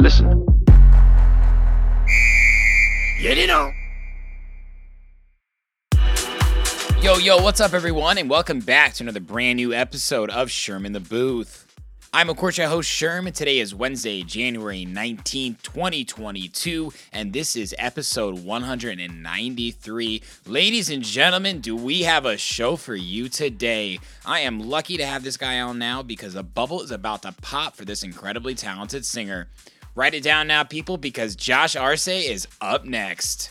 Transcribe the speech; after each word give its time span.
Listen. 0.00 0.46
Yo, 7.02 7.16
yo, 7.16 7.42
what's 7.42 7.60
up, 7.60 7.72
everyone? 7.72 8.16
And 8.16 8.30
welcome 8.30 8.60
back 8.60 8.94
to 8.94 9.02
another 9.02 9.18
brand 9.18 9.56
new 9.56 9.74
episode 9.74 10.30
of 10.30 10.52
Sherman 10.52 10.92
the 10.92 11.00
Booth. 11.00 11.66
I'm, 12.12 12.30
of 12.30 12.36
course, 12.36 12.58
your 12.58 12.68
host, 12.68 12.88
Sherman. 12.88 13.32
today 13.32 13.58
is 13.58 13.74
Wednesday, 13.74 14.22
January 14.22 14.86
19th, 14.86 15.62
2022, 15.62 16.92
and 17.12 17.32
this 17.32 17.56
is 17.56 17.74
episode 17.76 18.44
193. 18.44 20.22
Ladies 20.46 20.90
and 20.90 21.02
gentlemen, 21.02 21.60
do 21.60 21.74
we 21.74 22.02
have 22.02 22.24
a 22.24 22.38
show 22.38 22.76
for 22.76 22.94
you 22.94 23.28
today? 23.28 23.98
I 24.24 24.40
am 24.40 24.60
lucky 24.60 24.96
to 24.96 25.04
have 25.04 25.24
this 25.24 25.36
guy 25.36 25.60
on 25.60 25.78
now 25.78 26.02
because 26.02 26.34
a 26.34 26.42
bubble 26.42 26.82
is 26.82 26.92
about 26.92 27.22
to 27.22 27.32
pop 27.42 27.76
for 27.76 27.84
this 27.84 28.02
incredibly 28.04 28.54
talented 28.54 29.04
singer. 29.04 29.48
Write 29.98 30.14
it 30.14 30.22
down 30.22 30.46
now, 30.46 30.62
people, 30.62 30.96
because 30.96 31.34
Josh 31.34 31.74
Arce 31.74 32.06
is 32.06 32.46
up 32.60 32.84
next. 32.84 33.50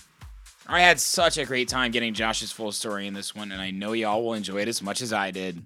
I 0.66 0.80
had 0.80 0.98
such 0.98 1.38
a 1.38 1.44
great 1.44 1.67
time 1.67 1.92
getting 1.92 2.14
Josh's 2.14 2.54
full 2.54 2.72
story 2.72 3.06
in 3.06 3.14
this 3.14 3.36
one, 3.36 3.52
and 3.52 3.62
I 3.62 3.72
know 3.72 3.92
y'all 3.92 4.23
will 4.23 4.34
enjoy 4.34 4.62
it 4.62 4.70
as 4.70 4.81
much 4.81 5.02
as 5.02 5.12
I 5.12 5.31
did. 5.31 5.62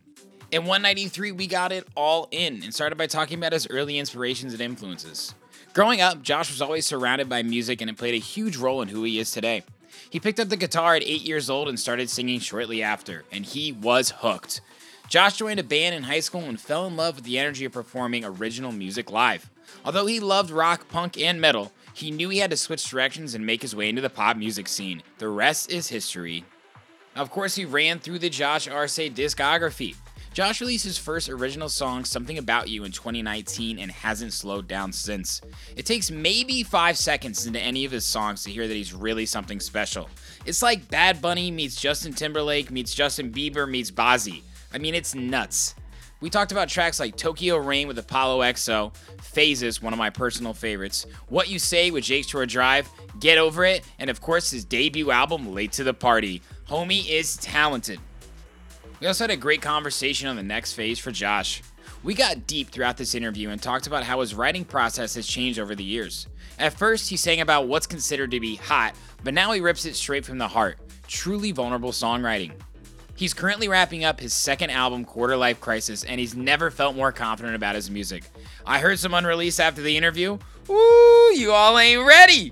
In 0.49 0.65
193, 0.65 1.33
we 1.33 1.45
got 1.45 1.71
it 1.71 1.87
all 1.95 2.27
in 2.31 2.63
and 2.63 2.73
started 2.73 2.97
by 2.97 3.05
talking 3.05 3.37
about 3.37 3.53
his 3.53 3.67
early 3.69 3.99
inspirations 3.99 4.53
and 4.53 4.61
influences. 4.63 5.35
Growing 5.75 6.01
up, 6.01 6.23
Josh 6.23 6.49
was 6.49 6.63
always 6.63 6.87
surrounded 6.87 7.29
by 7.29 7.43
music 7.43 7.79
and 7.79 7.87
it 7.91 7.97
played 7.99 8.15
a 8.15 8.17
huge 8.17 8.57
role 8.57 8.81
in 8.81 8.87
who 8.87 9.03
he 9.03 9.19
is 9.19 9.29
today. 9.29 9.61
He 10.09 10.19
picked 10.19 10.39
up 10.39 10.49
the 10.49 10.57
guitar 10.57 10.95
at 10.95 11.03
8 11.03 11.21
years 11.21 11.47
old 11.47 11.69
and 11.69 11.79
started 11.79 12.09
singing 12.09 12.39
shortly 12.39 12.81
after, 12.81 13.23
and 13.31 13.45
he 13.45 13.71
was 13.71 14.15
hooked. 14.17 14.61
Josh 15.07 15.37
joined 15.37 15.59
a 15.59 15.63
band 15.63 15.93
in 15.93 16.03
high 16.03 16.21
school 16.21 16.41
and 16.41 16.59
fell 16.59 16.87
in 16.87 16.95
love 16.95 17.17
with 17.17 17.25
the 17.25 17.37
energy 17.37 17.65
of 17.65 17.71
performing 17.71 18.25
original 18.25 18.71
music 18.71 19.11
live. 19.11 19.47
Although 19.83 20.05
he 20.05 20.19
loved 20.19 20.51
rock, 20.51 20.87
punk, 20.89 21.19
and 21.19 21.41
metal, 21.41 21.71
he 21.93 22.11
knew 22.11 22.29
he 22.29 22.39
had 22.39 22.51
to 22.51 22.57
switch 22.57 22.89
directions 22.89 23.35
and 23.35 23.45
make 23.45 23.61
his 23.61 23.75
way 23.75 23.89
into 23.89 24.01
the 24.01 24.09
pop 24.09 24.37
music 24.37 24.67
scene. 24.67 25.01
The 25.17 25.29
rest 25.29 25.71
is 25.71 25.87
history. 25.87 26.45
Of 27.15 27.29
course, 27.29 27.55
he 27.55 27.65
ran 27.65 27.99
through 27.99 28.19
the 28.19 28.29
Josh 28.29 28.67
Arce 28.67 28.97
discography. 28.97 29.95
Josh 30.33 30.61
released 30.61 30.85
his 30.85 30.97
first 30.97 31.27
original 31.27 31.67
song, 31.67 32.05
Something 32.05 32.37
About 32.37 32.69
You, 32.69 32.85
in 32.85 32.93
2019 32.93 33.77
and 33.79 33.91
hasn't 33.91 34.31
slowed 34.31 34.65
down 34.65 34.93
since. 34.93 35.41
It 35.75 35.85
takes 35.85 36.09
maybe 36.09 36.63
five 36.63 36.97
seconds 36.97 37.45
into 37.45 37.59
any 37.59 37.83
of 37.83 37.91
his 37.91 38.05
songs 38.05 38.43
to 38.43 38.49
hear 38.49 38.65
that 38.65 38.73
he's 38.73 38.93
really 38.93 39.25
something 39.25 39.59
special. 39.59 40.07
It's 40.45 40.63
like 40.63 40.87
Bad 40.87 41.21
Bunny 41.21 41.51
meets 41.51 41.75
Justin 41.75 42.13
Timberlake 42.13 42.71
meets 42.71 42.95
Justin 42.95 43.29
Bieber 43.29 43.69
meets 43.69 43.91
Bazzi. 43.91 44.43
I 44.73 44.77
mean, 44.77 44.95
it's 44.95 45.13
nuts. 45.13 45.75
We 46.21 46.29
talked 46.29 46.51
about 46.51 46.69
tracks 46.69 46.99
like 46.99 47.17
Tokyo 47.17 47.57
Rain 47.57 47.87
with 47.87 47.97
Apollo 47.97 48.41
XO, 48.41 48.95
Phases, 49.23 49.81
one 49.81 49.91
of 49.91 49.97
my 49.97 50.11
personal 50.11 50.53
favorites, 50.53 51.07
What 51.29 51.49
You 51.49 51.57
Say 51.57 51.89
with 51.89 52.03
Jake 52.03 52.29
Shore 52.29 52.45
Drive, 52.45 52.87
Get 53.19 53.39
Over 53.39 53.65
It, 53.65 53.83
and 53.97 54.07
of 54.07 54.21
course 54.21 54.51
his 54.51 54.63
debut 54.63 55.09
album, 55.09 55.51
Late 55.51 55.71
to 55.73 55.83
the 55.83 55.95
Party. 55.95 56.43
Homie 56.69 57.09
is 57.09 57.37
talented. 57.37 57.99
We 58.99 59.07
also 59.07 59.23
had 59.23 59.31
a 59.31 59.35
great 59.35 59.63
conversation 59.63 60.27
on 60.27 60.35
the 60.35 60.43
next 60.43 60.73
phase 60.73 60.99
for 60.99 61.09
Josh. 61.09 61.63
We 62.03 62.13
got 62.13 62.45
deep 62.45 62.69
throughout 62.69 62.97
this 62.97 63.15
interview 63.15 63.49
and 63.49 63.59
talked 63.59 63.87
about 63.87 64.03
how 64.03 64.19
his 64.19 64.35
writing 64.35 64.63
process 64.63 65.15
has 65.15 65.25
changed 65.25 65.57
over 65.57 65.73
the 65.73 65.83
years. 65.83 66.27
At 66.59 66.77
first, 66.77 67.09
he 67.09 67.17
sang 67.17 67.41
about 67.41 67.67
what's 67.67 67.87
considered 67.87 68.29
to 68.29 68.39
be 68.39 68.57
hot, 68.57 68.93
but 69.23 69.33
now 69.33 69.53
he 69.53 69.59
rips 69.59 69.85
it 69.85 69.95
straight 69.95 70.25
from 70.25 70.37
the 70.37 70.47
heart. 70.47 70.77
Truly 71.07 71.51
vulnerable 71.51 71.91
songwriting. 71.91 72.51
He's 73.21 73.35
currently 73.35 73.67
wrapping 73.67 74.03
up 74.03 74.19
his 74.19 74.33
second 74.33 74.71
album, 74.71 75.05
Quarter 75.05 75.37
Life 75.37 75.61
Crisis, 75.61 76.03
and 76.03 76.19
he's 76.19 76.33
never 76.33 76.71
felt 76.71 76.95
more 76.95 77.11
confident 77.11 77.53
about 77.53 77.75
his 77.75 77.91
music. 77.91 78.23
I 78.65 78.79
heard 78.79 78.97
some 78.97 79.13
unreleased 79.13 79.59
after 79.59 79.83
the 79.83 79.95
interview. 79.95 80.39
Woo, 80.67 81.31
you 81.35 81.51
all 81.51 81.77
ain't 81.77 82.03
ready! 82.03 82.51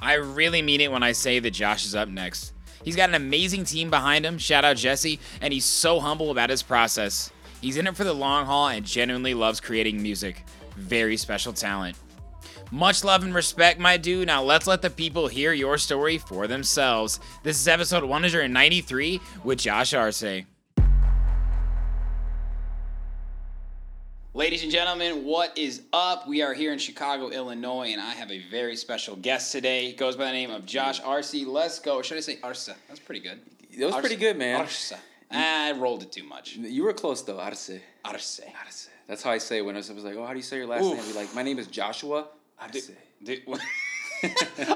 I 0.00 0.14
really 0.14 0.60
mean 0.60 0.80
it 0.80 0.90
when 0.90 1.04
I 1.04 1.12
say 1.12 1.38
that 1.38 1.52
Josh 1.52 1.86
is 1.86 1.94
up 1.94 2.08
next. 2.08 2.52
He's 2.82 2.96
got 2.96 3.10
an 3.10 3.14
amazing 3.14 3.62
team 3.62 3.88
behind 3.88 4.26
him, 4.26 4.38
shout 4.38 4.64
out 4.64 4.76
Jesse, 4.76 5.20
and 5.40 5.52
he's 5.52 5.64
so 5.64 6.00
humble 6.00 6.32
about 6.32 6.50
his 6.50 6.64
process. 6.64 7.30
He's 7.60 7.76
in 7.76 7.86
it 7.86 7.94
for 7.94 8.02
the 8.02 8.12
long 8.12 8.44
haul 8.44 8.66
and 8.66 8.84
genuinely 8.84 9.34
loves 9.34 9.60
creating 9.60 10.02
music. 10.02 10.42
Very 10.74 11.16
special 11.16 11.52
talent. 11.52 11.96
Much 12.72 13.04
love 13.04 13.22
and 13.22 13.32
respect, 13.32 13.78
my 13.78 13.96
dude. 13.96 14.26
Now 14.26 14.42
let's 14.42 14.66
let 14.66 14.82
the 14.82 14.90
people 14.90 15.28
hear 15.28 15.52
your 15.52 15.78
story 15.78 16.18
for 16.18 16.48
themselves. 16.48 17.20
This 17.44 17.60
is 17.60 17.68
episode 17.68 18.02
193 18.02 19.20
with 19.44 19.60
Josh 19.60 19.94
Arce. 19.94 20.24
Ladies 24.34 24.64
and 24.64 24.72
gentlemen, 24.72 25.24
what 25.24 25.56
is 25.56 25.82
up? 25.92 26.26
We 26.28 26.42
are 26.42 26.52
here 26.52 26.72
in 26.72 26.78
Chicago, 26.78 27.30
Illinois, 27.30 27.92
and 27.92 28.00
I 28.00 28.10
have 28.10 28.32
a 28.32 28.42
very 28.50 28.74
special 28.76 29.14
guest 29.14 29.52
today. 29.52 29.86
He 29.86 29.92
goes 29.92 30.16
by 30.16 30.26
the 30.26 30.32
name 30.32 30.50
of 30.50 30.66
Josh 30.66 31.00
Arce. 31.00 31.32
Let's 31.34 31.78
go. 31.78 32.02
Should 32.02 32.18
I 32.18 32.20
say 32.20 32.38
Arce? 32.42 32.68
That's 32.88 33.00
pretty 33.00 33.20
good. 33.20 33.40
That 33.78 33.86
was 33.86 33.94
Arce. 33.94 34.00
pretty 34.02 34.16
good, 34.16 34.36
man. 34.36 34.60
Arce. 34.60 34.92
Ah, 35.30 35.68
I 35.68 35.72
rolled 35.72 36.02
it 36.02 36.10
too 36.12 36.24
much. 36.24 36.56
You 36.56 36.82
were 36.82 36.92
close 36.92 37.22
though, 37.22 37.38
Arce. 37.38 37.70
Arce. 38.04 38.40
Arce. 38.64 38.88
That's 39.06 39.22
how 39.22 39.30
I 39.30 39.38
say 39.38 39.58
it 39.58 39.64
when 39.64 39.76
I 39.76 39.78
was 39.78 39.88
like, 39.88 40.16
"Oh, 40.16 40.26
how 40.26 40.32
do 40.32 40.38
you 40.38 40.42
say 40.42 40.56
your 40.56 40.66
last 40.66 40.82
Oof. 40.82 40.96
name?" 40.96 41.00
I'd 41.00 41.12
be 41.12 41.14
like, 41.14 41.34
"My 41.34 41.42
name 41.42 41.60
is 41.60 41.68
Joshua 41.68 42.26
Arce." 42.58 42.90
Dude, 43.22 43.42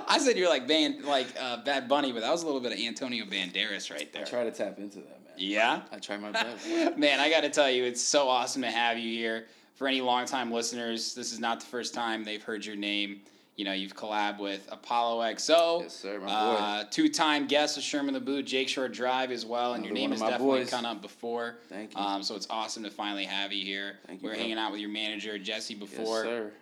I 0.09 0.19
said 0.19 0.37
you're 0.37 0.49
like 0.49 0.67
band 0.67 1.05
like 1.05 1.29
uh, 1.39 1.63
Bad 1.65 1.89
Bunny, 1.89 2.13
but 2.13 2.21
that 2.21 2.31
was 2.31 2.43
a 2.43 2.47
little 2.47 2.61
bit 2.61 2.73
of 2.73 2.79
Antonio 2.79 3.25
Banderas 3.25 3.91
right 3.91 4.13
there. 4.13 4.23
I 4.23 4.29
try 4.29 4.45
to 4.45 4.51
tap 4.51 4.79
into 4.79 4.99
that, 4.99 5.25
man. 5.25 5.35
Yeah. 5.37 5.83
I 5.91 5.99
try 5.99 6.17
my 6.17 6.31
best. 6.31 6.67
Man, 6.99 7.19
I 7.19 7.31
got 7.31 7.41
to 7.41 7.51
tell 7.51 7.71
you, 7.71 7.85
it's 7.85 8.03
so 8.03 8.29
awesome 8.29 8.63
to 8.63 8.71
have 8.71 8.99
you 8.99 9.13
here. 9.13 9.47
For 9.75 9.89
any 9.89 10.03
longtime 10.03 10.53
listeners, 10.53 11.15
this 11.15 11.33
is 11.33 11.41
not 11.41 11.61
the 11.61 11.67
first 11.67 11.95
time 11.95 12.23
they've 12.23 12.43
heard 12.43 12.67
your 12.67 12.77
name. 12.77 13.23
You 13.57 13.65
know, 13.65 13.73
you've 13.73 13.97
collabed 13.97 14.39
with 14.39 14.69
Apollo 14.71 15.23
XO. 15.23 15.83
Yes, 15.83 15.95
sir, 15.95 16.19
my 16.21 16.27
boy. 16.27 16.31
Uh, 16.31 16.85
two-time 16.91 17.47
guest 17.47 17.79
of 17.79 17.83
Sherman 17.83 18.15
the 18.15 18.21
Boot, 18.21 18.47
Jake 18.47 18.69
Shore 18.69 18.89
Drive 18.89 19.31
as 19.31 19.47
well, 19.47 19.75
and 19.75 19.85
your 19.85 19.95
name 19.95 20.11
has 20.11 20.21
definitely 20.21 20.61
boys. 20.61 20.71
come 20.71 20.85
up 20.85 21.01
before. 21.01 21.57
Thank 21.69 21.95
you. 21.95 22.01
Um, 22.01 22.23
so 22.23 22.37
it's 22.37 22.47
awesome 22.51 22.83
to 22.85 22.91
finally 22.91 23.25
have 23.25 23.53
you 23.53 23.65
here. 23.65 23.97
Thank 24.07 24.21
we 24.21 24.27
you, 24.27 24.31
were 24.31 24.35
bro. 24.35 24.43
hanging 24.43 24.59
out 24.59 24.73
with 24.73 24.81
your 24.81 24.91
manager 24.91 25.39
Jesse 25.39 25.75
yes, 25.75 25.81
before, 25.81 26.25
sir. 26.25 26.53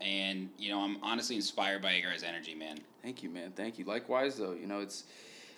And 0.00 0.48
you 0.58 0.70
know, 0.70 0.80
I'm 0.80 0.98
honestly 1.02 1.36
inspired 1.36 1.82
by 1.82 1.92
your 1.92 2.10
guys' 2.10 2.22
energy, 2.22 2.54
man. 2.54 2.78
Thank 3.02 3.22
you, 3.22 3.30
man. 3.30 3.52
Thank 3.54 3.78
you. 3.78 3.84
Likewise, 3.84 4.36
though, 4.36 4.52
you 4.52 4.66
know, 4.66 4.80
it's 4.80 5.04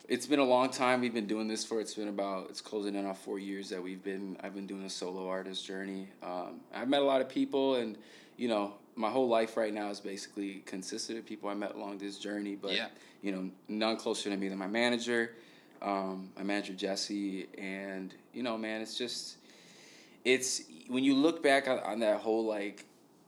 it's 0.09 0.27
been 0.27 0.39
a 0.41 0.45
long 0.45 0.71
time. 0.71 1.01
We've 1.01 1.15
been 1.15 1.27
doing 1.27 1.47
this 1.49 1.65
for. 1.65 1.81
It's 1.81 1.95
been 1.95 2.09
about. 2.09 2.47
It's 2.51 2.61
closing 2.61 2.95
in 2.95 3.07
on 3.07 3.15
four 3.15 3.39
years 3.39 3.69
that 3.71 3.83
we've 3.83 4.03
been. 4.03 4.37
I've 4.43 4.55
been 4.55 4.67
doing 4.67 4.85
a 4.85 4.91
solo 4.91 5.29
artist 5.29 5.65
journey. 5.67 6.09
Um, 6.23 6.61
I've 6.75 6.89
met 6.89 7.01
a 7.01 7.05
lot 7.05 7.21
of 7.21 7.29
people, 7.29 7.77
and 7.77 7.97
you 8.37 8.49
know, 8.49 8.75
my 8.97 9.11
whole 9.11 9.29
life 9.29 9.57
right 9.57 9.73
now 9.73 9.89
is 9.91 10.01
basically 10.01 10.63
consisted 10.67 11.17
of 11.17 11.27
people 11.27 11.49
I 11.49 11.55
met 11.55 11.75
along 11.75 11.99
this 11.99 12.19
journey. 12.19 12.57
But 12.57 12.73
Yeah. 12.73 12.89
you 13.23 13.33
know, 13.33 13.51
none 13.69 13.97
closer 13.97 14.31
to 14.31 14.37
me 14.37 14.49
than 14.49 14.59
my 14.59 14.67
manager, 14.67 15.37
um, 15.83 16.31
my 16.37 16.43
manager 16.43 16.73
Jesse, 16.73 17.47
and 17.57 18.13
you 18.33 18.43
know, 18.43 18.57
man, 18.59 18.81
it's 18.81 18.97
just 18.99 19.37
it's 20.25 20.63
when 20.89 21.05
you 21.05 21.15
look 21.15 21.43
back 21.43 21.69
on, 21.69 21.79
on 21.81 22.01
that 22.01 22.21
whole 22.21 22.45
like 22.45 22.85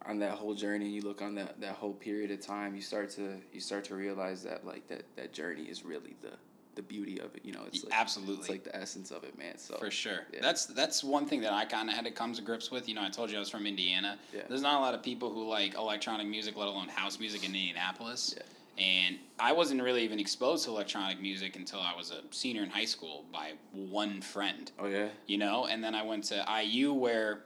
on 0.07 0.19
that 0.19 0.33
whole 0.33 0.55
journey 0.55 0.87
and 0.87 0.95
you 0.95 1.03
look 1.03 1.23
on 1.23 1.35
that, 1.35 1.61
that 1.61 1.75
whole 1.75 1.93
period 1.93 2.31
of 2.31 2.41
time 2.41 2.75
you 2.75 2.81
start 2.83 3.09
to 3.11 3.37
you 3.53 3.61
start 3.61 3.85
to 3.85 3.95
realize 3.95 4.43
that 4.43 4.67
like 4.67 4.87
that 4.89 5.05
that 5.17 5.33
journey 5.33 5.63
is 5.63 5.85
really 5.85 6.17
the 6.23 6.31
the 6.75 6.83
beauty 6.83 7.19
of 7.21 7.35
it 7.35 7.45
you 7.45 7.53
know 7.53 7.61
it's 7.67 7.85
like 7.85 7.93
Absolutely. 7.95 8.37
it's 8.37 8.49
like 8.49 8.65
the 8.65 8.75
essence 8.75 9.11
of 9.11 9.25
it 9.25 9.37
man 9.39 9.59
so 9.59 9.77
For 9.79 9.91
sure. 9.91 10.21
yeah. 10.33 10.41
That's 10.41 10.65
that's 10.67 11.05
one 11.05 11.27
thing 11.27 11.41
that 11.43 11.53
I 11.53 11.65
kind 11.67 11.89
of 11.91 11.95
had 11.95 12.05
to 12.07 12.11
come 12.11 12.33
to 12.33 12.41
grips 12.43 12.71
with. 12.71 12.89
You 12.89 12.95
know, 12.95 13.03
I 13.05 13.11
told 13.11 13.31
you 13.31 13.37
I 13.37 13.41
was 13.41 13.51
from 13.51 13.67
Indiana. 13.67 14.19
Yeah. 14.35 14.43
There's 14.49 14.63
not 14.63 14.79
a 14.79 14.81
lot 14.81 14.95
of 14.95 15.03
people 15.03 15.31
who 15.31 15.47
like 15.47 15.75
electronic 15.75 16.27
music, 16.27 16.57
let 16.57 16.69
alone 16.69 16.89
house 16.89 17.21
music 17.21 17.41
in 17.45 17.55
Indianapolis. 17.55 18.35
Yeah. 18.37 18.43
And 18.83 19.19
I 19.39 19.53
wasn't 19.53 19.83
really 19.83 20.03
even 20.03 20.19
exposed 20.19 20.65
to 20.65 20.71
electronic 20.71 21.21
music 21.21 21.57
until 21.57 21.81
I 21.81 21.95
was 21.95 22.11
a 22.11 22.23
senior 22.31 22.63
in 22.63 22.71
high 22.71 22.87
school 22.87 23.27
by 23.31 23.53
one 23.73 24.23
friend. 24.23 24.73
oh 24.79 24.87
yeah 24.87 25.09
You 25.27 25.37
know, 25.37 25.67
and 25.67 25.85
then 25.85 25.95
I 25.95 26.03
went 26.03 26.25
to 26.25 26.43
IU 26.65 26.95
where 26.95 27.45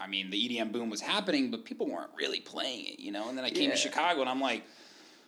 I 0.00 0.06
mean, 0.06 0.30
the 0.30 0.36
EDM 0.48 0.72
boom 0.72 0.88
was 0.88 1.00
happening, 1.02 1.50
but 1.50 1.64
people 1.64 1.86
weren't 1.86 2.10
really 2.18 2.40
playing 2.40 2.86
it, 2.86 3.00
you 3.00 3.12
know? 3.12 3.28
And 3.28 3.36
then 3.36 3.44
I 3.44 3.50
came 3.50 3.64
Yeah. 3.68 3.74
to 3.74 3.76
Chicago 3.76 4.22
and 4.22 4.30
I'm 4.30 4.40
like, 4.40 4.64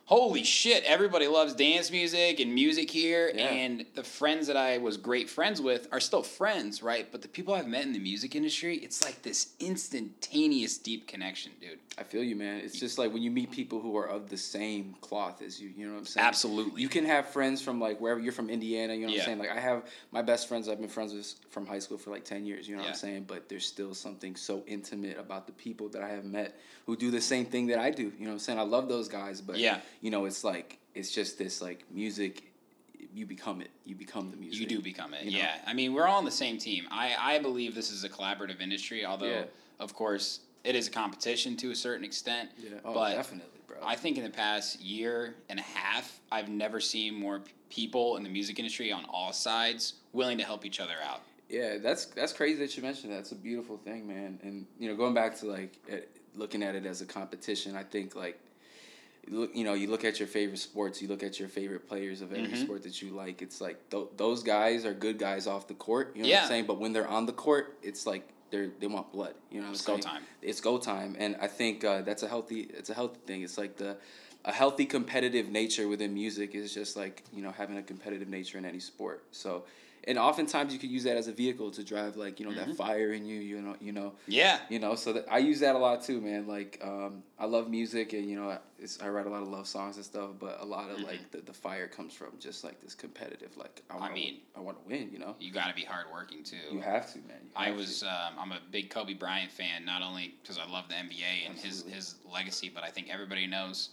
holy 0.05 0.43
shit, 0.43 0.83
everybody 0.83 1.27
loves 1.27 1.53
dance 1.53 1.89
music 1.89 2.39
and 2.39 2.53
music 2.53 2.89
here. 2.91 3.31
Yeah. 3.33 3.47
And 3.47 3.85
the 3.95 4.03
friends 4.03 4.47
that 4.47 4.57
I 4.57 4.77
was 4.77 4.97
great 4.97 5.29
friends 5.29 5.61
with 5.61 5.87
are 5.91 5.99
still 5.99 6.23
friends, 6.23 6.83
right? 6.83 7.09
But 7.11 7.21
the 7.21 7.27
people 7.29 7.53
I've 7.53 7.67
met 7.67 7.83
in 7.83 7.93
the 7.93 7.99
music 7.99 8.35
industry, 8.35 8.75
it's 8.77 9.03
like 9.03 9.21
this 9.21 9.53
instantaneous 9.59 10.77
deep 10.77 11.07
connection, 11.07 11.51
dude. 11.61 11.79
I 11.97 12.03
feel 12.03 12.23
you, 12.23 12.35
man. 12.35 12.59
It's 12.59 12.79
just 12.79 12.97
like 12.97 13.13
when 13.13 13.21
you 13.21 13.31
meet 13.31 13.51
people 13.51 13.79
who 13.79 13.95
are 13.97 14.07
of 14.07 14.27
the 14.29 14.37
same 14.37 14.95
cloth 15.01 15.41
as 15.41 15.61
you. 15.61 15.71
You 15.75 15.85
know 15.85 15.93
what 15.93 15.99
I'm 15.99 16.05
saying? 16.05 16.25
Absolutely. 16.25 16.81
You 16.81 16.89
can 16.89 17.05
have 17.05 17.29
friends 17.29 17.61
from 17.61 17.79
like 17.79 17.99
wherever 18.01 18.19
you're 18.19 18.31
from, 18.33 18.49
Indiana. 18.49 18.93
You 18.93 19.01
know 19.01 19.07
what 19.07 19.13
Yeah. 19.15 19.21
I'm 19.21 19.25
saying? 19.25 19.39
Like 19.39 19.51
I 19.51 19.59
have 19.59 19.83
my 20.11 20.21
best 20.21 20.47
friends. 20.47 20.67
I've 20.67 20.79
been 20.79 20.89
friends 20.89 21.13
with 21.13 21.35
from 21.49 21.65
high 21.65 21.79
school 21.79 21.97
for 21.97 22.09
like 22.09 22.25
ten 22.25 22.45
years. 22.45 22.67
You 22.67 22.75
know 22.75 22.81
what 22.81 22.89
I'm 22.89 22.95
saying? 22.95 23.25
But 23.27 23.47
there's 23.47 23.65
still 23.65 23.93
something 23.93 24.35
so 24.35 24.63
intimate 24.67 25.17
about 25.19 25.45
the 25.45 25.53
people 25.53 25.87
that 25.89 26.01
I 26.01 26.09
have 26.09 26.25
met 26.25 26.57
who 26.87 26.95
do 26.97 27.11
the 27.11 27.21
same 27.21 27.45
thing 27.45 27.67
that 27.67 27.79
I 27.79 27.91
do. 27.91 28.03
You 28.03 28.11
know 28.21 28.27
what 28.27 28.31
I'm 28.33 28.39
saying? 28.39 28.59
I 28.59 28.63
love 28.63 28.89
those 28.89 29.07
guys, 29.07 29.39
but 29.39 29.57
Yeah. 29.57 29.79
You 30.03 30.11
know, 30.11 30.25
it's 30.25 30.43
like 30.43 30.77
it's 30.93 31.11
just 31.11 31.39
this 31.39 31.61
like 31.61 31.85
music. 31.89 32.43
You 33.15 33.25
become 33.25 33.61
it. 33.61 33.69
You 33.85 33.95
become 33.95 34.29
the 34.31 34.37
music. 34.37 34.59
You 34.59 34.65
do 34.67 34.81
become 34.81 35.13
it, 35.13 35.23
you 35.23 35.31
know? 35.31 35.37
yeah. 35.37 35.55
I 35.65 35.73
mean, 35.73 35.93
we're 35.93 36.05
all 36.07 36.17
on 36.17 36.25
the 36.25 36.31
same 36.31 36.57
team. 36.57 36.85
I, 36.91 37.15
I 37.17 37.39
believe 37.39 37.73
this 37.75 37.91
is 37.91 38.03
a 38.03 38.09
collaborative 38.09 38.59
industry, 38.59 39.05
although, 39.05 39.27
Yeah. 39.27 39.43
of 39.79 39.93
course, 39.93 40.39
it 40.63 40.75
is 40.75 40.87
a 40.87 40.91
competition 40.91 41.55
to 41.57 41.69
a 41.71 41.75
certain 41.75 42.03
extent. 42.03 42.49
Yeah. 42.57 42.71
Oh, 42.83 42.93
but 42.93 43.13
definitely, 43.13 43.59
bro. 43.67 43.77
I 43.83 43.95
think 43.95 44.17
in 44.17 44.23
the 44.23 44.29
past 44.31 44.81
year 44.81 45.35
and 45.49 45.59
a 45.59 45.63
half, 45.63 46.19
I've 46.31 46.49
never 46.49 46.79
seen 46.81 47.13
more 47.13 47.41
people 47.69 48.17
in 48.17 48.23
the 48.23 48.29
music 48.29 48.57
industry 48.59 48.91
on 48.91 49.05
all 49.13 49.31
sides 49.31 49.93
willing 50.11 50.37
to 50.39 50.43
help 50.43 50.65
each 50.65 50.79
other 50.79 50.95
out. 51.05 51.21
Yeah, 51.49 51.77
that's 51.77 52.05
that's 52.05 52.33
crazy 52.33 52.57
that 52.59 52.75
you 52.75 52.81
mentioned 52.83 53.13
that. 53.13 53.19
It's 53.19 53.31
a 53.31 53.35
beautiful 53.35 53.77
thing, 53.77 54.07
man. 54.07 54.39
And 54.43 54.65
you 54.79 54.89
know, 54.89 54.95
going 54.95 55.13
back 55.13 55.37
to 55.39 55.45
like 55.45 55.77
eh, 55.87 55.99
looking 56.35 56.63
at 56.63 56.73
it 56.75 56.85
as 56.87 57.01
a 57.01 57.05
competition, 57.05 57.75
I 57.75 57.83
think 57.83 58.15
like 58.15 58.39
you 59.27 59.39
look, 59.39 59.55
you 59.55 59.63
know, 59.63 59.73
you 59.73 59.87
look 59.89 60.03
at 60.05 60.19
your 60.19 60.27
favorite 60.27 60.57
sports, 60.59 61.01
you 61.01 61.07
look 61.07 61.23
at 61.23 61.39
your 61.39 61.47
favorite 61.49 61.87
players 61.87 62.21
of 62.21 62.33
every 62.33 62.49
Mhm. 62.51 62.57
sport 62.57 62.83
that 62.83 63.01
you 63.01 63.11
like. 63.11 63.41
It's 63.41 63.61
like 63.61 63.89
th- 63.89 64.07
those 64.17 64.43
guys 64.43 64.85
are 64.85 64.93
good 64.93 65.17
guys 65.17 65.47
off 65.47 65.67
the 65.67 65.73
court. 65.73 66.15
You 66.15 66.23
know 66.23 66.29
what 66.29 66.41
I'm 66.43 66.47
saying? 66.49 66.65
But 66.65 66.79
when 66.79 66.93
they're 66.93 67.07
on 67.07 67.25
the 67.25 67.33
court, 67.33 67.77
it's 67.81 68.05
like 68.05 68.27
they're 68.49 68.71
they 68.79 68.87
want 68.87 69.11
blood. 69.11 69.35
You 69.49 69.61
know 69.61 69.67
what 69.67 69.75
It's 69.75 69.87
I'm 69.87 69.95
go 69.97 70.01
time. 70.01 70.23
It's 70.41 70.61
go 70.61 70.77
time, 70.77 71.15
and 71.17 71.35
I 71.39 71.47
think 71.47 71.83
uh, 71.83 72.01
that's 72.01 72.23
a 72.23 72.27
healthy. 72.27 72.61
It's 72.61 72.89
a 72.89 72.93
healthy 72.93 73.19
thing. 73.25 73.41
It's 73.43 73.57
like 73.57 73.77
the 73.77 73.97
a 74.45 74.51
healthy 74.51 74.85
competitive 74.85 75.47
nature 75.49 75.87
within 75.87 76.13
music 76.13 76.53
is 76.53 76.73
just 76.73 76.97
like 76.97 77.23
you 77.31 77.41
know 77.41 77.51
having 77.51 77.77
a 77.77 77.83
competitive 77.83 78.27
nature 78.27 78.57
in 78.57 78.65
any 78.65 78.79
sport. 78.79 79.23
So, 79.31 79.63
and 80.07 80.17
oftentimes 80.17 80.73
you 80.73 80.79
could 80.79 80.89
use 80.89 81.03
that 81.05 81.17
as 81.17 81.27
a 81.27 81.31
vehicle 81.31 81.71
to 81.71 81.83
drive 81.83 82.15
like 82.17 82.39
you 82.39 82.45
know 82.45 82.51
Mm-hmm. 82.51 82.69
that 82.71 82.77
fire 82.77 83.13
in 83.13 83.25
you. 83.25 83.39
You 83.39 83.61
know, 83.61 83.75
you 83.79 83.91
know, 83.91 84.13
Yeah. 84.27 84.59
you 84.69 84.79
know. 84.79 84.95
So 84.95 85.13
that, 85.13 85.25
I 85.31 85.37
use 85.39 85.59
that 85.61 85.75
a 85.75 85.79
lot 85.79 86.03
too, 86.03 86.19
man. 86.21 86.47
Like 86.47 86.79
um, 86.83 87.23
I 87.39 87.45
love 87.45 87.69
music, 87.69 88.13
and 88.13 88.29
you 88.29 88.35
know, 88.35 88.57
it's, 88.79 89.01
I 89.01 89.07
write 89.09 89.25
a 89.25 89.29
lot 89.29 89.41
of 89.41 89.47
love 89.47 89.67
songs 89.67 89.95
and 89.95 90.05
stuff. 90.05 90.31
But 90.39 90.57
a 90.61 90.65
lot 90.65 90.89
of 90.91 90.99
like 90.99 91.31
the, 91.31 91.39
the 91.39 91.53
fire 91.53 91.87
comes 91.87 92.13
from 92.13 92.29
just 92.39 92.63
like 92.63 92.81
this 92.81 92.95
competitive. 92.95 93.55
Like 93.57 93.81
I, 93.89 93.97
wanna, 93.97 94.13
mean- 94.13 94.39
I 94.55 94.59
want 94.59 94.77
to 94.83 94.87
win. 94.89 95.09
You 95.11 95.19
know, 95.19 95.35
You 95.39 95.51
got 95.51 95.67
to 95.69 95.73
be 95.75 95.83
hardworking 95.83 96.43
too. 96.43 96.57
you 96.71 96.81
have 96.81 97.11
to, 97.13 97.19
man. 97.19 97.37
You 97.43 97.49
I 97.55 97.71
was 97.71 98.03
um, 98.03 98.33
I'm 98.39 98.51
a 98.51 98.59
big 98.71 98.89
Kobe 98.89 99.13
Bryant 99.13 99.51
fan, 99.51 99.85
not 99.85 100.01
only 100.01 100.35
because 100.41 100.57
I 100.59 100.69
love 100.69 100.85
the 100.89 100.95
NBA 100.95 101.47
and 101.49 101.57
his 101.57 101.83
his 101.89 102.15
legacy, 102.31 102.69
but 102.73 102.83
I 102.83 102.89
think 102.89 103.07
everybody 103.11 103.47
knows 103.47 103.89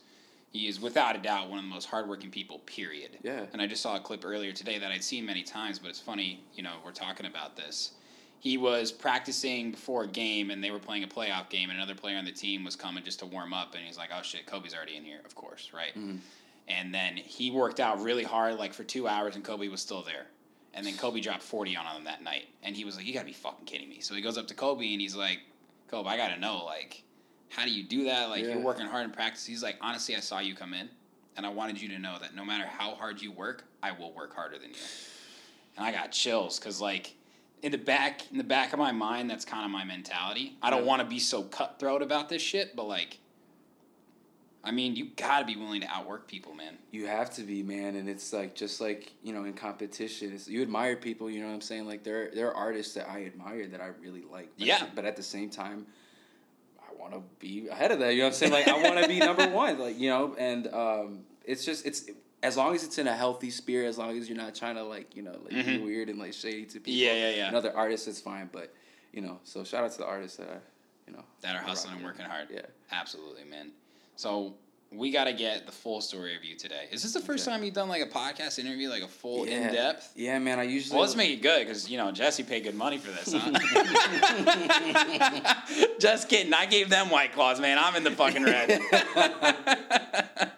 he 0.50 0.66
is 0.66 0.80
without 0.80 1.16
a 1.16 1.18
doubt 1.18 1.48
one 1.48 1.58
of 1.58 1.64
the 1.64 1.70
most 1.70 1.86
hardworking 1.86 2.30
people. 2.30 2.58
Period. 2.60 3.18
Yeah. 3.22 3.46
And 3.52 3.62
I 3.62 3.66
just 3.66 3.82
saw 3.82 3.96
a 3.96 4.00
clip 4.00 4.24
earlier 4.24 4.52
today 4.52 4.78
that 4.78 4.90
I'd 4.90 5.04
seen 5.04 5.24
many 5.24 5.42
times, 5.42 5.78
but 5.78 5.88
it's 5.88 6.00
funny, 6.00 6.42
you 6.54 6.62
know, 6.62 6.74
we're 6.84 6.92
talking 6.92 7.26
about 7.26 7.56
this. 7.56 7.92
He 8.40 8.56
was 8.56 8.90
practicing 8.90 9.70
before 9.70 10.04
a 10.04 10.08
game, 10.08 10.50
and 10.50 10.64
they 10.64 10.70
were 10.70 10.78
playing 10.78 11.04
a 11.04 11.06
playoff 11.06 11.50
game, 11.50 11.68
and 11.68 11.78
another 11.78 11.94
player 11.94 12.16
on 12.16 12.24
the 12.24 12.32
team 12.32 12.64
was 12.64 12.74
coming 12.74 13.04
just 13.04 13.18
to 13.18 13.26
warm 13.26 13.52
up, 13.52 13.74
and 13.74 13.84
he's 13.84 13.98
like, 13.98 14.08
"Oh 14.16 14.22
shit, 14.22 14.46
Kobe's 14.46 14.74
already 14.74 14.96
in 14.96 15.04
here." 15.04 15.20
Of 15.26 15.34
course, 15.34 15.72
right? 15.74 15.94
Mm-hmm. 15.94 16.16
And 16.66 16.94
then 16.94 17.16
he 17.16 17.50
worked 17.50 17.80
out 17.80 18.00
really 18.00 18.24
hard, 18.24 18.54
like 18.54 18.72
for 18.72 18.82
two 18.82 19.06
hours, 19.06 19.34
and 19.34 19.44
Kobe 19.44 19.68
was 19.68 19.82
still 19.82 20.02
there. 20.02 20.26
And 20.72 20.86
then 20.86 20.96
Kobe 20.96 21.20
dropped 21.20 21.42
40 21.42 21.76
on 21.76 21.84
him 21.84 22.04
that 22.04 22.22
night. 22.22 22.46
And 22.62 22.76
he 22.76 22.84
was 22.84 22.96
like, 22.96 23.06
You 23.06 23.12
gotta 23.12 23.26
be 23.26 23.32
fucking 23.32 23.66
kidding 23.66 23.88
me. 23.88 24.00
So 24.00 24.14
he 24.14 24.22
goes 24.22 24.38
up 24.38 24.46
to 24.48 24.54
Kobe 24.54 24.92
and 24.92 25.00
he's 25.00 25.16
like, 25.16 25.40
Kobe, 25.88 26.08
I 26.08 26.16
gotta 26.16 26.38
know, 26.38 26.64
like, 26.64 27.02
how 27.50 27.64
do 27.64 27.70
you 27.70 27.82
do 27.82 28.04
that? 28.04 28.30
Like, 28.30 28.42
Yeah. 28.44 28.50
you're 28.54 28.60
working 28.60 28.86
hard 28.86 29.04
in 29.04 29.10
practice. 29.10 29.44
He's 29.44 29.62
like, 29.62 29.76
Honestly, 29.80 30.16
I 30.16 30.20
saw 30.20 30.38
you 30.38 30.54
come 30.54 30.72
in, 30.72 30.88
and 31.36 31.44
I 31.44 31.50
wanted 31.50 31.80
you 31.80 31.88
to 31.90 31.98
know 31.98 32.16
that 32.20 32.34
no 32.34 32.44
matter 32.44 32.66
how 32.66 32.94
hard 32.94 33.20
you 33.20 33.32
work, 33.32 33.64
I 33.82 33.92
will 33.92 34.12
work 34.12 34.34
harder 34.34 34.58
than 34.58 34.70
you. 34.70 34.76
And 35.76 35.84
I 35.86 35.92
got 35.92 36.12
chills 36.12 36.58
because, 36.58 36.80
like, 36.80 37.14
in 37.62 37.72
the 37.72 37.78
back 37.78 38.22
in 38.32 38.38
the 38.38 38.44
back 38.44 38.72
of 38.72 38.78
my 38.78 38.92
mind, 38.92 39.28
that's 39.28 39.44
kind 39.44 39.64
of 39.64 39.70
my 39.70 39.84
mentality. 39.84 40.56
I 40.62 40.70
don't 40.70 40.80
Yeah. 40.80 40.86
want 40.86 41.02
to 41.02 41.06
be 41.08 41.18
so 41.18 41.42
cutthroat 41.42 42.00
about 42.02 42.28
this 42.30 42.40
shit, 42.40 42.74
but 42.74 42.84
like, 42.84 43.18
I 44.62 44.70
mean, 44.70 44.94
you 44.96 45.06
gotta 45.16 45.44
be 45.46 45.56
willing 45.56 45.80
to 45.82 45.86
outwork 45.88 46.26
people, 46.26 46.54
man. 46.54 46.76
You 46.90 47.06
have 47.06 47.30
to 47.34 47.42
be, 47.42 47.62
man, 47.62 47.96
and 47.96 48.08
it's 48.08 48.32
like 48.32 48.54
just 48.54 48.80
like 48.80 49.12
you 49.22 49.32
know 49.32 49.44
in 49.44 49.54
competition, 49.54 50.32
it's, 50.34 50.48
you 50.48 50.60
admire 50.62 50.96
people. 50.96 51.30
You 51.30 51.40
know 51.40 51.48
what 51.48 51.54
I'm 51.54 51.60
saying? 51.62 51.86
Like 51.86 52.02
there, 52.04 52.30
there 52.34 52.48
are 52.48 52.54
artists 52.54 52.94
that 52.94 53.08
I 53.08 53.24
admire 53.24 53.66
that 53.68 53.80
I 53.80 53.88
really 54.00 54.22
like. 54.30 54.50
But 54.58 54.66
Yeah. 54.66 54.86
But 54.94 55.04
at 55.04 55.16
the 55.16 55.22
same 55.22 55.48
time, 55.50 55.86
want 57.00 57.12
to 57.14 57.22
be 57.38 57.68
ahead 57.68 57.90
of 57.90 57.98
that. 58.00 58.12
You 58.12 58.18
know 58.20 58.24
what 58.26 58.28
I'm 58.28 58.34
saying? 58.34 58.52
Like 58.52 58.68
I 58.68 58.82
want 58.82 59.02
to 59.02 59.08
be 59.08 59.18
number 59.18 59.48
one. 59.64 59.78
Like 59.78 59.98
you 59.98 60.10
know, 60.10 60.34
and 60.38 60.66
um, 60.68 61.20
it's 61.44 61.64
just 61.64 61.84
it's 61.86 62.08
as 62.42 62.56
long 62.56 62.74
as 62.74 62.84
it's 62.84 62.98
in 62.98 63.06
a 63.06 63.14
healthy 63.16 63.50
spirit, 63.50 63.86
as 63.88 63.98
long 63.98 64.16
as 64.16 64.28
you're 64.28 64.38
not 64.38 64.54
trying 64.54 64.76
to 64.76 64.82
like 64.84 65.16
you 65.16 65.22
know 65.22 65.32
like 65.44 65.50
be 65.50 65.62
Mhm. 65.78 65.84
weird 65.84 66.08
and 66.08 66.18
like 66.18 66.32
shady 66.32 66.64
to 66.66 66.74
people. 66.80 66.92
Yeah, 66.92 67.12
yeah, 67.14 67.30
yeah. 67.36 67.46
And 67.48 67.56
other 67.56 67.76
artists, 67.76 68.06
it's 68.06 68.20
fine. 68.20 68.48
But 68.52 68.72
you 69.12 69.20
know, 69.22 69.40
so 69.44 69.64
shout 69.64 69.84
out 69.84 69.92
to 69.92 69.98
the 69.98 70.06
artists 70.06 70.36
that 70.38 70.48
I, 70.48 70.58
you 71.10 71.16
know 71.16 71.24
that 71.40 71.56
are 71.56 71.62
hustling 71.62 71.96
and 71.96 72.04
working 72.04 72.26
hard. 72.26 72.48
Yeah. 72.52 72.62
Absolutely, 72.92 73.44
man. 73.44 73.70
So 74.16 74.54
we 74.92 75.10
got 75.12 75.24
to 75.24 75.32
get 75.32 75.66
the 75.66 75.72
full 75.72 76.00
story 76.00 76.34
of 76.36 76.44
you 76.44 76.56
today. 76.56 76.88
Is 76.90 77.02
this 77.02 77.12
the 77.12 77.20
first 77.20 77.46
Okay. 77.46 77.54
time 77.56 77.64
you've 77.64 77.74
done 77.74 77.88
like 77.88 78.02
a 78.02 78.06
podcast 78.06 78.58
interview, 78.58 78.88
like 78.88 79.02
a 79.02 79.08
full 79.08 79.46
Yeah. 79.46 79.68
in 79.68 79.72
depth? 79.74 80.12
Yeah, 80.16 80.38
man. 80.40 80.58
I 80.58 80.64
usually 80.64 80.94
Well, 80.96 81.02
let's 81.04 81.14
make 81.16 81.30
it 81.30 81.42
good 81.42 81.60
because 81.66 81.88
you 81.88 81.96
know 81.96 82.10
Jesse 82.10 82.42
paid 82.42 82.64
good 82.64 82.74
money 82.74 82.98
for 82.98 83.10
this, 83.12 83.32
huh? 83.36 83.50
Just 86.00 86.28
kidding. 86.28 86.52
I 86.52 86.66
gave 86.66 86.88
them 86.88 87.08
white 87.10 87.32
claws, 87.32 87.60
man. 87.60 87.78
I'm 87.78 87.94
in 87.96 88.02
the 88.04 88.10
fucking 88.10 88.42
red. 88.44 88.80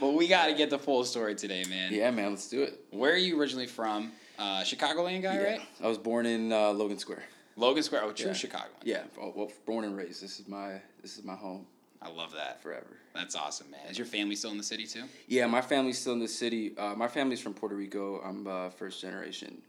but 0.00 0.12
we 0.14 0.28
got 0.28 0.46
to 0.48 0.54
get 0.54 0.70
the 0.70 0.78
full 0.78 1.04
story 1.04 1.34
today, 1.34 1.64
man. 1.68 1.92
Yeah, 1.92 2.10
man. 2.10 2.30
Let's 2.30 2.48
do 2.48 2.62
it. 2.62 2.78
Where 2.90 3.12
are 3.12 3.16
you 3.16 3.40
originally 3.40 3.66
from? 3.66 4.12
Uh, 4.38 4.62
Chicagoland 4.62 5.22
guy, 5.22 5.34
Yeah. 5.34 5.42
right? 5.52 5.60
I 5.82 5.88
was 5.88 5.98
born 5.98 6.26
in 6.26 6.52
uh, 6.52 6.70
Logan 6.72 6.98
Square. 6.98 7.22
Logan 7.56 7.82
Square. 7.82 8.04
Oh, 8.04 8.12
true 8.12 8.28
Yeah. 8.28 8.32
Chicago. 8.32 8.68
Yeah, 8.82 9.02
well, 9.16 9.32
well, 9.36 9.52
born 9.66 9.84
and 9.84 9.96
raised. 9.96 10.22
This 10.22 10.40
is 10.40 10.48
my 10.48 10.80
this 11.02 11.16
is 11.18 11.24
my 11.24 11.34
home 11.34 11.66
I 12.04 12.10
love 12.10 12.32
that. 12.32 12.62
forever. 12.62 12.86
That's 13.14 13.34
awesome, 13.34 13.70
man. 13.70 13.80
Is 13.90 13.98
your 13.98 14.06
family 14.06 14.34
still 14.34 14.50
in 14.50 14.58
the 14.58 14.62
city 14.64 14.86
too? 14.86 15.04
Yeah, 15.28 15.46
my 15.46 15.60
family's 15.60 15.98
still 15.98 16.14
in 16.14 16.18
the 16.20 16.28
city. 16.28 16.76
Uh, 16.76 16.94
my 16.94 17.08
family's 17.08 17.40
from 17.40 17.54
Puerto 17.54 17.76
Rico. 17.76 18.20
I'm 18.22 18.46
uh, 18.46 18.70
first 18.70 19.00
generation. 19.00 19.60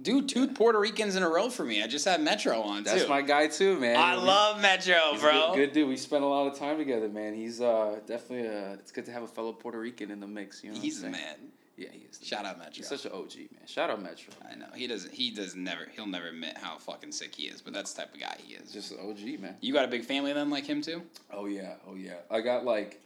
Dude, 0.00 0.28
two 0.28 0.48
Puerto 0.48 0.80
Ricans 0.80 1.16
in 1.16 1.22
a 1.22 1.28
row 1.28 1.50
for 1.50 1.64
me. 1.64 1.82
I 1.82 1.86
just 1.86 2.06
had 2.06 2.22
Metro 2.22 2.60
on 2.62 2.82
That's 2.82 3.02
too. 3.02 3.08
my 3.10 3.20
guy 3.20 3.46
too, 3.46 3.78
man. 3.78 3.96
I 3.96 4.14
love 4.14 4.60
Metro, 4.60 4.94
a 5.14 5.18
bro. 5.18 5.52
Good, 5.54 5.56
good 5.56 5.72
dude. 5.72 5.88
We 5.88 5.96
spent 5.98 6.24
a 6.24 6.26
lot 6.26 6.46
of 6.50 6.58
time 6.58 6.78
together, 6.78 7.08
man. 7.10 7.34
He's 7.34 7.60
uh, 7.60 8.00
definitely 8.06 8.46
A, 8.48 8.72
it's 8.74 8.90
good 8.90 9.04
to 9.04 9.12
have 9.12 9.22
a 9.22 9.28
fellow 9.28 9.52
Puerto 9.52 9.78
Rican 9.78 10.10
in 10.10 10.18
the 10.20 10.26
mix. 10.26 10.64
You 10.64 10.70
know, 10.70 10.76
what 10.76 10.82
He's 10.84 11.02
the 11.02 11.10
man. 11.10 11.36
Yeah, 11.76 11.88
he 11.90 12.00
is. 12.00 12.18
the 12.18 12.26
Shout 12.26 12.42
man. 12.42 12.52
out 12.52 12.58
Metro. 12.58 12.74
He's 12.74 12.88
such 12.88 13.04
an 13.06 13.12
OG, 13.12 13.34
man. 13.36 13.66
Shout 13.66 13.90
out 13.90 14.02
Metro. 14.02 14.32
I 14.50 14.54
know 14.56 14.66
he 14.74 14.86
doesn't. 14.86 15.12
He 15.12 15.30
does 15.30 15.54
never. 15.56 15.86
He'll 15.94 16.06
never 16.06 16.28
admit 16.28 16.56
how 16.58 16.76
fucking 16.78 17.12
sick 17.12 17.34
he 17.34 17.44
is. 17.44 17.60
But 17.62 17.72
that's 17.72 17.92
the 17.92 18.02
type 18.02 18.14
of 18.14 18.20
guy 18.20 18.36
he 18.44 18.54
is. 18.54 18.72
Just 18.72 18.92
an 18.92 18.98
OG, 19.00 19.40
man. 19.40 19.56
you 19.60 19.72
got 19.72 19.84
a 19.84 19.88
big 19.88 20.04
family 20.04 20.32
then, 20.32 20.50
like 20.50 20.66
him 20.66 20.82
too. 20.82 21.02
Oh 21.32 21.46
yeah, 21.46 21.74
oh 21.88 21.94
yeah. 21.94 22.16
I 22.30 22.40
got 22.40 22.64
like, 22.64 23.00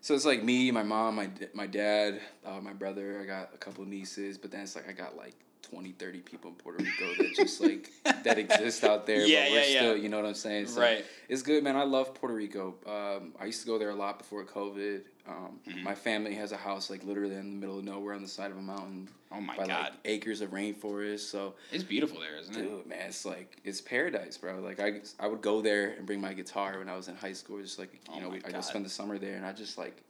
so 0.00 0.14
it's 0.14 0.24
like 0.24 0.42
me, 0.42 0.70
my 0.70 0.82
mom, 0.82 1.16
my 1.16 1.28
my 1.54 1.66
dad, 1.66 2.20
uh, 2.46 2.60
my 2.60 2.72
brother. 2.72 3.20
I 3.22 3.26
got 3.26 3.50
a 3.54 3.58
couple 3.58 3.84
nieces, 3.84 4.38
but 4.38 4.50
then 4.50 4.60
it's 4.62 4.74
like 4.74 4.88
I 4.88 4.92
got 4.92 5.16
like 5.16 5.34
20, 5.70 5.92
30 5.92 6.20
people 6.20 6.50
in 6.50 6.56
Puerto 6.56 6.82
Rico 6.82 7.14
that 7.22 7.34
just 7.36 7.60
like 7.60 7.90
that 8.24 8.38
exist 8.38 8.84
out 8.84 9.06
there. 9.06 9.24
Yeah, 9.26 9.44
but 9.44 9.52
we're 9.52 9.58
yeah, 9.60 9.66
yeah. 9.66 9.78
still, 9.78 9.96
you 9.96 10.08
know 10.08 10.16
what 10.16 10.26
I'm 10.26 10.34
saying? 10.34 10.66
So 10.66 10.80
Right. 10.80 11.04
It's 11.28 11.42
good, 11.42 11.62
man. 11.62 11.76
I 11.76 11.84
love 11.84 12.14
Puerto 12.14 12.34
Rico. 12.34 12.74
Um, 12.86 13.32
I 13.40 13.44
used 13.46 13.60
to 13.62 13.66
go 13.66 13.78
there 13.78 13.90
a 13.90 13.94
lot 13.94 14.18
before 14.18 14.44
COVID. 14.44 15.02
Um, 15.28 15.60
Mm-hmm. 15.68 15.84
My 15.84 15.94
family 15.94 16.34
has 16.34 16.50
a 16.52 16.56
house 16.56 16.90
like 16.90 17.04
literally 17.04 17.36
in 17.36 17.52
the 17.52 17.56
middle 17.56 17.78
of 17.78 17.84
nowhere 17.84 18.14
on 18.14 18.22
the 18.22 18.28
side 18.28 18.50
of 18.50 18.56
a 18.56 18.62
mountain. 18.62 19.08
Oh 19.30 19.40
my 19.40 19.56
by, 19.56 19.66
God. 19.66 19.82
Like 19.82 19.92
acres 20.04 20.40
of 20.40 20.50
rainforest. 20.50 21.20
So 21.20 21.54
It's 21.70 21.84
beautiful 21.84 22.20
there, 22.20 22.36
isn't 22.36 22.56
it? 22.56 22.62
Dude, 22.62 22.86
man, 22.86 23.06
it's 23.06 23.24
like 23.24 23.58
it's 23.64 23.80
paradise, 23.80 24.36
bro. 24.36 24.58
Like 24.58 24.80
I, 24.80 25.00
I 25.20 25.28
would 25.28 25.40
go 25.40 25.62
there 25.62 25.90
and 25.90 26.04
bring 26.04 26.20
my 26.20 26.32
guitar 26.32 26.78
when 26.78 26.88
I 26.88 26.96
was 26.96 27.08
in 27.08 27.14
high 27.14 27.32
school. 27.32 27.60
Just 27.60 27.78
like 27.78 27.92
you 28.12 28.14
Oh 28.16 28.30
know, 28.30 28.36
I 28.44 28.50
go 28.50 28.60
spend 28.60 28.84
the 28.84 28.90
summer 28.90 29.18
there, 29.18 29.36
and 29.36 29.46
I 29.46 29.52
just 29.52 29.78
like, 29.78 30.02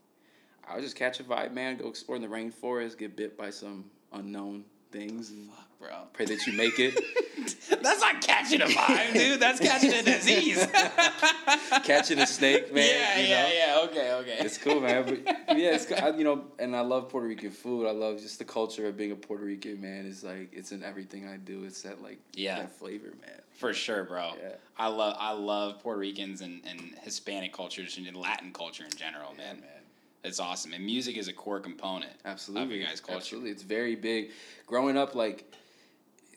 I 0.66 0.75
would 0.76 0.85
just 0.85 0.97
catch 0.97 1.21
a 1.21 1.25
vibe, 1.25 1.52
man. 1.52 1.76
Go 1.76 1.88
explore 1.88 2.16
in 2.16 2.23
the 2.23 2.28
rainforest, 2.28 2.97
get 2.97 3.14
bit 3.14 3.37
by 3.37 3.50
some 3.50 3.85
unknown 4.12 4.64
things, 4.90 5.31
and 5.31 5.50
Bro, 5.83 5.97
pray 6.12 6.27
that 6.27 6.47
you 6.47 6.53
make 6.53 6.79
it. 6.79 6.95
that's 7.83 8.01
not 8.01 8.21
catching 8.23 8.62
a 8.62 8.67
vibe, 8.67 9.15
dude. 9.15 9.41
That's 9.41 9.59
catching 9.59 9.93
a 9.93 10.03
disease. 10.03 10.65
Catching 11.85 12.21
a 12.21 12.27
snake, 12.27 12.73
man. 12.73 12.87
yeah, 12.89 13.19
you 13.19 13.29
yeah, 13.29 13.43
know? 13.43 13.49
yeah. 13.53 13.89
Okay, 13.91 14.12
okay. 14.12 14.37
It's 14.45 14.59
cool, 14.59 14.81
man. 14.81 15.05
But 15.05 15.59
yeah, 15.59 15.75
it's 15.75 15.91
I, 15.91 16.11
you 16.11 16.23
know, 16.23 16.45
and 16.61 16.77
I 16.77 16.81
love 16.83 17.09
Puerto 17.09 17.27
Rican 17.27 17.51
food. 17.51 17.89
I 17.89 17.91
love 17.91 18.21
just 18.21 18.39
the 18.39 18.45
culture 18.45 18.87
of 18.87 18.97
being 18.97 19.11
a 19.11 19.17
Puerto 19.17 19.45
Rican 19.45 19.81
man. 19.81 20.07
It's 20.07 20.23
like 20.23 20.51
it's 20.53 20.71
in 20.71 20.85
everything 20.85 21.27
I 21.27 21.37
do. 21.37 21.65
It's 21.65 21.83
that 21.83 22.01
like 22.01 22.19
Yeah. 22.35 22.59
that 22.61 22.79
flavor, 22.79 23.12
man. 23.21 23.41
For 23.51 23.75
sure, 23.75 24.05
bro. 24.05 24.33
Yeah. 24.41 24.51
I 24.79 24.87
love 24.89 25.17
I 25.19 25.33
love 25.33 25.83
Puerto 25.83 25.99
Ricans 25.99 26.43
and, 26.43 26.61
and 26.69 26.93
Hispanic 27.03 27.53
cultures 27.53 27.97
and 27.99 28.17
Latin 28.17 28.53
culture 28.53 28.85
in 28.85 28.93
general, 28.93 29.31
Yeah, 29.37 29.45
man. 29.47 29.61
man. 29.61 29.69
It's 30.25 30.39
awesome, 30.39 30.73
and 30.73 30.85
music 30.87 31.17
is 31.17 31.27
a 31.27 31.33
core 31.33 31.59
component 31.59 32.12
Absolutely, 32.25 32.75
of 32.77 32.81
your 32.81 32.89
guys' 32.89 33.01
culture. 33.01 33.17
Absolutely, 33.17 33.51
it's 33.51 33.65
very 33.65 33.97
big. 33.97 34.31
Growing 34.69 34.97
up, 34.97 35.17
like, 35.17 35.53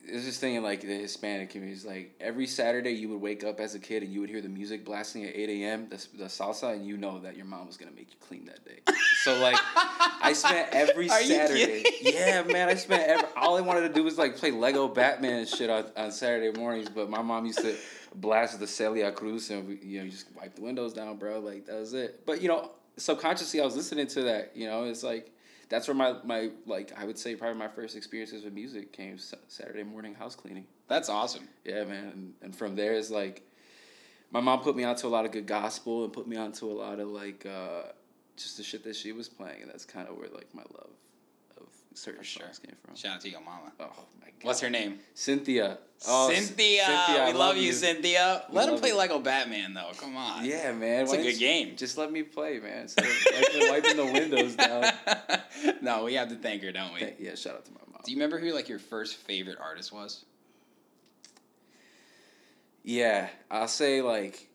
this 0.06 0.38
thing 0.38 0.54
in 0.54 0.62
like 0.62 0.80
the 0.80 0.98
Hispanic 0.98 1.50
communities. 1.50 1.84
Like 1.84 2.14
every 2.20 2.46
Saturday, 2.46 2.92
you 2.92 3.08
would 3.10 3.20
wake 3.20 3.44
up 3.44 3.60
as 3.60 3.74
a 3.74 3.78
kid 3.78 4.02
and 4.02 4.12
you 4.12 4.20
would 4.20 4.30
hear 4.30 4.40
the 4.40 4.48
music 4.48 4.84
blasting 4.84 5.24
at 5.24 5.34
eight 5.34 5.48
a.m. 5.62 5.88
The, 5.88 5.96
the 6.16 6.24
salsa, 6.24 6.74
and 6.74 6.86
you 6.86 6.96
know 6.96 7.18
that 7.20 7.36
your 7.36 7.46
mom 7.46 7.66
was 7.66 7.76
gonna 7.76 7.92
make 7.92 8.10
you 8.10 8.16
clean 8.20 8.44
that 8.46 8.64
day. 8.64 8.80
So 9.24 9.38
like, 9.38 9.56
I 9.76 10.32
spent 10.34 10.68
every 10.72 11.10
Are 11.10 11.22
Saturday. 11.22 11.84
Yeah, 12.00 12.42
man, 12.42 12.68
I 12.68 12.74
spent 12.74 13.02
every. 13.08 13.26
All 13.36 13.56
I 13.56 13.60
wanted 13.60 13.88
to 13.88 13.94
do 13.94 14.04
was 14.04 14.18
like 14.18 14.36
play 14.36 14.50
Lego 14.50 14.88
Batman 14.88 15.40
and 15.40 15.48
shit 15.48 15.70
on, 15.70 15.86
on 15.96 16.12
Saturday 16.12 16.56
mornings. 16.58 16.88
But 16.88 17.10
my 17.10 17.22
mom 17.22 17.46
used 17.46 17.60
to 17.60 17.74
blast 18.14 18.58
the 18.58 18.66
Celia 18.66 19.12
Cruz 19.12 19.50
and 19.50 19.68
we, 19.68 19.78
you 19.82 20.02
know 20.02 20.08
just 20.08 20.26
wipe 20.34 20.54
the 20.54 20.62
windows 20.62 20.92
down, 20.92 21.16
bro. 21.16 21.40
Like 21.40 21.66
that 21.66 21.78
was 21.78 21.94
it. 21.94 22.24
But 22.26 22.40
you 22.40 22.48
know, 22.48 22.70
subconsciously, 22.96 23.60
I 23.60 23.64
was 23.64 23.76
listening 23.76 24.06
to 24.08 24.22
that. 24.22 24.52
You 24.54 24.66
know, 24.66 24.84
it's 24.84 25.02
like 25.02 25.32
that's 25.68 25.88
where 25.88 25.94
my 25.94 26.16
my 26.24 26.50
like 26.66 26.92
I 26.96 27.04
would 27.04 27.18
say 27.18 27.34
probably 27.34 27.58
my 27.58 27.68
first 27.68 27.96
experiences 27.96 28.44
with 28.44 28.52
music 28.52 28.92
came 28.92 29.18
Saturday 29.48 29.82
morning 29.82 30.14
house 30.14 30.34
cleaning. 30.34 30.66
That's 30.88 31.08
awesome. 31.08 31.48
Yeah, 31.64 31.84
man, 31.84 32.04
and, 32.12 32.34
and 32.42 32.56
from 32.56 32.76
there 32.76 32.94
it's 32.94 33.10
like 33.10 33.42
my 34.30 34.40
mom 34.40 34.60
put 34.60 34.76
me 34.76 34.84
onto 34.84 35.06
a 35.06 35.10
lot 35.10 35.24
of 35.24 35.32
good 35.32 35.46
gospel 35.46 36.04
and 36.04 36.12
put 36.12 36.26
me 36.26 36.36
onto 36.36 36.66
a 36.66 36.72
lot 36.72 37.00
of 37.00 37.08
like 37.08 37.46
uh, 37.46 37.82
just 38.36 38.56
the 38.56 38.62
shit 38.62 38.84
that 38.84 38.96
she 38.96 39.12
was 39.12 39.28
playing, 39.28 39.62
and 39.62 39.70
that's 39.70 39.84
kind 39.84 40.08
of 40.08 40.16
where 40.16 40.28
like 40.28 40.54
my 40.54 40.62
love 40.74 40.90
certain 41.96 42.20
For 42.20 42.24
sure. 42.24 42.46
came 42.46 42.76
from. 42.84 42.96
Shout 42.96 43.16
out 43.16 43.20
to 43.22 43.28
your 43.30 43.40
mama. 43.40 43.72
Oh 43.80 43.84
my 44.20 44.26
god, 44.26 44.32
What's 44.42 44.60
her 44.60 44.70
name? 44.70 44.98
Cynthia. 45.14 45.78
Oh, 46.06 46.28
C- 46.30 46.36
Cynthia. 46.36 47.24
We 47.26 47.32
love 47.32 47.56
you, 47.56 47.72
Cynthia. 47.72 48.44
We 48.50 48.56
Let 48.56 48.68
him 48.68 48.78
play 48.78 48.90
you. 48.90 48.96
Lego 48.96 49.18
Batman 49.18 49.72
though. 49.74 49.92
Come 49.98 50.16
on. 50.16 50.44
Yeah, 50.44 50.72
man, 50.72 51.02
It's 51.02 51.12
why 51.12 51.18
a 51.18 51.22
good 51.22 51.38
game. 51.38 51.74
Just 51.76 51.96
let 51.96 52.12
me 52.12 52.22
play, 52.22 52.58
man. 52.58 52.82
Instead 52.82 53.06
of 53.06 53.12
wiping, 53.32 53.68
wiping 53.70 53.96
the 53.96 54.04
windows 54.12 54.54
down. 54.56 54.84
no, 55.82 56.04
we 56.04 56.14
have 56.14 56.28
to 56.28 56.34
thank 56.36 56.62
her, 56.62 56.72
don't 56.72 56.92
we? 56.94 57.14
Yeah, 57.18 57.34
shout 57.34 57.54
out 57.54 57.64
to 57.64 57.72
my 57.72 57.80
mom. 57.90 58.00
Do 58.04 58.10
you 58.12 58.16
remember 58.18 58.38
who 58.38 58.52
like 58.52 58.68
your 58.68 58.78
first 58.78 59.16
favorite 59.16 59.58
artist 59.60 59.90
was? 59.92 60.24
Yeah, 62.84 63.28
I'll 63.50 63.66
say 63.68 64.02
like 64.02 64.48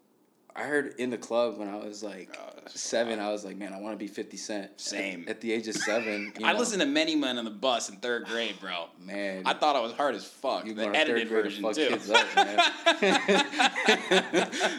I 0.55 0.63
heard 0.63 0.95
in 0.97 1.09
the 1.09 1.17
club 1.17 1.57
when 1.57 1.67
I 1.69 1.75
was 1.77 2.03
like 2.03 2.37
Oh, 2.39 2.49
seven. 2.67 3.19
I 3.19 3.31
was 3.31 3.43
like, 3.45 3.57
man, 3.57 3.73
I 3.73 3.79
want 3.79 3.93
to 3.93 3.97
be 3.97 4.07
Fifty 4.07 4.37
Cent. 4.37 4.79
Same. 4.79 5.23
At, 5.23 5.29
at 5.29 5.41
the 5.41 5.51
age 5.51 5.67
of 5.67 5.75
seven, 5.75 6.33
you 6.39 6.45
I 6.45 6.53
know, 6.53 6.59
listened 6.59 6.81
to 6.81 6.87
Many 6.87 7.15
Men 7.15 7.37
on 7.37 7.45
the 7.45 7.51
bus 7.51 7.89
in 7.89 7.95
third 7.97 8.25
grade, 8.25 8.55
bro. 8.59 8.85
Man, 9.05 9.43
I 9.45 9.53
thought 9.53 9.75
I 9.75 9.79
was 9.79 9.93
hard 9.93 10.15
as 10.15 10.25
fuck. 10.25 10.65
you 10.65 10.73
the 10.73 10.87
edited 10.87 11.27
third 11.29 11.31
grade 11.43 11.43
version 11.43 11.63
to 11.63 11.69
fuck 11.69 11.75
too. 11.75 11.89
kids 11.89 12.09
up, 12.09 12.25
man. 12.35 12.57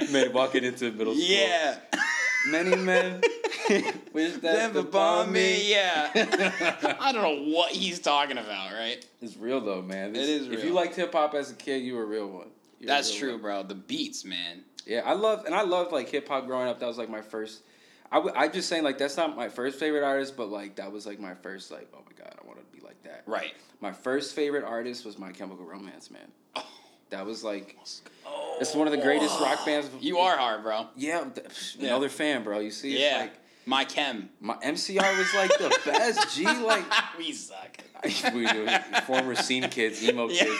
man, 0.12 0.33
walking 0.33 0.64
into 0.64 0.91
middle 0.93 1.14
school. 1.14 1.25
yeah. 1.26 1.76
many 2.49 2.75
men 2.76 3.21
wish 4.12 4.33
that 4.35 4.43
Never 4.43 4.81
upon 4.81 5.26
bomb 5.26 5.33
me. 5.33 5.71
Yeah. 5.71 6.11
I 7.00 7.12
don't 7.12 7.23
know 7.23 7.45
what 7.55 7.71
he's 7.73 8.00
talking 8.00 8.38
about, 8.38 8.73
right? 8.73 9.05
It's 9.21 9.37
real 9.37 9.61
though, 9.61 9.83
man. 9.83 10.17
It 10.17 10.29
is 10.29 10.49
real. 10.49 10.59
If 10.59 10.64
you 10.64 10.73
liked 10.73 10.97
hip 10.97 11.12
hop 11.12 11.35
as 11.35 11.50
a 11.50 11.55
kid, 11.55 11.83
you 11.83 11.95
were 11.95 12.02
a 12.02 12.07
real 12.07 12.29
one. 12.29 12.49
You're 12.79 12.88
That's 12.88 13.11
real 13.12 13.21
true, 13.21 13.33
one. 13.35 13.43
bro. 13.43 13.62
The 13.62 13.75
beats, 13.76 14.25
man. 14.25 14.62
Yeah, 14.87 15.03
I 15.05 15.12
love 15.15 15.45
and 15.45 15.55
I 15.55 15.62
loved 15.62 15.93
like 15.93 16.09
hip 16.09 16.29
hop 16.29 16.47
growing 16.47 16.69
up. 16.69 16.81
That 16.81 16.87
was 16.87 16.99
like 16.99 17.09
my 17.11 17.21
first. 17.23 17.62
I 18.11 18.17
w- 18.17 18.35
I'm 18.37 18.53
just 18.53 18.69
saying 18.69 18.85
like 18.85 18.99
that's 18.99 19.17
not 19.17 19.37
my 19.37 19.49
first 19.49 19.79
favorite 19.79 20.05
artist, 20.05 20.37
but 20.37 20.49
like 20.51 20.77
that 20.77 20.91
was 20.93 21.07
like 21.07 21.19
my 21.21 21.35
first 21.35 21.71
like 21.71 21.89
oh 21.95 22.01
my 22.05 22.12
god 22.25 22.35
I 22.43 22.47
want 22.47 22.59
to 22.59 22.77
be 22.77 22.85
like 22.85 23.03
that. 23.05 23.23
Right. 23.27 23.55
My 23.81 23.93
first 23.93 24.35
favorite 24.35 24.65
artist 24.65 25.05
was 25.05 25.19
My 25.19 25.33
Chemical 25.33 25.65
Romance, 25.65 26.11
man. 26.11 26.31
Oh. 26.57 26.65
That 27.11 27.25
was 27.27 27.43
like 27.45 27.77
oh. 28.27 28.57
it's 28.61 28.75
one 28.75 28.87
of 28.87 28.93
the 28.93 29.01
greatest 29.03 29.39
rock 29.41 29.65
bands. 29.65 29.89
You 30.01 30.19
are 30.19 30.37
hard, 30.37 30.62
bro. 30.62 30.87
Yeah, 30.97 31.25
th- 31.25 31.77
Yeah. 31.79 31.89
another 31.89 32.09
fan, 32.09 32.43
bro. 32.45 32.59
You 32.61 32.71
see, 32.71 32.93
it's 32.93 33.01
Yeah. 33.03 33.21
like 33.23 33.33
My 33.64 33.85
chem. 33.85 34.31
my 34.40 34.54
MCR 34.57 35.19
was 35.19 35.35
like 35.35 35.50
the 35.59 35.78
best. 35.85 36.35
G 36.37 36.45
like 36.45 36.85
we 37.19 37.33
suck. 37.33 37.78
we 38.35 38.47
do 38.47 38.66
former 39.07 39.35
scene 39.37 39.69
kids, 39.69 40.02
emo 40.02 40.28
Yeah. 40.28 40.45
kids. 40.45 40.59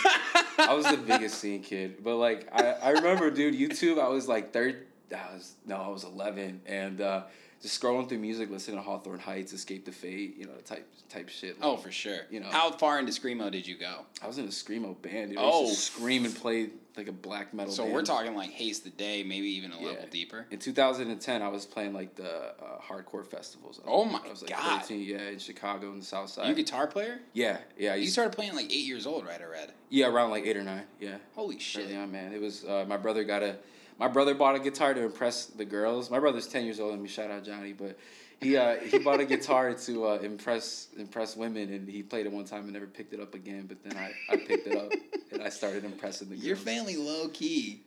I 0.59 0.75
was 0.75 0.87
the 0.87 0.97
biggest 0.97 1.39
scene 1.39 1.63
kid, 1.63 2.05
but 2.05 2.17
like 2.17 2.49
I, 2.53 2.73
I 2.81 2.91
remember, 2.91 3.31
dude, 3.31 3.55
YouTube. 3.55 3.99
I 4.01 4.09
was 4.09 4.29
like 4.29 4.53
third. 4.53 4.87
I 5.13 5.35
was 5.35 5.55
no, 5.67 5.77
I 5.77 5.89
was 5.89 6.05
eleven, 6.05 6.61
and 6.67 7.01
uh, 7.01 7.23
just 7.63 7.81
scrolling 7.81 8.09
through 8.09 8.19
music, 8.19 8.51
listening 8.51 8.77
to 8.77 8.83
Hawthorne 8.83 9.21
Heights, 9.21 9.53
Escape 9.53 9.85
the 9.85 9.93
Fate, 9.93 10.37
you 10.37 10.47
know, 10.47 10.53
type 10.65 10.87
type 11.09 11.29
shit. 11.29 11.57
Oh, 11.63 11.77
for 11.77 11.91
sure. 11.93 12.21
You 12.31 12.41
know. 12.41 12.49
How 12.51 12.71
far 12.73 12.99
into 12.99 13.13
screamo 13.13 13.51
did 13.51 13.67
you 13.67 13.77
go? 13.79 14.01
I 14.23 14.27
was 14.27 14.39
in 14.39 14.45
a 14.45 14.49
screamo 14.49 15.01
band. 15.01 15.31
Dude. 15.31 15.39
Oh. 15.41 15.69
scream 15.73 16.25
and 16.25 16.35
play 16.35 16.71
like 16.97 17.09
a 17.09 17.13
black 17.13 17.55
metal. 17.55 17.73
So 17.73 17.85
band. 17.85 17.95
we're 17.95 18.03
talking 18.03 18.35
like 18.35 18.51
Haste 18.51 18.85
the 18.85 18.91
Day, 18.91 19.23
maybe 19.23 19.47
even 19.49 19.73
a 19.73 19.79
Yeah. 19.81 19.87
level 19.89 20.07
deeper. 20.11 20.47
In 20.51 20.59
2010, 20.59 21.41
I 21.41 21.49
was 21.49 21.65
playing 21.65 21.93
like 21.95 22.15
the 22.17 22.31
uh, 22.63 22.81
hardcore 22.87 23.27
festivals. 23.27 23.81
Oh 23.87 24.05
my 24.05 24.21
I 24.27 24.29
was 24.31 24.43
like 24.43 24.51
God. 24.51 24.81
13, 24.83 25.01
yeah, 25.03 25.29
in 25.29 25.39
Chicago 25.39 25.91
in 25.93 26.01
the 26.01 26.05
South 26.05 26.29
Side. 26.31 26.47
you 26.47 26.53
a 26.53 26.57
guitar 26.57 26.87
player? 26.87 27.21
yeah, 27.33 27.59
yeah. 27.79 27.93
I 27.93 27.97
You 27.97 28.09
started 28.09 28.35
playing 28.35 28.55
like 28.57 28.67
eight 28.67 28.85
years 28.87 29.07
old, 29.07 29.25
right? 29.25 29.41
I 29.41 29.45
read. 29.45 29.73
yeah, 29.89 30.09
around 30.09 30.31
like 30.31 30.45
eight 30.47 30.57
or 30.57 30.65
nine. 30.65 30.85
Yeah. 31.01 31.17
Holy 31.35 31.59
shit. 31.59 31.85
Early 31.87 31.97
on, 31.97 32.11
man. 32.11 32.33
It 32.33 32.41
was 32.41 32.65
uh, 32.65 32.85
my 32.89 32.97
brother 32.97 33.23
got 33.25 33.43
a 33.43 33.57
my 34.03 34.09
brother 34.09 34.35
bought 34.35 34.57
a 34.57 34.59
guitar 34.59 34.95
to 34.95 35.01
impress 35.01 35.47
the 35.47 35.65
girls. 35.65 36.11
My 36.11 36.19
brother's 36.19 36.49
ten 36.49 36.65
years 36.65 36.81
older 36.81 36.95
than 36.95 37.05
me. 37.05 37.09
Shout 37.09 37.31
out 37.31 37.45
Johnny, 37.45 37.73
but 37.73 37.97
he 38.41 38.57
uh, 38.57 38.75
he 38.81 38.99
bought 38.99 39.21
a 39.21 39.25
guitar 39.25 39.73
to 39.87 40.07
uh, 40.07 40.19
impress 40.19 40.89
impress 40.99 41.37
women, 41.37 41.73
and 41.73 41.89
he 41.89 42.03
played 42.03 42.27
it 42.27 42.33
one 42.33 42.45
time 42.45 42.65
and 42.65 42.73
never 42.73 42.87
picked 42.87 43.13
it 43.15 43.21
up 43.21 43.37
again. 43.37 43.67
But 43.69 43.85
then 43.85 43.97
I, 43.97 44.11
I 44.29 44.39
picked 44.39 44.67
it 44.67 44.77
up 44.77 44.91
and 45.31 45.41
I 45.41 45.51
started 45.51 45.85
impressing 45.85 46.31
the 46.31 46.35
girls. 46.35 46.45
Your 46.45 46.57
family 46.57 46.97
low 46.97 47.29
key 47.29 47.83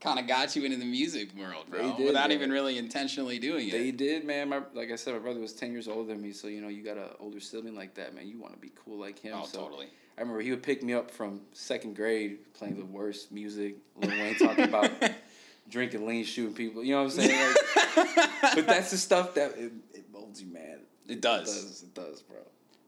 kind 0.00 0.18
of 0.18 0.26
got 0.26 0.56
you 0.56 0.64
into 0.64 0.78
the 0.78 0.86
music 0.86 1.28
world, 1.36 1.66
bro, 1.68 1.94
did, 1.94 2.06
without 2.06 2.30
even 2.30 2.50
really 2.50 2.78
intentionally 2.78 3.38
doing 3.38 3.68
it. 3.68 3.72
They 3.72 3.90
did, 3.90 4.24
man. 4.24 4.48
My 4.48 4.62
like 4.72 4.90
I 4.90 4.96
said, 4.96 5.12
my 5.12 5.20
brother 5.20 5.40
was 5.40 5.52
ten 5.52 5.72
years 5.72 5.88
older 5.88 6.08
than 6.10 6.22
me, 6.22 6.32
so 6.32 6.46
you 6.48 6.62
know 6.62 6.68
you 6.68 6.82
got 6.82 6.96
an 6.96 7.10
older 7.20 7.38
sibling 7.38 7.76
like 7.76 7.92
that, 7.96 8.14
man. 8.14 8.26
You 8.26 8.38
want 8.40 8.54
to 8.54 8.58
be 8.58 8.72
cool 8.82 8.98
like 8.98 9.18
him. 9.18 9.34
oh, 9.36 9.44
so 9.44 9.58
totally. 9.58 9.88
I 10.16 10.20
remember 10.22 10.40
he 10.40 10.50
would 10.52 10.62
pick 10.62 10.82
me 10.82 10.94
up 10.94 11.10
from 11.10 11.40
second 11.52 11.96
grade 11.96 12.38
playing 12.54 12.78
the 12.78 12.84
worst 12.86 13.30
music. 13.30 13.74
Lil 13.96 14.10
Wayne 14.10 14.36
talking 14.36 14.64
about 14.64 14.90
drinking 15.68 16.06
lean, 16.06 16.24
shooting 16.24 16.54
people. 16.54 16.82
You 16.84 16.94
know 16.94 17.04
what 17.04 17.12
I'm 17.14 17.20
saying? 17.22 17.54
Like, 17.96 18.54
but 18.54 18.66
that's 18.66 18.90
the 18.90 18.96
stuff 18.98 19.34
that 19.34 19.52
it, 19.56 19.72
it 19.92 20.04
molds 20.12 20.42
you, 20.42 20.52
man. 20.52 20.80
It 21.08 21.20
does. 21.20 21.48
It 21.48 21.60
does. 21.62 21.82
It 21.82 21.94
does, 21.94 22.22
bro. 22.22 22.38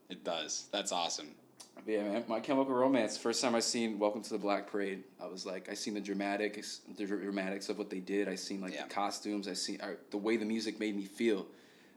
It 0.08 0.24
does. 0.24 0.66
That's 0.72 0.92
awesome. 0.92 1.28
But 1.74 1.86
yeah, 1.86 2.02
man. 2.04 2.24
My 2.28 2.40
Chemical 2.40 2.74
Romance. 2.74 3.16
First 3.16 3.42
time 3.42 3.54
I 3.54 3.60
seen 3.60 3.98
Welcome 3.98 4.22
to 4.22 4.30
the 4.30 4.38
Black 4.38 4.66
Parade, 4.70 5.04
I 5.22 5.26
was 5.26 5.44
like, 5.44 5.68
I 5.70 5.74
seen 5.74 5.94
the 5.94 6.00
dramatics, 6.00 6.80
the 6.96 7.06
dramatics 7.06 7.68
of 7.68 7.78
what 7.78 7.90
they 7.90 8.00
did. 8.00 8.28
I 8.28 8.34
seen 8.34 8.60
like 8.60 8.74
Yeah. 8.74 8.84
the 8.84 8.88
costumes. 8.94 9.48
I 9.48 9.52
seen 9.52 9.80
I, 9.82 9.94
the 10.10 10.16
way 10.18 10.36
the 10.36 10.44
music 10.46 10.80
made 10.80 10.96
me 10.96 11.04
feel, 11.04 11.46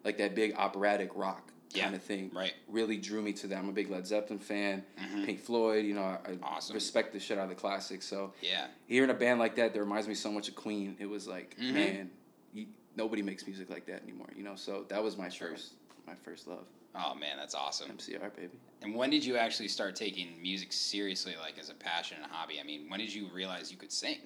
like 0.04 0.18
that 0.18 0.36
big 0.36 0.56
operatic 0.56 1.12
rock 1.16 1.52
Yeah, 1.72 1.84
kind 1.84 1.96
of 1.96 2.02
thing. 2.04 2.32
right. 2.34 2.54
Really 2.68 2.98
drew 2.98 3.22
me 3.22 3.32
to 3.34 3.48
that. 3.48 3.58
I'm 3.58 3.70
a 3.70 3.72
big 3.72 3.90
Led 3.90 4.08
Zeppelin 4.08 4.40
fan. 4.40 4.84
Mhm. 5.00 5.26
Pink 5.26 5.40
Floyd. 5.40 5.86
You 5.86 5.94
know, 5.94 6.02
I, 6.04 6.18
I 6.26 6.38
Awesome. 6.42 6.74
respect 6.74 7.14
the 7.14 7.20
shit 7.20 7.38
out 7.38 7.44
of 7.44 7.50
the 7.50 7.56
classics. 7.56 8.06
So 8.08 8.34
Yeah. 8.42 8.68
hearing 8.88 9.10
a 9.12 9.14
band 9.14 9.40
like 9.40 9.56
that 9.56 9.74
that 9.74 9.80
reminds 9.80 10.08
me 10.08 10.16
so 10.16 10.32
much 10.32 10.48
of 10.50 10.56
Queen, 10.56 10.96
it 11.00 11.06
was 11.06 11.28
like, 11.28 11.56
Mhm. 11.60 11.74
man, 11.74 12.12
you, 12.54 12.68
nobody 12.96 13.22
makes 13.22 13.46
music 13.46 13.70
like 13.70 13.86
that 13.86 14.02
anymore. 14.04 14.30
You 14.36 14.44
know, 14.44 14.56
so 14.56 14.86
that 14.90 15.04
was 15.04 15.16
my 15.18 15.30
first, 15.30 15.74
my 16.08 16.16
first 16.16 16.48
love, 16.48 16.66
Oh 16.96 17.14
man, 17.14 17.38
that's 17.38 17.54
awesome. 17.54 17.92
MCR 17.92 18.32
baby. 18.36 18.58
And 18.82 18.96
when 18.96 19.12
did 19.12 19.24
you 19.24 19.38
actually 19.38 19.68
start 19.68 19.96
taking 19.96 20.42
music 20.42 20.74
seriously, 20.74 21.36
like 21.40 21.60
as 21.60 21.70
a 21.70 21.76
passion 21.76 22.18
and 22.22 22.26
a 22.26 22.34
hobby? 22.34 22.60
I 22.60 22.64
mean, 22.64 22.90
when 22.90 23.00
did 23.00 23.14
you 23.14 23.28
realize 23.32 23.72
you 23.72 23.78
could 23.78 23.92
sing? 23.92 24.18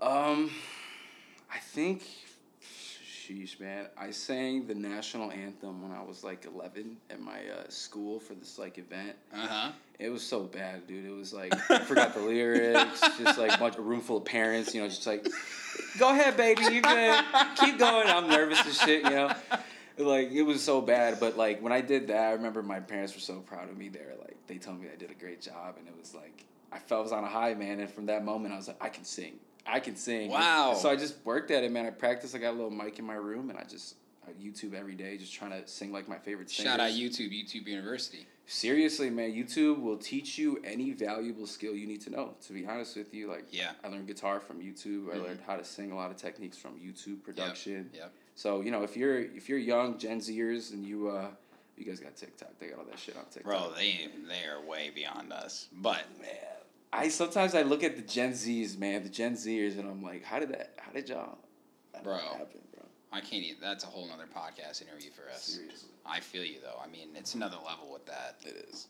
Um, 0.00 0.50
I 1.50 1.58
think, 1.58 2.02
sheesh, 3.32 3.60
man, 3.60 3.86
I 3.96 4.10
sang 4.10 4.66
the 4.66 4.74
national 4.74 5.30
anthem 5.30 5.82
when 5.82 5.92
I 5.92 6.02
was 6.02 6.24
like 6.24 6.44
eleven 6.44 6.96
at 7.10 7.20
my 7.20 7.38
uh, 7.38 7.68
school 7.68 8.18
for 8.20 8.34
this 8.34 8.58
like 8.58 8.78
event. 8.78 9.16
Uh 9.32 9.46
huh. 9.46 9.72
It 9.98 10.10
was 10.10 10.22
so 10.22 10.42
bad, 10.42 10.86
dude. 10.86 11.04
It 11.04 11.14
was 11.14 11.32
like 11.32 11.52
I 11.70 11.78
forgot 11.80 12.14
the 12.14 12.20
lyrics. 12.20 13.00
Just 13.18 13.38
like 13.38 13.54
a 13.54 13.58
bunch 13.58 13.76
a 13.76 13.82
room 13.82 14.00
full 14.00 14.18
of 14.18 14.24
parents, 14.24 14.74
you 14.74 14.82
know, 14.82 14.88
just 14.88 15.06
like, 15.06 15.26
go 15.98 16.10
ahead, 16.10 16.36
baby, 16.36 16.62
you 16.62 16.82
good. 16.82 17.24
Keep 17.56 17.78
going. 17.78 18.08
I'm 18.08 18.28
nervous 18.28 18.64
as 18.66 18.78
shit, 18.78 19.04
you 19.04 19.10
know. 19.10 19.32
Like 19.98 20.30
it 20.30 20.42
was 20.42 20.62
so 20.62 20.80
bad, 20.80 21.20
but 21.20 21.36
like 21.36 21.62
when 21.62 21.72
I 21.72 21.80
did 21.80 22.08
that, 22.08 22.28
I 22.28 22.32
remember 22.32 22.62
my 22.62 22.80
parents 22.80 23.14
were 23.14 23.20
so 23.20 23.40
proud 23.40 23.68
of 23.68 23.76
me. 23.76 23.88
They 23.88 24.00
were 24.00 24.18
like, 24.20 24.36
they 24.46 24.58
told 24.58 24.80
me 24.80 24.88
I 24.92 24.96
did 24.96 25.10
a 25.10 25.14
great 25.14 25.40
job, 25.40 25.76
and 25.78 25.86
it 25.86 25.94
was 25.98 26.14
like 26.14 26.44
I 26.72 26.78
felt 26.78 27.00
I 27.00 27.02
was 27.02 27.12
on 27.12 27.24
a 27.24 27.28
high, 27.28 27.54
man. 27.54 27.80
And 27.80 27.90
from 27.90 28.06
that 28.06 28.24
moment, 28.24 28.54
I 28.54 28.56
was 28.56 28.68
like, 28.68 28.82
I 28.82 28.88
can 28.88 29.04
sing. 29.04 29.34
I 29.66 29.80
can 29.80 29.96
sing. 29.96 30.30
Wow. 30.30 30.74
So 30.74 30.90
I 30.90 30.96
just 30.96 31.16
worked 31.24 31.50
at 31.50 31.64
it, 31.64 31.70
man. 31.72 31.86
I 31.86 31.90
practiced. 31.90 32.34
I 32.34 32.38
got 32.38 32.50
a 32.50 32.56
little 32.56 32.70
mic 32.70 32.98
in 32.98 33.04
my 33.04 33.14
room, 33.14 33.50
and 33.50 33.58
I 33.58 33.64
just 33.64 33.96
I 34.26 34.32
YouTube 34.32 34.74
every 34.74 34.94
day, 34.94 35.16
just 35.16 35.32
trying 35.34 35.50
to 35.50 35.66
sing 35.66 35.92
like 35.92 36.08
my 36.08 36.18
favorite 36.18 36.50
singers. 36.50 36.72
Shout 36.72 36.80
out 36.80 36.92
YouTube, 36.92 37.30
YouTube 37.32 37.66
University. 37.66 38.26
Seriously, 38.46 39.08
man, 39.08 39.30
YouTube 39.32 39.80
will 39.80 39.96
teach 39.96 40.36
you 40.36 40.60
any 40.64 40.92
valuable 40.92 41.46
skill 41.46 41.74
you 41.74 41.86
need 41.86 42.00
to 42.02 42.10
know. 42.10 42.34
To 42.46 42.52
be 42.52 42.66
honest 42.66 42.96
with 42.96 43.14
you, 43.14 43.28
like 43.28 43.46
Yeah. 43.50 43.72
I 43.84 43.88
learned 43.88 44.06
guitar 44.08 44.40
from 44.40 44.60
YouTube. 44.60 45.12
I 45.12 45.16
Mhm. 45.16 45.22
learned 45.24 45.40
how 45.46 45.56
to 45.56 45.64
sing 45.64 45.90
a 45.92 45.94
lot 45.96 46.10
of 46.10 46.16
techniques 46.16 46.56
from 46.58 46.78
YouTube 46.78 47.22
production. 47.22 47.90
Yep. 47.94 48.12
So 48.34 48.60
you 48.60 48.70
know, 48.70 48.82
if 48.82 48.96
you're 48.96 49.18
if 49.20 49.48
you're 49.48 49.58
young 49.58 49.96
Gen 49.98 50.20
Zers 50.20 50.72
and 50.72 50.84
you 50.84 51.08
uh 51.08 51.30
you 51.76 51.84
guys 51.84 52.00
got 52.00 52.14
TikTok, 52.16 52.58
they 52.58 52.66
got 52.68 52.80
all 52.80 52.84
that 52.84 52.98
shit 52.98 53.16
on 53.16 53.24
TikTok. 53.26 53.44
Bro, 53.44 53.72
they 53.76 54.08
they 54.28 54.44
are 54.46 54.60
way 54.60 54.90
beyond 54.94 55.32
us. 55.32 55.68
But 55.72 56.04
man, 56.20 56.28
I 56.92 57.08
sometimes 57.08 57.54
I 57.54 57.62
look 57.62 57.82
at 57.82 57.96
the 57.96 58.02
Gen 58.02 58.32
Zs, 58.32 58.78
man, 58.78 59.02
the 59.02 59.08
Gen 59.08 59.34
Zers, 59.34 59.78
and 59.78 59.88
I'm 59.88 60.02
like, 60.02 60.24
how 60.24 60.38
did 60.38 60.50
that? 60.50 60.74
How 60.78 60.92
did 60.92 61.08
y'all? 61.08 61.38
That 61.94 62.04
Bro. 62.04 62.18
happened, 62.18 62.62
bro. 62.74 62.84
I 63.12 63.20
can't. 63.20 63.42
Even, 63.44 63.60
that's 63.60 63.84
a 63.84 63.86
whole 63.86 64.06
nother 64.08 64.26
podcast 64.34 64.82
interview 64.82 65.10
for 65.10 65.30
us. 65.30 65.42
Seriously, 65.44 65.88
I 66.04 66.20
feel 66.20 66.44
you 66.44 66.56
though. 66.62 66.78
I 66.82 66.88
mean, 66.88 67.08
it's 67.14 67.34
another 67.34 67.56
level 67.66 67.90
with 67.92 68.04
that. 68.06 68.36
it 68.44 68.68
is. 68.70 68.88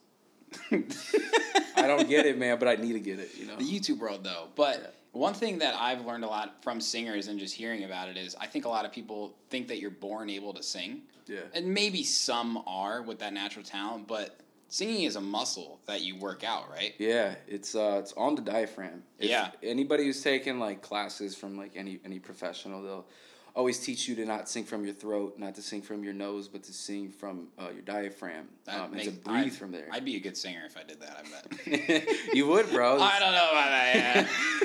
I 1.76 1.86
don't 1.86 2.08
get 2.08 2.26
it, 2.26 2.38
man, 2.38 2.58
but 2.58 2.68
I 2.68 2.76
need 2.76 2.92
to 2.92 3.00
get 3.00 3.18
it. 3.18 3.30
You 3.36 3.46
know. 3.46 3.56
the 3.56 3.64
YouTube 3.64 3.98
world 3.98 4.22
though. 4.24 4.48
But 4.54 4.80
Yeah. 4.80 4.86
one 5.12 5.34
thing 5.34 5.58
that 5.58 5.74
I've 5.74 6.04
learned 6.04 6.24
a 6.24 6.28
lot 6.28 6.62
from 6.62 6.80
singers 6.80 7.28
and 7.28 7.38
just 7.38 7.54
hearing 7.54 7.84
about 7.84 8.08
it 8.08 8.16
is 8.16 8.34
I 8.40 8.46
think 8.46 8.64
a 8.64 8.68
lot 8.68 8.84
of 8.84 8.92
people 8.92 9.34
think 9.50 9.68
that 9.68 9.78
you're 9.78 9.90
born 9.90 10.28
able 10.28 10.52
to 10.54 10.62
sing. 10.62 11.02
Yeah. 11.26 11.38
And 11.54 11.72
maybe 11.72 12.02
some 12.02 12.62
are 12.66 13.00
with 13.02 13.18
that 13.20 13.32
natural 13.32 13.64
talent, 13.64 14.06
but 14.08 14.40
singing 14.72 15.02
is 15.02 15.16
a 15.16 15.20
muscle 15.20 15.80
that 15.86 16.00
you 16.02 16.16
work 16.16 16.42
out, 16.44 16.70
right? 16.70 16.94
Yeah, 16.98 17.34
it's 17.46 17.74
uh, 17.74 17.98
it's 18.00 18.12
on 18.14 18.34
the 18.34 18.42
diaphragm. 18.42 19.02
If 19.18 19.28
Yeah. 19.28 19.50
Anybody 19.62 20.04
who's 20.04 20.22
taken 20.22 20.58
like 20.58 20.82
classes 20.82 21.36
from 21.36 21.56
like 21.56 21.72
any 21.76 22.00
any 22.04 22.18
professional, 22.18 22.82
they'll 22.82 23.06
always 23.54 23.78
teach 23.78 24.08
you 24.08 24.14
to 24.14 24.24
not 24.24 24.48
sing 24.48 24.64
from 24.64 24.82
your 24.82 24.94
throat, 24.94 25.34
not 25.38 25.54
to 25.54 25.60
sing 25.62 25.82
from 25.82 26.02
your 26.02 26.14
nose, 26.14 26.48
but 26.48 26.62
to 26.62 26.72
sing 26.72 27.10
from 27.10 27.48
uh, 27.58 27.68
your 27.70 27.82
diaphragm, 27.82 28.48
um, 28.68 28.94
and 28.94 29.02
to 29.02 29.10
breathe 29.10 29.36
I'd- 29.36 29.50
from 29.50 29.72
there. 29.72 29.88
I'd 29.92 30.06
be 30.06 30.16
a 30.16 30.20
good 30.20 30.38
singer 30.38 30.62
if 30.64 30.76
I 30.78 30.82
did 30.84 31.00
that, 31.00 31.22
I 31.22 31.76
bet. 32.00 32.08
you 32.34 32.46
would, 32.46 32.70
bro. 32.70 32.98
I 32.98 33.18
don't 33.18 33.32
know 33.32 33.50
about 33.50 33.68
that. 33.68 33.94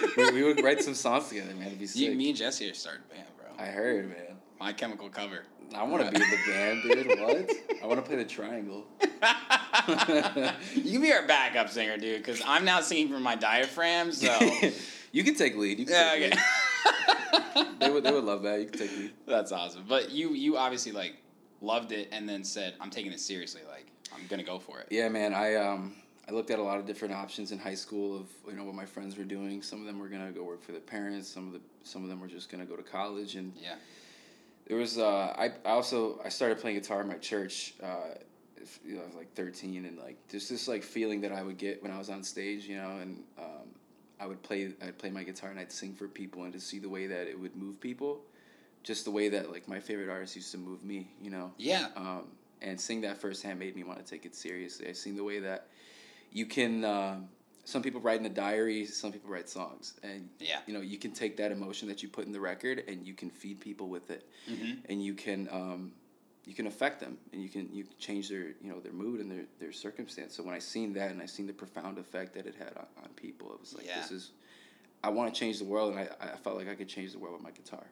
Yeah. 0.08 0.14
we, 0.32 0.32
we 0.32 0.44
would 0.44 0.64
write 0.64 0.82
some 0.82 0.96
songs 0.96 1.28
together, 1.28 1.54
man. 1.54 1.68
It'd 1.68 1.80
be 1.80 1.86
sick. 1.88 2.02
you, 2.02 2.16
me 2.16 2.30
and 2.30 2.38
Jesse 2.38 2.70
are 2.70 2.74
starting 2.74 3.04
a 3.12 3.14
band, 3.14 3.28
bro. 3.38 3.48
I 3.62 3.68
heard, 3.68 4.08
man. 4.08 4.38
My 4.58 4.72
Chemical 4.72 5.10
Cover. 5.10 5.44
I 5.76 5.84
want 5.84 6.06
to 6.06 6.12
be 6.12 6.24
in 6.24 6.30
the 6.32 6.38
band, 6.48 6.82
dude. 6.84 7.20
What? 7.20 7.52
I 7.84 7.86
want 7.88 8.00
to 8.00 8.06
play 8.08 8.16
the 8.16 8.26
triangle. 8.26 8.86
you 10.76 10.92
can 10.92 11.02
be 11.02 11.12
our 11.12 11.26
backup 11.28 11.70
singer, 11.70 11.98
dude, 11.98 12.18
because 12.24 12.42
I'm 12.46 12.66
now 12.66 12.82
singing 12.82 13.10
from 13.12 13.24
my 13.24 13.36
diaphragm, 13.36 14.12
so. 14.12 14.38
you 15.12 15.24
can 15.24 15.36
take 15.36 15.56
lead. 15.56 15.80
You 15.80 15.86
can 15.86 15.94
yeah, 15.94 16.12
take 16.12 16.34
okay. 16.34 16.36
lead. 16.36 17.68
They 17.80 17.90
would, 17.90 18.04
they 18.04 18.12
would 18.12 18.24
love 18.24 18.44
that. 18.44 18.60
You 18.60 18.66
can 18.68 18.80
take 18.80 18.98
lead. 18.98 19.12
That's 19.26 19.52
awesome. 19.52 19.84
But 19.88 20.12
you 20.12 20.34
you 20.34 20.58
obviously 20.58 20.92
like 20.92 21.16
loved 21.62 21.92
it 21.92 22.10
and 22.12 22.28
then 22.28 22.44
said, 22.44 22.76
I'm 22.80 22.90
taking 22.90 23.12
it 23.12 23.20
seriously. 23.20 23.62
Like, 23.68 23.86
I'm 24.14 24.26
going 24.28 24.40
to 24.40 24.46
go 24.46 24.60
for 24.60 24.80
it. 24.80 24.88
Yeah, 24.90 25.10
man. 25.10 25.34
I 25.34 25.56
um 25.56 25.96
I 26.28 26.32
looked 26.32 26.52
at 26.52 26.60
a 26.60 26.64
lot 26.64 26.78
of 26.78 26.86
different 26.86 27.14
options 27.14 27.52
in 27.52 27.60
high 27.60 27.76
school 27.76 28.16
of 28.18 28.28
you 28.48 28.54
know 28.54 28.64
what 28.64 28.76
my 28.76 28.86
friends 28.86 29.18
were 29.18 29.24
doing. 29.24 29.62
Some 29.62 29.80
of 29.80 29.86
them 29.86 30.00
were 30.00 30.08
gonna 30.08 30.32
go 30.32 30.44
work 30.44 30.62
for 30.64 30.72
their 30.72 30.82
parents. 30.82 31.28
Some 31.28 31.48
of 31.48 31.54
the 31.54 31.62
some 31.84 32.04
of 32.04 32.10
them 32.10 32.20
were 32.20 32.28
just 32.28 32.50
gonna 32.50 32.66
go 32.66 32.76
to 32.76 32.84
college. 32.84 33.36
And 33.36 33.54
Yeah. 33.62 33.76
there 34.68 34.78
was 34.78 34.98
uh 34.98 35.34
I, 35.38 35.52
I 35.66 35.70
also 35.72 36.20
I 36.24 36.30
started 36.30 36.60
playing 36.60 36.78
guitar 36.78 37.02
in 37.02 37.08
my 37.08 37.18
church. 37.18 37.74
Uh, 37.82 38.16
you 38.86 38.96
know, 38.96 39.02
I 39.04 39.06
was 39.06 39.16
like 39.16 39.34
thirteen, 39.34 39.86
and 39.86 39.98
like 39.98 40.18
just 40.30 40.50
this 40.50 40.68
like 40.68 40.84
feeling 40.84 41.22
that 41.22 41.32
I 41.32 41.44
would 41.44 41.58
get 41.58 41.82
when 41.84 41.92
I 41.92 41.98
was 41.98 42.10
on 42.10 42.24
stage, 42.24 42.66
you 42.66 42.78
know, 42.78 42.98
and 43.02 43.24
um, 43.38 43.68
I 44.20 44.26
would 44.28 44.42
play 44.44 44.74
I'd 44.82 44.98
play 44.98 45.10
my 45.10 45.24
guitar 45.24 45.50
and 45.50 45.60
I'd 45.60 45.72
sing 45.72 45.94
for 45.94 46.08
people, 46.08 46.44
and 46.44 46.54
to 46.54 46.60
see 46.60 46.80
the 46.80 46.90
way 46.90 47.08
that 47.08 47.28
it 47.28 47.40
would 47.40 47.56
move 47.56 47.80
people, 47.80 48.22
just 48.84 49.06
the 49.06 49.12
way 49.12 49.30
that 49.30 49.52
like 49.52 49.68
my 49.68 49.80
favorite 49.80 50.10
artist 50.10 50.36
used 50.36 50.52
to 50.52 50.58
move 50.58 50.84
me, 50.84 51.10
you 51.22 51.30
know. 51.30 51.52
Yeah. 51.58 51.88
Um, 51.96 52.24
and 52.62 52.80
seeing 52.82 53.02
that 53.02 53.18
firsthand 53.18 53.60
made 53.60 53.76
me 53.76 53.84
want 53.84 54.00
to 54.00 54.06
take 54.06 54.26
it 54.26 54.36
seriously. 54.36 54.88
I 54.90 54.94
seen 54.94 55.16
the 55.16 55.24
way 55.24 55.40
that 55.40 55.68
you 56.32 56.46
can. 56.46 56.84
Um, 56.84 57.30
some 57.66 57.82
people 57.84 58.00
write 58.00 58.20
in 58.20 58.26
a 58.26 58.30
diary. 58.30 58.86
Some 58.86 59.12
people 59.12 59.30
write 59.30 59.50
songs, 59.50 59.94
and 60.02 60.30
Yeah. 60.40 60.60
you 60.66 60.74
know 60.74 60.82
you 60.82 60.98
can 60.98 61.12
take 61.12 61.38
that 61.38 61.52
emotion 61.52 61.88
that 61.90 62.02
you 62.02 62.10
put 62.10 62.26
in 62.26 62.32
the 62.32 62.40
record, 62.40 62.84
and 62.88 63.06
you 63.06 63.14
can 63.14 63.30
feed 63.30 63.60
people 63.60 63.90
with 63.90 64.10
it, 64.10 64.26
Mhm. 64.50 64.78
and 64.90 65.04
you 65.04 65.14
can 65.14 65.50
um, 65.52 65.92
you 66.48 66.54
can 66.54 66.66
affect 66.66 67.02
them, 67.02 67.18
and 67.34 67.44
you 67.44 67.50
can 67.50 67.70
you 67.74 67.84
can 67.84 67.94
change 68.00 68.30
their 68.30 68.54
you 68.62 68.72
know 68.72 68.80
their 68.80 68.94
mood 68.94 69.20
and 69.20 69.30
their 69.30 69.44
their 69.60 69.74
circumstance. 69.74 70.34
So 70.34 70.44
when 70.44 70.56
I 70.56 70.60
seen 70.60 70.94
that, 70.94 71.12
and 71.12 71.22
I 71.22 71.26
seen 71.26 71.46
the 71.46 71.54
profound 71.54 71.98
effect 71.98 72.34
that 72.36 72.48
it 72.48 72.56
had 72.56 72.70
on, 72.78 72.86
on 73.04 73.10
people, 73.18 73.54
it 73.54 73.60
was 73.60 73.76
like 73.76 73.86
Yeah. 73.86 74.00
this 74.00 74.12
is. 74.12 74.32
I 75.04 75.10
want 75.10 75.32
to 75.32 75.40
change 75.40 75.60
the 75.60 75.66
world, 75.66 75.92
and 75.94 76.00
I, 76.00 76.34
I 76.34 76.38
felt 76.38 76.58
like 76.58 76.68
I 76.68 76.74
could 76.74 76.88
change 76.88 77.12
the 77.12 77.20
world 77.20 77.36
with 77.36 77.44
my 77.44 77.52
guitar. 77.52 77.86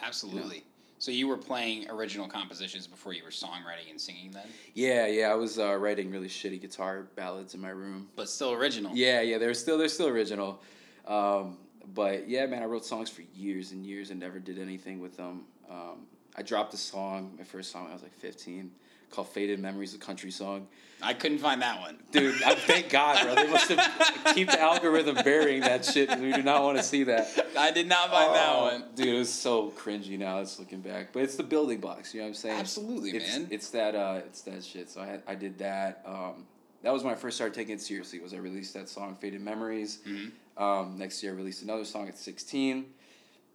Absolutely. 0.00 0.64
So 0.98 1.12
you 1.12 1.28
were 1.28 1.36
playing 1.36 1.88
original 1.88 2.26
compositions 2.26 2.88
before 2.88 3.12
you 3.12 3.22
were 3.22 3.30
songwriting 3.30 3.88
and 3.90 4.00
singing 4.00 4.32
then? 4.32 4.46
Yeah, 4.74 5.06
yeah, 5.06 5.30
I 5.30 5.34
was 5.34 5.58
uh, 5.58 5.76
writing 5.76 6.10
really 6.10 6.26
shitty 6.26 6.60
guitar 6.60 7.06
ballads 7.14 7.54
in 7.54 7.60
my 7.60 7.68
room. 7.68 8.08
But 8.16 8.28
still 8.28 8.52
original. 8.52 8.90
Yeah, 8.94 9.20
yeah, 9.20 9.38
they're 9.38 9.54
still 9.54 9.78
they're 9.78 9.88
still 9.88 10.08
original, 10.08 10.60
um, 11.06 11.58
but 11.94 12.28
yeah, 12.28 12.46
man, 12.46 12.62
I 12.62 12.66
wrote 12.66 12.84
songs 12.84 13.08
for 13.10 13.22
years 13.34 13.70
and 13.70 13.86
years 13.86 14.10
and 14.10 14.18
never 14.18 14.40
did 14.40 14.58
anything 14.58 14.98
with 14.98 15.16
them. 15.16 15.44
Um, 15.70 16.06
I 16.38 16.42
dropped 16.42 16.72
a 16.72 16.76
song, 16.76 17.32
my 17.36 17.42
first 17.44 17.72
song, 17.72 17.82
when 17.82 17.90
I 17.90 17.94
was 17.94 18.02
like 18.04 18.14
fifteen, 18.14 18.70
called 19.10 19.28
"Faded 19.28 19.58
Memories," 19.58 19.92
a 19.94 19.98
country 19.98 20.30
song. 20.30 20.68
I 21.02 21.12
couldn't 21.14 21.38
find 21.38 21.60
that 21.62 21.80
one. 21.80 21.98
Dude, 22.12 22.40
I, 22.44 22.54
thank 22.70 22.90
God, 22.90 23.22
bro. 23.24 23.34
They 23.34 23.50
must 23.50 23.68
have 23.70 24.34
keep 24.36 24.48
the 24.48 24.60
algorithm 24.60 25.16
burying 25.24 25.60
that 25.62 25.84
shit. 25.84 26.08
We 26.20 26.32
do 26.32 26.42
not 26.42 26.62
want 26.62 26.76
to 26.78 26.82
see 26.84 27.02
that. 27.04 27.26
I 27.58 27.70
did 27.72 27.88
not 27.88 28.10
find 28.10 28.34
that 28.34 28.52
Oh, 28.52 28.64
one. 28.72 28.84
dude. 28.94 29.06
It 29.08 29.18
was 29.18 29.32
so 29.32 29.70
cringy 29.72 30.16
now. 30.18 30.38
It's 30.38 30.58
looking 30.60 30.80
back, 30.80 31.12
but 31.12 31.22
it's 31.24 31.34
the 31.36 31.42
building 31.42 31.80
blocks. 31.80 32.14
You 32.14 32.20
know 32.20 32.26
what 32.26 32.28
I'm 32.28 32.34
saying? 32.34 32.60
Absolutely, 32.60 33.10
it's, 33.10 33.36
man. 33.36 33.48
It's 33.50 33.70
that. 33.70 33.94
Uh, 33.96 34.20
it's 34.26 34.42
that 34.42 34.64
shit. 34.64 34.90
So 34.90 35.00
I 35.00 35.18
I 35.26 35.34
did 35.34 35.58
that. 35.58 36.02
Um, 36.06 36.46
that 36.84 36.92
was 36.92 37.02
when 37.02 37.12
I 37.12 37.16
first 37.16 37.36
started 37.36 37.54
taking 37.54 37.74
it 37.74 37.80
seriously. 37.80 38.20
Was 38.20 38.32
I 38.32 38.36
released 38.36 38.74
that 38.74 38.88
song 38.88 39.16
"Faded 39.20 39.40
Memories"? 39.40 39.98
Mm-hmm. 40.06 40.62
Um, 40.62 40.98
next 40.98 41.20
year, 41.22 41.32
I 41.32 41.36
released 41.36 41.62
another 41.62 41.84
song 41.84 42.08
at 42.08 42.16
16. 42.18 42.86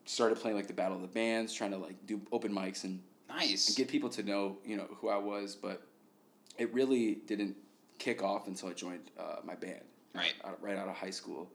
Started 0.06 0.38
playing 0.38 0.58
like 0.58 0.68
the 0.68 0.74
Battle 0.74 0.96
of 0.96 1.02
the 1.02 1.08
Bands, 1.08 1.54
trying 1.54 1.72
to 1.72 1.78
like 1.78 2.06
do 2.06 2.22
open 2.32 2.54
mics 2.54 2.84
and, 2.84 3.02
Nice. 3.30 3.70
and 3.70 3.78
get 3.78 3.88
people 3.88 4.10
to 4.10 4.24
know 4.24 4.58
you 4.66 4.76
know 4.78 4.88
who 4.98 5.10
I 5.10 5.18
was. 5.18 5.56
But 5.56 5.82
it 6.58 6.74
really 6.74 7.16
didn't 7.26 7.56
kick 8.00 8.22
off 8.22 8.48
until 8.48 8.70
I 8.70 8.74
joined 8.74 9.12
uh, 9.20 9.38
my 9.44 9.56
band 9.56 9.82
right. 10.14 10.34
out, 10.44 10.62
right 10.62 10.78
out 10.78 10.88
of 10.88 10.96
high 10.96 11.10
school. 11.10 11.50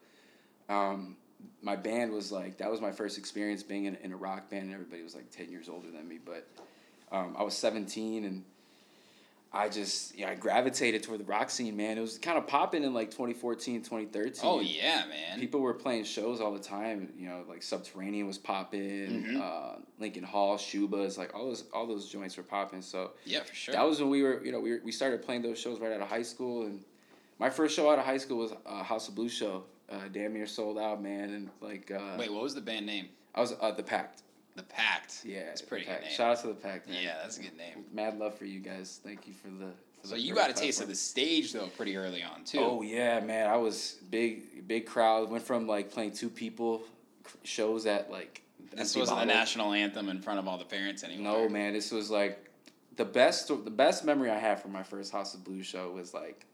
Um, 0.69 1.17
my 1.63 1.77
band 1.77 2.13
was 2.13 2.33
like 2.33 2.59
that 2.59 2.71
was 2.71 2.81
my 2.81 2.93
first 2.93 3.19
experience 3.19 3.63
being 3.63 3.85
in, 3.85 3.97
in 3.97 4.13
a 4.13 4.17
rock 4.17 4.51
band 4.51 4.65
and 4.65 4.73
everybody 4.73 5.03
was 5.03 5.15
like 5.15 5.31
10 5.31 5.51
years 5.51 5.69
older 5.69 5.91
than 5.91 6.09
me 6.09 6.19
but 6.25 6.47
um, 7.13 7.37
i 7.39 7.43
was 7.43 7.57
17 7.57 8.25
and 8.25 8.45
i 9.53 9.69
just 9.69 10.17
yeah 10.19 10.29
i 10.31 10.35
gravitated 10.35 11.03
toward 11.03 11.19
the 11.21 11.25
rock 11.25 11.49
scene 11.49 11.77
man 11.77 11.97
it 11.97 12.01
was 12.01 12.19
kind 12.19 12.37
of 12.37 12.47
popping 12.47 12.85
in 12.85 12.93
like 12.93 13.11
2014 13.11 13.81
2013 13.83 14.35
Oh, 14.45 14.61
yeah, 14.61 15.05
man. 15.09 15.41
people 15.41 15.61
were 15.61 15.73
playing 15.75 16.05
shows 16.05 16.41
all 16.41 16.53
the 16.53 16.59
time 16.61 17.13
you 17.19 17.29
know 17.29 17.45
like 17.49 17.63
subterranean 17.63 18.27
was 18.27 18.37
popping 18.37 19.25
Mhm. 19.25 19.41
uh, 19.41 19.79
lincoln 19.99 20.23
hall 20.23 20.59
Schubas 20.59 21.17
like 21.17 21.35
all 21.35 21.47
those 21.47 21.65
all 21.73 21.87
those 21.87 22.09
joints 22.11 22.37
were 22.37 22.43
popping 22.43 22.83
so 22.83 23.13
yeah, 23.25 23.43
for 23.43 23.55
sure. 23.55 23.73
that 23.75 23.87
was 23.87 24.01
when 24.01 24.11
we 24.11 24.23
were, 24.23 24.45
you 24.45 24.53
know, 24.53 24.61
we, 24.61 24.73
were, 24.73 24.81
we 24.85 24.93
started 24.93 25.23
playing 25.23 25.43
those 25.43 25.59
shows 25.59 25.81
right 25.81 25.93
out 25.93 26.01
of 26.01 26.09
high 26.09 26.23
school, 26.23 26.67
and 26.67 26.83
my 27.39 27.49
first 27.51 27.75
show 27.75 27.91
out 27.91 27.99
of 27.99 28.05
high 28.05 28.17
school 28.19 28.39
was 28.39 28.53
uh, 28.67 28.83
House 28.83 29.09
of 29.09 29.15
Blues 29.15 29.33
show. 29.33 29.65
Uh, 29.91 30.01
damn 30.13 30.35
near 30.35 30.47
sold 30.47 30.79
out, 30.79 31.03
man, 31.03 31.31
and 31.31 31.51
like 31.63 31.91
uh, 31.91 32.17
Wait, 32.19 32.31
what 32.33 32.43
was 32.43 32.55
the 32.55 32.61
band 32.61 32.85
name? 32.85 33.09
I 33.35 33.41
was 33.41 33.55
uh, 33.61 33.71
the 33.71 33.83
Pact. 33.83 34.23
The 34.57 34.63
Pact. 34.65 35.21
Yeah, 35.25 35.39
It's 35.53 35.63
pretty 35.63 35.85
good 35.85 36.01
name. 36.01 36.11
Shout 36.11 36.37
out 36.37 36.41
to 36.43 36.49
the 36.49 36.55
Pact. 36.55 36.89
Man. 36.89 37.03
Yeah, 37.03 37.17
that's 37.23 37.39
a 37.39 37.43
good 37.43 37.57
name. 37.57 37.85
Mad 37.93 38.19
love 38.19 38.37
for 38.37 38.45
you 38.45 38.61
guys. 38.61 39.01
Thank 39.05 39.27
you 39.27 39.33
for 39.33 39.49
the. 39.49 39.71
For 40.01 40.09
So 40.09 40.15
the 40.15 40.21
you 40.21 40.35
got 40.35 40.51
a 40.51 40.53
the 40.53 40.61
taste 40.61 40.81
of 40.81 40.89
the 40.89 40.95
stage 40.95 41.53
though 41.53 41.69
pretty 41.69 41.97
early 41.97 42.23
on 42.23 42.45
too. 42.45 42.59
Oh 42.61 42.83
yeah, 42.83 43.21
man! 43.21 43.49
I 43.49 43.57
was 43.57 43.99
big, 44.11 44.67
big 44.67 44.87
crowd. 44.87 45.31
Went 45.31 45.45
from 45.45 45.67
like 45.67 45.91
playing 45.93 46.13
two 46.13 46.29
people 46.29 46.83
shows 47.45 47.87
at 47.87 48.11
like. 48.11 48.43
this 48.75 48.97
wasn't 48.97 49.21
the 49.21 49.27
national 49.27 49.73
anthem 49.73 50.09
in 50.09 50.21
front 50.21 50.39
of 50.39 50.49
all 50.49 50.59
the 50.59 50.65
parents 50.65 51.05
anymore. 51.05 51.45
No, 51.45 51.49
man, 51.49 51.73
this 51.73 51.93
was 51.93 52.11
like 52.11 52.51
the 52.97 53.05
best. 53.05 53.49
The 53.49 53.71
best 53.71 54.05
memory 54.05 54.31
I 54.31 54.39
have 54.39 54.61
from 54.61 54.73
my 54.73 54.83
first 54.83 55.13
House 55.13 55.35
of 55.35 55.45
Blues 55.45 55.67
show 55.67 55.93
was 55.93 56.15
like 56.15 56.47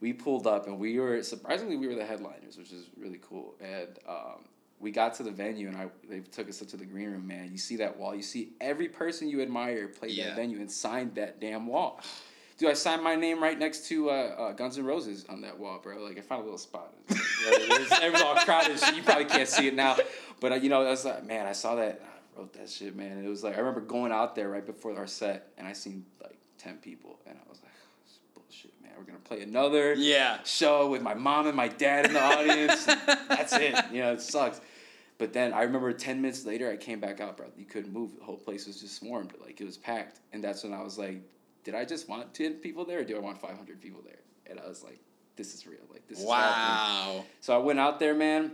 we 0.00 0.12
pulled 0.12 0.46
up 0.46 0.66
and 0.66 0.78
we 0.78 0.98
were 0.98 1.22
surprisingly 1.22 1.76
we 1.76 1.86
were 1.88 1.94
the 1.94 2.04
headliners, 2.04 2.58
which 2.58 2.72
is 2.72 2.86
really 2.98 3.20
cool. 3.22 3.54
And 3.60 3.98
um, 4.08 4.44
we 4.80 4.90
got 4.90 5.14
to 5.14 5.22
the 5.22 5.30
venue 5.30 5.68
and 5.68 5.76
I 5.76 5.88
they 6.08 6.20
took 6.20 6.48
us 6.48 6.60
up 6.62 6.68
to 6.68 6.76
the 6.76 6.84
green 6.84 7.10
room. 7.10 7.26
Man, 7.26 7.50
you 7.52 7.58
see 7.58 7.76
that 7.76 7.96
wall, 7.96 8.14
you 8.14 8.22
see 8.22 8.52
every 8.60 8.88
person 8.88 9.28
you 9.28 9.40
admire 9.42 9.88
play 9.88 10.08
Yeah. 10.10 10.26
that 10.28 10.36
venue 10.36 10.58
and 10.60 10.70
signed 10.70 11.14
that 11.14 11.40
damn 11.40 11.66
wall. 11.66 12.00
Dude, 12.58 12.70
I 12.70 12.72
signed 12.72 13.02
my 13.04 13.14
name 13.16 13.42
right 13.42 13.58
next 13.58 13.86
to 13.88 14.08
uh, 14.08 14.12
uh, 14.12 14.52
Guns 14.52 14.78
N' 14.78 14.86
Roses 14.86 15.26
on 15.28 15.42
that 15.42 15.58
wall, 15.58 15.78
bro. 15.82 16.02
Like 16.02 16.16
I 16.16 16.22
found 16.22 16.40
a 16.40 16.44
little 16.44 16.58
spot. 16.58 16.92
Yeah, 17.44 17.50
it 17.52 17.68
was, 17.80 17.92
it 18.02 18.12
was 18.12 18.22
all 18.22 18.34
crowded. 18.36 18.80
You 18.96 19.02
probably 19.02 19.26
can't 19.26 19.46
see 19.48 19.68
it 19.68 19.74
now, 19.74 19.96
but 20.40 20.52
uh, 20.52 20.54
you 20.54 20.70
know, 20.70 20.80
I 20.86 20.88
was 20.90 21.04
like, 21.04 21.22
man, 21.26 21.46
I 21.46 21.52
saw 21.52 21.74
that. 21.76 22.00
I 22.02 22.40
wrote 22.40 22.54
that 22.54 22.68
shit, 22.70 22.96
man. 22.96 23.12
And 23.18 23.26
it 23.26 23.28
was 23.28 23.44
like 23.44 23.54
I 23.54 23.58
remember 23.58 23.82
going 23.82 24.10
out 24.10 24.34
there 24.34 24.48
right 24.48 24.64
before 24.64 24.96
our 24.96 25.06
set, 25.06 25.48
and 25.58 25.66
I 25.68 25.74
seen 25.74 26.06
like 26.22 26.38
ten 26.58 26.78
people, 26.78 27.18
and 27.26 27.36
I 27.36 27.48
was 27.48 27.60
like, 27.62 27.72
this 28.04 28.14
is 28.14 28.18
bullshit, 28.34 28.72
man. 28.82 28.85
We're 28.96 29.04
gonna 29.04 29.18
play 29.18 29.42
another 29.42 29.94
Yeah. 29.94 30.38
show 30.44 30.88
with 30.88 31.02
my 31.02 31.14
mom 31.14 31.46
and 31.46 31.56
my 31.56 31.68
dad 31.68 32.06
in 32.06 32.12
the 32.14 32.22
audience. 32.22 32.84
that's 33.28 33.52
it. 33.54 33.74
You 33.92 34.00
know, 34.02 34.12
it 34.12 34.20
sucks. 34.20 34.60
But 35.18 35.32
then 35.32 35.52
I 35.52 35.62
remember 35.62 35.92
ten 35.92 36.20
minutes 36.20 36.44
later, 36.44 36.70
I 36.70 36.76
came 36.76 37.00
back 37.00 37.20
out, 37.20 37.36
bro. 37.36 37.46
You 37.56 37.64
couldn't 37.64 37.92
move. 37.92 38.16
The 38.18 38.24
whole 38.24 38.36
place 38.36 38.66
was 38.66 38.80
just 38.80 38.96
swarmed. 38.96 39.32
Like 39.42 39.60
it 39.60 39.64
was 39.64 39.76
packed. 39.76 40.20
And 40.32 40.42
that's 40.42 40.62
when 40.62 40.72
I 40.74 40.82
was 40.82 40.98
like, 40.98 41.20
did 41.64 41.74
I 41.74 41.84
just 41.84 42.08
want 42.08 42.34
ten 42.34 42.54
people 42.54 42.84
there, 42.84 43.00
or 43.00 43.04
do 43.04 43.16
I 43.16 43.20
want 43.20 43.40
five 43.40 43.56
hundred 43.56 43.80
people 43.80 44.02
there? 44.04 44.18
And 44.48 44.60
I 44.60 44.68
was 44.68 44.84
like, 44.84 45.00
this 45.36 45.54
is 45.54 45.66
real. 45.66 45.80
Like 45.90 46.06
this 46.08 46.20
is. 46.20 46.24
Wow. 46.26 47.24
So 47.40 47.54
I 47.54 47.58
went 47.58 47.78
out 47.80 47.98
there, 47.98 48.14
man. 48.14 48.52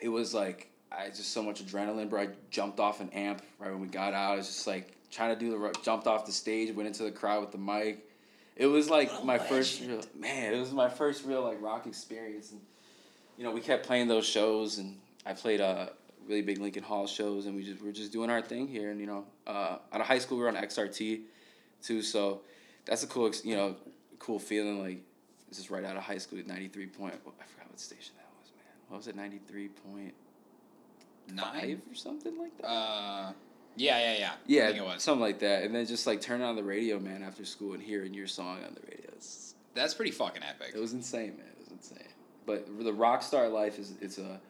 It 0.00 0.08
was 0.08 0.34
like 0.34 0.70
I 0.90 1.06
just 1.08 1.30
so 1.30 1.42
much 1.42 1.64
adrenaline, 1.64 2.10
bro. 2.10 2.22
I 2.22 2.28
jumped 2.50 2.80
off 2.80 3.00
an 3.00 3.08
amp 3.10 3.42
right 3.58 3.70
when 3.70 3.80
we 3.80 3.86
got 3.88 4.12
out. 4.12 4.32
I 4.32 4.36
was 4.36 4.46
just 4.46 4.66
like 4.66 4.92
trying 5.10 5.34
to 5.34 5.38
do 5.38 5.50
the 5.50 5.78
jumped 5.82 6.06
off 6.06 6.26
the 6.26 6.32
stage, 6.32 6.74
went 6.74 6.86
into 6.88 7.04
the 7.04 7.10
crowd 7.12 7.40
with 7.42 7.52
the 7.52 7.58
mic. 7.58 8.08
It 8.56 8.66
was 8.66 8.90
like 8.90 9.10
What 9.12 9.22
a 9.22 9.26
my 9.26 9.38
first 9.38 9.80
real 9.80 10.02
man. 10.18 10.54
It 10.54 10.60
was 10.60 10.72
my 10.72 10.88
first 10.88 11.24
real 11.24 11.42
like 11.42 11.60
rock 11.62 11.86
experience, 11.86 12.52
and 12.52 12.60
you 13.36 13.44
know 13.44 13.50
we 13.50 13.60
kept 13.60 13.86
playing 13.86 14.08
those 14.08 14.26
shows, 14.26 14.78
and 14.78 14.98
I 15.24 15.32
played 15.32 15.60
uh 15.60 15.86
really 16.28 16.42
big 16.42 16.58
Lincoln 16.58 16.82
Hall 16.82 17.06
shows, 17.06 17.46
and 17.46 17.56
we 17.56 17.64
just 17.64 17.82
we're 17.82 17.92
just 17.92 18.12
doing 18.12 18.30
our 18.30 18.42
thing 18.42 18.68
here. 18.68 18.90
And 18.90 19.00
you 19.00 19.06
know, 19.06 19.24
uh, 19.46 19.78
out 19.92 20.00
of 20.00 20.06
high 20.06 20.18
school, 20.18 20.38
we 20.38 20.44
were 20.44 20.48
on 20.48 20.56
XRT, 20.56 21.22
too. 21.82 22.02
So 22.02 22.42
that's 22.84 23.02
a 23.02 23.06
cool, 23.06 23.26
ex- 23.26 23.44
you 23.44 23.56
know, 23.56 23.76
cool 24.18 24.38
feeling. 24.38 24.80
Like 24.80 24.98
this 25.48 25.58
is 25.58 25.70
right 25.70 25.84
out 25.84 25.96
of 25.96 26.02
high 26.02 26.18
school 26.18 26.38
at 26.38 26.46
ninety 26.46 26.68
three 26.68 26.86
point. 26.86 27.14
I 27.14 27.16
forgot 27.18 27.70
what 27.70 27.80
station 27.80 28.14
that 28.16 28.26
was, 28.40 28.52
man. 28.56 28.66
What 28.88 28.96
was 28.98 29.06
it? 29.08 29.16
Ninety 29.16 29.40
three 29.48 29.68
point 29.68 30.14
Nine. 31.32 31.80
or 31.90 31.94
something 31.94 32.38
like 32.38 32.56
that. 32.58 32.66
Uh, 32.66 33.32
yeah, 33.76 33.98
yeah, 33.98 34.18
yeah. 34.18 34.32
yeah, 34.46 34.62
I 34.64 34.66
think 34.68 34.78
it 34.78 34.84
was. 34.84 35.02
something 35.02 35.20
like 35.22 35.38
that. 35.40 35.64
And 35.64 35.74
then 35.74 35.86
just 35.86 36.06
like 36.06 36.20
turn 36.20 36.40
on 36.42 36.56
the 36.56 36.62
radio, 36.64 36.98
man, 36.98 37.22
after 37.22 37.44
school 37.44 37.72
and 37.74 37.82
hearing 37.82 38.12
your 38.14 38.26
song 38.26 38.58
on 38.66 38.74
the 38.74 38.80
radio. 38.88 39.10
It's, 39.16 39.54
That's 39.74 39.94
pretty 39.94 40.10
fucking 40.12 40.42
epic. 40.42 40.72
It 40.74 40.80
was 40.80 40.92
insane, 40.92 41.36
man. 41.36 41.46
It 41.52 41.58
was 41.58 41.68
insane. 41.68 42.08
But 42.46 42.66
the 42.82 42.92
rock 42.92 43.22
star 43.22 43.48
life 43.48 43.78
is 43.78 43.94
it's 44.00 44.18
a 44.18 44.40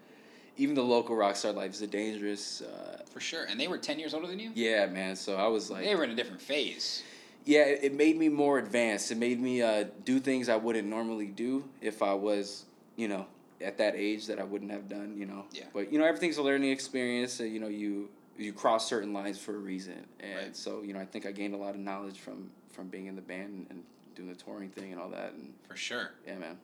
even 0.59 0.75
the 0.75 0.83
local 0.83 1.17
rock 1.17 1.37
star 1.37 1.53
life 1.53 1.73
is 1.73 1.83
a 1.83 1.87
dangerous. 1.87 2.63
Uh, 2.63 3.01
For 3.11 3.21
sure. 3.21 3.45
And 3.45 3.59
they 3.59 3.69
were 3.69 3.79
10 3.79 3.99
years 3.99 4.13
older 4.15 4.27
than 4.27 4.39
you? 4.39 4.51
yeah, 4.55 4.87
man. 4.87 5.17
So 5.17 5.37
I 5.37 5.47
was 5.49 5.71
like, 5.71 5.85
They 5.85 5.95
were 5.95 6.05
in 6.05 6.11
a 6.11 6.15
different 6.15 6.41
phase. 6.43 7.03
yeah, 7.45 7.63
it, 7.63 7.81
it 7.85 7.95
made 7.95 8.19
me 8.19 8.29
more 8.29 8.59
advanced. 8.59 9.11
It 9.11 9.17
made 9.19 9.41
me 9.41 9.63
uh, 9.63 9.85
do 10.05 10.21
things 10.21 10.49
I 10.49 10.57
wouldn't 10.57 10.89
normally 10.89 11.27
do 11.27 11.65
if 11.81 12.03
I 12.03 12.13
was, 12.15 12.65
you 12.97 13.09
know, 13.09 13.27
at 13.61 13.79
that 13.79 13.95
age 13.97 14.27
that 14.27 14.39
I 14.41 14.45
wouldn't 14.45 14.71
have 14.73 14.89
done. 14.89 15.15
You 15.17 15.27
know. 15.27 15.45
Yeah. 15.53 15.65
But 15.73 15.93
you 15.93 15.99
know, 15.99 16.05
everything's 16.05 16.37
a 16.39 16.43
learning 16.43 16.71
experience. 16.71 17.33
So, 17.33 17.45
you 17.45 17.61
know, 17.61 17.69
you 17.69 18.09
you 18.39 18.53
cross 18.53 18.89
certain 18.89 19.13
lines 19.13 19.39
for 19.39 19.55
a 19.55 19.59
reason, 19.59 20.07
and 20.21 20.37
Right. 20.37 20.57
so 20.57 20.83
you 20.83 20.93
know, 20.93 21.01
I 21.01 21.05
think 21.05 21.27
I 21.27 21.33
gained 21.33 21.55
a 21.55 21.59
lot 21.59 21.75
of 21.75 21.81
knowledge 21.81 22.19
from 22.21 22.51
from 22.73 22.89
being 22.89 23.07
in 23.07 23.15
the 23.17 23.23
band 23.23 23.49
and, 23.53 23.67
and 23.71 23.83
doing 24.15 24.29
the 24.29 24.35
touring 24.35 24.71
thing 24.71 24.93
and 24.93 25.01
all 25.01 25.11
that. 25.11 25.33
And 25.35 25.53
For 25.69 25.77
sure. 25.77 26.11
yeah, 26.27 26.39
man. 26.39 26.59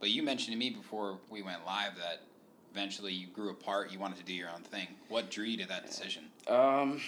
But 0.00 0.10
you 0.10 0.22
mentioned 0.22 0.52
to 0.52 0.58
me 0.58 0.70
before 0.70 1.18
we 1.30 1.42
went 1.42 1.64
live 1.64 1.96
that 1.96 2.20
eventually 2.72 3.12
you 3.12 3.26
grew 3.28 3.50
apart. 3.50 3.90
You 3.90 3.98
wanted 3.98 4.18
to 4.18 4.24
do 4.24 4.34
your 4.34 4.50
own 4.50 4.62
thing. 4.62 4.88
What 5.08 5.30
drew 5.30 5.44
you 5.44 5.56
to 5.58 5.68
that 5.68 5.86
decision? 5.86 6.24
Um, 6.48 7.00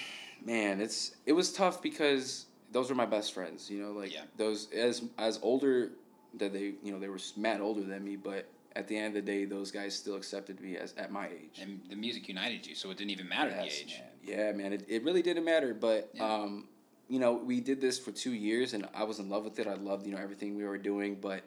man, 0.45 0.81
it's 0.81 1.17
it 1.27 1.33
was 1.33 1.53
tough 1.53 1.83
because 1.83 2.47
those 2.73 2.89
were 2.89 2.95
my 2.97 3.07
best 3.07 3.35
friends. 3.35 3.71
You 3.71 3.83
know, 3.83 3.93
like 3.93 4.13
Yeah. 4.13 4.23
those 4.37 4.71
as 4.73 5.03
as 5.19 5.39
older 5.43 5.91
that 6.39 6.53
they 6.53 6.75
you 6.83 6.93
know 6.93 6.99
they 6.99 7.09
were 7.09 7.21
mad 7.37 7.61
older 7.61 7.83
than 7.83 8.05
me, 8.05 8.17
but 8.17 8.47
at 8.77 8.87
the 8.87 8.97
end 8.97 9.09
of 9.09 9.15
the 9.15 9.33
day, 9.33 9.45
those 9.47 9.71
guys 9.71 9.95
still 9.97 10.17
accepted 10.17 10.61
me 10.61 10.77
as 10.77 10.93
at 10.99 11.11
my 11.11 11.29
age. 11.29 11.59
And 11.61 11.81
the 11.89 11.97
music 11.97 12.29
united 12.29 12.67
you, 12.67 12.75
so 12.75 12.91
it 12.91 12.99
didn't 12.99 13.11
even 13.11 13.29
matter 13.29 13.51
Yes, 13.51 13.75
the 13.79 13.83
age. 13.85 14.01
man. 14.01 14.39
Yeah, 14.39 14.53
man, 14.53 14.73
it, 14.75 14.85
it 14.87 15.03
really 15.03 15.23
didn't 15.23 15.45
matter. 15.45 15.73
But 15.75 16.11
Yeah. 16.13 16.25
um, 16.35 16.69
you 17.09 17.19
know, 17.19 17.33
we 17.35 17.61
did 17.61 17.81
this 17.81 17.99
for 17.99 18.11
two 18.13 18.33
years, 18.33 18.75
and 18.75 18.87
I 18.95 19.05
was 19.05 19.19
in 19.19 19.31
love 19.31 19.45
with 19.45 19.59
it. 19.59 19.67
I 19.67 19.75
loved 19.75 20.07
you 20.07 20.13
know 20.13 20.19
everything 20.21 20.57
we 20.57 20.65
were 20.65 20.79
doing, 20.79 21.15
but 21.21 21.43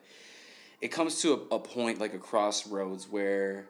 it 0.80 0.88
comes 0.88 1.20
to 1.22 1.46
a, 1.50 1.54
a 1.56 1.58
point 1.60 2.00
like 2.00 2.14
a 2.14 2.18
crossroads 2.18 3.08
where 3.08 3.66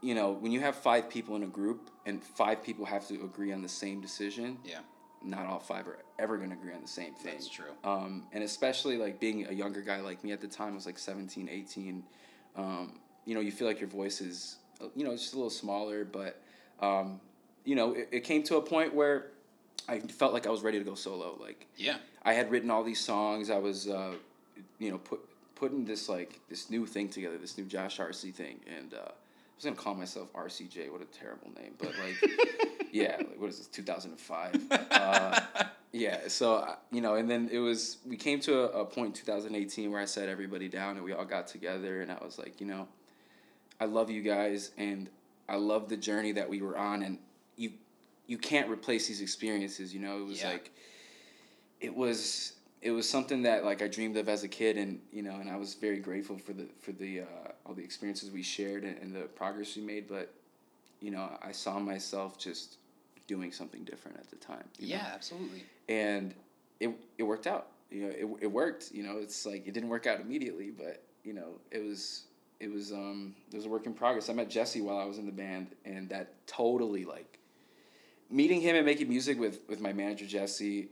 you 0.00 0.14
know 0.14 0.30
when 0.30 0.52
you 0.52 0.60
have 0.60 0.76
five 0.76 1.10
people 1.10 1.34
in 1.34 1.42
a 1.42 1.46
group 1.46 1.90
and 2.04 2.22
five 2.22 2.62
people 2.62 2.84
have 2.84 3.08
to 3.08 3.14
agree 3.24 3.52
on 3.52 3.62
the 3.62 3.68
same 3.68 4.00
decision 4.00 4.58
Yeah, 4.64 4.80
not 5.24 5.46
all 5.46 5.58
five 5.58 5.88
are 5.88 5.98
ever 6.18 6.36
going 6.36 6.50
to 6.50 6.56
agree 6.56 6.74
on 6.74 6.82
the 6.82 6.88
same 6.88 7.14
thing. 7.14 7.32
That's 7.32 7.48
true. 7.48 7.72
Um, 7.82 8.24
and 8.32 8.44
especially 8.44 8.96
like 8.98 9.18
being 9.18 9.46
a 9.48 9.52
younger 9.52 9.80
guy 9.80 10.00
like 10.00 10.22
me 10.22 10.30
at 10.32 10.40
the 10.40 10.46
time, 10.48 10.72
I 10.72 10.76
was 10.76 10.86
like 10.86 10.98
17, 10.98 11.48
18. 11.48 12.04
Um, 12.56 12.92
you 13.24 13.34
know, 13.34 13.40
you 13.40 13.52
feel 13.52 13.66
like 13.66 13.80
your 13.80 13.88
voice 13.88 14.20
is, 14.20 14.56
you 14.94 15.04
know, 15.04 15.12
just 15.12 15.34
a 15.34 15.36
little 15.36 15.50
smaller, 15.50 16.04
but, 16.04 16.40
um, 16.80 17.20
you 17.64 17.74
know, 17.74 17.92
it, 17.92 18.08
it 18.12 18.20
came 18.24 18.42
to 18.44 18.56
a 18.56 18.62
point 18.62 18.94
where 18.94 19.26
I 19.88 20.00
felt 20.00 20.32
like 20.32 20.46
I 20.46 20.50
was 20.50 20.62
ready 20.62 20.78
to 20.78 20.84
go 20.84 20.94
solo. 20.94 21.36
Like, 21.40 21.66
yeah, 21.76 21.96
I 22.24 22.32
had 22.32 22.50
written 22.50 22.70
all 22.70 22.82
these 22.82 23.00
songs. 23.00 23.50
I 23.50 23.58
was, 23.58 23.88
uh, 23.88 24.14
you 24.78 24.90
know, 24.90 24.98
put 24.98 25.20
putting 25.54 25.84
this 25.84 26.08
like 26.08 26.40
this 26.48 26.70
new 26.70 26.86
thing 26.86 27.08
together, 27.08 27.38
this 27.38 27.56
new 27.56 27.64
Josh 27.64 27.98
Arce 28.00 28.22
thing, 28.22 28.60
and 28.76 28.94
uh, 28.94 28.98
I 28.98 29.12
was 29.56 29.64
gonna 29.64 29.76
call 29.76 29.94
myself 29.94 30.32
RCJ. 30.32 30.90
What 30.90 31.02
a 31.02 31.06
terrible 31.06 31.50
name, 31.60 31.74
but 31.78 31.92
like, 31.98 32.16
yeah, 32.92 33.16
like, 33.18 33.40
what 33.40 33.48
is 33.50 33.58
this? 33.58 33.66
Two 33.66 33.82
thousand 33.82 34.12
and 34.12 34.20
five. 34.20 34.54
Uh, 34.90 35.40
yeah, 35.92 36.28
so 36.28 36.56
uh, 36.56 36.76
you 36.90 37.00
know, 37.00 37.14
and 37.14 37.30
then 37.30 37.48
it 37.52 37.58
was 37.58 37.98
we 38.06 38.16
came 38.16 38.40
to 38.40 38.60
a, 38.72 38.82
a 38.82 38.84
point 38.84 39.08
in 39.08 39.12
two 39.12 39.24
thousand 39.30 39.54
eighteen 39.54 39.90
where 39.92 40.00
I 40.00 40.04
sat 40.04 40.28
everybody 40.28 40.68
down 40.68 40.96
and 40.96 41.04
we 41.04 41.12
all 41.12 41.24
got 41.24 41.46
together, 41.46 42.02
and 42.02 42.10
I 42.10 42.18
was 42.22 42.38
like, 42.38 42.60
you 42.60 42.66
know, 42.66 42.88
I 43.80 43.84
love 43.86 44.10
you 44.10 44.22
guys, 44.22 44.72
and 44.76 45.08
I 45.48 45.56
love 45.56 45.88
the 45.88 45.96
journey 45.96 46.32
that 46.32 46.48
we 46.48 46.60
were 46.62 46.76
on, 46.76 47.02
and 47.02 47.18
you 47.56 47.72
you 48.26 48.38
can't 48.38 48.68
replace 48.70 49.06
these 49.08 49.20
experiences. 49.20 49.94
You 49.94 50.00
know, 50.00 50.18
it 50.20 50.26
was 50.26 50.40
Yeah. 50.40 50.50
like 50.50 50.70
it 51.80 51.94
was 51.94 52.52
it 52.82 52.90
was 52.90 53.08
something 53.08 53.42
that 53.42 53.64
like 53.64 53.82
I 53.82 53.88
dreamed 53.88 54.16
of 54.16 54.28
as 54.28 54.42
a 54.44 54.48
kid, 54.48 54.76
and 54.76 55.00
you 55.12 55.22
know, 55.22 55.36
and 55.40 55.48
I 55.48 55.56
was 55.56 55.74
very 55.74 55.98
grateful 55.98 56.36
for 56.38 56.52
the 56.52 56.66
for 56.80 56.92
the 56.92 57.20
uh, 57.22 57.24
all 57.64 57.74
the 57.74 57.82
experiences 57.84 58.30
we 58.30 58.42
shared 58.42 58.84
and, 58.84 58.98
and 58.98 59.14
the 59.14 59.22
progress 59.22 59.76
we 59.76 59.82
made. 59.82 60.08
But 60.08 60.32
you 61.00 61.10
know, 61.10 61.38
I 61.42 61.52
saw 61.52 61.78
myself 61.78 62.38
just 62.38 62.78
doing 63.26 63.52
something 63.52 63.84
different 63.84 64.18
at 64.18 64.30
the 64.30 64.36
time. 64.36 64.64
you 64.78 64.88
know? 64.88 64.94
yeah, 64.96 65.10
absolutely. 65.12 65.64
and 65.88 66.34
it 66.80 66.90
it 67.18 67.22
worked 67.22 67.46
out. 67.46 67.68
You 67.90 68.02
know, 68.02 68.08
it, 68.08 68.44
it 68.44 68.46
worked. 68.46 68.90
You 68.92 69.02
know, 69.04 69.18
it's 69.18 69.46
like 69.46 69.66
it 69.66 69.74
didn't 69.74 69.88
work 69.88 70.06
out 70.06 70.20
immediately, 70.20 70.70
but 70.70 71.02
you 71.24 71.32
know, 71.32 71.60
it 71.70 71.84
was 71.84 72.24
it 72.60 72.72
was 72.72 72.92
um 72.92 73.34
it 73.52 73.56
was 73.56 73.66
a 73.66 73.68
work 73.68 73.86
in 73.86 73.94
progress. 73.94 74.28
I 74.28 74.32
met 74.32 74.50
Jesse 74.50 74.80
while 74.80 74.98
I 74.98 75.04
was 75.04 75.18
in 75.18 75.26
the 75.26 75.32
band, 75.32 75.68
and 75.84 76.08
that 76.08 76.46
totally 76.46 77.04
like 77.04 77.38
meeting 78.30 78.60
him 78.60 78.76
and 78.76 78.84
making 78.84 79.08
music 79.08 79.38
with 79.38 79.60
with 79.68 79.80
my 79.80 79.92
manager 79.92 80.26
Jesse 80.26 80.88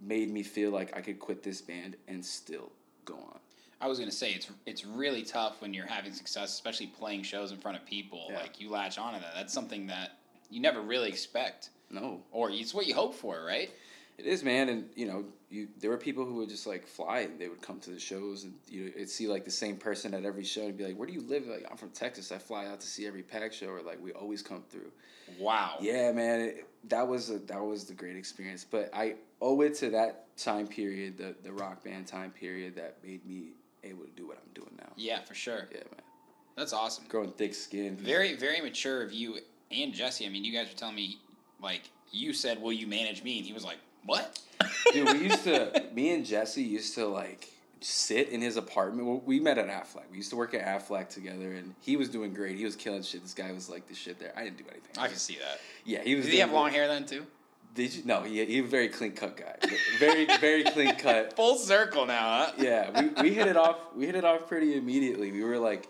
made 0.00 0.30
me 0.30 0.42
feel 0.42 0.70
like 0.70 0.96
I 0.96 1.00
could 1.00 1.20
quit 1.20 1.42
this 1.42 1.60
band 1.60 1.96
and 2.08 2.24
still 2.24 2.72
go 3.04 3.14
on. 3.14 3.38
I 3.82 3.88
was 3.88 3.98
gonna 3.98 4.12
say 4.12 4.32
it's 4.32 4.48
it's 4.64 4.86
really 4.86 5.24
tough 5.24 5.60
when 5.60 5.74
you're 5.74 5.86
having 5.86 6.12
success, 6.12 6.50
especially 6.50 6.86
playing 6.86 7.24
shows 7.24 7.50
in 7.50 7.58
front 7.58 7.76
of 7.76 7.84
people. 7.84 8.28
Yeah. 8.30 8.38
Like 8.38 8.60
you 8.60 8.70
latch 8.70 8.96
onto 8.96 9.20
that. 9.20 9.34
That's 9.34 9.52
something 9.52 9.88
that 9.88 10.18
you 10.50 10.60
never 10.60 10.80
really 10.80 11.08
expect, 11.08 11.70
No, 11.90 12.22
or 12.30 12.50
it's 12.50 12.72
what 12.72 12.86
you 12.86 12.94
hope 12.94 13.14
for, 13.14 13.44
right? 13.44 13.70
It 14.18 14.26
is, 14.26 14.44
man, 14.44 14.68
and 14.68 14.88
you 14.94 15.06
know, 15.06 15.24
you 15.50 15.66
there 15.80 15.90
were 15.90 15.96
people 15.96 16.24
who 16.24 16.34
would 16.36 16.48
just 16.48 16.64
like 16.64 16.86
fly 16.86 17.20
and 17.20 17.40
they 17.40 17.48
would 17.48 17.60
come 17.60 17.80
to 17.80 17.90
the 17.90 17.98
shows 17.98 18.44
and 18.44 18.54
you 18.68 18.92
would 18.96 19.10
see 19.10 19.26
like 19.26 19.44
the 19.44 19.50
same 19.50 19.76
person 19.76 20.14
at 20.14 20.24
every 20.24 20.44
show 20.44 20.66
and 20.66 20.76
be 20.76 20.84
like, 20.84 20.96
"Where 20.96 21.08
do 21.08 21.12
you 21.12 21.22
live?" 21.22 21.46
Like, 21.48 21.66
I'm 21.68 21.76
from 21.76 21.90
Texas. 21.90 22.30
I 22.30 22.38
fly 22.38 22.66
out 22.66 22.80
to 22.80 22.86
see 22.86 23.06
every 23.06 23.22
Pact 23.22 23.52
show, 23.54 23.66
or 23.68 23.82
like 23.82 24.00
we 24.00 24.12
always 24.12 24.42
come 24.42 24.62
through. 24.70 24.92
Wow. 25.40 25.78
Yeah, 25.80 26.12
man, 26.12 26.40
it, 26.40 26.68
that 26.88 27.08
was 27.08 27.30
a 27.30 27.38
that 27.38 27.60
was 27.64 27.84
the 27.84 27.94
great 27.94 28.16
experience. 28.16 28.64
But 28.70 28.90
I 28.92 29.16
owe 29.40 29.60
it 29.62 29.74
to 29.76 29.90
that 29.90 30.36
time 30.36 30.68
period, 30.68 31.16
the 31.16 31.34
the 31.42 31.52
rock 31.52 31.82
band 31.82 32.06
time 32.06 32.30
period, 32.30 32.76
that 32.76 32.98
made 33.02 33.26
me 33.26 33.54
able 33.84 34.04
to 34.04 34.10
do 34.10 34.26
what 34.26 34.38
I'm 34.38 34.52
doing 34.54 34.74
now. 34.78 34.92
Yeah, 34.96 35.20
for 35.20 35.34
sure. 35.34 35.68
Yeah, 35.70 35.78
man, 35.78 36.02
That's 36.56 36.72
awesome. 36.72 37.04
growing 37.08 37.32
thick 37.32 37.54
skin. 37.54 37.96
Very, 37.96 38.34
very 38.34 38.60
mature 38.60 39.02
of 39.02 39.12
you 39.12 39.38
and 39.70 39.92
Jesse. 39.92 40.26
I 40.26 40.28
mean, 40.28 40.44
you 40.44 40.52
guys 40.52 40.68
were 40.68 40.76
telling 40.78 40.94
me, 40.96 41.18
like, 41.60 41.90
you 42.10 42.32
said, 42.32 42.60
"Will 42.60 42.72
you 42.72 42.86
manage 42.86 43.22
me?" 43.22 43.38
And 43.38 43.46
he 43.46 43.52
was 43.52 43.64
like, 43.64 43.78
"What?" 44.04 44.38
Dude, 44.92 45.08
we 45.12 45.24
used 45.24 45.44
to, 45.44 45.86
me 45.94 46.14
and 46.14 46.24
Jesse 46.26 46.62
used 46.62 46.94
to 46.96 47.06
like 47.06 47.48
sit 47.80 48.28
in 48.28 48.40
his 48.40 48.56
apartment. 48.56 49.06
Well, 49.08 49.22
we 49.24 49.40
met 49.40 49.58
at 49.58 49.68
Aflac. 49.68 50.10
We 50.10 50.18
used 50.18 50.30
to 50.30 50.36
work 50.36 50.54
at 50.54 50.64
Aflac 50.64 51.08
together, 51.08 51.52
and 51.52 51.74
he 51.80 51.96
was 51.96 52.08
doing 52.08 52.32
great. 52.34 52.56
He 52.56 52.64
was 52.64 52.76
killing 52.76 53.02
shit. 53.02 53.22
This 53.22 53.34
guy 53.34 53.50
was 53.52 53.70
like 53.70 53.88
the 53.88 53.94
shit 53.94 54.18
there. 54.18 54.32
I 54.36 54.44
didn't 54.44 54.58
do 54.58 54.64
anything. 54.70 54.92
I 54.98 55.08
can 55.08 55.16
see 55.16 55.36
that. 55.36 55.60
Yeah, 55.84 56.02
he 56.02 56.14
was. 56.14 56.26
Did 56.26 56.34
he 56.34 56.40
have 56.40 56.52
long 56.52 56.70
hair 56.70 56.86
then 56.86 57.06
too? 57.06 57.26
Did 57.74 57.94
you? 57.94 58.02
No, 58.04 58.22
he 58.22 58.44
he 58.44 58.60
was 58.60 58.68
a 58.68 58.70
very 58.70 58.88
clean 58.88 59.12
cut 59.12 59.36
guy. 59.36 59.56
Very 59.98 60.26
very 60.38 60.64
clean 60.64 60.94
cut. 60.96 61.32
Full 61.36 61.56
circle 61.56 62.06
now, 62.06 62.46
huh? 62.46 62.52
Yeah, 62.58 63.00
we, 63.00 63.22
we 63.22 63.34
hit 63.34 63.46
it 63.46 63.56
off. 63.56 63.78
We 63.94 64.06
hit 64.06 64.14
it 64.14 64.24
off 64.24 64.48
pretty 64.48 64.76
immediately. 64.76 65.32
We 65.32 65.42
were 65.42 65.58
like 65.58 65.88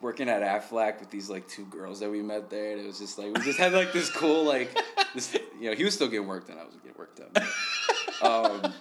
working 0.00 0.28
at 0.28 0.42
Aflac 0.42 1.00
with 1.00 1.10
these 1.10 1.28
like 1.28 1.48
two 1.48 1.64
girls 1.66 2.00
that 2.00 2.10
we 2.10 2.22
met 2.22 2.48
there, 2.48 2.72
and 2.72 2.80
it 2.80 2.86
was 2.86 2.98
just 2.98 3.18
like 3.18 3.36
we 3.36 3.42
just 3.42 3.58
had 3.58 3.72
like 3.72 3.92
this 3.92 4.10
cool 4.10 4.44
like 4.44 4.76
this. 5.14 5.36
You 5.60 5.70
know, 5.70 5.76
he 5.76 5.84
was 5.84 5.94
still 5.94 6.08
getting 6.08 6.28
worked 6.28 6.48
done. 6.48 6.58
I 6.58 6.64
was 6.64 6.74
getting 6.76 6.96
worked 6.96 7.20
but, 7.32 7.42
um, 8.22 8.72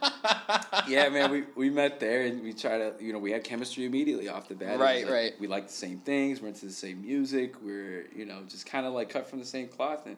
yeah, 0.88 1.10
man, 1.10 1.32
we, 1.32 1.44
we 1.56 1.70
met 1.70 2.00
there 2.00 2.26
and 2.26 2.42
we 2.44 2.54
tried 2.54 2.78
to, 2.80 2.94
you 3.04 3.14
know, 3.14 3.20
we 3.20 3.32
had 3.32 3.44
chemistry 3.44 3.86
immediately 3.86 4.28
off 4.28 4.48
the 4.48 4.56
bat. 4.56 4.80
Right, 4.80 5.06
like, 5.06 5.14
right. 5.14 5.34
We 5.40 5.48
liked 5.48 5.68
the 5.68 5.74
same 5.74 6.00
things. 6.00 6.42
We're 6.42 6.50
into 6.50 6.66
the 6.66 6.72
same 6.72 7.02
music. 7.02 7.62
We're, 7.62 8.08
you 8.16 8.26
know, 8.26 8.42
just 8.48 8.66
kind 8.66 8.86
of 8.86 8.94
like 8.94 9.10
cut 9.10 9.30
from 9.30 9.40
the 9.40 9.46
same 9.46 9.68
cloth. 9.68 10.06
And 10.06 10.18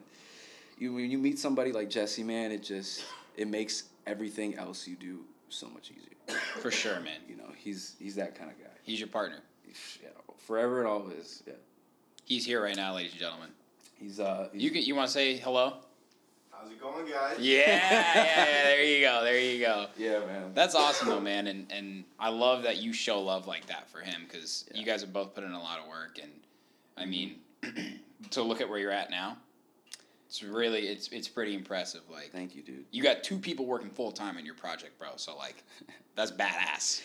you 0.78 0.92
when 0.94 1.10
you 1.10 1.18
meet 1.18 1.38
somebody 1.38 1.72
like 1.72 1.88
Jesse, 1.90 2.22
man, 2.22 2.50
it 2.52 2.62
just 2.62 3.04
it 3.36 3.48
makes 3.48 3.84
everything 4.06 4.56
else 4.56 4.86
you 4.86 4.96
do 4.96 5.20
so 5.48 5.68
much 5.68 5.90
easier. 5.90 6.38
For 6.60 6.70
sure, 6.70 7.00
man. 7.00 7.20
You 7.28 7.36
know, 7.36 7.50
he's 7.56 7.94
he's 7.98 8.14
that 8.16 8.34
kind 8.34 8.50
of 8.50 8.58
guy. 8.58 8.70
He's 8.82 8.98
your 8.98 9.08
partner. 9.08 9.38
Yeah, 10.02 10.08
forever 10.38 10.80
and 10.80 10.88
always. 10.88 11.42
Yeah, 11.46 11.54
He's 12.24 12.44
here 12.44 12.62
right 12.62 12.76
now, 12.76 12.94
ladies 12.94 13.12
and 13.12 13.20
gentlemen. 13.20 13.48
he's 13.98 14.20
uh. 14.20 14.48
He's, 14.52 14.62
You 14.62 14.70
can, 14.70 14.82
you 14.82 14.94
want 14.94 15.08
to 15.08 15.12
say 15.12 15.36
hello? 15.38 15.76
How's 16.50 16.70
it 16.70 16.80
going, 16.80 17.06
guys? 17.10 17.38
Yeah, 17.40 17.60
yeah, 17.66 18.24
yeah. 18.24 18.62
There 18.64 18.84
you 18.84 19.00
go. 19.00 19.24
There 19.24 19.40
you 19.40 19.60
go. 19.60 19.86
yeah, 19.96 20.18
man. 20.26 20.52
That's 20.54 20.74
awesome 20.74 21.08
though, 21.08 21.20
man, 21.20 21.46
and 21.46 21.66
and 21.72 22.04
I 22.20 22.28
love 22.28 22.62
that 22.64 22.76
you 22.78 22.92
show 22.92 23.20
love 23.20 23.46
like 23.46 23.66
that 23.66 23.88
for 23.90 24.00
him 24.00 24.22
because 24.28 24.64
Yeah. 24.72 24.80
you 24.80 24.86
guys 24.86 25.00
have 25.00 25.12
both 25.12 25.34
put 25.34 25.42
in 25.44 25.52
a 25.52 25.60
lot 25.60 25.78
of 25.80 25.88
work, 25.88 26.18
and 26.22 26.30
I 26.96 27.06
mean, 27.06 27.36
to 28.30 28.42
look 28.42 28.60
at 28.60 28.68
where 28.68 28.78
you're 28.78 28.90
at 28.92 29.10
now, 29.10 29.38
it's 30.32 30.42
really 30.42 30.86
it's 30.88 31.08
it's 31.08 31.28
pretty 31.28 31.54
impressive. 31.54 32.00
Like 32.10 32.30
Thank 32.32 32.54
you, 32.54 32.62
dude. 32.62 32.86
you 32.90 33.02
got 33.02 33.22
two 33.22 33.36
people 33.38 33.66
working 33.66 33.90
full 33.90 34.10
time 34.10 34.38
in 34.38 34.46
your 34.46 34.54
project, 34.54 34.98
bro. 34.98 35.10
So 35.16 35.36
like, 35.36 35.62
that's 36.16 36.32
badass. 36.32 37.02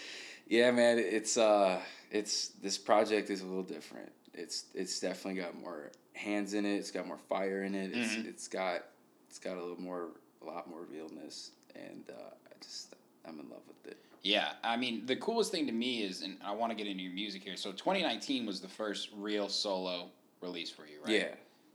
Yeah, 0.48 0.72
man. 0.72 0.98
It's 0.98 1.38
uh, 1.38 1.82
it's 2.10 2.50
this 2.64 2.78
project 2.78 3.30
is 3.30 3.42
a 3.42 3.46
little 3.46 3.64
different. 3.64 4.14
It's 4.34 4.66
it's 4.74 5.02
definitely 5.02 5.42
got 5.42 5.60
more 5.60 5.92
hands 6.14 6.54
in 6.54 6.66
it. 6.66 6.76
It's 6.76 6.90
got 6.90 7.06
more 7.06 7.18
fire 7.18 7.64
in 7.64 7.76
it. 7.76 7.92
It's 7.94 8.14
Mm-hmm. 8.16 8.30
it's 8.30 8.48
got 8.48 8.86
it's 9.30 9.40
got 9.40 9.58
a 9.58 9.62
little 9.62 9.82
more, 9.82 10.08
a 10.42 10.46
lot 10.46 10.70
more 10.70 10.84
realness, 10.90 11.52
and 11.76 12.06
uh, 12.10 12.14
I 12.30 12.64
just 12.64 12.96
I'm 13.28 13.38
in 13.42 13.50
love 13.50 13.60
with 13.68 13.92
it. 13.92 13.98
Yeah, 14.24 14.54
I 14.64 14.78
mean, 14.78 15.06
the 15.06 15.18
coolest 15.18 15.52
thing 15.52 15.66
to 15.68 15.74
me 15.74 16.02
is, 16.04 16.22
and 16.22 16.38
I 16.46 16.54
want 16.54 16.72
to 16.72 16.78
get 16.78 16.88
into 16.88 17.04
your 17.04 17.12
music 17.14 17.44
here. 17.44 17.58
So 17.58 17.72
2019 17.74 18.46
was 18.46 18.62
the 18.62 18.70
first 18.70 19.10
real 19.18 19.50
solo 19.50 20.08
release 20.42 20.70
for 20.70 20.84
you, 20.84 21.00
right? 21.04 21.14
Yeah. 21.14 21.28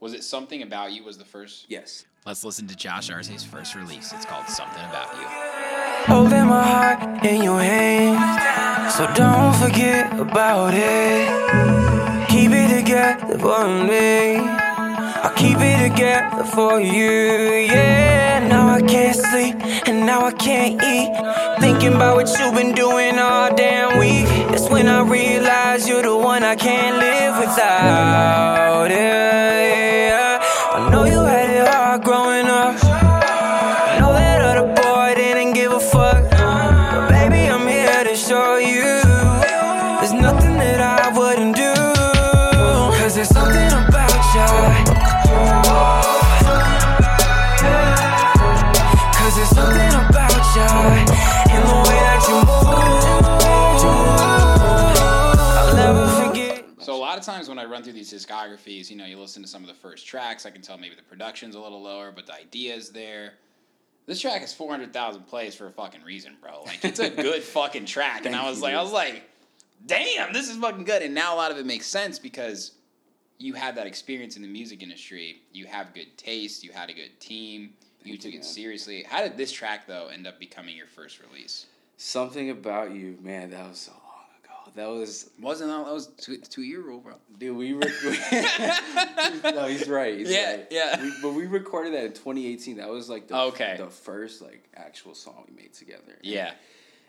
Was 0.02 0.14
it 0.14 0.24
something 0.24 0.62
about 0.62 0.90
you 0.90 1.04
was 1.04 1.16
the 1.16 1.24
first? 1.24 1.66
Yes. 1.68 2.06
Let's 2.26 2.42
listen 2.42 2.66
to 2.66 2.74
Josh 2.74 3.08
Arce's 3.08 3.44
first 3.44 3.76
release. 3.76 4.12
It's 4.12 4.24
called 4.24 4.48
Something 4.48 4.82
About 4.86 5.14
You. 5.14 6.12
Holding 6.12 6.46
my 6.46 6.64
heart 6.64 7.24
in 7.24 7.40
your 7.40 7.60
hands, 7.60 8.96
so 8.96 9.06
don't 9.14 9.54
forget 9.54 10.12
about 10.18 10.74
it. 10.74 12.28
Keep 12.28 12.50
it 12.50 12.80
together 12.80 13.38
for 13.38 13.68
me. 13.68 14.71
I'll 15.25 15.35
keep 15.35 15.59
it 15.61 15.90
together 15.90 16.44
for 16.44 16.81
you. 16.81 17.11
Yeah, 17.66 18.46
now 18.48 18.68
I 18.75 18.83
can't 18.83 19.16
sleep 19.16 19.57
and 19.88 20.07
now 20.07 20.25
I 20.27 20.33
can't 20.33 20.83
eat. 20.83 21.11
Thinking 21.61 21.94
about 21.94 22.16
what 22.16 22.29
you've 22.38 22.55
been 22.55 22.75
doing 22.75 23.18
all 23.18 23.55
damn 23.55 23.98
week. 23.98 24.27
That's 24.51 24.68
when 24.68 24.88
I 24.88 25.03
realize 25.03 25.88
you're 25.88 26.03
the 26.03 26.16
one 26.16 26.42
I 26.42 26.57
can't 26.57 26.96
live 26.98 27.38
without. 27.38 28.90
Yeah, 28.90 30.32
through 57.92 58.00
these 58.00 58.12
discographies, 58.12 58.90
you 58.90 58.96
know, 58.96 59.05
you 59.05 59.18
listen 59.18 59.42
to 59.42 59.48
some 59.48 59.62
of 59.62 59.68
the 59.68 59.74
first 59.74 60.07
tracks. 60.07 60.46
I 60.46 60.50
can 60.50 60.62
tell 60.62 60.78
maybe 60.78 60.94
the 60.94 61.02
production's 61.02 61.55
a 61.55 61.61
little 61.61 61.83
lower, 61.83 62.11
but 62.11 62.26
the 62.26 62.35
idea 62.35 62.74
is 62.74 62.90
there. 62.90 63.35
This 64.07 64.20
track 64.20 64.40
has 64.40 64.52
four 64.52 64.70
hundred 64.70 64.92
thousand 64.92 65.26
plays 65.26 65.55
for 65.55 65.66
a 65.66 65.70
fucking 65.70 66.02
reason, 66.02 66.37
bro. 66.40 66.62
Like 66.64 66.85
it's 66.85 66.98
a 66.98 67.11
good 67.26 67.42
fucking 67.42 67.85
track, 67.85 68.26
and 68.26 68.35
I 68.35 68.48
was 68.48 68.59
you, 68.59 68.64
like, 68.64 68.74
I 68.74 68.83
was 68.83 68.92
like, 68.92 69.22
damn, 69.87 70.33
this 70.33 70.48
is 70.48 70.57
fucking 70.57 70.85
good. 70.85 71.02
And 71.02 71.14
now 71.14 71.35
a 71.35 71.37
lot 71.37 71.50
of 71.50 71.59
it 71.59 71.66
makes 71.66 71.87
sense 71.87 72.18
because 72.18 72.72
you 73.38 73.55
had 73.55 73.76
that 73.76 73.87
experience 73.87 74.37
in 74.37 74.42
the 74.42 74.48
music 74.48 74.83
industry. 74.83 75.42
You 75.52 75.66
have 75.66 75.94
good 75.94 76.16
taste. 76.16 76.64
You 76.64 76.72
had 76.72 76.90
a 76.90 76.94
good 76.94 77.18
team. 77.20 77.74
you 78.02 78.16
took 78.16 78.33
you, 78.33 78.38
it 78.38 78.42
man. 78.42 78.48
seriously. 78.48 79.05
How 79.09 79.22
did 79.22 79.37
this 79.37 79.52
track 79.52 79.87
though 79.87 80.09
end 80.09 80.26
up 80.26 80.40
becoming 80.40 80.76
your 80.76 80.87
first 80.87 81.20
release? 81.20 81.66
Something 81.96 82.50
about 82.50 82.92
you, 82.92 83.18
man. 83.22 83.50
That 83.50 83.68
was 83.68 83.78
so. 83.78 83.92
That 84.74 84.88
was 84.88 85.30
Wasn't 85.40 85.68
that 85.70 85.85
that 85.85 85.92
was 85.92 86.06
two, 86.18 86.38
two 86.38 86.62
year 86.62 86.90
old, 86.90 87.04
bro? 87.04 87.14
Dude, 87.38 87.56
we 87.56 87.74
were. 87.74 87.80
no, 89.44 89.66
he's 89.68 89.88
right. 89.88 90.18
He's 90.18 90.30
Yeah, 90.30 90.50
right. 90.52 90.66
yeah. 90.70 91.02
We, 91.02 91.12
but 91.22 91.35
we 91.35 91.46
recorded 91.46 91.92
that 91.94 92.04
in 92.04 92.12
2018. 92.12 92.76
That 92.78 92.88
was 92.88 93.08
like 93.08 93.28
the, 93.28 93.37
Okay. 93.38 93.76
the 93.78 93.88
first 93.88 94.40
like 94.42 94.68
actual 94.74 95.14
song 95.14 95.44
we 95.48 95.54
made 95.54 95.74
together. 95.74 96.18
Yeah. 96.22 96.52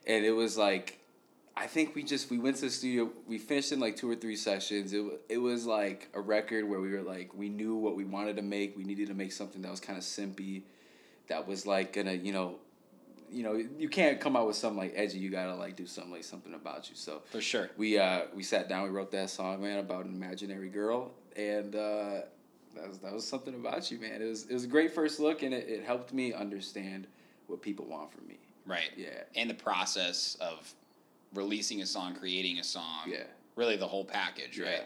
and 0.06 0.26
it 0.26 0.32
was 0.32 0.58
like, 0.58 1.00
I 1.56 1.68
think 1.68 1.94
we 1.96 2.04
just 2.04 2.30
we 2.32 2.40
went 2.40 2.56
to 2.58 2.64
the 2.64 2.70
studio. 2.72 3.10
We 3.28 3.38
finished 3.38 3.72
in 3.72 3.80
like 3.80 3.96
two 3.96 4.10
or 4.10 4.16
three 4.16 4.36
sessions. 4.36 4.92
It 4.92 5.06
it 5.30 5.38
was 5.38 5.66
like 5.66 6.10
a 6.14 6.20
record 6.20 6.68
where 6.68 6.80
we 6.80 6.92
were 6.92 7.04
like 7.04 7.34
we 7.36 7.48
knew 7.48 7.76
what 7.76 7.96
we 7.96 8.06
wanted 8.06 8.38
to 8.38 8.42
make. 8.42 8.76
We 8.76 8.84
needed 8.84 9.08
to 9.10 9.14
make 9.14 9.32
something 9.32 9.62
that 9.62 9.70
was 9.72 9.80
kind 9.80 9.98
of 9.98 10.04
simpy, 10.04 10.64
that 11.28 11.48
was 11.48 11.66
like 11.68 11.94
gonna 11.94 12.14
you 12.14 12.34
know. 12.34 12.56
You 13.34 13.44
know, 13.44 13.54
you 13.78 13.90
can't 13.90 14.20
come 14.20 14.36
out 14.36 14.46
with 14.48 14.56
something 14.56 14.78
like 14.78 14.94
edgy. 14.96 15.20
You 15.20 15.30
gotta 15.30 15.56
like 15.56 15.76
do 15.76 15.86
something 15.88 16.12
like 16.12 16.24
something 16.24 16.54
about 16.54 16.90
you. 16.90 16.96
So 16.96 17.22
For 17.32 17.42
sure. 17.42 17.70
we 17.78 17.98
uh 17.98 18.22
we 18.34 18.44
sat 18.44 18.70
down 18.70 18.84
we 18.84 18.90
wrote 18.90 19.12
that 19.12 19.30
song 19.30 19.62
man 19.62 19.80
about 19.80 20.06
an 20.06 20.14
imaginary 20.14 20.70
girl 20.70 21.12
and 21.36 21.76
uh 21.76 22.22
that 22.76 22.88
was 22.88 23.00
that 23.00 23.14
was 23.14 23.28
something 23.28 23.54
about 23.56 23.90
you 23.92 24.00
man 24.00 24.22
it 24.22 24.26
was 24.26 24.46
it 24.46 24.54
was 24.54 24.64
a 24.64 24.68
great 24.68 24.92
first 24.94 25.20
look 25.20 25.44
and 25.44 25.54
it, 25.54 25.68
it 25.68 25.84
helped 25.84 26.14
me 26.14 26.34
understand 26.34 27.08
what 27.48 27.62
people 27.62 27.86
want 27.86 28.12
from 28.12 28.28
me 28.28 28.38
Right. 28.66 28.92
Yeah. 28.96 29.24
And 29.36 29.50
the 29.50 29.56
process 29.56 30.38
of 30.40 30.74
releasing 31.34 31.82
a 31.82 31.86
song, 31.86 32.16
creating 32.16 32.60
a 32.60 32.64
song. 32.64 33.02
Yeah. 33.08 33.24
Really 33.58 33.76
the 33.76 33.88
whole 33.88 34.06
package, 34.06 34.60
right? 34.60 34.86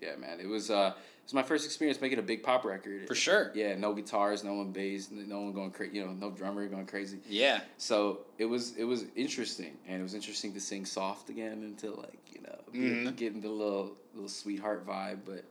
yeah 0.00 0.14
man 0.16 0.38
it 0.40 0.46
was 0.46 0.70
uh 0.70 0.92
it 1.28 1.32
was 1.32 1.34
my 1.34 1.42
first 1.46 1.66
experience 1.66 2.00
making 2.00 2.18
a 2.18 2.22
big 2.22 2.42
pop 2.42 2.64
record 2.64 3.06
For 3.06 3.14
sure. 3.14 3.50
yeah 3.54 3.74
no 3.76 3.92
guitars 3.92 4.42
no 4.44 4.54
one 4.54 4.70
bass 4.72 5.10
no 5.10 5.40
one 5.42 5.52
going 5.52 5.70
crazy 5.70 5.96
you 5.98 6.06
know 6.06 6.12
no 6.12 6.30
drummer 6.30 6.66
going 6.68 6.86
crazy 6.86 7.18
Yeah. 7.28 7.60
so 7.76 8.20
it 8.38 8.46
was 8.46 8.74
it 8.76 8.84
was 8.84 9.04
interesting 9.14 9.76
and 9.86 10.00
it 10.00 10.02
was 10.02 10.14
interesting 10.14 10.54
to 10.54 10.60
sing 10.60 10.86
soft 10.86 11.28
again 11.28 11.62
and 11.64 11.76
to 11.78 11.90
like 11.90 12.18
you 12.34 12.40
know 12.42 12.58
Mhm. 12.72 13.14
getting 13.16 13.40
the 13.42 13.50
little 13.50 13.92
little 14.14 14.28
sweetheart 14.28 14.86
vibe 14.86 15.18
but 15.26 15.44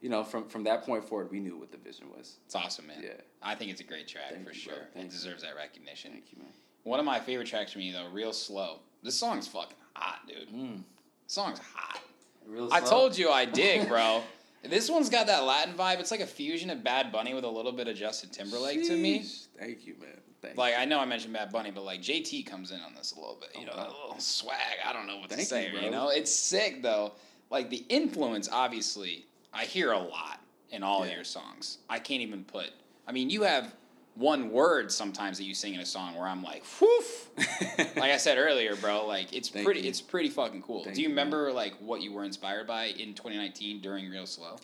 you 0.00 0.08
know 0.08 0.22
from 0.22 0.48
from 0.48 0.62
that 0.64 0.84
point 0.84 1.04
forward 1.04 1.30
we 1.32 1.40
knew 1.40 1.56
what 1.58 1.72
the 1.72 1.78
vision 1.78 2.06
was 2.16 2.36
It's 2.46 2.54
awesome, 2.54 2.86
man. 2.86 3.00
Yeah. 3.02 3.10
I 3.42 3.54
think 3.56 3.70
it's 3.72 3.80
a 3.80 3.84
great 3.84 4.06
track 4.06 4.30
Thank 4.30 4.44
for 4.46 4.52
you, 4.52 4.58
sure. 4.60 4.88
It 4.94 5.10
deserves 5.10 5.42
that 5.42 5.56
recognition. 5.56 6.12
thank 6.12 6.30
you 6.32 6.38
man 6.38 6.52
One 6.84 7.00
of 7.00 7.06
my 7.06 7.18
favorite 7.18 7.48
tracks 7.48 7.72
from 7.72 7.80
you 7.82 7.92
though, 7.92 8.08
Real 8.12 8.32
Slow. 8.32 8.78
This 9.02 9.16
song's 9.18 9.46
fucking 9.48 9.76
hot, 9.94 10.20
dude. 10.28 10.48
Mm. 10.50 10.76
This 11.24 11.32
song's 11.34 11.58
hot. 11.58 12.00
Real 12.46 12.68
I 12.72 12.78
slow? 12.80 12.90
told 12.90 13.18
you 13.18 13.30
I 13.30 13.44
dig, 13.44 13.88
bro. 13.92 14.22
This 14.66 14.90
one's 14.90 15.08
got 15.10 15.26
that 15.28 15.44
Latin 15.44 15.74
vibe. 15.74 16.00
It's 16.00 16.10
like 16.10 16.20
a 16.20 16.26
fusion 16.26 16.70
of 16.70 16.82
Bad 16.84 17.10
Bunny 17.12 17.34
with 17.34 17.44
a 17.44 17.48
little 17.50 17.72
bit 17.72 17.88
of 17.88 17.96
Justin 17.96 18.30
Timberlake 18.30 18.84
to 18.86 18.96
me. 18.96 19.24
Thank 19.58 19.86
you, 19.86 19.94
man. 20.00 20.20
Thank 20.42 20.56
Like 20.58 20.74
I 20.78 20.84
know 20.84 20.98
I 21.00 21.04
mentioned 21.06 21.32
Bad 21.32 21.50
Bunny, 21.50 21.70
but 21.70 21.84
like 21.84 22.00
JT 22.02 22.46
comes 22.46 22.70
in 22.70 22.80
on 22.80 22.94
this 22.94 23.12
a 23.12 23.16
little 23.20 23.38
bit. 23.40 23.50
You 23.54 23.66
Oh, 23.72 23.76
know, 23.76 23.82
that 23.82 23.88
little 23.90 24.16
swag. 24.18 24.56
I 24.86 24.92
don't 24.92 25.06
know 25.06 25.16
what 25.18 25.30
to 25.30 25.36
Thank 25.36 25.48
say. 25.48 25.70
you, 25.72 25.78
You, 25.80 25.90
know, 25.90 26.10
it's 26.10 26.32
sick 26.34 26.82
though. 26.82 27.12
Like 27.50 27.70
the 27.70 27.84
influence, 27.88 28.48
obviously, 28.52 29.24
I 29.52 29.64
hear 29.64 29.92
a 29.92 29.98
lot 29.98 30.40
in 30.70 30.82
all 30.82 31.02
of 31.02 31.08
Yeah. 31.08 31.16
your 31.16 31.24
songs. 31.24 31.78
I 31.88 31.98
can't 31.98 32.20
even 32.22 32.44
put. 32.44 32.70
I 33.06 33.12
mean, 33.12 33.30
you 33.30 33.42
have 33.42 33.74
one 34.16 34.50
word 34.50 34.90
sometimes 34.90 35.38
that 35.38 35.44
you 35.44 35.54
sing 35.54 35.74
in 35.74 35.80
a 35.80 35.86
song 35.86 36.14
where 36.16 36.26
I'm 36.26 36.42
like, 36.42 36.64
whoof. 36.80 37.30
like 37.78 38.10
I 38.10 38.16
said 38.16 38.38
earlier, 38.38 38.74
bro. 38.76 39.06
Like 39.06 39.32
it's 39.32 39.48
Thank 39.48 39.64
pretty. 39.64 39.80
you. 39.82 39.88
It's 39.88 40.00
pretty 40.00 40.30
fucking 40.30 40.62
cool. 40.62 40.84
Thank 40.84 40.96
Do 40.96 41.02
you 41.02 41.08
you, 41.08 41.14
man. 41.14 41.26
remember 41.26 41.52
like 41.52 41.74
what 41.80 42.00
you 42.02 42.12
were 42.12 42.24
inspired 42.24 42.66
by 42.66 42.86
in 42.86 43.14
2019 43.14 43.80
during 43.80 44.08
Real 44.10 44.26
Slow? 44.26 44.56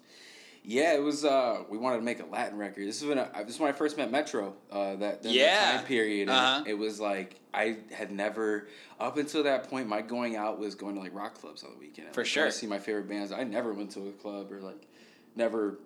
Yeah, 0.65 0.95
it 0.95 1.03
was. 1.03 1.25
Uh, 1.25 1.65
we 1.69 1.77
wanted 1.77 1.97
to 1.97 2.03
make 2.05 2.21
a 2.21 2.27
Latin 2.27 2.57
record. 2.57 2.87
This 2.87 3.03
is 3.03 3.09
when 3.09 3.19
I, 3.19 3.43
this 3.43 3.57
is 3.57 3.61
when 3.61 3.69
I 3.69 3.73
first 3.73 3.97
met 3.97 4.13
Metro. 4.13 4.55
Uh, 4.71 4.95
that, 4.97 5.23
that 5.25 5.33
Yeah. 5.33 5.77
time 5.79 5.85
period. 5.87 6.29
And 6.29 6.31
Uh-huh. 6.31 6.65
It 6.67 6.75
was 6.75 7.01
like 7.01 7.41
I 7.53 7.79
had 7.93 8.13
never 8.13 8.69
up 9.01 9.17
until 9.17 9.43
that 9.43 9.69
point. 9.69 9.89
My 9.89 10.03
going 10.03 10.37
out 10.37 10.61
was 10.61 10.75
going 10.77 10.95
to 10.95 11.01
like 11.01 11.13
rock 11.15 11.35
clubs 11.35 11.65
on 11.65 11.73
the 11.73 11.79
weekend. 11.79 12.15
For 12.15 12.21
was 12.21 12.29
sure. 12.29 12.47
to 12.47 12.53
see 12.53 12.67
my 12.69 12.79
favorite 12.79 13.09
bands. 13.09 13.33
I 13.33 13.43
never 13.45 13.73
went 13.75 13.91
to 13.93 14.07
a 14.09 14.13
club 14.13 14.53
or 14.53 14.61
like 14.61 14.87
never 15.35 15.79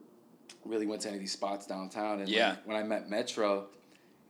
really 0.69 0.87
went 0.87 1.03
to 1.03 1.09
any 1.09 1.17
of 1.17 1.21
these 1.21 1.33
spots 1.33 1.67
downtown. 1.67 2.21
And 2.21 2.29
Yeah. 2.29 2.51
like, 2.51 2.67
when 2.67 2.77
I 2.77 2.83
met 2.83 3.09
Metro, 3.11 3.67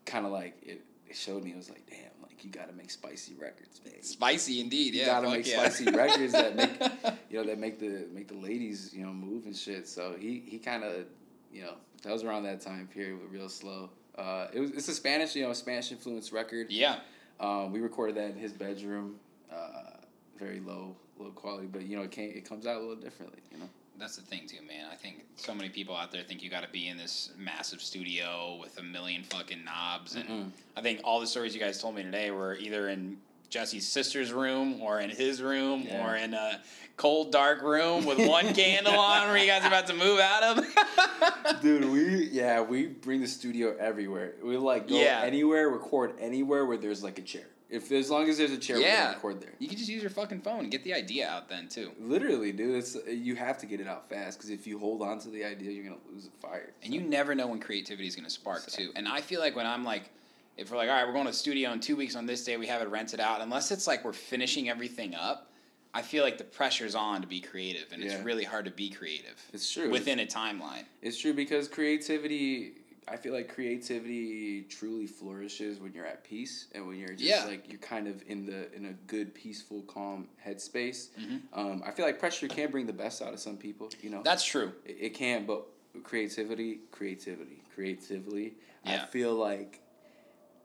kind 0.05 0.27
of 0.27 0.33
like 0.33 0.55
it, 0.63 0.83
it 1.09 1.17
showed 1.17 1.43
me. 1.45 1.51
It 1.51 1.57
was 1.57 1.69
like, 1.71 1.87
damn, 1.89 2.23
like 2.23 2.45
you 2.45 2.51
got 2.51 2.69
to 2.69 2.75
make 2.75 2.91
spicy 2.91 3.35
records, 3.35 3.81
man. 3.85 4.03
Spicy 4.03 4.61
indeed. 4.61 4.95
Yeah. 4.95 5.01
You 5.03 5.07
Yeah, 5.07 5.21
gotta 5.21 5.31
make 5.37 5.47
yeah. 5.47 5.69
spicy 5.69 5.91
records 5.91 6.33
that 6.33 6.57
make 6.57 6.71
you 7.31 7.39
know 7.39 7.45
that 7.45 7.59
make 7.59 7.79
the 7.79 8.07
make 8.13 8.29
the 8.29 8.35
ladies 8.35 8.93
you 8.95 9.05
know 9.05 9.13
move 9.13 9.47
and 9.47 9.57
shit. 9.57 9.89
So 9.89 10.17
he 10.19 10.43
he 10.47 10.59
kind 10.59 10.85
of 10.85 11.07
you 11.53 11.63
know 11.63 11.75
that 12.03 12.13
was 12.13 12.23
around 12.25 12.45
that 12.45 12.61
time 12.61 12.89
period 12.93 13.21
with 13.21 13.31
real 13.33 13.49
slow. 13.49 13.91
Uh, 14.17 14.49
it 14.53 14.61
was 14.61 14.71
it's 14.73 14.89
a 14.89 14.95
Spanish 14.95 15.35
you 15.37 15.43
know 15.43 15.53
Spanish 15.53 15.91
influenced 15.93 16.33
record. 16.33 16.71
yeah. 16.71 17.01
Um, 17.39 17.71
we 17.71 17.81
recorded 17.81 18.17
that 18.17 18.31
in 18.31 18.37
his 18.39 18.53
bedroom, 18.55 19.17
uh, 19.53 19.99
very 20.39 20.59
low 20.61 20.97
low 21.19 21.31
quality, 21.31 21.67
but 21.67 21.83
you 21.83 21.97
know 21.97 22.03
it 22.03 22.11
came 22.11 22.31
it 22.31 22.49
comes 22.49 22.67
out 22.67 22.77
a 22.77 22.81
little 22.81 22.97
differently. 22.97 23.41
You 23.53 23.59
know. 23.59 23.69
That's 23.99 24.17
the 24.17 24.23
thing 24.23 24.47
too, 24.47 24.59
man. 24.67 24.87
I 24.93 24.95
think 24.97 25.25
so 25.37 25.55
many 25.55 25.69
people 25.71 25.97
out 25.97 26.13
there 26.13 26.23
think 26.23 26.43
you 26.43 26.51
got 26.51 26.63
to 26.63 26.69
be 26.71 26.89
in 26.89 26.97
this 26.97 27.31
massive 27.39 27.81
studio 27.81 28.59
with 28.61 28.79
a 28.79 28.83
million 28.83 29.23
fucking 29.23 29.65
knobs, 29.65 30.15
and 30.17 30.29
Mm-mm. 30.29 30.51
I 30.77 30.83
think 30.83 31.01
all 31.05 31.21
the 31.21 31.27
stories 31.27 31.55
you 31.55 31.61
guys 31.61 31.81
told 31.81 31.95
me 31.95 32.03
today 32.03 32.31
were 32.31 32.55
either 32.57 32.89
in 32.89 33.17
Jesse's 33.49 33.87
sister's 33.87 34.33
room 34.33 34.83
or 34.83 35.01
in 35.01 35.09
his 35.09 35.41
room 35.41 35.85
Yeah. 35.87 36.07
or 36.07 36.17
in 36.17 36.35
a 36.35 36.61
cold 36.97 37.31
dark 37.33 37.63
room 37.63 38.05
with 38.05 38.19
one 38.19 38.53
candle 38.55 38.99
on 38.99 39.29
where 39.29 39.39
you 39.39 39.47
guys 39.47 39.63
are 39.63 39.69
about 39.69 39.87
to 39.87 39.95
move 39.95 40.19
out 40.19 40.59
of. 40.59 41.61
Dude, 41.63 41.85
we 41.87 42.27
yeah 42.33 42.61
we 42.61 42.87
bring 42.87 43.21
the 43.21 43.29
studio 43.29 43.75
everywhere. 43.79 44.33
We 44.43 44.57
like 44.57 44.89
go 44.89 44.99
Yeah. 45.01 45.23
anywhere, 45.25 45.69
record 45.71 46.15
anywhere 46.21 46.67
where 46.67 46.77
there's 46.77 47.03
like 47.03 47.19
a 47.19 47.23
chair. 47.23 47.47
If 47.69 47.91
as 47.91 48.11
long 48.11 48.29
as 48.29 48.39
there's 48.39 48.53
a 48.53 48.59
chair, 48.59 48.79
yeah, 48.79 49.05
gonna 49.07 49.15
record 49.17 49.41
there. 49.41 49.51
you 49.59 49.67
can 49.69 49.77
just 49.77 49.89
use 49.91 50.01
your 50.01 50.11
fucking 50.11 50.41
phone 50.41 50.61
and 50.61 50.71
get 50.71 50.85
the 50.85 50.95
idea 50.95 51.29
out 51.29 51.49
then 51.49 51.69
too. 51.69 51.91
Literally, 52.01 52.53
dude, 52.53 52.77
it's 52.77 52.97
you 53.09 53.35
have 53.35 53.59
to 53.59 53.67
get 53.67 53.81
it 53.81 53.89
out 53.89 54.09
fast 54.09 54.39
because 54.39 54.51
if 54.51 54.67
you 54.69 54.79
hold 54.79 55.03
on 55.03 55.19
to 55.21 55.31
the 55.31 55.45
idea, 55.45 55.73
you're 55.73 55.85
gonna 55.85 55.97
lose 56.13 56.25
the 56.25 56.31
fire. 56.47 56.73
And 56.85 56.95
you 56.95 57.01
never 57.01 57.35
know 57.35 57.49
when 57.49 57.59
creativity 57.59 58.07
is 58.07 58.15
going 58.15 58.25
to 58.25 58.31
spark 58.31 58.67
too. 58.67 58.91
And 58.95 59.09
I 59.09 59.21
feel 59.21 59.41
like 59.41 59.57
when 59.57 59.67
I'm 59.67 59.85
like, 59.85 60.11
if 60.57 60.71
we're 60.71 60.77
like, 60.77 60.89
all 60.89 60.95
right, 60.95 61.07
we're 61.07 61.13
going 61.13 61.27
to 61.27 61.33
the 61.33 61.37
studio 61.37 61.73
in 61.73 61.81
two 61.81 61.97
weeks 61.97 62.15
on 62.15 62.25
this 62.25 62.45
day, 62.45 62.57
we 62.57 62.67
have 62.69 62.81
it 62.83 62.89
rented 62.89 63.19
out. 63.21 63.41
Unless 63.41 63.73
it's 63.73 63.87
like 63.89 64.05
we're 64.05 64.13
finishing 64.13 64.69
everything 64.69 65.15
up, 65.17 65.51
I 65.93 66.03
feel 66.03 66.23
like 66.23 66.39
the 66.39 66.45
pressure's 66.45 66.95
on 66.95 67.21
to 67.23 67.27
be 67.27 67.41
creative, 67.41 67.93
and 67.93 68.03
Yeah. 68.03 68.13
it's 68.13 68.25
really 68.25 68.45
hard 68.45 68.65
to 68.67 68.71
be 68.71 68.89
creative. 68.91 69.43
It's 69.53 69.71
true. 69.73 69.91
within 69.91 70.21
a 70.21 70.27
timeline. 70.27 70.85
It's 71.03 71.19
true 71.19 71.33
because 71.35 71.69
creativity. 71.69 72.75
I 73.09 73.17
feel 73.17 73.33
like 73.33 73.49
creativity 73.55 74.63
truly 74.63 75.07
flourishes 75.07 75.79
when 75.79 75.93
you're 75.93 76.07
at 76.07 76.25
peace 76.25 76.67
and 76.75 76.87
when 76.89 76.97
you're 76.99 77.11
just 77.11 77.23
Yeah. 77.23 77.45
like 77.45 77.69
you're 77.71 77.79
kind 77.79 78.09
of 78.09 78.23
in 78.27 78.47
the 78.47 78.73
in 78.75 78.87
a 78.87 78.93
good, 79.07 79.33
peaceful, 79.35 79.83
calm 79.83 80.29
headspace. 80.45 81.09
Mm-hmm. 81.21 81.37
Um, 81.59 81.83
I 81.87 81.93
feel 81.93 82.05
like 82.05 82.19
pressure 82.19 82.49
can 82.49 82.71
bring 82.71 82.87
the 82.87 82.93
best 82.93 83.23
out 83.23 83.33
of 83.33 83.39
some 83.41 83.57
people. 83.57 83.91
You 84.03 84.11
know, 84.11 84.23
That's 84.25 84.45
true. 84.45 84.73
it, 84.85 84.97
it 85.01 85.15
can, 85.15 85.47
but 85.47 85.67
creativity, 86.03 86.81
creativity, 86.91 87.63
creatively. 87.75 88.55
Yeah. 88.85 89.03
I 89.03 89.07
feel 89.07 89.35
like 89.35 89.81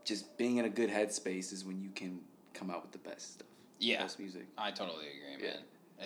just 0.03 0.35
being 0.37 0.57
in 0.57 0.65
a 0.65 0.69
good 0.69 0.89
headspace 0.89 1.53
is 1.53 1.63
when 1.63 1.79
you 1.79 1.89
can 1.93 2.19
come 2.55 2.71
out 2.71 2.81
with 2.81 2.91
the 2.91 2.97
best 3.09 3.33
stuff. 3.33 3.47
Yeah. 3.79 4.01
best 4.03 4.19
music. 4.19 4.45
I 4.57 4.71
totally 4.71 5.05
agree, 5.07 5.45
Yeah. 5.47 5.57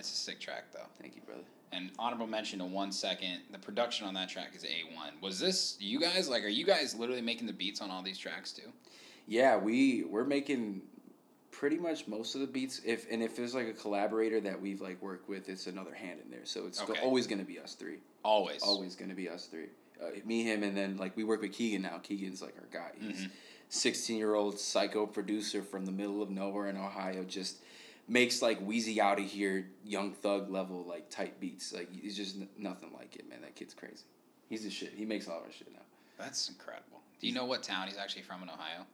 It's 0.07 0.13
a 0.13 0.21
sick 0.23 0.39
track 0.39 0.65
though. 0.71 0.85
Thank 1.01 1.15
you, 1.15 1.21
brother. 1.23 1.41
And 1.71 1.89
honorable 1.97 2.27
mention 2.27 2.59
to 2.59 2.65
one 2.65 2.91
second, 2.91 3.39
the 3.51 3.57
production 3.57 4.05
on 4.07 4.13
that 4.13 4.29
track 4.29 4.51
is 4.55 4.63
A 4.65 4.95
one. 4.95 5.13
Was 5.19 5.39
this 5.39 5.77
you 5.79 5.99
guys 5.99 6.29
like? 6.29 6.43
Are 6.43 6.47
you 6.47 6.63
guys 6.65 6.93
literally 6.95 7.21
making 7.23 7.47
the 7.47 7.53
beats 7.53 7.81
on 7.81 7.89
all 7.89 8.03
these 8.03 8.17
tracks 8.19 8.51
too? 8.51 8.71
Yeah, 9.27 9.57
we 9.57 10.03
we're 10.03 10.23
making 10.25 10.83
pretty 11.51 11.77
much 11.77 12.07
most 12.07 12.35
of 12.35 12.41
the 12.41 12.47
beats. 12.47 12.81
If 12.85 13.11
and 13.11 13.23
if 13.23 13.35
there's 13.35 13.55
like 13.55 13.67
a 13.67 13.73
collaborator 13.73 14.39
that 14.41 14.61
we've 14.61 14.79
like 14.79 15.01
worked 15.01 15.27
with, 15.27 15.49
it's 15.49 15.65
another 15.65 15.93
hand 15.95 16.19
in 16.23 16.29
there. 16.29 16.45
So 16.45 16.67
it's 16.67 16.79
go- 16.81 16.93
always 17.01 17.25
gonna 17.25 17.43
be 17.43 17.59
us 17.59 17.73
three. 17.73 17.97
Always. 18.23 18.61
Always 18.61 18.95
gonna 18.95 19.15
be 19.15 19.27
us 19.27 19.47
three. 19.47 19.69
Uh, 19.99 20.09
me, 20.25 20.43
him, 20.43 20.61
and 20.63 20.77
then 20.77 20.97
like 20.97 21.17
we 21.17 21.23
work 21.23 21.41
with 21.41 21.53
Keegan 21.53 21.81
now. 21.81 21.97
Keegan's 22.03 22.41
like 22.43 22.55
our 22.59 22.67
guy. 22.71 22.91
He's 22.99 23.17
Mm-hmm. 23.21 23.29
sixteen 23.69 24.17
year 24.17 24.35
old 24.35 24.59
psycho 24.59 25.07
producer 25.07 25.63
from 25.63 25.85
the 25.87 25.91
middle 25.91 26.21
of 26.21 26.29
nowhere 26.29 26.67
in 26.67 26.77
Ohio. 26.77 27.23
Just 27.23 27.57
makes 28.07 28.41
like 28.41 28.59
Wheezy 28.61 28.99
out 29.01 29.19
of 29.19 29.25
here, 29.25 29.67
young 29.83 30.11
thug 30.11 30.49
level 30.49 30.83
like 30.87 31.09
tight 31.09 31.39
beats. 31.39 31.73
Like 31.73 31.89
he's 31.91 32.15
just 32.15 32.35
n- 32.37 32.49
nothing 32.57 32.91
like 32.97 33.15
it, 33.15 33.27
man. 33.29 33.41
That 33.41 33.55
kid's 33.55 33.73
crazy. 33.73 34.03
He's 34.49 34.63
the 34.63 34.69
shit. 34.69 34.93
He 34.95 35.05
makes 35.05 35.27
all 35.27 35.37
of 35.39 35.43
our 35.45 35.51
shit 35.51 35.71
now. 35.73 35.79
That's 36.19 36.49
incredible. 36.49 37.01
Do 37.19 37.27
you 37.27 37.33
know 37.33 37.45
what 37.45 37.63
town 37.63 37.87
he's 37.87 37.97
actually 37.97 38.21
from 38.23 38.43
in 38.43 38.49
Ohio? 38.49 38.85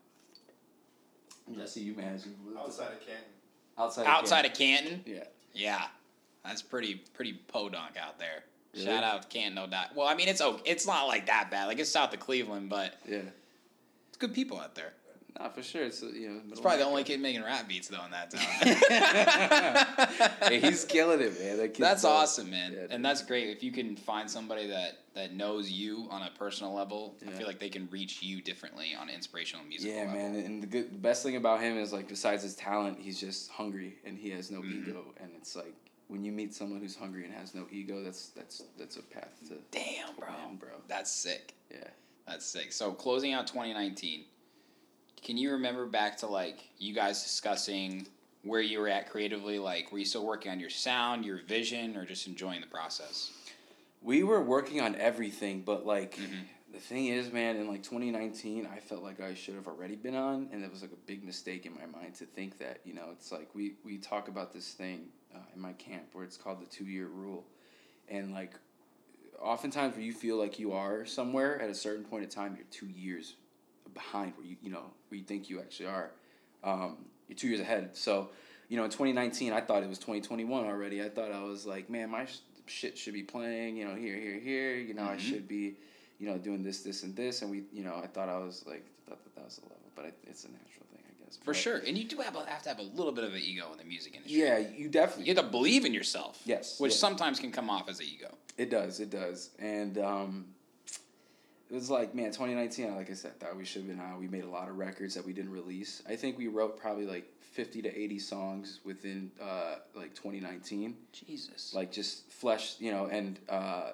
Jesse, 1.56 1.82
you 1.82 1.94
manage 1.96 2.22
Outside 2.58 2.94
of 2.94 3.00
Canton. 3.00 3.24
outside 3.78 4.06
Outside 4.08 4.46
of 4.46 4.54
Canton. 4.54 5.04
yeah. 5.06 5.24
Yeah, 5.54 5.86
that's 6.46 6.62
pretty 6.62 6.96
pretty 7.14 7.34
podunk 7.34 7.98
out 7.98 8.18
there. 8.20 8.44
Really? 8.74 8.86
Shout 8.86 9.04
out 9.04 9.30
Canton, 9.30 9.56
no 9.56 9.68
doubt. 9.68 9.94
Well, 9.96 10.08
I 10.08 10.16
mean, 10.16 10.30
it's 10.30 10.40
okay. 10.40 10.62
It's 10.64 10.88
not 10.88 11.08
like 11.08 11.26
that 11.26 11.52
bad. 11.52 11.66
Like 11.66 11.80
it's 11.80 11.90
south 11.90 12.14
of 12.14 12.22
Cleveland, 12.22 12.70
but 12.70 12.94
Yeah. 13.06 13.18
it's 14.08 14.18
good 14.18 14.34
people 14.34 14.58
out 14.60 14.76
there. 14.76 14.94
Not 15.40 15.56
for 15.56 15.64
sure. 15.64 15.84
It's 15.86 16.04
uh, 16.04 16.08
you 16.08 16.30
know. 16.30 16.42
It's 16.50 16.60
probably 16.60 16.80
the 16.80 16.86
only 16.86 17.04
kid 17.04 17.20
making 17.22 17.44
rap 17.44 17.68
beats 17.68 17.88
though 17.88 18.04
in 18.06 18.12
that 18.12 18.32
town. 18.32 18.42
hey, 20.50 20.60
he's 20.60 20.86
killing 20.86 21.22
it, 21.22 21.40
man. 21.40 21.58
That 21.58 21.74
that's 21.76 22.02
dope. 22.04 22.12
awesome, 22.12 22.50
man, 22.50 22.74
Yeah, 22.74 22.88
and 22.90 23.04
that's 23.04 23.24
great. 23.24 23.50
If 23.50 23.64
you 23.64 23.72
can 23.72 23.96
find 23.96 24.30
somebody 24.30 24.68
that 24.68 25.00
that 25.14 25.34
knows 25.34 25.70
you 25.72 26.08
on 26.10 26.22
a 26.24 26.30
personal 26.38 26.74
level, 26.74 27.16
I 27.28 27.32
feel 27.32 27.48
like 27.48 27.60
they 27.60 27.70
can 27.70 27.88
reach 27.92 28.22
you 28.22 28.42
differently 28.42 28.96
on 29.00 29.10
an 29.10 29.16
inspirational 29.16 29.66
music. 29.66 29.92
Yeah, 29.92 30.02
level. 30.02 30.14
man. 30.16 30.36
And 30.36 30.64
the 30.64 30.68
good, 30.68 30.92
the 30.94 30.98
best 30.98 31.24
thing 31.24 31.36
about 31.36 31.60
him 31.62 31.78
is 31.78 31.92
like, 31.92 32.08
besides 32.08 32.44
his 32.44 32.56
talent, 32.56 32.98
he's 33.00 33.20
just 33.20 33.50
hungry 33.52 33.96
and 34.06 34.18
he 34.18 34.30
has 34.32 34.52
no 34.52 34.60
Mm-hmm. 34.62 34.90
ego. 34.90 35.04
And 35.22 35.32
it's 35.38 35.56
like 35.56 35.74
when 36.08 36.24
you 36.24 36.32
meet 36.32 36.54
someone 36.54 36.80
who's 36.82 36.96
hungry 36.96 37.26
and 37.26 37.34
has 37.34 37.56
no 37.56 37.66
ego, 37.72 38.04
that's 38.04 38.28
that's 38.30 38.64
that's 38.78 38.98
a 38.98 39.02
path 39.02 39.34
to. 39.50 39.56
Damn, 39.72 40.16
bro. 40.18 40.28
Man, 40.30 40.56
bro. 40.58 40.70
That's 40.88 41.12
sick. 41.12 41.56
Yeah. 41.72 41.88
That's 42.28 42.46
sick. 42.46 42.72
So 42.72 42.92
closing 42.94 43.34
out 43.34 43.48
2019, 43.48 44.24
can 45.24 45.38
you 45.38 45.52
remember 45.52 45.86
back 45.86 46.18
to 46.18 46.28
like 46.28 46.70
you 46.78 46.94
guys 46.94 47.24
discussing 47.24 48.08
where 48.44 48.62
you 48.62 48.80
were 48.80 48.88
at 48.88 49.10
creatively? 49.10 49.60
Like, 49.60 49.92
were 49.92 50.00
you 50.00 50.06
still 50.06 50.26
working 50.26 50.52
on 50.52 50.60
your 50.60 50.70
sound, 50.70 51.26
your 51.26 51.42
vision, 51.44 51.96
or 51.96 52.06
just 52.06 52.28
enjoying 52.28 52.62
the 52.62 52.68
process? 52.68 53.32
We 54.02 54.24
were 54.24 54.42
working 54.42 54.82
on 54.82 54.96
everything, 54.96 55.62
but 55.62 55.86
like 55.86 56.16
Mm-hmm. 56.16 56.74
the 56.74 56.80
thing 56.80 57.08
is, 57.08 57.32
man, 57.32 57.58
in 57.58 57.68
like 57.68 57.84
2019, 57.84 58.68
I 58.74 58.80
felt 58.80 59.04
like 59.04 59.22
I 59.22 59.36
should 59.36 59.56
have 59.56 59.68
already 59.68 59.96
been 59.96 60.16
on, 60.16 60.50
and 60.52 60.64
it 60.64 60.72
was 60.72 60.82
like 60.82 60.92
a 60.92 61.06
big 61.06 61.24
mistake 61.24 61.66
in 61.66 61.74
my 61.74 61.86
mind 61.86 62.16
to 62.16 62.26
think 62.26 62.58
that. 62.60 62.80
You 62.84 62.94
know, 62.96 63.10
it's 63.12 63.32
like 63.32 63.54
we 63.54 63.74
we 63.86 63.98
talk 63.98 64.28
about 64.28 64.54
this 64.54 64.74
thing 64.74 65.10
uh, 65.36 65.40
in 65.54 65.62
my 65.62 65.74
camp 65.74 66.06
where 66.14 66.24
it's 66.24 66.38
called 66.38 66.62
the 66.62 66.66
two 66.66 66.86
year 66.86 67.08
rule, 67.08 67.46
and 68.10 68.34
like 68.34 68.54
oftentimes 69.40 69.96
where 69.96 70.04
you 70.04 70.14
feel 70.14 70.38
like 70.38 70.58
you 70.60 70.72
are 70.74 71.06
somewhere 71.06 71.62
at 71.62 71.70
a 71.70 71.76
certain 71.76 72.04
point 72.06 72.24
in 72.24 72.30
time, 72.30 72.56
you're 72.56 72.66
two 72.72 72.88
years 72.88 73.36
behind 73.94 74.34
where 74.38 74.46
you 74.46 74.56
you 74.62 74.72
know 74.72 74.86
where 75.12 75.18
you 75.18 75.24
think 75.26 75.50
you 75.50 75.60
actually 75.60 75.88
are. 75.88 76.12
Um, 76.64 76.98
you're 77.28 77.36
two 77.38 77.50
years 77.50 77.60
ahead. 77.60 77.90
So, 77.94 78.30
you 78.70 78.78
know, 78.78 78.86
in 78.86 78.90
2019, 78.90 79.52
I 79.54 79.60
thought 79.62 79.84
it 79.84 79.90
was 79.90 79.98
2021 80.00 80.66
already. 80.66 81.04
I 81.04 81.10
thought 81.10 81.32
I 81.32 81.44
was 81.44 81.66
like, 81.66 81.90
man, 81.90 82.10
my 82.10 82.26
sh- 82.26 82.38
shit 82.66 82.98
should 82.98 83.14
be 83.14 83.24
playing. 83.24 83.76
You 83.76 83.90
know, 83.90 83.96
here, 83.96 84.16
here, 84.16 84.40
here. 84.40 84.76
You 84.76 84.94
know, 84.94 85.04
I 85.04 85.18
should 85.18 85.48
be, 85.48 85.76
you 86.18 86.28
know, 86.30 86.38
doing 86.38 86.64
this, 86.64 86.82
this, 86.82 87.04
and 87.04 87.14
this. 87.16 87.42
And 87.42 87.52
we, 87.52 87.64
you 87.74 87.84
know, 87.84 88.00
I 88.02 88.08
thought 88.08 88.30
I 88.30 88.38
was 88.38 88.64
like, 88.66 88.86
thought 89.08 89.22
that 89.24 89.36
that 89.36 89.44
was 89.46 89.58
the 89.58 89.64
level, 89.64 89.92
but 89.96 90.06
it's 90.24 90.46
a 90.46 90.48
natural 90.48 90.86
thing, 90.94 91.02
I 91.06 91.24
guess. 91.26 91.36
For 91.38 91.48
But, 91.48 91.56
sure. 91.58 91.78
And 91.86 91.98
you 91.98 92.06
do 92.06 92.18
have, 92.18 92.36
have 92.36 92.64
to 92.64 92.70
have 92.70 92.80
a 92.80 92.84
little 92.84 93.12
bit 93.12 93.26
of 93.26 93.34
an 93.34 93.42
ego 93.44 93.66
in 93.74 93.78
the 93.78 93.84
music 93.84 94.16
industry. 94.16 94.40
Yeah, 94.40 94.60
you 94.60 94.88
definitely. 94.88 95.26
You 95.30 95.36
have 95.36 95.44
to 95.46 95.52
believe 95.52 95.84
in 95.84 95.94
yourself. 95.94 96.42
Yes, 96.46 96.80
Which 96.80 96.94
yeah. 96.94 96.98
sometimes 97.00 97.40
can 97.40 97.52
come 97.52 97.70
off 97.70 97.90
as 97.90 98.00
an 98.00 98.06
ego. 98.06 98.34
It 98.58 98.70
does, 98.70 99.02
it 99.02 99.10
does. 99.10 99.50
And 99.60 99.98
um, 99.98 100.46
it 101.72 101.76
was 101.76 101.90
like, 101.90 102.14
man, 102.14 102.26
2019, 102.26 102.96
like 102.98 103.10
I 103.10 103.14
said, 103.14 103.40
thought 103.40 103.56
we 103.56 103.64
should 103.64 103.84
have 103.84 103.90
been 103.90 104.02
out. 104.02 104.20
We 104.20 104.28
made 104.28 104.44
a 104.44 104.50
lot 104.50 104.68
of 104.68 104.78
records 104.78 105.16
that 105.16 105.26
we 105.26 105.32
didn't 105.32 105.54
release. 105.54 106.04
I 106.08 106.18
think 106.18 106.38
we 106.38 106.50
wrote 106.50 106.78
probably 106.78 107.06
like 107.06 107.32
50 107.40 107.82
to 107.84 107.98
80 107.98 108.20
songs 108.20 108.80
within 108.84 109.32
uh, 109.42 109.76
like 109.96 110.14
2019. 110.14 110.98
Jesus. 111.14 111.74
Like 111.74 111.90
just 111.90 112.30
flesh, 112.30 112.76
you 112.80 112.92
know, 112.92 113.06
and 113.06 113.40
uh, 113.48 113.92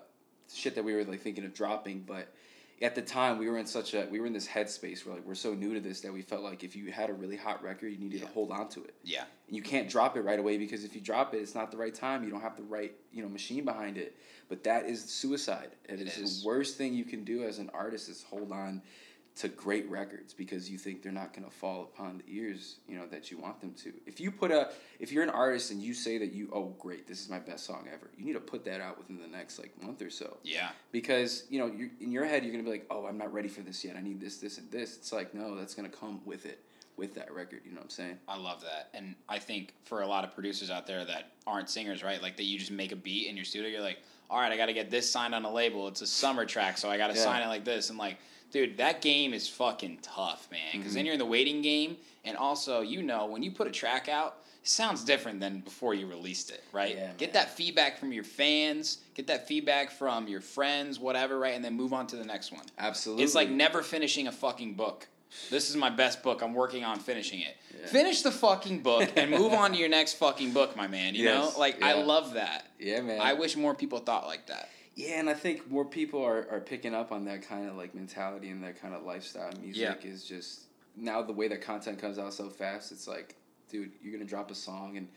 shit 0.52 0.74
that 0.74 0.84
we 0.84 0.96
were 0.96 1.04
like 1.04 1.22
thinking 1.22 1.46
of 1.46 1.54
dropping. 1.54 2.00
But 2.00 2.34
at 2.82 2.94
the 2.94 3.02
time, 3.02 3.40
we 3.40 3.50
were 3.50 3.58
in 3.58 3.66
such 3.66 3.94
a, 3.94 4.08
we 4.12 4.20
were 4.20 4.28
in 4.28 4.34
this 4.34 4.48
headspace 4.48 5.06
where 5.06 5.16
like 5.16 5.26
we're 5.26 5.36
so 5.36 5.54
new 5.54 5.74
to 5.74 5.80
this 5.80 6.02
that 6.02 6.14
we 6.14 6.22
felt 6.22 6.44
like 6.44 6.64
if 6.64 6.76
you 6.76 6.92
had 6.92 7.10
a 7.10 7.14
really 7.14 7.36
hot 7.36 7.64
record, 7.64 7.88
you 7.88 7.98
needed 7.98 8.22
to 8.22 8.28
hold 8.28 8.52
on 8.52 8.70
to 8.70 8.84
it 8.84 8.94
yeah. 9.04 9.24
and 9.48 9.56
you 9.56 9.64
can't 9.64 9.90
drop 9.90 10.16
it 10.16 10.22
right 10.22 10.40
away 10.40 10.58
because 10.58 10.84
if 10.84 10.94
you 10.94 11.02
drop 11.02 11.34
it, 11.34 11.38
it's 11.38 11.56
not 11.56 11.72
the 11.72 11.78
right 11.78 11.96
time. 11.96 12.24
You 12.24 12.30
don't 12.30 12.42
have 12.42 12.56
the 12.56 12.64
right 12.64 12.94
you 13.12 13.24
know 13.24 13.30
machine 13.30 13.66
behind 13.66 13.98
it. 13.98 14.16
But 14.50 14.64
that 14.64 14.86
is 14.86 15.04
suicide. 15.04 15.72
It 15.90 16.00
It 16.00 16.08
is, 16.08 16.18
is. 16.18 16.42
the 16.42 16.48
worst 16.48 16.78
thing 16.78 16.94
you 16.94 17.04
can 17.04 17.24
do 17.24 17.44
as 17.44 17.58
an 17.58 17.70
artist 17.74 18.10
is 18.10 18.24
hold 18.24 18.52
on 18.52 18.82
to 19.38 19.48
great 19.48 19.88
records 19.90 20.34
because 20.34 20.70
you 20.70 20.78
think 20.80 21.04
they're 21.04 21.12
not 21.12 21.32
gonna 21.34 21.50
fall 21.50 21.84
upon 21.84 22.18
the 22.18 22.24
ears 22.28 22.78
you 22.88 22.98
know 22.98 23.06
that 23.06 23.30
you 23.30 23.38
want 23.38 23.60
them 23.62 23.72
to. 23.84 23.94
If 24.06 24.20
you 24.20 24.32
put 24.32 24.50
a 24.52 24.70
if 25.00 25.12
you're 25.12 25.24
an 25.24 25.30
artist 25.30 25.70
and 25.72 25.82
you 25.82 25.94
say 25.94 26.18
that 26.18 26.34
you 26.34 26.50
oh 26.54 26.74
great 26.80 27.08
this 27.08 27.22
is 27.22 27.30
my 27.30 27.40
best 27.40 27.66
song 27.66 27.88
ever, 27.94 28.10
you 28.18 28.26
need 28.26 28.34
to 28.34 28.40
put 28.40 28.66
that 28.66 28.82
out 28.82 28.98
within 28.98 29.20
the 29.22 29.28
next 29.28 29.60
like 29.60 29.72
month 29.82 30.02
or 30.02 30.10
so 30.10 30.38
Yeah. 30.44 30.70
because 30.92 31.44
you 31.50 31.60
know 31.60 31.68
you're, 31.68 31.90
in 32.02 32.12
your 32.12 32.26
head 32.26 32.44
you're 32.44 32.52
gonna 32.52 32.64
be 32.64 32.72
like 32.72 32.88
oh 32.90 33.06
i'm 33.06 33.18
not 33.18 33.32
ready 33.32 33.48
for 33.48 33.62
this 33.62 33.84
yet 33.86 33.96
i 33.96 34.02
need 34.02 34.20
this 34.20 34.38
this 34.38 34.58
and 34.58 34.70
this 34.72 34.98
it's 34.98 35.14
like 35.14 35.34
no 35.36 35.56
that's 35.56 35.76
gonna 35.76 35.88
come 35.90 36.20
with 36.26 36.46
it 36.48 36.64
with 36.96 37.14
that 37.14 37.32
record 37.32 37.62
you 37.64 37.72
know 37.72 37.78
what 37.78 37.84
i'm 37.84 37.90
saying 37.92 38.18
I 38.28 38.38
love 38.38 38.62
that. 38.62 38.90
And 38.96 39.14
I 39.30 39.38
think 39.38 39.74
for 39.84 40.02
a 40.02 40.08
lot 40.08 40.24
of 40.24 40.34
producers 40.34 40.72
out 40.72 40.88
there 40.88 41.06
that 41.06 41.32
aren't 41.46 41.70
singers, 41.70 42.04
right? 42.04 42.22
Like 42.22 42.36
that 42.38 42.44
you 42.44 42.58
just 42.58 42.72
make 42.72 42.92
a 42.92 42.96
beat 42.96 43.28
in 43.30 43.36
your 43.36 43.46
studio, 43.46 43.70
you're 43.70 43.82
like, 43.82 44.00
all 44.30 44.40
right, 44.40 44.52
I 44.52 44.58
got 44.58 44.66
to 44.66 44.74
get 44.74 44.90
this 44.92 45.10
signed 45.10 45.34
on 45.36 45.46
a 45.46 45.52
label. 45.52 45.88
It's 45.88 46.02
a 46.02 46.08
summer 46.08 46.44
track, 46.46 46.78
so 46.78 46.90
I 46.90 46.98
got 46.98 47.08
to 47.08 47.16
Yeah. 47.16 47.24
sign 47.24 47.42
it 47.44 47.48
like 47.48 47.64
this. 47.64 47.90
And 47.90 47.98
like, 48.00 48.18
dude, 48.52 48.78
that 48.78 49.02
game 49.02 49.34
is 49.34 49.48
fucking 49.48 50.00
tough, 50.02 50.48
man. 50.52 50.60
Because 50.72 50.88
Mm-hmm. 50.88 50.96
then 50.96 51.06
you're 51.06 51.14
in 51.14 51.20
the 51.20 51.26
waiting 51.26 51.62
game. 51.62 51.98
And 52.26 52.36
also, 52.38 52.82
you 52.82 53.02
know, 53.04 53.26
when 53.28 53.42
you 53.44 53.52
put 53.52 53.68
a 53.68 53.72
track 53.72 54.10
out, 54.10 54.38
it 54.62 54.68
sounds 54.68 55.04
different 55.06 55.40
than 55.40 55.60
before 55.62 55.94
you 55.94 56.08
released 56.08 56.50
it, 56.52 56.62
right? 56.74 56.94
Yeah, 56.96 57.12
get 57.18 57.28
man. 57.34 57.34
that 57.44 57.56
feedback 57.56 57.98
from 57.98 58.12
your 58.12 58.26
fans, 58.26 58.98
get 59.16 59.28
that 59.28 59.48
feedback 59.48 59.92
from 59.92 60.28
your 60.28 60.42
friends, 60.42 61.00
whatever, 61.00 61.40
right? 61.40 61.54
And 61.56 61.64
then 61.64 61.74
move 61.76 61.94
on 61.94 62.06
to 62.08 62.18
the 62.18 62.26
next 62.26 62.52
one. 62.52 62.64
absolutely 62.78 63.24
It's 63.24 63.34
like 63.36 63.50
never 63.50 63.82
finishing 63.82 64.28
a 64.28 64.32
fucking 64.32 64.74
book. 64.74 65.08
This 65.50 65.70
is 65.70 65.76
my 65.78 65.90
best 65.90 66.22
book. 66.24 66.42
I'm 66.42 66.54
working 66.54 66.84
on 66.84 67.00
finishing 67.00 67.42
it. 67.42 67.56
Finish 67.88 68.24
the 68.24 68.32
fucking 68.32 68.82
book 68.82 69.10
and 69.16 69.30
move 69.32 69.54
on 69.54 69.72
to 69.72 69.78
your 69.78 69.88
next 69.90 70.14
fucking 70.14 70.52
book, 70.52 70.76
my 70.76 70.88
man. 70.88 71.16
You 71.16 71.24
Yes, 71.26 71.54
know? 71.54 71.60
Like 71.60 71.82
I 71.84 71.94
love 72.02 72.34
that. 72.34 72.66
yeah 72.80 73.00
man 73.02 73.22
I 73.22 73.34
wish 73.34 73.56
more 73.56 73.74
people 73.76 74.00
thought 74.00 74.26
like 74.28 74.48
that. 74.48 74.70
Yeah 74.98 75.20
and 75.20 75.30
i 75.30 75.34
think 75.34 75.70
more 75.72 75.86
people 75.86 76.22
are, 76.24 76.48
are 76.52 76.60
picking 76.60 76.94
up 76.94 77.12
on 77.12 77.24
that 77.24 77.42
kind 77.42 77.70
of 77.70 77.76
like 77.76 77.96
mentality 77.96 78.50
and 78.50 78.62
that 78.64 78.80
kind 78.82 78.94
of 78.94 79.04
lifestyle 79.04 79.52
music 79.62 80.04
is 80.04 80.24
just 80.24 80.64
now 80.96 81.22
the 81.22 81.32
way 81.32 81.48
that 81.48 81.62
content 81.62 81.98
comes 82.00 82.20
out 82.20 82.34
so 82.34 82.50
fast 82.50 82.92
it's 82.92 83.08
like 83.08 83.36
dude 83.70 83.92
you're 84.02 84.12
gonna 84.12 84.26
drop 84.26 84.52
a 84.52 84.56
song 84.56 84.98
and 84.98 85.08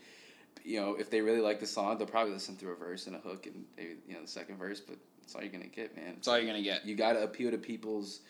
you 0.63 0.79
know 0.79 0.95
if 0.95 1.09
they 1.09 1.19
really 1.19 1.41
like 1.41 1.59
the 1.59 1.67
song 1.67 1.97
they'll 1.97 2.07
probably 2.07 2.31
listen 2.31 2.55
through 2.55 2.71
a 2.71 2.75
verse 2.75 3.07
and 3.07 3.15
a 3.15 3.19
hook 3.19 3.45
and 3.47 3.65
maybe 3.75 3.95
you 4.07 4.13
know 4.13 4.21
the 4.21 4.27
second 4.27 4.57
verse 4.57 4.79
but 4.79 4.97
that's 5.21 5.35
all 5.35 5.41
you're 5.41 5.51
gonna 5.51 5.65
get 5.65 5.95
man 5.95 6.13
That's 6.15 6.27
all 6.27 6.37
you're 6.37 6.47
gonna 6.47 6.61
get. 6.61 6.85
you 6.85 6.95
got 6.95 7.13
to 7.13 7.23
appeal 7.23 7.51
to 7.51 7.57
people's 7.57 8.21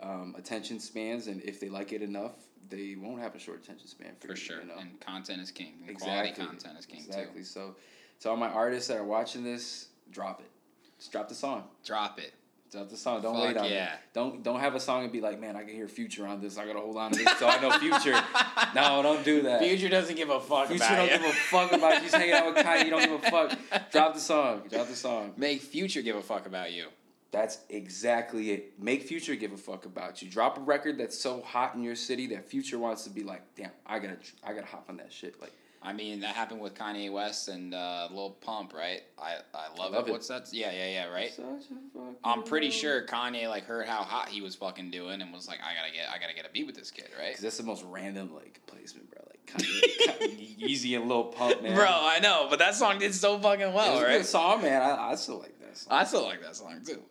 um, 0.00 0.34
attention 0.38 0.78
spans, 0.80 1.26
and 1.26 1.42
if 1.42 1.60
they 1.60 1.68
like 1.68 1.92
it 1.92 2.02
enough, 2.02 2.32
they 2.68 2.96
won't 2.96 3.20
have 3.20 3.34
a 3.34 3.38
short 3.38 3.62
attention 3.62 3.88
span 3.88 4.12
for, 4.20 4.28
For 4.28 4.36
sure. 4.36 4.60
You 4.60 4.68
know? 4.68 4.78
And 4.78 5.00
content 5.00 5.40
is 5.40 5.50
king. 5.50 5.74
And 5.80 5.90
exactly. 5.90 6.32
Quality 6.32 6.56
content 6.58 6.78
is 6.78 6.86
king 6.86 7.04
exactly. 7.06 7.40
too. 7.40 7.44
So, 7.44 7.76
to 8.20 8.30
all 8.30 8.36
my 8.36 8.48
artists 8.48 8.88
that 8.88 8.98
are 8.98 9.04
watching 9.04 9.44
this, 9.44 9.88
drop 10.10 10.40
it. 10.40 10.50
Just 10.98 11.12
drop 11.12 11.28
the 11.28 11.34
song. 11.34 11.64
Drop 11.84 12.18
it. 12.18 12.34
Drop 12.70 12.90
the 12.90 12.96
song. 12.96 13.22
Don't 13.22 13.34
Fuck 13.34 13.44
wait 13.44 13.56
on 13.56 13.70
yeah. 13.70 13.94
it. 13.94 14.00
Don't 14.12 14.42
don't 14.42 14.60
have 14.60 14.74
a 14.74 14.80
song 14.80 15.04
and 15.04 15.12
be 15.12 15.22
like, 15.22 15.40
man, 15.40 15.56
I 15.56 15.64
can 15.64 15.74
hear 15.74 15.88
Future 15.88 16.26
on 16.26 16.40
this. 16.40 16.58
I 16.58 16.66
gotta 16.66 16.80
hold 16.80 16.96
on 16.98 17.12
to 17.12 17.18
this 17.18 17.38
so 17.38 17.46
I 17.46 17.60
know 17.60 17.70
Future. 17.78 18.20
no, 18.74 19.02
don't 19.02 19.24
do 19.24 19.42
that. 19.42 19.62
Future 19.62 19.88
doesn't 19.88 20.16
give 20.16 20.28
a 20.28 20.38
fuck 20.38 20.68
Future 20.68 20.84
about 20.84 20.96
don't 20.96 21.10
you. 21.10 21.18
give 21.18 21.26
a 21.26 21.32
fuck 21.32 21.72
about 21.72 21.94
you. 21.94 22.00
He's 22.02 22.14
hanging 22.14 22.34
out 22.34 22.54
with 22.54 22.64
Kanye. 22.64 22.84
You 22.84 22.90
don't 22.90 23.00
give 23.00 23.24
a 23.24 23.30
fuck. 23.30 23.90
Drop 23.90 24.14
the 24.14 24.20
song. 24.20 24.62
Drop 24.70 24.86
the 24.86 24.96
song. 24.96 25.32
Make 25.36 25.62
Future 25.62 26.02
give 26.02 26.16
a 26.16 26.22
fuck 26.22 26.46
about 26.46 26.72
you. 26.72 26.88
That's 27.30 27.58
exactly 27.70 28.50
it. 28.52 28.72
Make 28.78 29.02
Future 29.02 29.34
give 29.34 29.52
a 29.52 29.56
fuck 29.56 29.86
about 29.86 30.20
you. 30.20 30.30
Drop 30.30 30.58
a 30.58 30.60
record 30.60 30.98
that's 30.98 31.18
so 31.18 31.40
hot 31.42 31.74
in 31.74 31.82
your 31.82 31.94
city 31.94 32.26
that 32.28 32.44
Future 32.46 32.78
wants 32.78 33.04
to 33.04 33.10
be 33.10 33.22
like, 33.22 33.42
damn, 33.56 33.70
I 33.86 33.98
gotta, 33.98 34.16
I 34.44 34.52
gotta 34.52 34.66
hop 34.66 34.86
on 34.88 34.96
that 34.98 35.12
shit. 35.12 35.40
Like, 35.40 35.52
I 35.80 35.92
mean, 35.92 36.18
that 36.20 36.34
happened 36.34 36.60
with 36.60 36.74
Kanye 36.74 37.10
West 37.12 37.46
and 37.48 37.72
uh, 37.72 38.08
Lil 38.10 38.30
Pump, 38.40 38.74
right? 38.74 39.00
I, 39.16 39.36
I 39.54 39.68
love, 39.78 39.92
Love 39.92 40.06
it. 40.06 40.10
it. 40.10 40.12
What's 40.12 40.26
that? 40.28 40.48
Yeah, 40.52 40.72
yeah, 40.72 40.88
yeah, 40.90 41.06
right? 41.08 41.30
such 41.32 41.44
a 41.44 41.48
fucking 41.94 42.16
I'm 42.24 42.42
pretty 42.42 42.70
sure 42.70 43.06
Kanye 43.06 43.48
like 43.48 43.64
heard 43.64 43.86
how 43.86 44.02
hot 44.02 44.28
he 44.28 44.40
was 44.40 44.56
fucking 44.56 44.90
doing 44.90 45.22
and 45.22 45.32
was 45.32 45.46
like, 45.46 45.60
I 45.60 45.74
gotta 45.80 45.92
get, 45.94 46.08
I 46.12 46.18
gotta 46.18 46.34
get 46.34 46.46
a 46.46 46.50
beat 46.50 46.66
with 46.66 46.74
this 46.74 46.90
kid, 46.90 47.08
right? 47.18 47.32
Cause 47.34 47.42
that's 47.42 47.58
the 47.58 47.62
most 47.62 47.84
random 47.88 48.34
like 48.34 48.60
placement, 48.66 49.08
bro. 49.10 49.22
Like 49.28 49.46
Kanye, 49.56 49.82
Kanye, 50.08 50.58
Yeezy 50.58 50.96
and 50.98 51.08
Lil 51.08 51.26
Pump, 51.26 51.62
man. 51.62 51.76
Bro, 51.76 51.86
I 51.88 52.18
know, 52.20 52.48
but 52.50 52.58
that 52.58 52.74
song 52.74 52.98
did 52.98 53.14
so 53.14 53.38
fucking 53.38 53.72
well, 53.72 54.02
right? 54.02 54.16
good 54.18 54.26
song, 54.26 54.62
man. 54.62 54.82
I, 54.82 55.12
I 55.12 55.14
still 55.14 55.38
like 55.38 55.56
that 55.60 55.78
song. 55.78 55.92
I 55.92 56.02
still 56.04 56.24
like 56.24 56.42
that 56.42 56.56
song 56.56 56.80
too. 56.84 57.02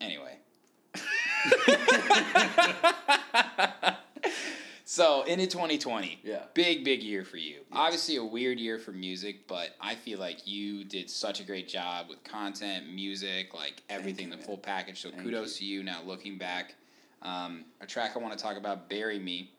Anyway. 0.00 0.36
so 4.90 5.22
into 5.22 5.46
2020. 5.46 6.18
Yeah. 6.24 6.42
Big, 6.52 6.82
big 6.82 7.00
year 7.00 7.24
for 7.24 7.36
you. 7.36 7.60
Obviously 7.70 8.16
a 8.16 8.24
weird 8.24 8.58
year 8.58 8.76
for 8.76 8.90
music, 8.90 9.46
but 9.46 9.68
I 9.80 9.94
feel 9.94 10.18
like 10.18 10.48
you 10.48 10.82
did 10.82 11.08
such 11.08 11.38
a 11.38 11.44
great 11.44 11.68
job 11.68 12.06
with 12.08 12.24
content, 12.24 12.92
music, 12.92 13.54
like 13.54 13.84
everything, 13.88 14.24
you, 14.24 14.32
the 14.32 14.38
man. 14.38 14.46
full 14.46 14.58
package. 14.58 15.00
So 15.00 15.10
Thank 15.10 15.22
kudos 15.22 15.58
to 15.58 15.64
you 15.64 15.84
now 15.84 16.00
looking 16.04 16.38
back. 16.38 16.74
Um, 17.22 17.66
a 17.80 17.86
track 17.86 18.16
I 18.16 18.18
want 18.18 18.36
to 18.36 18.42
talk 18.42 18.56
about, 18.56 18.90
Bury 18.90 19.20
Me, 19.20 19.52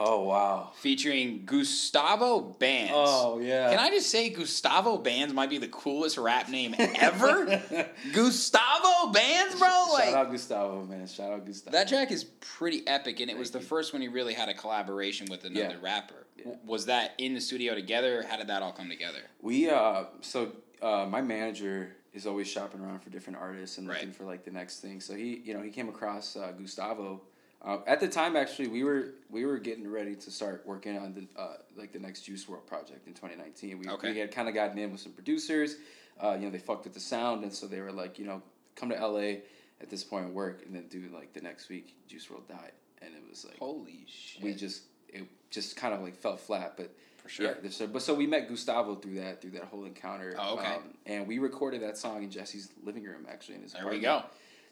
Oh 0.00 0.22
wow. 0.22 0.70
featuring 0.76 1.42
Gustavo 1.44 2.40
Bands. 2.40 2.92
Oh 2.94 3.40
yeah. 3.40 3.70
Can 3.70 3.78
I 3.80 3.90
just 3.90 4.10
say 4.10 4.28
Gustavo 4.30 4.96
Bands 4.98 5.34
might 5.34 5.50
be 5.50 5.58
the 5.58 5.68
coolest 5.68 6.18
rap 6.18 6.48
name 6.48 6.74
ever? 6.78 7.60
Gustavo 8.12 9.12
Bands, 9.12 9.56
bro. 9.58 9.86
Like 9.92 10.04
Shout 10.04 10.14
out 10.14 10.30
Gustavo, 10.30 10.84
man. 10.84 11.06
Shout 11.06 11.32
out 11.32 11.46
Gustavo. 11.46 11.76
that 11.76 11.88
track 11.88 12.10
is 12.12 12.24
pretty 12.24 12.86
epic, 12.86 13.20
and 13.20 13.30
it 13.30 13.36
was 13.36 13.50
the 13.50 13.58
you. 13.58 13.64
first 13.64 13.92
one 13.92 14.02
he 14.02 14.08
really 14.08 14.34
had 14.34 14.48
a 14.48 14.54
collaboration 14.54 15.26
with 15.30 15.44
another 15.44 15.74
Yeah. 15.74 15.76
rapper. 15.82 16.26
Yeah. 16.36 16.52
Was 16.64 16.86
that 16.86 17.14
in 17.18 17.34
the 17.34 17.40
studio 17.40 17.74
together? 17.74 18.20
Or 18.20 18.22
how 18.22 18.36
did 18.36 18.46
that 18.48 18.62
all 18.62 18.72
come 18.72 18.88
together? 18.88 19.18
We 19.42 19.68
uh 19.68 20.04
so 20.20 20.52
uh 20.80 21.06
my 21.08 21.20
manager 21.22 21.96
is 22.14 22.26
always 22.26 22.48
shopping 22.48 22.80
around 22.80 23.00
for 23.00 23.10
different 23.10 23.38
artists 23.38 23.78
and 23.78 23.86
looking 23.86 24.08
Right. 24.08 24.14
for 24.14 24.24
like 24.24 24.44
the 24.44 24.50
next 24.50 24.80
thing. 24.80 25.00
So 25.00 25.14
he 25.14 25.42
you 25.44 25.54
know 25.54 25.62
he 25.62 25.70
came 25.70 25.88
across 25.88 26.36
uh, 26.36 26.52
Gustavo. 26.56 27.22
Uh, 27.60 27.78
at 27.86 27.98
the 28.00 28.06
time, 28.08 28.36
actually, 28.36 28.68
we 28.68 28.84
were 28.84 29.14
we 29.30 29.44
were 29.44 29.58
getting 29.58 29.90
ready 29.90 30.14
to 30.14 30.30
start 30.30 30.62
working 30.64 30.96
on 30.96 31.12
the 31.14 31.40
uh, 31.40 31.56
like 31.76 31.92
the 31.92 31.98
next 31.98 32.22
Juice 32.22 32.44
WRLD 32.44 32.66
project 32.66 33.06
in 33.08 33.14
twenty 33.14 33.34
nineteen. 33.36 33.78
We, 33.78 33.88
Okay. 33.88 34.12
we 34.12 34.18
had 34.18 34.30
kind 34.32 34.48
of 34.48 34.54
gotten 34.54 34.78
in 34.78 34.92
with 34.92 35.00
some 35.00 35.12
producers. 35.12 35.76
Uh, 36.22 36.34
you 36.38 36.46
know, 36.46 36.50
they 36.50 36.58
fucked 36.58 36.84
with 36.84 36.94
the 36.94 37.00
sound, 37.00 37.42
and 37.42 37.52
so 37.52 37.66
they 37.66 37.80
were 37.80 37.92
like, 37.92 38.18
you 38.18 38.24
know, 38.26 38.42
come 38.76 38.88
to 38.90 38.94
LA 39.06 39.40
at 39.80 39.88
this 39.90 40.02
point 40.04 40.26
and 40.26 40.34
work, 40.34 40.62
and 40.66 40.74
then 40.74 40.86
do 40.88 41.08
like 41.14 41.32
the 41.32 41.40
next 41.40 41.68
week 41.68 41.94
Juice 42.08 42.26
WRLD 42.26 42.48
died, 42.48 42.72
and 43.02 43.10
it 43.14 43.22
was 43.28 43.44
like 43.44 43.58
Holy 43.58 44.04
shit! 44.06 44.42
we 44.42 44.54
just 44.54 44.82
it 45.08 45.24
just 45.50 45.76
kind 45.76 45.92
of 45.94 46.00
like 46.00 46.16
fell 46.16 46.36
flat, 46.36 46.74
but 46.76 46.94
for 47.16 47.28
sure. 47.28 47.56
yeah, 47.60 47.86
but 47.92 48.02
so 48.02 48.14
we 48.14 48.26
met 48.28 48.48
Gustavo 48.48 48.94
through 48.94 49.16
that 49.16 49.40
through 49.42 49.50
that 49.52 49.64
whole 49.64 49.84
encounter. 49.84 50.36
Oh, 50.38 50.58
okay. 50.58 50.74
Um, 50.74 50.94
and 51.06 51.26
we 51.26 51.38
recorded 51.40 51.82
that 51.82 51.98
song 51.98 52.22
in 52.22 52.30
Jesse's 52.30 52.70
living 52.84 53.02
room, 53.02 53.26
actually 53.28 53.56
in 53.56 53.62
his. 53.62 53.72
there 53.72 53.88
we 53.88 53.98
go. 53.98 54.22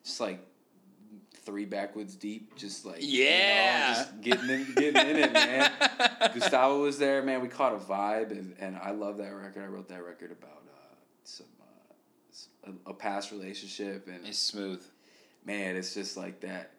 Just 0.05 0.20
like 0.20 0.39
three 1.47 1.64
backwoods 1.64 2.14
deep, 2.16 2.55
just 2.57 2.84
like 2.84 2.99
Yeah. 3.01 3.88
you 3.88 3.94
know, 3.94 4.03
just 4.03 4.20
getting 4.20 4.51
in, 4.51 4.74
getting 4.74 5.11
in 5.11 5.16
it, 5.16 5.32
man. 5.32 5.72
Gustavo 6.34 6.82
was 6.82 6.99
there, 6.99 7.22
man. 7.22 7.40
We 7.40 7.49
caught 7.49 7.72
a 7.72 7.78
vibe, 7.78 8.32
and, 8.32 8.55
and 8.59 8.76
I 8.76 8.90
love 8.90 9.16
that 9.18 9.30
record. 9.32 9.62
I 9.62 9.66
wrote 9.68 9.88
that 9.88 10.05
record 10.05 10.32
about 10.32 10.64
uh, 10.68 10.94
some 11.24 11.47
uh, 12.66 12.70
a, 12.86 12.90
a 12.90 12.94
past 12.94 13.30
relationship, 13.30 14.09
and 14.09 14.26
It's 14.26 14.38
smooth. 14.38 14.82
man, 15.44 15.76
it's 15.76 15.94
just 15.94 16.16
like 16.16 16.40
that. 16.40 16.72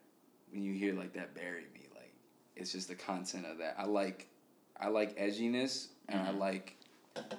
When 0.51 0.61
you 0.61 0.73
hear 0.73 0.93
like 0.93 1.13
that, 1.13 1.33
bury 1.33 1.63
me, 1.73 1.87
like 1.95 2.13
it's 2.55 2.71
just 2.73 2.89
the 2.89 2.95
content 2.95 3.45
of 3.49 3.57
that. 3.59 3.75
I 3.79 3.85
like, 3.85 4.27
I 4.79 4.89
like 4.89 5.17
edginess, 5.17 5.87
and 6.09 6.21
I 6.21 6.31
Mhm. 6.31 6.39
like 6.39 6.75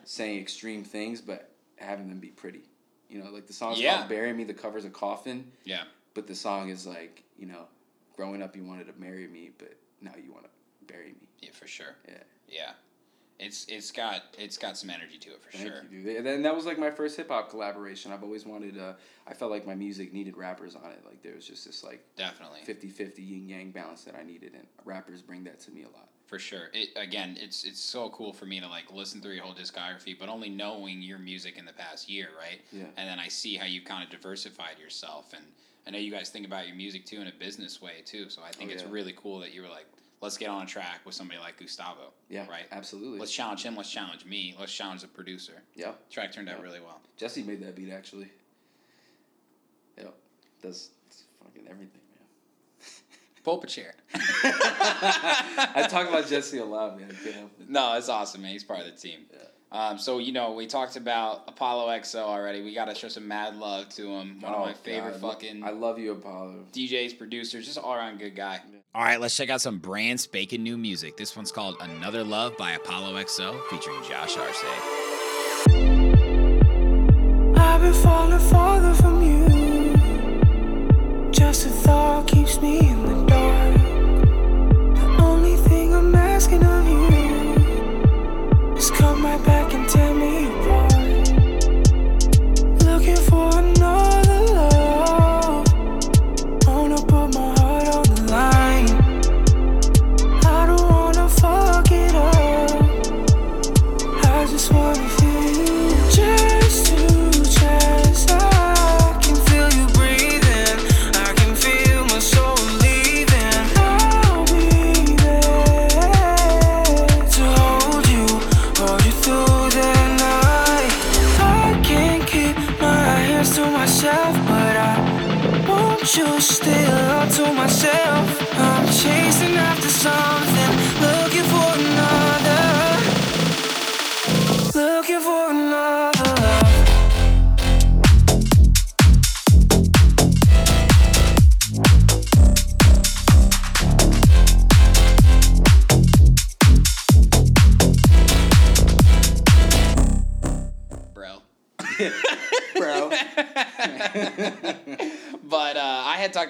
saying 0.04 0.40
extreme 0.40 0.82
things, 0.82 1.20
but 1.20 1.50
having 1.76 2.08
them 2.08 2.18
be 2.20 2.28
pretty. 2.28 2.62
You 3.08 3.22
know, 3.22 3.30
like 3.30 3.46
the 3.46 3.52
song's 3.54 3.80
Yeah. 3.80 3.96
called 3.98 4.08
"Bury 4.10 4.32
Me." 4.34 4.44
The 4.44 4.52
cover's 4.54 4.84
a 4.84 4.90
coffin, 4.90 5.50
Yeah. 5.64 5.84
But 6.18 6.26
the 6.26 6.34
song 6.34 6.68
is 6.68 6.84
like, 6.84 7.22
you 7.38 7.46
know, 7.46 7.66
growing 8.16 8.42
up 8.42 8.56
you 8.56 8.64
wanted 8.64 8.88
to 8.88 9.00
marry 9.00 9.28
me, 9.28 9.52
but 9.56 9.74
now 10.02 10.10
you 10.20 10.32
want 10.32 10.44
to 10.46 10.92
bury 10.92 11.10
me. 11.10 11.28
Yeah, 11.40 11.50
for 11.52 11.68
sure. 11.68 11.94
Yeah. 12.08 12.14
Yeah. 12.48 12.70
It's 13.38 13.66
it's 13.68 13.92
got 13.92 14.22
it's 14.36 14.58
got 14.58 14.76
some 14.76 14.90
energy 14.90 15.16
to 15.18 15.30
it 15.30 15.40
for 15.40 15.52
Thank 15.52 15.68
sure. 15.68 15.84
you, 15.92 16.02
dude. 16.02 16.26
And 16.26 16.44
that 16.44 16.56
was 16.56 16.66
like 16.66 16.76
my 16.76 16.90
first 16.90 17.16
hip 17.16 17.28
hop 17.28 17.50
collaboration. 17.50 18.10
I've 18.10 18.24
always 18.24 18.44
wanted. 18.44 18.80
Uh, 18.80 18.94
I 19.28 19.34
felt 19.34 19.52
like 19.52 19.64
my 19.64 19.76
music 19.76 20.12
needed 20.12 20.36
rappers 20.36 20.74
on 20.74 20.90
it. 20.90 21.04
Like 21.06 21.22
there 21.22 21.36
was 21.36 21.46
just 21.46 21.64
this 21.64 21.84
like 21.84 22.04
Definitely. 22.16 22.62
50-50 22.66 23.18
yin 23.18 23.48
yang 23.48 23.70
balance 23.70 24.02
that 24.02 24.16
I 24.16 24.24
needed, 24.24 24.54
and 24.54 24.66
rappers 24.84 25.22
bring 25.22 25.44
that 25.44 25.60
to 25.60 25.70
me 25.70 25.82
a 25.82 25.96
lot. 25.96 26.08
For 26.26 26.40
sure. 26.40 26.70
It 26.72 26.88
again, 26.96 27.38
it's 27.40 27.62
it's 27.62 27.80
so 27.80 28.10
cool 28.10 28.32
for 28.32 28.46
me 28.46 28.58
to 28.58 28.66
like 28.66 28.90
listen 28.92 29.20
through 29.20 29.34
your 29.34 29.44
whole 29.44 29.54
discography, 29.54 30.18
but 30.18 30.28
only 30.28 30.48
knowing 30.48 31.00
your 31.00 31.20
music 31.20 31.56
in 31.56 31.64
the 31.64 31.72
past 31.72 32.10
year, 32.10 32.30
right? 32.36 32.60
Yeah. 32.72 32.86
And 32.96 33.08
then 33.08 33.20
I 33.20 33.28
see 33.28 33.54
how 33.54 33.66
you've 33.66 33.84
kind 33.84 34.02
of 34.02 34.10
diversified 34.10 34.80
yourself, 34.80 35.32
and 35.32 35.44
I 35.88 35.90
know 35.90 35.98
you 35.98 36.10
guys 36.12 36.28
think 36.28 36.46
about 36.46 36.66
your 36.66 36.76
music 36.76 37.06
too 37.06 37.18
in 37.22 37.28
a 37.28 37.32
business 37.32 37.80
way 37.80 38.02
too. 38.04 38.28
So 38.28 38.42
I 38.42 38.50
think 38.50 38.70
Oh, 38.70 38.74
it's 38.74 38.82
yeah. 38.82 38.90
really 38.90 39.14
cool 39.16 39.38
that 39.40 39.54
you 39.54 39.62
were 39.62 39.68
like, 39.68 39.86
let's 40.20 40.36
get 40.36 40.50
on 40.50 40.62
a 40.62 40.66
track 40.66 41.00
with 41.06 41.14
somebody 41.14 41.40
like 41.40 41.58
Gustavo. 41.58 42.12
Yeah, 42.28 42.46
Right. 42.46 42.66
absolutely. 42.70 43.18
Let's 43.18 43.32
challenge 43.32 43.62
him. 43.62 43.74
Let's 43.74 43.90
challenge 43.90 44.26
me. 44.26 44.54
Let's 44.60 44.72
challenge 44.74 45.00
the 45.00 45.08
producer. 45.08 45.62
Yep. 45.76 46.10
Track 46.10 46.32
turned 46.32 46.50
out 46.50 46.60
really 46.60 46.80
well. 46.80 47.00
Jesse 47.16 47.42
made 47.42 47.62
that 47.62 47.74
beat 47.74 47.90
actually. 47.90 48.28
Yep. 49.96 50.14
Does 50.62 50.90
fucking 51.42 51.66
everything, 51.70 52.02
man. 52.14 52.84
Pull 53.42 53.62
chair. 53.62 53.94
I 54.14 55.86
talk 55.90 56.06
about 56.06 56.26
Jesse 56.28 56.58
a 56.58 56.64
lot, 56.66 57.00
man. 57.00 57.08
I 57.10 57.24
can't 57.24 57.34
help 57.36 57.52
it. 57.60 57.70
No, 57.70 57.94
it's 57.94 58.10
awesome, 58.10 58.42
man. 58.42 58.52
He's 58.52 58.62
part 58.64 58.80
of 58.80 58.86
the 58.86 58.92
team. 58.92 59.20
Yeah. 59.32 59.38
Um, 59.70 59.98
so 59.98 60.18
you 60.18 60.32
know, 60.32 60.52
we 60.52 60.66
talked 60.66 60.96
about 60.96 61.42
Apollo 61.46 61.88
XO 61.88 62.20
already. 62.22 62.62
We 62.62 62.72
got 62.74 62.86
to 62.86 62.94
show 62.94 63.08
some 63.08 63.28
mad 63.28 63.56
love 63.56 63.90
to 63.90 64.06
him. 64.08 64.40
One 64.40 64.54
of 64.54 64.60
Oh, 64.60 64.64
my 64.64 64.72
favorite 64.72 65.20
God. 65.20 65.32
fucking 65.34 65.62
I 65.62 65.70
love 65.70 65.98
you, 65.98 66.12
Apollo. 66.12 66.64
DJs, 66.72 67.18
producers, 67.18 67.66
just 67.66 67.76
all 67.78 67.94
around 67.94 68.18
good 68.18 68.34
guy. 68.34 68.60
All 68.94 69.04
right, 69.04 69.20
let's 69.20 69.36
check 69.36 69.50
out 69.50 69.60
some 69.60 69.78
brand 69.78 70.18
spanking 70.20 70.62
new 70.62 70.78
music. 70.78 71.18
This 71.18 71.36
one's 71.36 71.52
called 71.52 71.76
Another 71.80 72.24
Love 72.24 72.56
by 72.56 72.72
Apollo 72.72 73.14
XO 73.22 73.60
featuring 73.68 74.02
Josh 74.08 74.38
Arce. 74.38 74.64
I've 77.56 77.80
been 77.82 77.92
falling 77.92 78.38
farther 78.38 78.94
from 78.94 79.22
you. 79.22 79.48
Just 81.30 81.66
a 81.66 81.68
thought 81.68 82.26
keeps 82.26 82.58
me 82.60 82.78
in. 82.80 83.04
The 83.04 83.24
back 89.44 89.72
and 89.74 89.88
tear 89.88 90.14
me 90.14 90.37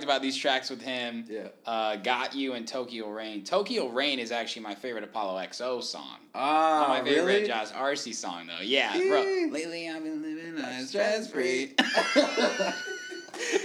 about 0.09 0.23
these 0.23 0.37
tracks 0.37 0.71
with 0.71 0.81
him. 0.81 1.27
Yeah. 1.29 1.49
Uh, 1.67 1.97
Got 1.97 2.35
You 2.35 2.55
and 2.55 2.67
Tokyo 2.67 3.11
Rain. 3.11 3.45
Tokyo 3.45 3.89
Rain 3.89 4.19
is 4.19 4.33
actually 4.33 4.63
my 4.63 4.75
favorite 4.75 5.05
Apollo 5.05 5.39
XO 5.41 5.83
song. 5.83 6.17
Ah, 6.35 6.81
Not 6.81 6.89
my 6.89 7.05
favorite 7.05 7.25
really? 7.27 7.47
Josh 7.47 7.69
Arce 7.75 8.17
song 8.19 8.47
though. 8.47 8.63
Yeah, 8.63 8.93
bro. 8.97 9.21
Lately 9.51 9.89
I've 9.91 10.03
been 10.03 10.23
living 10.23 10.57
life 10.63 10.87
stress 10.87 11.31
free. 11.31 11.75
that 11.77 12.75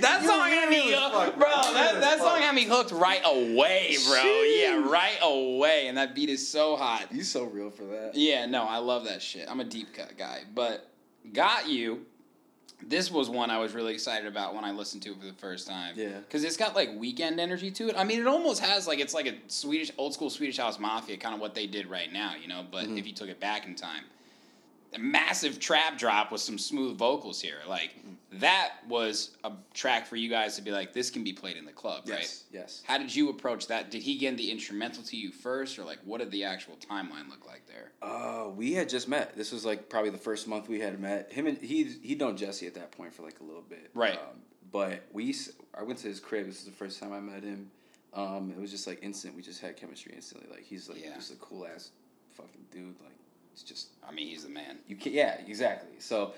That 0.01 0.23
song 0.25 0.49
had 0.49 0.69
me, 0.69 0.85
weird 0.85 0.99
fuck, 0.99 1.35
bro. 1.37 1.45
bro. 1.45 1.61
You're 1.63 1.73
That, 1.73 2.01
that 2.01 2.17
song 2.19 2.31
fuck. 2.31 2.41
had 2.41 2.53
me 2.55 2.65
hooked 2.65 2.91
right 2.91 3.21
away, 3.25 3.95
bro. 4.07 4.23
Yeah, 4.23 4.87
right 4.89 5.17
away, 5.21 5.87
and 5.87 5.97
that 5.97 6.13
beat 6.13 6.29
is 6.29 6.45
so 6.47 6.75
hot. 6.75 7.07
You 7.11 7.23
so 7.23 7.45
real 7.45 7.69
for 7.71 7.83
that. 7.85 8.11
Yeah, 8.15 8.45
no, 8.45 8.63
I 8.63 8.77
love 8.77 9.05
that 9.05 9.21
shit. 9.21 9.49
I'm 9.49 9.59
a 9.61 9.63
deep 9.63 9.93
cut 9.93 10.17
guy, 10.17 10.41
but 10.53 10.89
got 11.31 11.67
you. 11.69 12.05
This 12.89 13.09
was 13.11 13.29
one 13.29 13.49
I 13.49 13.57
was 13.59 13.73
really 13.73 13.93
excited 13.93 14.27
about 14.27 14.53
when 14.55 14.63
I 14.63 14.71
listened 14.71 15.03
to 15.03 15.11
it 15.11 15.19
for 15.19 15.25
the 15.25 15.33
first 15.33 15.67
time. 15.67 15.93
Yeah. 15.97 16.19
because 16.19 16.43
it's 16.43 16.57
got 16.57 16.75
like 16.75 16.89
Weeknd 16.89 17.39
energy 17.39 17.71
to 17.71 17.89
it. 17.89 17.95
I 17.97 18.03
mean, 18.03 18.19
it 18.19 18.27
almost 18.27 18.61
has 18.63 18.87
like 18.87 18.99
it's 18.99 19.13
like 19.13 19.27
a 19.27 19.35
Swedish 19.47 19.91
old 19.97 20.13
school 20.13 20.29
Swedish 20.29 20.57
House 20.57 20.79
Mafia 20.79 21.17
kind 21.17 21.33
of 21.35 21.41
what 21.41 21.55
they 21.55 21.67
did 21.67 21.87
right 21.87 22.11
now, 22.11 22.33
you 22.41 22.47
know. 22.47 22.65
But 22.69 22.85
Mm-hmm. 22.85 22.97
if 22.97 23.07
you 23.07 23.13
took 23.13 23.29
it 23.29 23.39
back 23.39 23.65
in 23.65 23.75
time, 23.75 24.03
massive 24.99 25.59
trap 25.59 25.97
drop 25.97 26.31
with 26.31 26.41
some 26.41 26.57
smooth 26.57 26.97
vocals 26.97 27.41
here. 27.41 27.59
Like 27.67 27.91
Mm. 28.05 28.39
that 28.39 28.73
was 28.87 29.37
a 29.43 29.51
track 29.73 30.07
for 30.07 30.15
you 30.15 30.29
guys 30.29 30.55
to 30.55 30.61
be 30.61 30.71
like, 30.71 30.91
this 30.93 31.09
can 31.11 31.23
be 31.23 31.33
played 31.33 31.55
in 31.57 31.65
the 31.65 31.71
club, 31.71 32.03
right? 32.09 32.19
Yes, 32.19 32.43
yes. 32.51 32.83
How 32.85 32.97
did 32.97 33.13
you 33.15 33.29
approach 33.29 33.67
that? 33.67 33.91
Did 33.91 34.01
he 34.01 34.17
get 34.17 34.35
the 34.37 34.49
instrumental 34.51 35.03
to 35.03 35.15
you 35.15 35.31
first, 35.31 35.77
or 35.77 35.83
like 35.83 35.99
what 36.03 36.19
did 36.19 36.31
the 36.31 36.43
actual 36.43 36.75
timeline 36.77 37.29
look 37.29 37.45
like 37.45 37.63
there? 37.67 37.91
Uh, 38.01 38.49
we 38.49 38.73
had 38.73 38.89
just 38.89 39.07
met. 39.07 39.35
This 39.35 39.51
was 39.51 39.65
like 39.65 39.89
probably 39.89 40.09
the 40.09 40.17
first 40.17 40.47
month 40.47 40.67
we 40.69 40.79
had 40.79 40.99
met. 40.99 41.31
Him 41.31 41.47
and 41.47 41.57
he 41.59 41.83
he'd 42.01 42.19
known 42.19 42.35
Jesse 42.37 42.65
at 42.67 42.73
that 42.75 42.91
point 42.91 43.13
for 43.13 43.21
like 43.23 43.39
a 43.39 43.43
little 43.43 43.61
bit. 43.63 43.91
Right. 43.93 44.13
Um, 44.17 44.41
but 44.71 45.03
we 45.11 45.35
I 45.77 45.83
went 45.83 45.99
to 45.99 46.07
his 46.07 46.19
crib. 46.19 46.47
This 46.47 46.59
is 46.59 46.65
the 46.65 46.71
first 46.71 46.99
time 46.99 47.13
I 47.13 47.19
met 47.19 47.43
him. 47.43 47.69
Um, 48.15 48.51
it 48.55 48.59
was 48.59 48.69
just 48.71 48.85
like 48.87 48.99
instant. 49.03 49.35
We 49.35 49.41
just 49.41 49.59
had 49.61 49.75
chemistry 49.77 50.13
instantly. 50.15 50.47
Like 50.49 50.63
he's 50.63 50.89
like 50.89 51.03
Yeah. 51.03 51.15
just 51.15 51.31
a 51.31 51.35
cool 51.35 51.65
ass 51.67 51.91
fucking 52.31 52.65
dude. 52.71 52.95
Like 53.01 53.17
it's 53.53 53.63
just 53.63 53.89
I 54.07 54.11
mean, 54.11 54.27
he's 54.27 54.43
the 54.43 54.49
man. 54.49 54.79
you 54.87 54.95
can 54.95 55.13
yeah 55.13 55.37
exactly. 55.47 55.99
So 55.99 56.33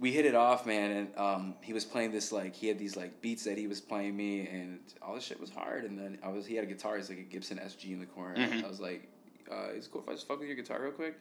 we 0.00 0.12
hit 0.12 0.26
it 0.26 0.36
off, 0.36 0.64
man, 0.64 0.92
and 0.92 1.18
um, 1.18 1.54
he 1.60 1.72
was 1.72 1.84
playing 1.84 2.12
this 2.12 2.30
like 2.30 2.54
he 2.54 2.68
had 2.68 2.78
these 2.78 2.96
like 2.96 3.20
beats 3.20 3.42
that 3.44 3.58
he 3.58 3.66
was 3.66 3.80
playing 3.80 4.16
me, 4.16 4.46
and 4.46 4.78
all 5.02 5.14
this 5.16 5.24
shit 5.24 5.40
was 5.40 5.50
hard. 5.50 5.84
And 5.84 5.98
then 5.98 6.18
I 6.22 6.28
was 6.28 6.46
he 6.46 6.54
had 6.54 6.62
a 6.64 6.68
guitar, 6.68 6.96
it's 6.98 7.08
like 7.08 7.18
a 7.18 7.22
Gibson 7.22 7.58
SG 7.58 7.92
in 7.92 7.98
the 8.00 8.06
corner. 8.06 8.36
Mhm. 8.36 8.64
I 8.64 8.68
was 8.68 8.78
like, 8.80 9.08
uh, 9.50 9.70
"It's 9.74 9.88
cool 9.88 10.02
if 10.02 10.08
I 10.08 10.12
just 10.12 10.28
fuck 10.28 10.38
with 10.38 10.46
your 10.46 10.56
guitar 10.56 10.80
real 10.80 10.92
quick." 10.92 11.14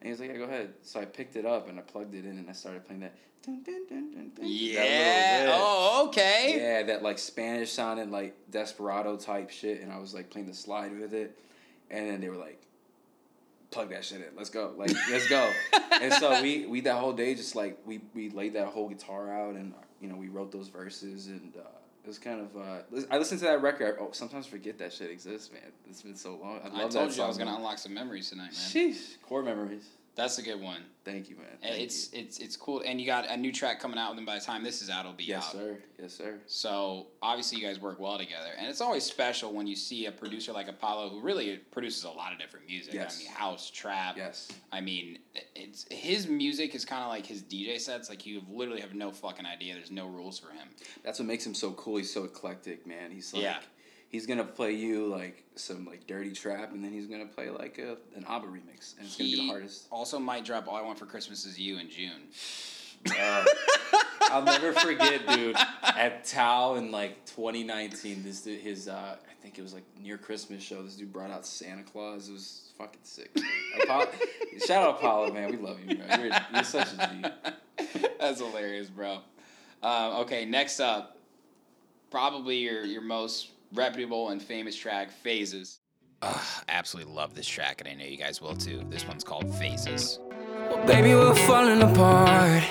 And 0.00 0.06
he 0.06 0.10
was 0.10 0.20
like, 0.20 0.30
"Yeah, 0.30 0.36
go 0.36 0.44
ahead." 0.44 0.74
So 0.82 1.00
I 1.00 1.06
picked 1.06 1.36
it 1.36 1.46
up 1.46 1.68
and 1.70 1.78
I 1.78 1.82
plugged 1.82 2.14
it 2.14 2.24
in 2.26 2.36
and 2.38 2.50
I 2.50 2.52
started 2.52 2.84
playing 2.84 3.00
that. 3.00 3.14
Dun, 3.46 3.62
dun, 3.62 3.86
dun, 3.88 4.10
dun, 4.10 4.32
dun, 4.34 4.44
that 4.44 4.46
Yeah. 4.46 5.42
riff. 5.44 5.54
Oh, 5.54 6.06
okay. 6.08 6.54
Yeah, 6.58 6.82
that 6.82 7.02
like 7.02 7.18
Spanish 7.18 7.70
sounding 7.72 8.10
like 8.10 8.34
desperado 8.50 9.16
type 9.16 9.48
shit, 9.50 9.80
and 9.80 9.90
I 9.90 9.98
was 9.98 10.12
like 10.12 10.28
playing 10.28 10.48
the 10.48 10.54
slide 10.54 10.92
with 10.98 11.14
it, 11.14 11.38
and 11.90 12.10
then 12.10 12.20
they 12.20 12.28
were 12.28 12.36
like, 12.36 12.60
"Plug 13.70 13.90
that 13.90 14.04
shit 14.04 14.20
in, 14.20 14.36
let's 14.36 14.50
go, 14.50 14.74
like 14.76 14.94
let's 15.10 15.28
go." 15.28 15.50
and 16.00 16.12
so 16.14 16.40
we 16.42 16.66
we 16.66 16.80
that 16.82 16.96
whole 16.96 17.12
day 17.12 17.34
just 17.34 17.54
like 17.54 17.78
we 17.86 18.00
we 18.14 18.30
laid 18.30 18.54
that 18.54 18.68
whole 18.68 18.88
guitar 18.88 19.32
out, 19.32 19.54
and 19.54 19.74
you 20.00 20.08
know 20.08 20.16
we 20.16 20.28
wrote 20.28 20.52
those 20.52 20.68
verses, 20.68 21.26
and 21.26 21.52
uh, 21.56 21.60
it 22.04 22.08
was 22.08 22.18
kind 22.18 22.40
of 22.40 22.56
uh, 22.56 23.06
I 23.10 23.18
listened 23.18 23.40
to 23.40 23.46
that 23.46 23.62
record. 23.62 23.98
Oh, 24.00 24.10
sometimes 24.12 24.46
forget 24.46 24.78
that 24.78 24.92
shit 24.92 25.10
exists, 25.10 25.52
man. 25.52 25.72
It's 25.88 26.02
been 26.02 26.16
so 26.16 26.36
long. 26.36 26.60
I 26.64 26.68
love 26.68 26.74
I 26.74 26.78
told 26.80 26.92
that 26.92 27.04
you 27.06 27.12
song. 27.12 27.24
I 27.24 27.28
was 27.28 27.38
gonna 27.38 27.54
unlock 27.56 27.78
some 27.78 27.94
memories 27.94 28.30
tonight, 28.30 28.44
man. 28.44 28.52
Sheesh, 28.52 29.20
core 29.22 29.42
memories. 29.42 29.84
That's 30.18 30.36
a 30.38 30.42
good 30.42 30.60
one. 30.60 30.80
Thank 31.04 31.30
you, 31.30 31.36
man. 31.36 31.46
Thank 31.62 31.80
it's 31.80 32.12
you. 32.12 32.18
it's 32.20 32.38
it's 32.38 32.56
cool, 32.56 32.82
and 32.84 33.00
you 33.00 33.06
got 33.06 33.30
a 33.30 33.36
new 33.36 33.52
track 33.52 33.78
coming 33.78 33.98
out 33.98 34.10
with 34.10 34.18
him. 34.18 34.26
By 34.26 34.36
the 34.36 34.44
time 34.44 34.64
this 34.64 34.82
is 34.82 34.90
out, 34.90 35.04
it'll 35.04 35.12
be 35.12 35.22
yes, 35.22 35.54
out. 35.54 35.54
Yes, 35.54 35.62
sir. 35.62 35.78
Yes, 36.02 36.14
sir. 36.14 36.38
So 36.46 37.06
obviously, 37.22 37.58
you 37.60 37.64
guys 37.64 37.80
work 37.80 38.00
well 38.00 38.18
together, 38.18 38.50
and 38.58 38.66
it's 38.66 38.80
always 38.80 39.04
special 39.04 39.52
when 39.54 39.68
you 39.68 39.76
see 39.76 40.06
a 40.06 40.12
producer 40.12 40.52
like 40.52 40.66
Apollo, 40.66 41.10
who 41.10 41.20
really 41.20 41.58
produces 41.70 42.02
a 42.02 42.10
lot 42.10 42.32
of 42.32 42.40
different 42.40 42.66
music. 42.66 42.94
Yes. 42.94 43.16
I 43.16 43.22
mean, 43.22 43.32
house, 43.32 43.70
trap. 43.70 44.16
Yes. 44.16 44.48
I 44.72 44.80
mean, 44.80 45.20
it's 45.54 45.86
his 45.88 46.26
music 46.26 46.74
is 46.74 46.84
kind 46.84 47.04
of 47.04 47.10
like 47.10 47.24
his 47.24 47.40
DJ 47.40 47.78
sets. 47.78 48.08
Like 48.08 48.26
you 48.26 48.42
literally 48.50 48.80
have 48.80 48.94
no 48.94 49.12
fucking 49.12 49.46
idea. 49.46 49.74
There's 49.74 49.92
no 49.92 50.08
rules 50.08 50.36
for 50.36 50.50
him. 50.50 50.66
That's 51.04 51.20
what 51.20 51.26
makes 51.26 51.46
him 51.46 51.54
so 51.54 51.70
cool. 51.74 51.98
He's 51.98 52.12
so 52.12 52.24
eclectic, 52.24 52.88
man. 52.88 53.12
He's 53.12 53.32
like, 53.32 53.44
Yeah. 53.44 53.58
He's 54.08 54.26
gonna 54.26 54.44
play 54.44 54.72
you 54.72 55.06
like 55.06 55.44
some 55.54 55.84
like 55.84 56.06
dirty 56.06 56.32
trap, 56.32 56.72
and 56.72 56.82
then 56.82 56.92
he's 56.92 57.06
gonna 57.06 57.26
play 57.26 57.50
like 57.50 57.78
a 57.78 57.96
an 58.16 58.24
ABBA 58.26 58.46
remix, 58.46 58.96
and 58.98 59.06
it's 59.06 59.16
gonna 59.16 59.30
be 59.30 59.36
the 59.36 59.46
hardest. 59.46 59.86
Also, 59.90 60.18
might 60.18 60.44
drop 60.44 60.68
"All 60.68 60.76
I 60.76 60.82
Want 60.82 60.98
for 60.98 61.06
Christmas 61.06 61.44
Is 61.44 61.58
You" 61.58 61.78
in 61.78 61.88
June. 61.90 62.28
Uh, 63.18 63.44
I'll 64.22 64.42
never 64.42 64.72
forget, 64.72 65.26
dude. 65.28 65.56
At 65.82 66.24
Tao 66.24 66.74
in 66.74 66.90
like 66.90 67.24
2019, 67.26 68.22
this 68.24 68.42
dude, 68.42 68.60
his 68.60 68.88
uh, 68.88 69.16
I 69.20 69.42
think 69.42 69.58
it 69.58 69.62
was 69.62 69.72
like 69.72 69.84
near 70.00 70.18
Christmas 70.18 70.62
show. 70.62 70.82
This 70.82 70.96
dude 70.96 71.12
brought 71.12 71.30
out 71.30 71.46
Santa 71.46 71.82
Claus. 71.82 72.28
It 72.28 72.32
was 72.32 72.72
fucking 72.76 73.00
sick. 73.02 73.30
Apollo, 73.82 74.08
shout 74.66 74.82
out 74.82 74.96
Apollo, 74.98 75.32
man. 75.32 75.50
We 75.50 75.56
love 75.58 75.78
you, 75.80 75.96
man. 75.98 76.20
You're, 76.20 76.32
you're 76.54 76.64
such 76.64 76.88
a 76.98 77.32
G. 77.78 78.00
That's 78.20 78.40
hilarious, 78.40 78.88
bro. 78.88 79.20
Um, 79.82 80.16
okay, 80.22 80.44
next 80.44 80.80
up, 80.80 81.18
probably 82.10 82.56
your 82.58 82.84
your 82.84 83.02
most 83.02 83.50
reputable 83.74 84.30
and 84.30 84.42
famous 84.42 84.76
track, 84.76 85.10
"Phases." 85.10 85.80
Ugh, 86.22 86.64
absolutely 86.68 87.12
love 87.12 87.34
this 87.34 87.46
track, 87.46 87.80
and 87.80 87.88
I 87.88 87.94
know 87.94 88.04
you 88.04 88.16
guys 88.16 88.40
will 88.40 88.56
too. 88.56 88.84
This 88.90 89.06
one's 89.06 89.24
called 89.24 89.52
"Phases." 89.54 90.18
Baby, 90.86 91.14
we're 91.14 91.34
falling 91.34 91.82
apart. 91.82 92.64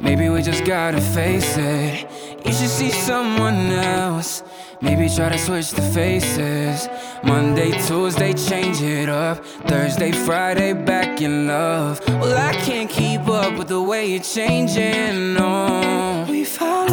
Maybe 0.00 0.28
we 0.28 0.42
just 0.42 0.64
gotta 0.64 1.00
face 1.00 1.56
it. 1.56 2.08
You 2.44 2.52
should 2.52 2.68
see 2.68 2.90
someone 2.90 3.70
else. 3.72 4.42
Maybe 4.80 5.08
try 5.08 5.28
to 5.28 5.38
switch 5.38 5.70
the 5.70 5.82
faces. 5.82 6.88
Monday, 7.22 7.70
Tuesday, 7.86 8.32
change 8.32 8.80
it 8.82 9.08
up. 9.08 9.44
Thursday, 9.66 10.12
Friday, 10.12 10.72
back 10.72 11.20
in 11.22 11.46
love. 11.46 12.00
Well, 12.08 12.36
I 12.36 12.54
can't 12.54 12.90
keep 12.90 13.28
up 13.28 13.56
with 13.56 13.68
the 13.68 13.80
way 13.80 14.06
you're 14.06 14.22
changing. 14.22 15.34
No, 15.34 16.26
we 16.28 16.44
found 16.44 16.83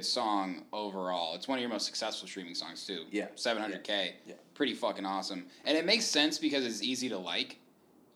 good 0.00 0.06
song 0.06 0.62
overall. 0.72 1.34
It's 1.34 1.46
one 1.46 1.58
of 1.58 1.60
your 1.60 1.70
most 1.70 1.84
successful 1.84 2.26
streaming 2.26 2.54
songs 2.54 2.86
too. 2.86 3.04
Yeah. 3.10 3.26
700k. 3.36 4.12
Yeah. 4.26 4.34
Pretty 4.54 4.72
fucking 4.72 5.04
awesome. 5.04 5.44
And 5.66 5.76
it 5.76 5.84
makes 5.84 6.06
sense 6.06 6.38
because 6.38 6.64
it's 6.64 6.82
easy 6.82 7.10
to 7.10 7.18
like, 7.18 7.58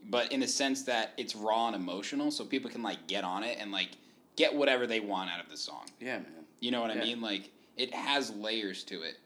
but 0.08 0.32
in 0.32 0.40
the 0.40 0.46
sense 0.48 0.82
that 0.84 1.12
it's 1.18 1.36
raw 1.36 1.66
and 1.66 1.76
emotional, 1.76 2.30
so 2.30 2.44
people 2.44 2.70
can 2.70 2.82
like 2.82 3.06
get 3.06 3.22
on 3.22 3.44
it 3.44 3.58
and 3.60 3.70
like 3.70 3.90
get 4.36 4.54
whatever 4.54 4.86
they 4.86 5.00
want 5.00 5.30
out 5.30 5.44
of 5.44 5.50
the 5.50 5.56
song. 5.56 5.84
yeah, 6.00 6.16
man. 6.16 6.26
You 6.60 6.70
know 6.70 6.80
what 6.80 6.90
I 6.90 6.94
mean? 6.94 7.20
Like 7.20 7.50
it 7.76 7.92
has 7.92 8.34
layers 8.34 8.82
to 8.84 9.02
it. 9.02 9.18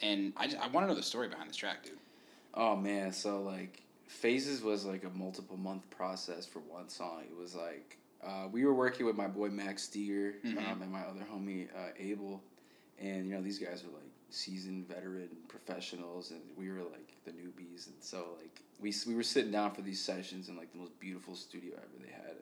And 0.00 0.32
I, 0.36 0.46
just, 0.46 0.58
I 0.58 0.68
want 0.68 0.84
to 0.84 0.88
know 0.88 0.96
the 0.96 1.02
story 1.02 1.28
behind 1.28 1.50
this 1.50 1.56
track, 1.56 1.84
dude. 1.84 1.98
Oh 2.54 2.76
man, 2.76 3.12
so 3.12 3.42
like 3.42 3.82
Phases 4.08 4.62
was 4.62 4.86
like 4.86 5.04
a 5.04 5.10
multiple 5.10 5.58
month 5.58 5.88
process 5.90 6.46
for 6.46 6.60
one 6.60 6.88
song. 6.88 7.24
It 7.30 7.36
was 7.36 7.54
like 7.54 7.98
uh, 8.24 8.48
we 8.50 8.64
were 8.64 8.74
working 8.74 9.06
with 9.06 9.16
my 9.16 9.26
boy 9.26 9.48
Max 9.50 9.84
Steer 9.84 10.36
Mhm. 10.44 10.70
um, 10.72 10.82
and 10.82 10.90
my 10.92 11.00
other 11.02 11.24
homie 11.32 11.68
uh, 11.74 11.90
Abel, 11.98 12.42
and 13.00 13.26
you 13.26 13.34
know 13.34 13.42
these 13.42 13.58
guys 13.58 13.82
are 13.84 13.92
like 13.92 14.10
seasoned 14.30 14.86
veteran 14.88 15.28
professionals, 15.48 16.30
and 16.30 16.40
we 16.56 16.70
were 16.70 16.82
like 16.82 17.12
the 17.24 17.30
newbies, 17.32 17.86
and 17.86 17.96
so 18.00 18.36
like 18.40 18.60
we 18.80 18.92
we 19.06 19.14
were 19.14 19.22
sitting 19.22 19.50
down 19.52 19.72
for 19.72 19.82
these 19.82 20.00
sessions 20.00 20.48
in 20.48 20.56
like 20.56 20.72
the 20.72 20.78
most 20.78 20.98
beautiful 21.00 21.34
studio 21.34 21.74
ever 21.76 22.04
they 22.04 22.12
had, 22.12 22.36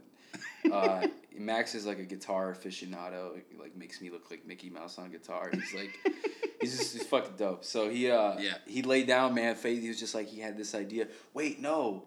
and 0.65 0.73
uh, 0.73 1.07
Max 1.39 1.75
is 1.75 1.87
like 1.87 1.99
a 1.99 2.05
guitar 2.05 2.55
aficionado, 2.55 3.41
He, 3.51 3.57
like 3.59 3.77
makes 3.77 4.01
me 4.01 4.11
look 4.11 4.31
like 4.31 4.47
Mickey 4.47 4.71
Mouse 4.71 4.99
on 4.99 5.11
guitar. 5.11 5.51
He's 5.53 5.75
like. 5.75 5.91
He's 6.61 6.79
just 6.79 6.95
he's 6.95 7.03
fucking 7.05 7.35
dope. 7.37 7.63
So 7.63 7.91
he 7.91 8.11
uh 8.11 8.39
Yeah. 8.39 8.55
he 8.67 8.81
laid 8.81 9.07
down, 9.07 9.35
man. 9.35 9.55
Faith. 9.55 9.83
He 9.83 9.89
was 9.89 10.01
just 10.01 10.15
like 10.15 10.29
he 10.29 10.41
had 10.41 10.57
this 10.57 10.75
idea. 10.75 11.09
Wait, 11.35 11.61
no. 11.61 12.05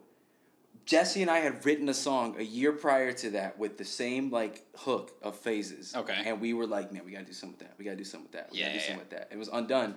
Jesse 0.88 1.21
and 1.21 1.29
I 1.29 1.39
had 1.39 1.65
written 1.65 1.89
a 1.89 1.93
song 1.93 2.38
a 2.39 2.43
year 2.43 2.71
prior 2.71 3.11
to 3.11 3.29
that 3.31 3.59
with 3.59 3.77
the 3.77 3.83
same 3.83 4.31
like 4.31 4.63
hook 4.75 5.11
of 5.21 5.35
phases. 5.38 5.93
Okay. 5.93 6.15
And 6.25 6.39
we 6.39 6.53
were 6.53 6.65
like, 6.65 6.93
man, 6.93 7.03
we 7.05 7.11
gotta 7.11 7.25
do 7.25 7.33
something 7.33 7.57
with 7.59 7.67
that. 7.67 7.75
We 7.77 7.83
gotta 7.83 7.97
do 7.97 8.05
something 8.05 8.23
with 8.23 8.31
that. 8.31 8.49
We 8.53 8.59
Yeah, 8.59 8.67
gotta 8.67 8.73
do 8.73 8.79
yeah, 8.79 8.88
something 8.88 8.99
with 8.99 9.09
that. 9.09 9.27
It 9.29 9.38
was 9.38 9.49
undone. 9.49 9.95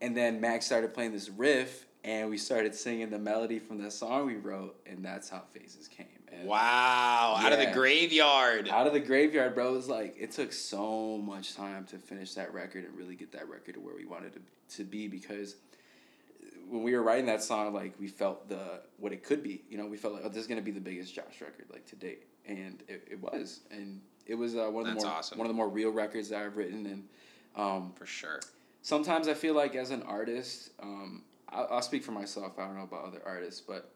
And 0.00 0.16
then 0.16 0.40
Max 0.40 0.64
started 0.64 0.94
playing 0.94 1.10
this 1.12 1.28
riff 1.28 1.86
and 2.04 2.30
we 2.30 2.38
started 2.38 2.74
singing 2.74 3.10
the 3.10 3.18
melody 3.18 3.58
from 3.58 3.82
the 3.82 3.88
song 3.90 4.26
we 4.26 4.34
wrote, 4.34 4.74
and 4.86 5.04
that's 5.04 5.28
how 5.28 5.40
phases 5.52 5.86
came. 5.86 6.06
And 6.32 6.48
Wow, 6.48 7.36
out 7.38 7.52
of 7.52 7.58
the 7.60 7.70
graveyard. 7.72 8.68
out 8.68 8.86
of 8.88 8.92
the 8.92 8.98
graveyard, 9.00 9.54
bro. 9.54 9.68
It 9.68 9.76
was 9.76 9.88
like 9.88 10.16
it 10.18 10.30
took 10.32 10.52
so 10.52 11.18
much 11.18 11.54
time 11.54 11.84
to 11.86 11.98
finish 11.98 12.34
that 12.34 12.52
record 12.54 12.84
and 12.84 12.96
really 12.96 13.14
get 13.16 13.30
that 13.32 13.48
record 13.48 13.74
to 13.74 13.80
where 13.80 13.94
we 13.94 14.04
wanted 14.04 14.32
to 14.34 14.40
to 14.76 14.84
be 14.84 15.06
because 15.08 15.56
when 16.72 16.82
we 16.82 16.94
were 16.94 17.02
writing 17.02 17.26
that 17.26 17.42
song, 17.42 17.74
like 17.74 17.92
we 18.00 18.08
felt 18.08 18.48
the 18.48 18.80
what 18.96 19.12
it 19.12 19.22
could 19.22 19.42
be. 19.42 19.62
You 19.68 19.76
know, 19.76 19.86
we 19.86 19.98
felt 19.98 20.14
like 20.14 20.22
oh, 20.24 20.28
this 20.28 20.38
is 20.38 20.46
gonna 20.46 20.62
be 20.62 20.70
the 20.70 20.80
biggest 20.80 21.14
Josh 21.14 21.40
record 21.40 21.66
like 21.70 21.84
to 21.86 21.96
date, 21.96 22.24
and 22.46 22.82
it, 22.88 23.06
it 23.10 23.20
was, 23.20 23.60
and 23.70 24.00
it 24.26 24.34
was 24.34 24.56
uh, 24.56 24.70
one 24.70 24.86
of 24.86 24.86
That's 24.86 25.02
the 25.02 25.08
more 25.08 25.16
awesome. 25.18 25.38
one 25.38 25.46
of 25.46 25.50
the 25.50 25.56
more 25.56 25.68
real 25.68 25.90
records 25.90 26.30
that 26.30 26.42
I've 26.42 26.56
written, 26.56 26.86
and 26.86 27.08
um, 27.56 27.92
For 27.94 28.06
sure. 28.06 28.40
sometimes 28.80 29.28
I 29.28 29.34
feel 29.34 29.52
like 29.52 29.74
as 29.74 29.90
an 29.90 30.02
artist, 30.04 30.70
um, 30.82 31.22
I'll, 31.50 31.68
I'll 31.70 31.82
speak 31.82 32.02
for 32.02 32.12
myself. 32.12 32.58
I 32.58 32.64
don't 32.64 32.76
know 32.76 32.84
about 32.84 33.04
other 33.04 33.20
artists, 33.26 33.60
but 33.60 33.90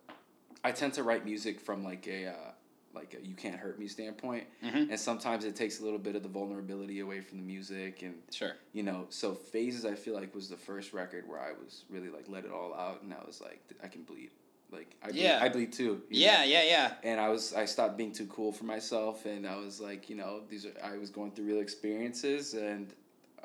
I 0.62 0.70
tend 0.72 0.92
to 0.94 1.02
write 1.02 1.24
music 1.24 1.58
from 1.58 1.82
like 1.82 2.06
a 2.06 2.26
uh, 2.26 2.50
like 2.96 3.14
a 3.14 3.24
you 3.24 3.34
can't 3.34 3.56
hurt 3.56 3.78
me 3.78 3.86
standpoint, 3.86 4.44
Mhm. 4.64 4.90
and 4.90 4.98
sometimes 4.98 5.44
it 5.44 5.54
takes 5.54 5.78
a 5.80 5.84
little 5.84 5.98
bit 5.98 6.16
of 6.16 6.22
the 6.24 6.28
vulnerability 6.28 6.98
away 7.00 7.20
from 7.20 7.38
the 7.38 7.44
music, 7.44 8.02
and 8.02 8.20
Sure. 8.32 8.56
you 8.72 8.82
know, 8.82 9.06
so 9.10 9.34
phases 9.34 9.84
I 9.84 9.94
feel 9.94 10.14
like 10.14 10.34
was 10.34 10.48
the 10.48 10.56
first 10.56 10.92
record 10.92 11.28
where 11.28 11.38
I 11.38 11.52
was 11.52 11.84
really 11.88 12.08
like 12.08 12.28
let 12.28 12.44
it 12.44 12.50
all 12.50 12.74
out, 12.74 13.02
and 13.02 13.14
I 13.14 13.22
was 13.24 13.40
like 13.40 13.60
I 13.82 13.88
can 13.88 14.02
bleed, 14.02 14.30
like 14.72 14.96
I 15.02 15.08
bleed, 15.12 15.20
Yeah. 15.22 15.38
I 15.42 15.48
bleed 15.48 15.72
too. 15.72 16.02
Yeah, 16.10 16.38
know? 16.38 16.44
yeah, 16.44 16.62
yeah. 16.64 16.94
and 17.04 17.20
I 17.20 17.28
was 17.28 17.52
I 17.54 17.66
stopped 17.66 17.96
being 17.96 18.12
too 18.12 18.26
cool 18.26 18.50
for 18.52 18.64
myself, 18.64 19.26
and 19.26 19.46
I 19.46 19.56
was 19.56 19.80
like, 19.80 20.08
you 20.10 20.16
know, 20.16 20.42
these 20.48 20.66
are 20.66 20.72
I 20.82 20.96
was 20.96 21.10
going 21.10 21.30
through 21.32 21.46
real 21.46 21.60
experiences, 21.60 22.54
and 22.54 22.92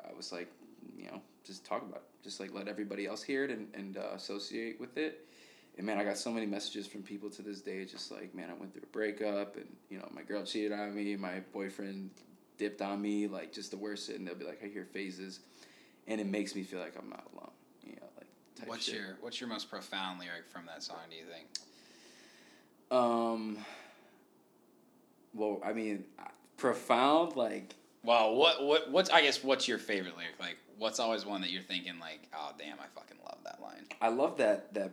I 0.08 0.12
was 0.14 0.32
like, 0.32 0.50
you 0.96 1.06
know, 1.06 1.20
just 1.44 1.64
talk 1.64 1.82
about 1.82 1.96
it, 2.02 2.24
just 2.24 2.40
like 2.40 2.52
let 2.52 2.66
everybody 2.68 3.06
else 3.06 3.22
hear 3.22 3.44
it 3.44 3.50
and 3.50 3.68
and 3.74 3.96
uh, 3.98 4.10
associate 4.14 4.80
with 4.80 4.96
it. 4.96 5.26
And 5.76 5.86
man, 5.86 5.98
I 5.98 6.04
got 6.04 6.18
so 6.18 6.30
many 6.30 6.46
messages 6.46 6.86
from 6.86 7.02
people 7.02 7.30
to 7.30 7.42
this 7.42 7.62
day, 7.62 7.84
just 7.84 8.12
like, 8.12 8.34
man, 8.34 8.50
I 8.50 8.54
went 8.54 8.72
through 8.72 8.82
a 8.84 8.92
breakup, 8.92 9.56
and 9.56 9.66
you 9.88 9.98
know, 9.98 10.08
my 10.12 10.22
girl 10.22 10.44
cheated 10.44 10.72
on 10.72 10.94
me, 10.94 11.16
my 11.16 11.40
boyfriend 11.52 12.10
dipped 12.58 12.82
on 12.82 13.00
me, 13.00 13.26
like 13.26 13.52
just 13.52 13.70
the 13.70 13.76
worst 13.76 14.08
and 14.10 14.26
they'll 14.26 14.34
be 14.34 14.44
like, 14.44 14.62
I 14.62 14.68
hear 14.68 14.84
phases, 14.84 15.40
and 16.06 16.20
it 16.20 16.26
makes 16.26 16.54
me 16.54 16.62
feel 16.62 16.80
like 16.80 16.94
I'm 16.98 17.08
not 17.08 17.26
alone, 17.32 17.50
you 17.84 17.94
know, 17.96 18.06
like. 18.18 18.26
Type 18.54 18.68
What's 18.68 18.84
shit. 18.84 18.96
your 18.96 19.16
What's 19.22 19.40
your 19.40 19.48
most 19.48 19.70
profound 19.70 20.20
lyric 20.20 20.46
from 20.48 20.66
that 20.66 20.82
song? 20.82 20.98
Do 21.10 21.16
you 21.16 21.24
think? 21.24 21.46
Um. 22.90 23.56
Well, 25.32 25.62
I 25.64 25.72
mean, 25.72 26.04
profound. 26.58 27.34
Like, 27.34 27.74
Well, 28.04 28.34
what 28.34 28.62
what 28.62 28.90
what's 28.90 29.08
I 29.08 29.22
guess 29.22 29.42
what's 29.42 29.66
your 29.66 29.78
favorite 29.78 30.18
lyric? 30.18 30.34
Like, 30.38 30.58
what's 30.78 31.00
always 31.00 31.24
one 31.24 31.40
that 31.40 31.50
you're 31.50 31.62
thinking 31.62 31.98
like, 31.98 32.28
oh 32.36 32.50
damn, 32.58 32.78
I 32.78 32.86
fucking 32.94 33.16
love 33.24 33.38
that 33.44 33.62
line. 33.62 33.86
I 34.02 34.08
love 34.08 34.36
that 34.36 34.74
that 34.74 34.92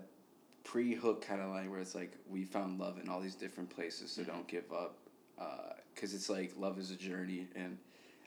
pre-hook 0.69 1.25
kind 1.25 1.41
of 1.41 1.49
line 1.49 1.71
where 1.71 1.79
it's 1.79 1.95
like 1.95 2.15
we 2.29 2.43
found 2.43 2.79
love 2.79 2.99
in 3.01 3.09
all 3.09 3.19
these 3.19 3.33
different 3.33 3.67
places, 3.71 4.11
so 4.11 4.23
don't 4.23 4.47
give 4.47 4.71
up. 4.71 4.97
Because 5.95 6.13
it's 6.13 6.29
like 6.29 6.53
love 6.57 6.77
is 6.77 6.91
a 6.91 6.95
journey, 6.95 7.47
and 7.55 7.77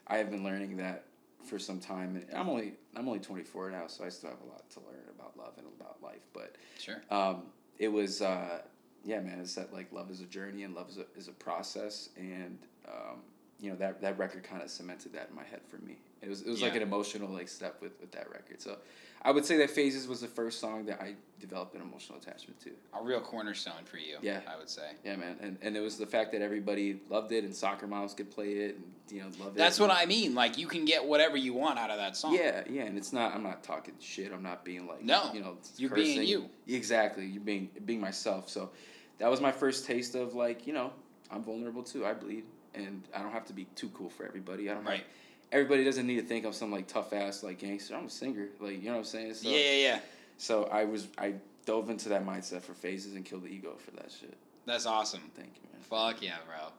I 0.07 0.17
have 0.17 0.29
been 0.29 0.43
learning 0.43 0.75
that 0.77 1.05
for 1.45 1.57
some 1.57 1.79
time. 1.79 2.17
And 2.17 2.37
I'm 2.37 2.49
only 2.49 2.73
I'm 2.97 3.07
only 3.07 3.19
24 3.19 3.71
now, 3.71 3.87
so 3.87 4.03
I 4.03 4.09
still 4.09 4.29
have 4.29 4.41
a 4.41 4.49
lot 4.49 4.69
to 4.71 4.79
learn 4.81 5.05
about 5.17 5.37
love 5.37 5.53
and 5.57 5.67
about 5.79 6.03
life. 6.03 6.21
But 6.33 6.55
Sure. 6.77 7.01
um, 7.09 7.43
it 7.79 7.87
was 7.87 8.21
uh, 8.21 8.59
yeah 9.05 9.19
man 9.19 9.39
it's 9.39 9.55
that 9.55 9.73
like 9.73 9.91
love 9.91 10.09
is 10.11 10.21
a 10.21 10.25
journey 10.25 10.63
and 10.63 10.75
love 10.75 10.89
is 10.89 10.97
a, 10.97 11.05
is 11.17 11.27
a 11.27 11.31
process 11.33 12.09
and 12.17 12.57
um, 12.87 13.19
you 13.59 13.69
know 13.69 13.75
that 13.75 14.01
that 14.01 14.17
record 14.17 14.43
kind 14.43 14.61
of 14.61 14.69
cemented 14.69 15.13
that 15.13 15.29
in 15.29 15.35
my 15.35 15.43
head 15.43 15.61
for 15.67 15.77
me 15.77 15.97
it 16.21 16.29
was, 16.29 16.41
it 16.41 16.49
was 16.49 16.61
like 16.61 16.75
an 16.75 16.81
emotional 16.81 17.27
like 17.29 17.49
step 17.49 17.81
with, 17.81 17.99
with 17.99 18.11
that 18.11 18.29
record 18.31 18.61
so 18.61 18.77
i 19.23 19.31
would 19.31 19.45
say 19.45 19.57
that 19.57 19.69
phases 19.69 20.07
was 20.07 20.21
the 20.21 20.27
first 20.27 20.59
song 20.59 20.85
that 20.85 21.01
i 21.01 21.15
developed 21.39 21.75
an 21.75 21.81
emotional 21.81 22.17
attachment 22.17 22.57
to 22.61 22.69
A 22.97 23.03
real 23.03 23.19
cornerstone 23.19 23.83
for 23.83 23.97
you. 23.97 24.15
Yeah. 24.21 24.39
I 24.47 24.57
would 24.57 24.69
say. 24.69 24.91
yeah 25.03 25.17
man 25.17 25.35
and, 25.41 25.57
and 25.61 25.75
it 25.75 25.81
was 25.81 25.97
the 25.97 26.05
fact 26.05 26.31
that 26.31 26.41
everybody 26.41 27.01
loved 27.09 27.33
it 27.33 27.43
and 27.43 27.53
soccer 27.53 27.85
moms 27.85 28.13
could 28.13 28.31
play 28.31 28.53
it 28.53 28.75
and 28.77 28.85
you 29.11 29.19
know 29.19 29.27
love 29.39 29.49
it 29.49 29.55
That's 29.55 29.77
what 29.77 29.91
I 29.91 30.05
mean. 30.05 30.33
Like, 30.33 30.57
you 30.57 30.67
can 30.67 30.85
get 30.85 31.03
whatever 31.03 31.35
you 31.35 31.53
want 31.53 31.77
out 31.77 31.89
of 31.89 31.97
that 31.97 32.15
song. 32.15 32.33
Yeah, 32.33 32.63
yeah, 32.69 32.83
and 32.83 32.97
it's 32.97 33.11
not. 33.11 33.35
I'm 33.35 33.43
not 33.43 33.61
talking 33.61 33.93
shit. 33.99 34.31
I'm 34.31 34.41
not 34.41 34.63
being 34.63 34.87
like 34.87 35.03
No, 35.03 35.29
you 35.33 35.41
know, 35.41 35.57
you're 35.75 35.89
being 35.89 36.23
you. 36.23 36.49
Exactly, 36.67 37.25
you're 37.25 37.43
being 37.43 37.69
being 37.85 37.99
myself. 37.99 38.49
So 38.49 38.71
that 39.19 39.29
was 39.29 39.41
my 39.41 39.51
first 39.51 39.85
taste 39.85 40.15
of 40.15 40.33
like 40.33 40.65
you 40.65 40.73
know 40.73 40.91
I'm 41.29 41.43
vulnerable 41.43 41.83
too. 41.83 42.05
I 42.05 42.13
bleed, 42.13 42.45
and 42.73 43.03
I 43.13 43.21
don't 43.21 43.33
have 43.33 43.45
to 43.47 43.53
be 43.53 43.65
too 43.75 43.89
cool 43.89 44.09
for 44.09 44.25
everybody. 44.25 44.69
I 44.69 44.73
don't. 44.75 44.85
Right. 44.85 44.99
Have, 44.99 45.07
everybody 45.53 45.85
doesn't 45.85 46.05
need 46.05 46.17
to 46.17 46.23
think 46.23 46.45
I'm 46.45 46.51
some 46.51 46.71
like 46.71 46.87
tough 46.87 47.13
ass 47.13 47.43
like 47.43 47.59
gangster. 47.59 47.95
I'm 47.95 48.07
a 48.07 48.09
singer. 48.09 48.47
Like 48.59 48.79
you 48.79 48.87
know 48.87 48.93
what 48.93 48.97
I'm 48.99 49.03
saying. 49.05 49.35
So, 49.35 49.49
Yeah, 49.49 49.57
yeah, 49.57 49.71
yeah. 49.75 49.99
So 50.37 50.65
I 50.65 50.83
was 50.83 51.07
I 51.17 51.35
dove 51.65 51.89
into 51.89 52.09
that 52.09 52.25
mindset 52.25 52.61
for 52.61 52.73
phases 52.73 53.15
and 53.15 53.23
killed 53.23 53.43
the 53.43 53.49
ego 53.49 53.75
for 53.77 53.91
that 53.91 54.11
shit. 54.11 54.35
That's 54.65 54.85
awesome. 54.85 55.21
Thank 55.35 55.51
you, 55.55 55.69
man. 55.71 55.81
Fuck 55.81 56.21
yeah, 56.21 56.37
bro. 56.45 56.69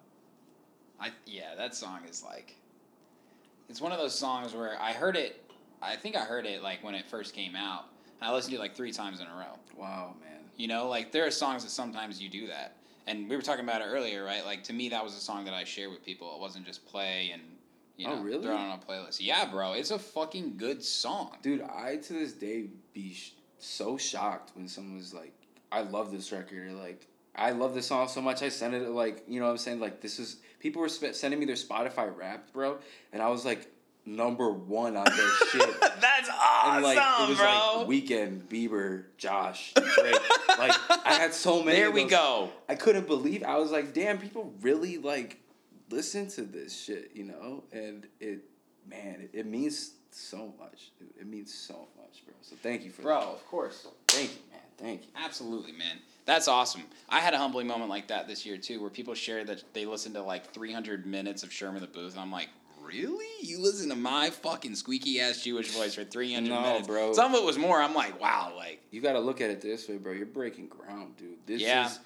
I 1.00 1.12
yeah, 1.24 1.54
that 1.56 1.74
song 1.74 2.00
is 2.10 2.22
like 2.22 2.56
it's 3.70 3.80
one 3.80 3.92
of 3.92 3.98
those 3.98 4.14
songs 4.14 4.52
where 4.52 4.76
I 4.80 4.92
heard 4.92 5.16
it 5.16 5.40
I 5.80 5.96
think 5.96 6.16
I 6.16 6.20
heard 6.20 6.46
it 6.46 6.62
like 6.62 6.82
when 6.82 6.94
it 6.94 7.06
first 7.06 7.34
came 7.34 7.54
out. 7.54 7.86
And 8.20 8.30
I 8.30 8.34
listened 8.34 8.52
to 8.52 8.56
it 8.56 8.60
like 8.60 8.74
3 8.74 8.90
times 8.92 9.20
in 9.20 9.26
a 9.26 9.34
row. 9.34 9.58
Wow, 9.76 10.14
man. 10.20 10.40
You 10.56 10.68
know, 10.68 10.88
like 10.88 11.12
there 11.12 11.26
are 11.26 11.30
songs 11.30 11.62
that 11.64 11.70
sometimes 11.70 12.22
you 12.22 12.28
do 12.28 12.46
that. 12.46 12.76
And 13.06 13.28
we 13.28 13.36
were 13.36 13.42
talking 13.42 13.64
about 13.64 13.82
it 13.82 13.84
earlier, 13.84 14.24
right? 14.24 14.44
Like 14.44 14.64
to 14.64 14.72
me 14.72 14.88
that 14.88 15.04
was 15.04 15.14
a 15.14 15.20
song 15.20 15.44
that 15.44 15.52
I 15.52 15.64
share 15.64 15.90
with 15.90 16.04
people. 16.04 16.34
It 16.34 16.40
wasn't 16.40 16.64
just 16.64 16.86
play 16.86 17.30
and 17.34 17.42
you 17.96 18.06
Oh, 18.08 18.16
know, 18.16 18.22
really? 18.22 18.42
throw 18.42 18.52
it 18.54 18.58
on 18.58 18.78
a 18.78 18.82
playlist. 18.92 19.18
Yeah, 19.20 19.44
bro, 19.46 19.72
it's 19.74 19.90
a 19.90 19.98
fucking 19.98 20.54
good 20.56 20.82
song. 20.82 21.36
Dude, 21.42 21.62
I 21.62 21.96
to 21.96 22.12
this 22.12 22.32
day 22.32 22.68
be 22.92 23.12
sh- 23.14 23.32
so 23.58 23.96
shocked 23.96 24.52
when 24.54 24.68
someone 24.68 24.96
was 24.96 25.14
like, 25.14 25.32
"I 25.72 25.82
love 25.82 26.10
this 26.12 26.30
record," 26.32 26.68
or 26.68 26.72
like, 26.72 27.06
"I 27.36 27.50
love 27.52 27.74
this 27.74 27.86
song 27.86 28.08
so 28.08 28.20
much." 28.20 28.42
I 28.42 28.48
sent 28.48 28.74
it 28.74 28.88
like, 28.88 29.24
you 29.28 29.38
know, 29.40 29.46
what 29.46 29.52
I'm 29.52 29.58
saying 29.58 29.80
like 29.80 30.00
this 30.00 30.18
is 30.18 30.36
people 30.60 30.82
were 30.82 30.88
sp- 30.90 31.12
sending 31.14 31.38
me 31.40 31.46
their 31.46 31.54
Spotify 31.56 32.14
Wrapped, 32.16 32.52
bro, 32.52 32.78
and 33.12 33.22
I 33.22 33.28
was 33.28 33.44
like 33.44 33.70
number 34.06 34.50
one 34.50 34.96
on 34.98 35.04
their 35.04 35.30
shit. 35.50 35.80
That's 35.80 36.28
awesome, 36.28 36.74
And 36.74 36.84
like 36.84 36.98
it 36.98 37.28
was 37.30 37.38
bro. 37.38 37.46
like 37.78 37.88
Weeknd, 37.88 38.42
Bieber, 38.48 39.04
Josh, 39.16 39.72
Drake. 39.74 40.14
like 40.58 40.72
I 41.06 41.14
had 41.14 41.32
so 41.32 41.62
many. 41.64 41.78
there 41.78 41.90
we 41.90 42.04
go. 42.04 42.50
I 42.68 42.74
couldn't 42.74 43.06
believe. 43.06 43.42
I 43.44 43.56
was 43.56 43.70
like, 43.70 43.94
damn, 43.94 44.18
people 44.18 44.52
really 44.60 44.98
like 44.98 45.38
listen 45.90 46.28
to 46.30 46.42
this 46.42 46.78
shit, 46.78 47.10
you 47.14 47.24
know, 47.24 47.64
and 47.72 48.06
it, 48.20 48.40
man, 48.88 49.20
it, 49.22 49.30
it 49.32 49.46
means 49.46 49.92
so 50.10 50.52
much. 50.58 50.90
It, 51.00 51.22
it 51.22 51.26
means 51.26 51.52
so 51.52 51.88
much, 52.00 52.24
bro. 52.24 52.34
So 52.42 52.56
thank 52.62 52.84
you 52.84 52.90
for 52.90 53.02
Bro, 53.02 53.20
that. 53.20 53.26
of 53.28 53.46
course. 53.46 53.86
Thank 54.08 54.30
you, 54.30 54.38
man. 54.52 54.60
Thank 54.78 55.02
you. 55.02 55.08
Absolutely, 55.16 55.72
man. 55.72 55.98
That's 56.26 56.48
awesome. 56.48 56.82
I 57.08 57.20
had 57.20 57.34
a 57.34 57.38
humbling 57.38 57.66
moment 57.66 57.90
like 57.90 58.08
that 58.08 58.26
this 58.28 58.44
year 58.46 58.56
too, 58.56 58.80
where 58.80 58.90
people 58.90 59.14
shared 59.14 59.46
that 59.48 59.62
they 59.74 59.86
listened 59.86 60.14
to 60.14 60.22
like 60.22 60.52
300 60.52 61.06
minutes 61.06 61.42
of 61.42 61.52
Sherman 61.52 61.80
the 61.80 61.86
Booth, 61.86 62.12
and 62.12 62.20
I'm 62.20 62.32
like, 62.32 62.48
really? 62.82 63.26
You 63.40 63.60
listen 63.60 63.88
to 63.90 63.94
my 63.96 64.30
fucking 64.30 64.74
squeaky 64.74 65.20
ass 65.20 65.42
Jewish 65.42 65.70
voice 65.70 65.94
for 65.94 66.04
300 66.04 66.48
No, 66.48 66.60
minutes, 66.62 66.86
bro. 66.86 67.12
Some 67.12 67.34
of 67.34 67.40
it 67.42 67.46
was 67.46 67.58
more. 67.58 67.80
I'm 67.80 67.94
like, 67.94 68.20
wow, 68.20 68.52
like, 68.56 68.80
You 68.90 69.00
got 69.00 69.12
to 69.14 69.20
look 69.20 69.40
at 69.40 69.50
it 69.50 69.60
this 69.60 69.88
way, 69.88 69.96
bro. 69.96 70.12
You're 70.12 70.26
breaking 70.26 70.68
ground, 70.68 71.16
dude. 71.16 71.38
This 71.46 71.60
Yeah. 71.62 71.86
is, 71.86 71.98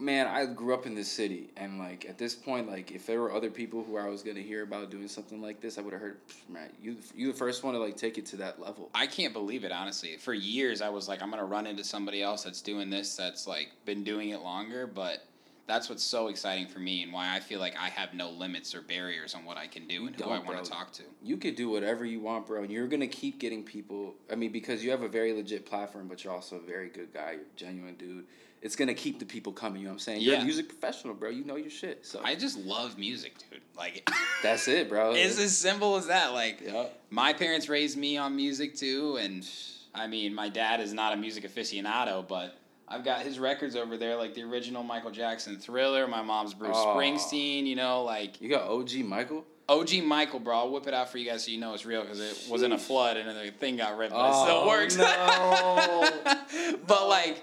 man. 0.00 0.26
I 0.26 0.46
grew 0.46 0.74
up 0.74 0.86
in 0.86 0.94
this 0.94 1.10
city, 1.10 1.50
and 1.56 1.78
like 1.78 2.06
at 2.08 2.18
this 2.18 2.34
point, 2.34 2.68
like 2.68 2.90
if 2.90 3.06
there 3.06 3.20
were 3.20 3.32
other 3.32 3.50
people 3.50 3.84
who 3.84 3.96
I 3.96 4.08
was 4.08 4.22
gonna 4.22 4.40
hear 4.40 4.62
about 4.62 4.90
doing 4.90 5.08
something 5.08 5.40
like 5.40 5.60
this, 5.60 5.78
I 5.78 5.82
would 5.82 5.92
have 5.92 6.02
heard, 6.02 6.18
man. 6.48 6.70
You, 6.82 6.96
you 7.14 7.32
the 7.32 7.38
first 7.38 7.62
one 7.62 7.74
to 7.74 7.80
like 7.80 7.96
take 7.96 8.18
it 8.18 8.26
to 8.26 8.36
that 8.38 8.60
level. 8.60 8.90
I 8.94 9.06
can't 9.06 9.32
believe 9.32 9.64
it. 9.64 9.72
Honestly, 9.72 10.16
for 10.16 10.34
years 10.34 10.80
I 10.82 10.88
was 10.88 11.08
like, 11.08 11.22
I'm 11.22 11.30
gonna 11.30 11.44
run 11.44 11.66
into 11.66 11.84
somebody 11.84 12.22
else 12.22 12.44
that's 12.44 12.62
doing 12.62 12.90
this, 12.90 13.16
that's 13.16 13.46
like 13.46 13.68
been 13.84 14.02
doing 14.02 14.30
it 14.30 14.40
longer, 14.40 14.86
but. 14.86 15.24
That's 15.66 15.88
what's 15.88 16.02
so 16.02 16.26
exciting 16.26 16.66
for 16.66 16.80
me, 16.80 17.04
and 17.04 17.12
why 17.12 17.32
I 17.32 17.38
feel 17.38 17.60
like 17.60 17.76
I 17.78 17.90
have 17.90 18.12
no 18.12 18.30
limits 18.30 18.74
or 18.74 18.80
barriers 18.80 19.36
on 19.36 19.44
what 19.44 19.56
I 19.56 19.68
can 19.68 19.86
do 19.86 20.08
and 20.08 20.16
who 20.16 20.28
I 20.28 20.40
want 20.40 20.64
to 20.64 20.68
talk 20.68 20.90
to. 20.94 21.04
you 21.22 21.36
could 21.36 21.54
do 21.54 21.70
whatever 21.70 22.04
you 22.04 22.18
want, 22.18 22.48
bro, 22.48 22.64
and 22.64 22.72
you're 22.72 22.88
gonna 22.88 23.06
keep 23.06 23.38
getting 23.38 23.62
people. 23.62 24.16
I 24.32 24.34
mean, 24.34 24.50
because 24.50 24.82
you 24.82 24.90
have 24.90 25.02
a 25.02 25.08
very 25.08 25.32
legit 25.32 25.66
platform, 25.66 26.08
but 26.08 26.24
you're 26.24 26.32
also 26.32 26.56
a 26.56 26.60
very 26.60 26.88
good 26.88 27.14
guy. 27.14 27.32
You're 27.34 27.42
a 27.42 27.56
genuine 27.56 27.94
dude, 27.94 28.24
it's 28.62 28.76
gonna 28.76 28.94
keep 28.94 29.18
the 29.18 29.24
people 29.26 29.52
coming. 29.52 29.80
You 29.80 29.86
know 29.86 29.92
what 29.92 29.94
I'm 29.94 29.98
saying? 30.00 30.20
Yeah. 30.20 30.32
You're 30.32 30.40
a 30.42 30.44
music 30.44 30.68
professional, 30.68 31.14
bro. 31.14 31.30
You 31.30 31.44
know 31.44 31.56
your 31.56 31.70
shit. 31.70 32.04
So 32.06 32.20
I 32.24 32.34
just 32.34 32.58
love 32.58 32.98
music, 32.98 33.34
dude. 33.50 33.60
Like, 33.76 34.08
that's 34.42 34.68
it, 34.68 34.88
bro. 34.88 35.12
it's 35.14 35.38
as 35.40 35.56
simple 35.56 35.96
as 35.96 36.06
that. 36.08 36.32
Like, 36.32 36.60
Yup. 36.60 36.98
my 37.10 37.32
parents 37.32 37.68
raised 37.68 37.96
me 37.96 38.16
on 38.16 38.36
music 38.36 38.76
too, 38.76 39.16
and 39.20 39.46
I 39.94 40.06
mean, 40.06 40.34
my 40.34 40.48
dad 40.48 40.80
is 40.80 40.92
not 40.92 41.12
a 41.12 41.16
music 41.16 41.44
aficionado, 41.44 42.26
but 42.28 42.56
I've 42.86 43.04
got 43.04 43.22
his 43.22 43.38
records 43.38 43.76
over 43.76 43.96
there, 43.96 44.16
like 44.16 44.34
the 44.34 44.42
original 44.42 44.82
Michael 44.82 45.10
Jackson 45.12 45.56
Thriller. 45.58 46.06
My 46.08 46.22
mom's 46.22 46.54
Bruce 46.54 46.76
Aw. 46.76 46.96
Springsteen. 46.96 47.64
You 47.66 47.76
know, 47.76 48.02
like 48.02 48.40
You 48.40 48.48
got 48.50 48.62
OG 48.68 48.96
Michael. 49.04 49.44
OG 49.68 50.02
Michael, 50.02 50.40
bro. 50.40 50.56
I'll 50.58 50.70
whip 50.72 50.88
it 50.88 50.94
out 50.94 51.10
for 51.10 51.18
you 51.18 51.30
guys 51.30 51.44
so 51.44 51.52
you 51.52 51.58
know 51.58 51.72
it's 51.74 51.86
real 51.86 52.02
because 52.02 52.18
it 52.18 52.50
was 52.50 52.62
in 52.64 52.72
a 52.72 52.78
flood 52.78 53.16
and 53.16 53.28
the 53.38 53.52
thing 53.52 53.76
got 53.76 53.96
ripped, 53.96 54.12
but 54.12 54.30
it 54.30 54.34
still 54.42 54.62
Oh, 54.64 54.66
works. 54.66 54.96
no. 54.96 56.76
but 56.88 57.08
like 57.08 57.40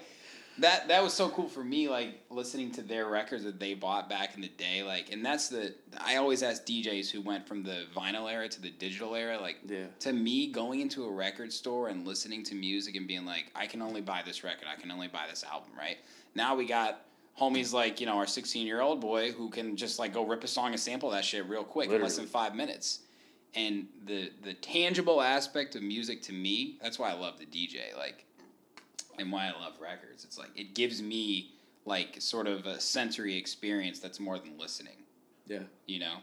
that 0.59 0.87
that 0.87 1.03
was 1.03 1.13
so 1.13 1.29
cool 1.29 1.47
for 1.47 1.63
me 1.63 1.87
like 1.87 2.19
listening 2.29 2.71
to 2.71 2.81
their 2.81 3.07
records 3.07 3.43
that 3.43 3.59
they 3.59 3.73
bought 3.73 4.09
back 4.09 4.35
in 4.35 4.41
the 4.41 4.47
day 4.49 4.83
like 4.83 5.11
and 5.11 5.25
that's 5.25 5.49
the 5.49 5.73
i 5.99 6.15
always 6.15 6.41
ask 6.43 6.65
djs 6.65 7.09
who 7.11 7.21
went 7.21 7.47
from 7.47 7.63
the 7.63 7.83
vinyl 7.95 8.31
era 8.31 8.47
to 8.49 8.61
the 8.61 8.71
digital 8.71 9.15
era 9.15 9.39
like 9.39 9.57
Yeah. 9.67 9.85
to 9.99 10.13
me 10.13 10.47
going 10.47 10.79
into 10.79 11.05
a 11.05 11.11
record 11.11 11.53
store 11.53 11.89
and 11.89 12.07
listening 12.07 12.43
to 12.45 12.55
music 12.55 12.95
and 12.95 13.07
being 13.07 13.25
like 13.25 13.51
i 13.55 13.65
can 13.67 13.81
only 13.81 14.01
buy 14.01 14.21
this 14.25 14.43
record. 14.43 14.67
I 14.71 14.79
can 14.79 14.89
only 14.91 15.07
buy 15.07 15.25
this 15.29 15.43
album 15.43 15.71
right? 15.77 15.97
Now 16.35 16.55
we 16.55 16.65
got 16.65 17.01
homies 17.39 17.71
like 17.73 17.99
you 17.99 18.05
know 18.07 18.17
our 18.17 18.25
16 18.27 18.65
year 18.65 18.81
old 18.81 18.99
boy 18.99 19.31
who 19.31 19.49
can 19.49 19.75
just 19.75 19.99
like 19.99 20.13
go 20.13 20.25
rip 20.25 20.43
a 20.43 20.47
song 20.47 20.71
and 20.71 20.79
sample 20.79 21.11
that 21.11 21.23
shit 21.23 21.47
real 21.47 21.63
quick 21.63 21.89
in 21.91 22.01
less 22.01 22.15
than 22.17 22.25
five 22.25 22.55
minutes. 22.55 22.99
And 23.55 23.87
the 24.05 24.31
the 24.43 24.53
tangible 24.55 25.21
aspect 25.21 25.75
of 25.75 25.81
music 25.83 26.21
to 26.23 26.33
me 26.33 26.77
that's 26.81 26.97
why 26.99 27.09
i 27.11 27.13
love 27.13 27.39
the 27.39 27.45
dj 27.45 27.95
like 27.97 28.25
and 29.17 29.31
why 29.31 29.47
I 29.47 29.51
love 29.59 29.73
records. 29.81 30.23
It's 30.23 30.37
like 30.37 30.51
it 30.55 30.75
gives 30.75 31.01
me 31.01 31.51
like 31.85 32.15
sort 32.21 32.47
of 32.47 32.65
a 32.65 32.79
sensory 32.79 33.35
experience 33.37 33.99
that's 33.99 34.19
more 34.19 34.37
than 34.39 34.57
listening, 34.57 35.03
Yeah. 35.47 35.63
you 35.85 35.99
know? 35.99 36.17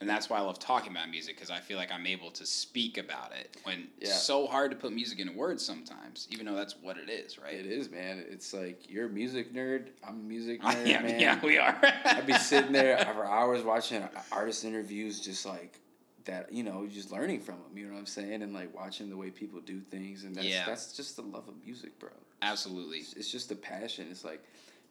And 0.00 0.08
that's 0.08 0.30
why 0.30 0.38
I 0.38 0.42
love 0.42 0.60
talking 0.60 0.92
about 0.92 1.10
music 1.10 1.34
because 1.34 1.50
I 1.50 1.58
feel 1.58 1.76
like 1.76 1.90
I'm 1.90 2.06
able 2.06 2.30
to 2.32 2.46
speak 2.46 2.98
about 2.98 3.32
it 3.32 3.56
when 3.64 3.88
Yeah. 3.98 4.08
it's 4.10 4.22
so 4.22 4.46
hard 4.46 4.70
to 4.70 4.76
put 4.76 4.92
music 4.92 5.18
into 5.18 5.32
words 5.32 5.64
sometimes, 5.64 6.28
even 6.30 6.46
though 6.46 6.54
that's 6.54 6.76
what 6.76 6.98
it 6.98 7.10
is, 7.10 7.36
right? 7.38 7.54
It 7.54 7.66
is, 7.66 7.90
man. 7.90 8.24
It's 8.28 8.52
like 8.54 8.88
you're 8.88 9.06
a 9.06 9.10
music 9.10 9.52
nerd. 9.52 9.88
I'm 10.06 10.20
a 10.20 10.22
music 10.22 10.60
nerd, 10.62 10.86
am, 10.86 11.02
man. 11.04 11.18
yeah, 11.18 11.40
we 11.44 11.58
are. 11.58 11.76
I'd 12.04 12.26
be 12.26 12.34
sitting 12.34 12.70
there 12.72 12.98
for 13.14 13.24
hours 13.26 13.64
watching 13.64 14.06
artist 14.30 14.64
interviews, 14.64 15.18
just 15.20 15.44
like 15.44 15.80
that. 16.26 16.52
You 16.52 16.62
know, 16.62 16.86
just 16.86 17.10
learning 17.10 17.40
from 17.40 17.56
them. 17.56 17.76
You 17.76 17.86
know 17.86 17.94
what 17.94 18.00
I'm 18.00 18.06
saying? 18.06 18.42
And 18.42 18.52
like 18.54 18.72
watching 18.76 19.10
the 19.10 19.16
way 19.16 19.30
people 19.30 19.58
do 19.60 19.80
things, 19.80 20.22
and 20.22 20.36
that's 20.36 20.46
Yeah. 20.46 20.64
that's 20.66 20.92
just 20.92 21.16
the 21.16 21.22
love 21.22 21.48
of 21.48 21.54
music, 21.64 21.98
bro. 21.98 22.10
Absolutely. 22.42 22.98
It's, 22.98 23.12
it's 23.14 23.30
just 23.30 23.50
a 23.50 23.56
passion. 23.56 24.06
It's 24.10 24.24
like 24.24 24.42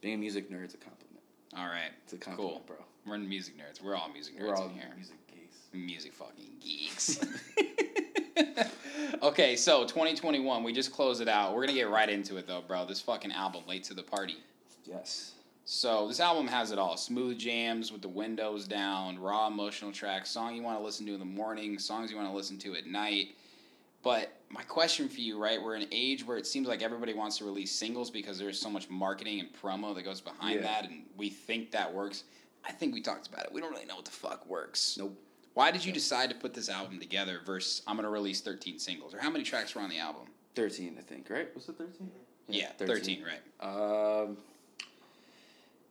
being 0.02 0.16
a 0.16 0.18
music 0.18 0.52
nerd 0.52 0.68
is 0.68 0.74
a 0.74 0.78
compliment. 0.78 1.22
All 1.56 1.68
right. 1.68 1.92
It's 2.04 2.14
a 2.14 2.18
compliment, 2.18 2.66
Cool. 2.68 2.76
bro. 2.78 2.86
We're 3.06 3.18
music 3.18 3.56
nerds. 3.58 3.82
We're 3.82 3.96
all 3.96 4.10
music 4.12 4.38
nerds 4.38 4.48
We're 4.48 4.56
all 4.56 4.66
in 4.66 4.74
here. 4.74 4.92
music 4.96 5.16
geeks. 5.28 5.58
Music 5.74 6.14
fucking 6.14 6.50
geeks. 6.60 7.20
okay, 9.24 9.56
so 9.56 9.84
2021, 9.84 10.64
we 10.64 10.74
just 10.74 10.92
closed 10.92 11.22
it 11.22 11.28
out. 11.28 11.56
We're 11.56 11.62
gonna 11.66 11.78
get 11.78 11.90
right 11.90 12.10
into 12.10 12.38
it 12.38 12.48
though, 12.48 12.62
bro. 12.68 12.86
This 12.86 13.02
fucking 13.02 13.32
album, 13.32 13.64
Late 13.68 13.84
to 13.86 13.94
the 13.94 14.04
Party. 14.04 14.38
Yes. 14.86 15.34
So 15.66 16.08
this 16.08 16.20
album 16.20 16.48
has 16.48 16.72
it 16.72 16.80
all: 16.80 16.98
smooth 16.98 17.38
jams 17.38 17.92
with 17.92 18.02
the 18.02 18.08
windows 18.10 18.68
down, 18.68 19.20
raw 19.20 19.48
emotional 19.48 19.92
tracks, 19.92 20.30
song 20.30 20.56
you 20.56 20.62
want 20.64 20.78
to 20.80 20.84
listen 20.84 21.06
to 21.08 21.14
in 21.14 21.20
the 21.20 21.26
morning, 21.26 21.80
songs 21.80 22.12
you 22.12 22.18
want 22.18 22.30
to 22.30 22.36
listen 22.36 22.58
to 22.60 22.76
at 22.76 22.88
night. 22.88 23.36
But 24.04 24.32
my 24.50 24.64
question 24.64 25.10
for 25.10 25.20
you, 25.20 25.42
right? 25.42 25.62
We're 25.62 25.76
in 25.76 25.82
an 25.84 25.90
age 25.92 26.26
where 26.26 26.38
it 26.38 26.48
seems 26.48 26.68
like 26.68 26.82
everybody 26.82 27.14
wants 27.14 27.38
to 27.40 27.46
release 27.46 27.72
singles 27.72 28.10
because 28.10 28.38
there's 28.40 28.60
so 28.60 28.70
much 28.70 28.90
marketing 28.90 29.40
and 29.40 29.50
promo 29.54 29.94
that 29.96 30.04
goes 30.04 30.22
behind 30.22 30.56
Yeah. 30.56 30.62
that, 30.62 30.86
and 30.90 31.04
we 31.18 31.30
think 31.30 31.72
that 31.72 31.94
works. 31.94 32.24
I 32.66 32.72
think 32.72 32.94
we 32.94 33.02
talked 33.02 33.28
about 33.28 33.46
it. 33.46 33.52
We 33.52 33.62
don't 33.62 33.72
really 33.72 33.86
know 33.86 33.96
what 33.96 34.06
the 34.06 34.12
fuck 34.12 34.46
works. 34.48 34.98
Nope. 34.98 35.18
Why 35.54 35.72
did 35.72 35.84
you 35.84 35.92
decide 35.92 36.30
to 36.30 36.36
put 36.36 36.54
this 36.54 36.70
album 36.70 37.00
together 37.00 37.42
versus 37.46 37.82
I'm 37.88 37.96
gonna 37.96 38.10
release 38.10 38.42
13 38.42 38.80
singles? 38.80 39.14
Or 39.14 39.20
how 39.20 39.30
many 39.30 39.44
tracks 39.44 39.74
were 39.76 39.82
on 39.82 39.90
the 39.90 39.98
album? 39.98 40.24
Thirteen, 40.56 40.96
I 40.98 41.02
think. 41.02 41.30
Right? 41.30 41.54
Was 41.54 41.70
it 41.70 41.78
thirteen? 41.78 42.10
Yeah, 42.48 42.72
13, 42.78 43.24
right. 43.24 43.42
Um, 43.60 44.38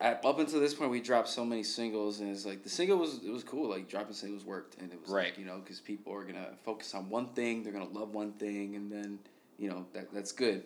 at, 0.00 0.24
up 0.24 0.38
until 0.38 0.60
this 0.60 0.74
point, 0.74 0.90
we 0.90 1.00
dropped 1.00 1.28
so 1.28 1.44
many 1.44 1.62
singles, 1.62 2.20
and 2.20 2.30
it's 2.30 2.44
like 2.44 2.62
the 2.62 2.68
single 2.68 2.98
was 2.98 3.20
it 3.24 3.30
was 3.30 3.42
cool. 3.44 3.68
Like 3.70 3.88
dropping 3.88 4.14
singles 4.14 4.44
worked, 4.44 4.76
and 4.80 4.92
it 4.92 5.00
was 5.00 5.10
Right. 5.10 5.26
like, 5.28 5.38
you 5.38 5.44
know 5.46 5.58
because 5.58 5.80
people 5.80 6.12
are 6.12 6.24
gonna 6.24 6.50
focus 6.64 6.94
on 6.94 7.08
one 7.08 7.28
thing, 7.28 7.62
they're 7.62 7.72
gonna 7.72 7.88
love 7.88 8.14
one 8.14 8.32
thing, 8.32 8.76
and 8.76 8.90
then 8.92 9.18
you 9.58 9.68
know 9.70 9.86
that 9.94 10.12
that's 10.12 10.32
good. 10.32 10.64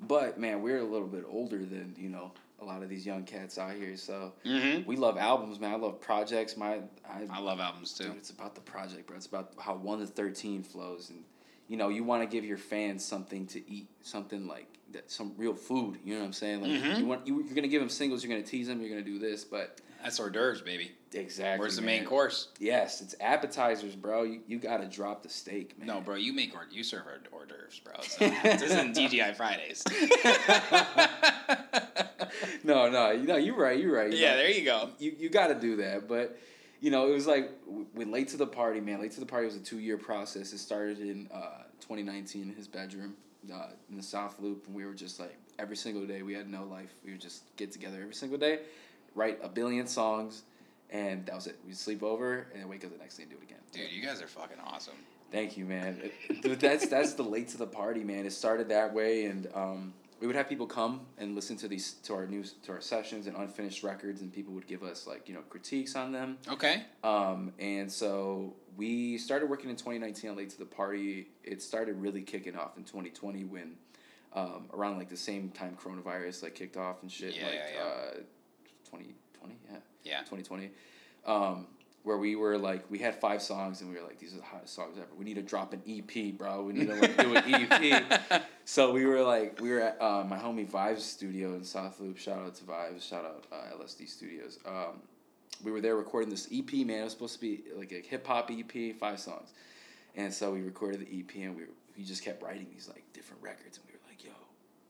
But 0.00 0.38
man, 0.40 0.62
we're 0.62 0.78
a 0.78 0.84
little 0.84 1.06
bit 1.06 1.24
older 1.28 1.58
than 1.58 1.94
you 1.98 2.08
know 2.08 2.32
a 2.60 2.64
lot 2.64 2.82
of 2.82 2.88
these 2.88 3.04
young 3.04 3.24
cats 3.24 3.58
out 3.58 3.74
here, 3.74 3.96
so 3.96 4.32
Mm-hmm. 4.44 4.88
we 4.88 4.96
love 4.96 5.18
albums, 5.18 5.58
man. 5.60 5.72
I 5.72 5.76
love 5.76 6.00
projects. 6.00 6.56
My 6.56 6.78
I, 7.08 7.26
I 7.30 7.40
love 7.40 7.60
albums 7.60 7.92
too. 7.92 8.04
Dude, 8.04 8.16
it's 8.16 8.30
about 8.30 8.54
the 8.54 8.60
project, 8.62 9.06
bro. 9.06 9.16
It's 9.16 9.26
about 9.26 9.52
how 9.60 9.74
one 9.74 9.98
to 9.98 10.06
thirteen 10.06 10.62
flows, 10.62 11.10
and 11.10 11.24
you 11.72 11.78
know, 11.78 11.88
you 11.88 12.04
want 12.04 12.20
to 12.22 12.26
give 12.26 12.44
your 12.44 12.58
fans 12.58 13.02
something 13.02 13.46
to 13.46 13.58
eat, 13.66 13.88
something 14.02 14.46
like 14.46 14.66
that, 14.90 15.10
some 15.10 15.32
real 15.38 15.54
food. 15.54 15.98
You 16.04 16.12
know 16.12 16.20
what 16.20 16.26
I'm 16.26 16.32
saying? 16.34 16.60
Like 16.60 16.70
Mhm. 16.72 16.98
you 16.98 17.06
want, 17.06 17.26
you, 17.26 17.42
you're 17.42 17.54
gonna 17.54 17.66
give 17.66 17.80
them 17.80 17.88
singles, 17.88 18.22
you're 18.22 18.28
gonna 18.30 18.46
tease 18.46 18.66
them, 18.68 18.78
you're 18.82 18.90
gonna 18.90 19.00
do 19.00 19.18
this, 19.18 19.42
but 19.42 19.80
That's 20.02 20.20
hors 20.20 20.28
d'oeuvres, 20.30 20.60
baby. 20.60 20.92
exactly. 21.14 21.60
Where's 21.62 21.76
the 21.76 21.80
man. 21.80 22.00
main 22.00 22.04
course? 22.04 22.48
Yes, 22.58 23.00
it's 23.00 23.14
appetizers, 23.22 23.96
bro. 23.96 24.24
You, 24.24 24.42
you 24.46 24.58
gotta 24.58 24.84
drop 24.86 25.22
the 25.22 25.30
steak, 25.30 25.78
man. 25.78 25.86
No, 25.86 26.02
bro, 26.02 26.16
you 26.16 26.34
make 26.34 26.52
hors, 26.54 26.66
you 26.70 26.84
serve 26.84 27.04
hors- 27.06 27.22
hors 27.32 27.46
d'oeuvres, 27.46 27.80
bro. 27.82 27.94
Not- 28.28 28.42
this 28.60 28.62
isn't 28.64 28.94
TGI 28.94 29.34
Fridays. 29.34 29.82
no, 32.64 32.88
no, 32.90 33.16
no, 33.16 33.36
you're 33.36 33.56
right. 33.56 33.78
You're 33.78 33.94
right. 33.96 34.10
You 34.12 34.18
yeah, 34.18 34.36
there 34.36 34.50
you 34.50 34.64
go. 34.64 34.90
you 34.98 35.14
you 35.18 35.28
got 35.30 35.48
to 35.48 35.54
do 35.54 35.76
that. 35.76 36.08
But 36.08 36.38
you 36.82 36.90
know, 36.90 37.06
it 37.06 37.12
was 37.12 37.28
like 37.28 37.52
when 37.94 38.10
late 38.10 38.28
to 38.28 38.36
the 38.36 38.46
party, 38.46 38.80
man. 38.80 39.00
Late 39.00 39.12
to 39.12 39.20
the 39.20 39.26
party 39.26 39.46
was 39.46 39.54
a 39.54 39.60
two 39.60 39.78
year 39.78 39.96
process. 39.96 40.52
It 40.52 40.58
started 40.58 40.98
in 40.98 41.28
uh, 41.32 41.62
2019 41.80 42.42
in 42.42 42.54
his 42.54 42.66
bedroom 42.66 43.14
uh, 43.54 43.68
in 43.88 43.96
the 43.96 44.02
South 44.02 44.34
Loop, 44.40 44.66
and 44.66 44.74
we 44.74 44.84
were 44.84 44.92
just 44.92 45.20
like 45.20 45.36
every 45.60 45.76
single 45.76 46.04
day. 46.04 46.22
We 46.22 46.34
had 46.34 46.50
no 46.50 46.64
life. 46.64 46.92
We 47.04 47.12
would 47.12 47.20
just 47.20 47.44
get 47.56 47.70
together 47.70 48.00
every 48.02 48.14
single 48.14 48.36
day, 48.36 48.58
write 49.14 49.38
a 49.44 49.48
billion 49.48 49.86
songs, 49.86 50.42
and 50.90 51.24
that 51.26 51.36
was 51.36 51.46
it. 51.46 51.56
We'd 51.64 51.76
sleep 51.76 52.02
over 52.02 52.48
and 52.52 52.60
then 52.60 52.68
wake 52.68 52.84
up 52.84 52.90
the 52.90 52.98
next 52.98 53.16
day 53.16 53.22
and 53.22 53.30
do 53.30 53.38
it 53.38 53.44
again. 53.44 53.58
Dude, 53.70 53.92
you 53.92 54.04
guys 54.04 54.20
are 54.20 54.26
fucking 54.26 54.58
awesome. 54.66 54.96
Thank 55.30 55.56
you, 55.56 55.64
man. 55.64 56.10
Dude, 56.42 56.58
that's 56.58 56.88
that's 56.88 57.14
the 57.14 57.22
late 57.22 57.46
to 57.50 57.58
the 57.58 57.66
party, 57.66 58.02
man. 58.02 58.26
It 58.26 58.32
started 58.32 58.68
that 58.70 58.92
way, 58.92 59.26
and 59.26 59.46
um, 59.54 59.94
we 60.22 60.28
would 60.28 60.36
have 60.36 60.48
people 60.48 60.68
come 60.68 61.00
and 61.18 61.34
listen 61.34 61.56
to 61.56 61.66
these 61.66 61.94
to 62.04 62.14
our 62.14 62.28
news 62.28 62.54
to 62.62 62.70
our 62.70 62.80
sessions 62.80 63.26
and 63.26 63.36
unfinished 63.36 63.82
records, 63.82 64.20
and 64.20 64.32
people 64.32 64.54
would 64.54 64.68
give 64.68 64.84
us 64.84 65.04
like 65.04 65.28
you 65.28 65.34
know 65.34 65.40
critiques 65.50 65.96
on 65.96 66.12
them. 66.12 66.38
Okay. 66.48 66.84
Um, 67.02 67.52
and 67.58 67.90
so 67.90 68.54
we 68.76 69.18
started 69.18 69.50
working 69.50 69.68
in 69.68 69.74
2019 69.74 70.30
on 70.30 70.36
Late 70.36 70.50
to 70.50 70.58
the 70.60 70.64
Party. 70.64 71.26
It 71.42 71.60
started 71.60 71.96
really 71.96 72.22
kicking 72.22 72.54
off 72.54 72.76
in 72.76 72.84
2020 72.84 73.42
when 73.46 73.74
um, 74.32 74.68
around 74.72 74.98
like 74.98 75.08
the 75.08 75.16
same 75.16 75.48
time 75.48 75.76
coronavirus 75.82 76.44
like 76.44 76.54
kicked 76.54 76.76
off 76.76 77.02
and 77.02 77.10
shit. 77.10 77.34
Yeah, 77.34 77.46
like 77.46 77.54
yeah, 77.54 77.66
yeah. 77.74 77.80
uh 77.80 78.14
2020, 78.84 79.56
yeah. 79.72 79.78
Yeah. 80.04 80.18
2020. 80.20 80.70
Um, 81.26 81.66
where 82.04 82.18
we 82.18 82.36
were 82.36 82.58
like 82.58 82.88
we 82.90 82.98
had 82.98 83.20
five 83.20 83.42
songs 83.42 83.80
and 83.80 83.90
we 83.90 83.96
were 83.96 84.06
like 84.06 84.20
these 84.20 84.34
are 84.34 84.36
the 84.36 84.44
hottest 84.44 84.72
songs 84.72 84.98
ever. 84.98 85.08
We 85.16 85.24
need 85.24 85.34
to 85.34 85.42
drop 85.42 85.72
an 85.72 85.82
EP, 85.88 86.38
bro. 86.38 86.62
We 86.62 86.74
need 86.74 86.86
to 86.86 86.94
like 86.94 87.16
do 87.16 87.34
an 87.34 87.54
EP. 87.54 88.42
So 88.64 88.92
we 88.92 89.06
were 89.06 89.22
like, 89.22 89.60
we 89.60 89.70
were 89.70 89.80
at 89.80 90.00
uh, 90.00 90.24
my 90.24 90.38
homie 90.38 90.68
Vibes 90.68 91.00
studio 91.00 91.54
in 91.54 91.64
South 91.64 92.00
Loop. 92.00 92.18
Shout 92.18 92.38
out 92.38 92.54
to 92.56 92.64
Vibes. 92.64 93.02
Shout 93.02 93.24
out 93.24 93.44
uh, 93.52 93.76
LSD 93.76 94.08
Studios. 94.08 94.58
Um, 94.64 95.00
we 95.64 95.70
were 95.70 95.80
there 95.80 95.96
recording 95.96 96.30
this 96.30 96.48
EP, 96.52 96.72
man. 96.86 97.00
It 97.00 97.04
was 97.04 97.12
supposed 97.12 97.34
to 97.34 97.40
be 97.40 97.62
like 97.76 97.92
a 97.92 98.00
hip 98.00 98.26
hop 98.26 98.50
EP, 98.50 98.96
five 98.96 99.18
songs. 99.18 99.52
And 100.14 100.32
so 100.32 100.52
we 100.52 100.60
recorded 100.62 101.00
the 101.00 101.18
EP 101.20 101.34
and 101.36 101.56
we, 101.56 101.62
we 101.96 102.04
just 102.04 102.24
kept 102.24 102.42
writing 102.42 102.66
these 102.72 102.88
like 102.88 103.04
different 103.12 103.42
records. 103.42 103.78
And 103.78 103.86
we 103.86 103.92
were 103.92 104.08
like, 104.08 104.24
yo, 104.24 104.32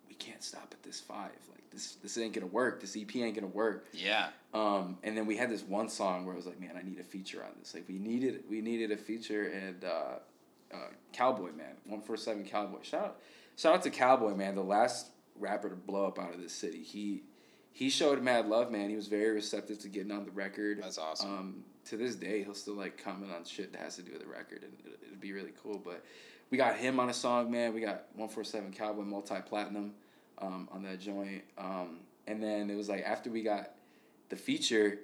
we 0.09 0.15
can't 0.15 0.43
stop 0.43 0.69
at 0.71 0.83
this 0.83 1.01
five. 1.01 1.31
Like 1.51 1.69
this, 1.71 1.95
this 1.97 2.19
ain't 2.19 2.35
gonna 2.35 2.47
work. 2.47 2.81
This 2.81 2.97
EP 2.97 3.15
ain't 3.17 3.35
gonna 3.35 3.47
work. 3.47 3.87
Yeah. 3.93 4.29
Um, 4.53 4.99
and 5.03 5.17
then 5.17 5.27
we 5.27 5.37
had 5.37 5.51
this 5.51 5.63
one 5.63 5.89
song 5.89 6.27
where 6.27 6.35
I 6.35 6.37
was 6.37 6.47
like, 6.47 6.61
man, 6.61 6.77
I 6.79 6.83
need 6.83 6.99
a 6.99 7.05
feature 7.05 7.43
on 7.43 7.51
this. 7.59 7.75
Like 7.75 7.85
we 7.89 7.99
needed, 7.99 8.45
we 8.51 8.61
needed 8.61 8.91
a 8.91 8.97
feature, 8.97 9.49
and 9.49 9.85
uh, 9.85 10.19
uh, 10.73 10.77
Calboy 11.13 11.57
Man, 11.57 11.77
one 11.87 12.01
four 12.01 12.17
seven 12.17 12.45
Calboy. 12.45 12.83
Shout 12.83 13.05
out, 13.05 13.21
shout 13.57 13.75
out 13.75 13.83
to 13.83 13.91
Calboy 13.91 14.37
Man, 14.37 14.55
the 14.55 14.63
last 14.63 15.09
rapper 15.39 15.69
to 15.69 15.77
blow 15.77 16.07
up 16.07 16.19
out 16.19 16.35
of 16.35 16.41
this 16.41 16.53
city. 16.53 16.83
He 16.83 17.23
he 17.73 17.89
showed 17.89 18.23
mad 18.23 18.47
love, 18.49 18.71
man. 18.71 18.91
He 18.91 18.97
was 18.97 19.09
very 19.09 19.31
receptive 19.31 19.79
to 19.81 19.89
getting 19.89 20.13
on 20.13 20.25
the 20.25 20.31
record. 20.31 20.81
That's 20.83 20.99
awesome. 20.99 21.31
Um, 21.31 21.65
to 21.87 21.97
this 21.97 22.15
day, 22.15 22.45
he'll 22.45 22.55
still 22.55 22.75
like 22.75 23.03
comment 23.03 23.33
on 23.33 23.45
shit 23.45 23.73
that 23.73 23.81
has 23.81 23.97
to 23.97 24.03
do 24.03 24.13
with 24.13 24.21
the 24.21 24.29
record, 24.29 24.63
and 24.63 24.73
it, 24.85 24.99
it'd 25.07 25.21
be 25.21 25.33
really 25.33 25.53
cool. 25.63 25.81
But 25.83 26.05
we 26.51 26.59
got 26.59 26.77
him 26.77 27.01
on 27.01 27.09
a 27.09 27.15
song, 27.15 27.51
man. 27.51 27.73
We 27.75 27.81
got 27.81 28.05
one 28.15 28.29
four 28.29 28.45
seven 28.45 28.73
Calboy 28.73 29.07
multi 29.07 29.37
platinum 29.47 29.95
um, 30.39 30.69
on 30.71 30.83
that 30.83 31.01
joint. 31.01 31.43
Um, 31.57 32.01
and 32.27 32.43
then 32.43 32.71
it 32.71 32.77
was 32.77 32.89
like 32.89 33.05
after 33.05 33.31
we 33.31 33.43
got 33.43 33.73
the 34.29 34.37
feature, 34.37 34.99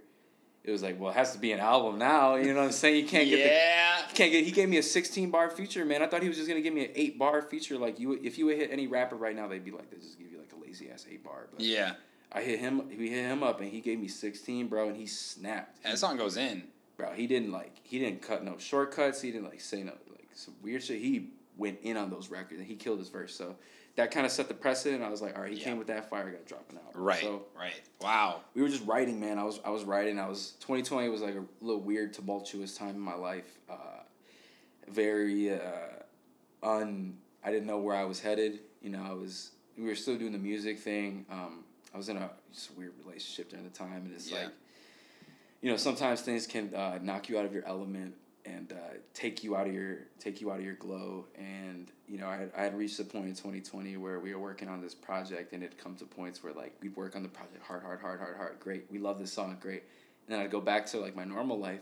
it 0.65 0.71
was 0.71 0.83
like, 0.83 1.01
well, 1.01 1.11
it 1.11 1.17
has 1.17 1.33
to 1.33 1.39
be 1.39 1.53
an 1.53 1.61
album 1.61 1.99
now. 1.99 2.35
You 2.35 2.53
know 2.53 2.61
what 2.61 2.67
I'm 2.67 2.73
saying? 2.73 3.05
You 3.05 3.09
can't 3.09 3.29
get 3.29 3.39
yeah. 3.39 4.01
you 4.09 4.15
can't 4.15 4.33
get. 4.33 4.45
He 4.45 4.51
gave 4.51 4.69
me 4.69 4.79
a 4.79 4.83
16 4.83 5.31
bar 5.31 5.51
feature, 5.51 5.85
man. 5.85 6.03
I 6.03 6.07
thought 6.07 6.23
he 6.23 6.29
was 6.29 6.37
just 6.37 6.49
gonna 6.49 6.61
give 6.61 6.75
me 6.75 6.85
an 6.87 6.93
eight 6.95 7.19
bar 7.19 7.43
feature. 7.43 7.79
Like 7.79 7.99
you, 7.99 8.13
if 8.23 8.39
you 8.39 8.47
would 8.47 8.57
hit 8.57 8.71
any 8.71 8.87
rapper 8.87 9.17
right 9.17 9.35
now, 9.35 9.49
they'd 9.49 9.65
be 9.65 9.71
like, 9.71 9.91
they 9.91 9.97
just 9.97 10.19
give 10.19 10.31
you 10.31 10.39
like 10.39 10.53
a 10.53 10.57
lazy 10.65 10.91
ass 10.91 11.07
eight 11.11 11.25
bar. 11.25 11.49
But 11.51 11.61
Yeah. 11.61 11.93
I 12.31 12.43
hit 12.43 12.59
him. 12.61 12.87
We 12.91 13.09
hit 13.09 13.25
him 13.25 13.43
up, 13.43 13.61
and 13.61 13.71
he 13.71 13.81
gave 13.81 13.99
me 13.99 14.09
sixteen, 14.09 14.69
bro, 14.69 14.89
and 14.89 14.97
he 14.97 15.07
snapped. 15.07 15.79
And 15.83 15.95
that 15.95 15.99
song 15.99 16.19
goes 16.19 16.37
in. 16.37 16.65
bro, 16.99 17.13
he 17.13 17.27
didn't 17.27 17.53
like 17.53 17.77
he 17.83 17.99
didn't 17.99 18.21
cut 18.21 18.45
no 18.45 18.59
shortcuts. 18.59 19.23
He 19.23 19.31
didn't 19.31 19.47
like 19.49 19.61
say 19.63 19.83
no 19.83 19.93
like 20.11 20.29
some 20.35 20.55
weird 20.63 20.83
shit. 20.83 21.01
He 21.01 21.31
went 21.57 21.79
in 21.83 21.97
on 21.97 22.11
those 22.11 22.29
records 22.31 22.61
and 22.61 22.69
he 22.69 22.75
killed 22.77 22.99
his 22.99 23.09
verse. 23.09 23.35
So 23.35 23.57
that 23.99 24.13
kind 24.13 24.25
of 24.25 24.31
set 24.31 24.47
the 24.47 24.55
precedent. 24.55 25.03
I 25.03 25.09
was 25.09 25.21
like, 25.21 25.35
all 25.37 25.43
right, 25.43 25.51
he 25.53 25.59
Yeah. 25.59 25.65
came 25.65 25.77
with 25.77 25.89
that 25.89 26.09
fire. 26.09 26.29
I 26.29 26.31
got 26.31 26.43
to 26.43 26.49
drop 26.49 26.71
an 26.71 26.79
album. 26.79 27.03
Right. 27.03 27.21
So 27.21 27.43
right. 27.59 27.81
Wow. 28.01 28.43
we 28.55 28.63
were 28.63 28.69
just 28.69 28.87
writing, 28.87 29.19
man. 29.19 29.39
I 29.41 29.43
was 29.45 29.59
I 29.65 29.71
was 29.71 29.83
writing. 29.83 30.21
I 30.21 30.29
was 30.29 30.53
twenty 30.61 30.85
twenty 30.85 31.09
was 31.09 31.21
like 31.21 31.35
a 31.35 31.45
little 31.61 31.81
weird, 31.83 32.13
tumultuous 32.15 32.77
time 32.77 32.91
in 32.91 33.01
my 33.01 33.17
life. 33.17 33.59
Uh, 33.69 33.75
very 34.87 35.53
uh, 35.53 35.59
un. 36.63 37.19
I 37.43 37.51
didn't 37.51 37.67
know 37.67 37.79
where 37.79 37.97
I 37.97 38.05
was 38.05 38.21
headed. 38.21 38.61
You 38.81 38.91
know, 38.91 39.03
I 39.05 39.15
was. 39.15 39.51
We 39.77 39.85
were 39.87 39.97
still 39.97 40.17
doing 40.17 40.33
the 40.33 40.39
music 40.39 40.79
thing. 40.79 41.27
Um, 41.29 41.65
I 41.93 41.97
was 41.97 42.09
in 42.09 42.17
a 42.19 42.31
just 42.53 42.71
a 42.71 42.75
weird 42.75 42.93
relationship 43.05 43.51
during 43.51 43.65
the 43.65 43.77
time, 43.77 44.05
and 44.07 44.15
it's 44.15 44.31
Yeah. 44.31 44.45
like, 44.45 44.53
you 45.61 45.71
know, 45.73 45.77
sometimes 45.77 46.21
things 46.21 46.47
can 46.47 46.73
uh, 46.73 47.01
knock 47.03 47.29
you 47.29 47.37
out 47.37 47.45
of 47.45 47.53
your 47.53 47.67
element 47.67 48.15
and 48.55 48.73
uh, 48.73 48.77
take 49.15 49.43
you 49.45 49.57
out 49.57 49.67
of 49.67 49.75
your 49.75 49.99
take 50.19 50.41
you 50.41 50.51
out 50.51 50.59
of 50.59 50.65
your 50.65 50.75
glow. 50.75 51.27
And 51.37 51.91
you 52.07 52.19
know, 52.19 52.27
I 52.29 52.37
had, 52.37 52.53
I 52.57 52.63
had 52.63 52.77
reached 52.79 52.99
the 52.99 53.05
point 53.05 53.27
in 53.27 53.35
twenty 53.35 53.61
twenty 53.61 53.97
where 53.97 54.21
we 54.21 54.35
were 54.35 54.41
working 54.41 54.69
on 54.69 54.81
this 54.81 54.95
project, 54.95 55.53
and 55.53 55.63
it'd 55.63 55.79
come 55.79 55.95
to 55.97 56.05
points 56.05 56.43
where 56.43 56.53
like 56.53 56.75
we'd 56.81 56.97
work 56.97 57.17
on 57.17 57.23
the 57.23 57.29
project 57.29 57.63
hard, 57.63 57.83
hard, 57.83 58.01
hard, 58.01 58.21
hard, 58.21 58.37
hard. 58.37 58.61
Great, 58.61 58.87
we 58.91 58.99
love 58.99 59.19
this 59.19 59.33
song, 59.33 59.57
great. 59.61 59.83
And 60.27 60.35
then 60.37 60.41
I'd 60.41 60.51
go 60.51 60.61
back 60.61 60.87
to 60.87 60.99
like 60.99 61.15
my 61.17 61.25
normal 61.25 61.59
life, 61.59 61.81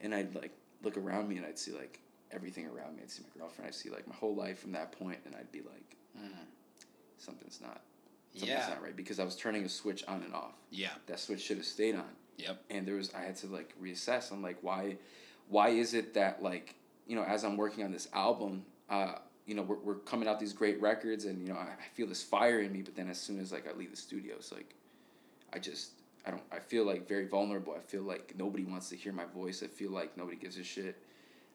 and 0.00 0.14
I'd 0.14 0.34
like 0.34 0.52
look 0.82 0.96
around 0.96 1.28
me, 1.28 1.36
and 1.36 1.46
I'd 1.46 1.58
see 1.58 1.72
like 1.72 1.98
everything 2.32 2.66
around 2.66 2.96
me. 2.96 3.02
I'd 3.02 3.10
see 3.10 3.22
my 3.22 3.40
girlfriend. 3.40 3.68
I'd 3.68 3.74
see 3.74 3.90
like 3.90 4.06
my 4.08 4.14
whole 4.14 4.34
life 4.34 4.58
from 4.58 4.72
that 4.72 4.92
point, 4.92 5.18
and 5.24 5.34
I'd 5.36 5.52
be 5.52 5.60
like, 5.60 5.96
something's 7.18 7.60
not. 7.60 7.80
Something's 8.34 8.48
Yeah. 8.50 8.68
not 8.68 8.82
right 8.82 8.96
because 8.96 9.20
I 9.20 9.24
was 9.24 9.36
turning 9.36 9.64
a 9.64 9.68
switch 9.68 10.04
on 10.08 10.22
and 10.22 10.34
off. 10.34 10.54
Yeah. 10.70 10.90
That 11.06 11.20
switch 11.20 11.40
should 11.40 11.58
have 11.58 11.66
stayed 11.66 11.94
on 11.94 12.08
Yep. 12.36 12.64
and 12.70 12.86
there 12.86 12.96
was 12.96 13.14
I 13.14 13.20
had 13.22 13.36
to 13.36 13.46
like 13.46 13.74
reassess. 13.80 14.32
I'm 14.32 14.42
like, 14.42 14.58
why, 14.60 14.96
why 15.48 15.68
is 15.70 15.94
it 15.94 16.14
that 16.14 16.42
like 16.42 16.74
you 17.06 17.16
know 17.16 17.22
as 17.24 17.44
I'm 17.44 17.56
working 17.56 17.84
on 17.84 17.92
this 17.92 18.08
album, 18.12 18.64
uh, 18.90 19.16
you 19.46 19.54
know 19.54 19.62
we're 19.62 19.78
we're 19.78 19.94
coming 19.96 20.28
out 20.28 20.40
these 20.40 20.52
great 20.52 20.80
records, 20.80 21.24
and 21.24 21.40
you 21.42 21.48
know 21.52 21.58
I, 21.58 21.64
I 21.68 21.88
feel 21.94 22.06
this 22.06 22.22
fire 22.22 22.60
in 22.60 22.72
me, 22.72 22.82
but 22.82 22.94
then 22.96 23.08
as 23.08 23.20
soon 23.20 23.38
as 23.40 23.52
like 23.52 23.68
I 23.68 23.76
leave 23.76 23.90
the 23.90 23.96
studio, 23.96 24.34
it's 24.36 24.52
like, 24.52 24.74
I 25.52 25.58
just 25.58 25.92
I 26.26 26.30
don't 26.30 26.42
I 26.52 26.58
feel 26.58 26.84
like 26.84 27.08
very 27.08 27.26
vulnerable. 27.26 27.74
I 27.76 27.80
feel 27.80 28.02
like 28.02 28.34
nobody 28.38 28.64
wants 28.64 28.88
to 28.90 28.96
hear 28.96 29.12
my 29.12 29.26
voice. 29.26 29.62
I 29.62 29.66
feel 29.66 29.90
like 29.90 30.16
nobody 30.16 30.36
gives 30.36 30.56
a 30.58 30.64
shit, 30.64 30.96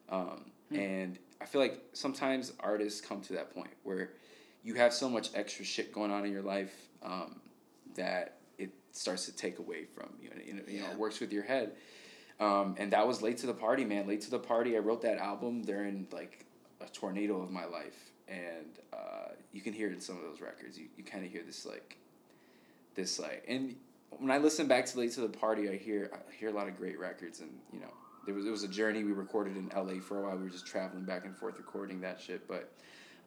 um, 0.08 0.50
and 0.72 1.18
I 1.40 1.46
feel 1.46 1.60
like 1.60 1.80
sometimes 1.92 2.52
artists 2.60 3.00
come 3.00 3.20
to 3.22 3.32
that 3.34 3.52
point 3.54 3.70
where 3.82 4.10
you 4.62 4.74
have 4.74 4.92
so 4.92 5.08
much 5.08 5.30
extra 5.34 5.64
shit 5.64 5.92
going 5.92 6.10
on 6.10 6.24
in 6.26 6.30
your 6.32 6.42
life 6.42 6.88
um, 7.02 7.40
that 7.94 8.36
it 8.58 8.70
starts 8.92 9.24
to 9.24 9.32
take 9.34 9.58
away 9.58 9.84
from 9.86 10.10
you. 10.22 10.28
And, 10.30 10.46
you 10.46 10.52
know, 10.52 10.62
you 10.68 10.80
know, 10.80 10.86
Yeah. 10.86 10.92
it 10.92 10.98
works 10.98 11.18
with 11.18 11.32
your 11.32 11.44
head. 11.44 11.72
Um, 12.40 12.74
and 12.78 12.92
that 12.92 13.06
was 13.06 13.20
late 13.20 13.36
to 13.38 13.46
the 13.46 13.54
party, 13.54 13.84
man. 13.84 14.08
Late 14.08 14.22
to 14.22 14.30
the 14.30 14.38
party. 14.38 14.74
I 14.74 14.80
wrote 14.80 15.02
that 15.02 15.18
album 15.18 15.62
during 15.62 16.06
like 16.10 16.46
a 16.80 16.86
tornado 16.86 17.40
of 17.42 17.50
my 17.50 17.66
life, 17.66 18.12
and 18.28 18.78
uh, 18.94 19.34
you 19.52 19.60
can 19.60 19.74
hear 19.74 19.88
it 19.88 19.92
in 19.92 20.00
some 20.00 20.16
of 20.16 20.22
those 20.22 20.40
records. 20.40 20.78
You, 20.78 20.86
you 20.96 21.04
kind 21.04 21.24
of 21.24 21.30
hear 21.30 21.42
this 21.42 21.66
like, 21.66 21.98
this 22.94 23.20
like, 23.20 23.44
and 23.46 23.76
when 24.10 24.30
I 24.30 24.38
listen 24.38 24.66
back 24.66 24.86
to 24.86 24.98
late 24.98 25.12
to 25.12 25.20
the 25.20 25.28
party, 25.28 25.68
I 25.68 25.76
hear 25.76 26.10
I 26.14 26.34
hear 26.34 26.48
a 26.48 26.52
lot 26.52 26.66
of 26.66 26.78
great 26.78 26.98
records, 26.98 27.40
and 27.40 27.50
you 27.74 27.80
know, 27.80 27.92
there 28.24 28.34
was 28.34 28.46
it 28.46 28.50
was 28.50 28.62
a 28.64 28.68
journey. 28.68 29.04
We 29.04 29.12
recorded 29.12 29.58
in 29.58 29.70
L.A. 29.74 30.00
for 30.00 30.20
a 30.20 30.22
while. 30.22 30.36
We 30.36 30.44
were 30.44 30.50
just 30.50 30.66
traveling 30.66 31.04
back 31.04 31.26
and 31.26 31.36
forth 31.36 31.58
recording 31.58 32.00
that 32.00 32.20
shit, 32.20 32.48
but. 32.48 32.72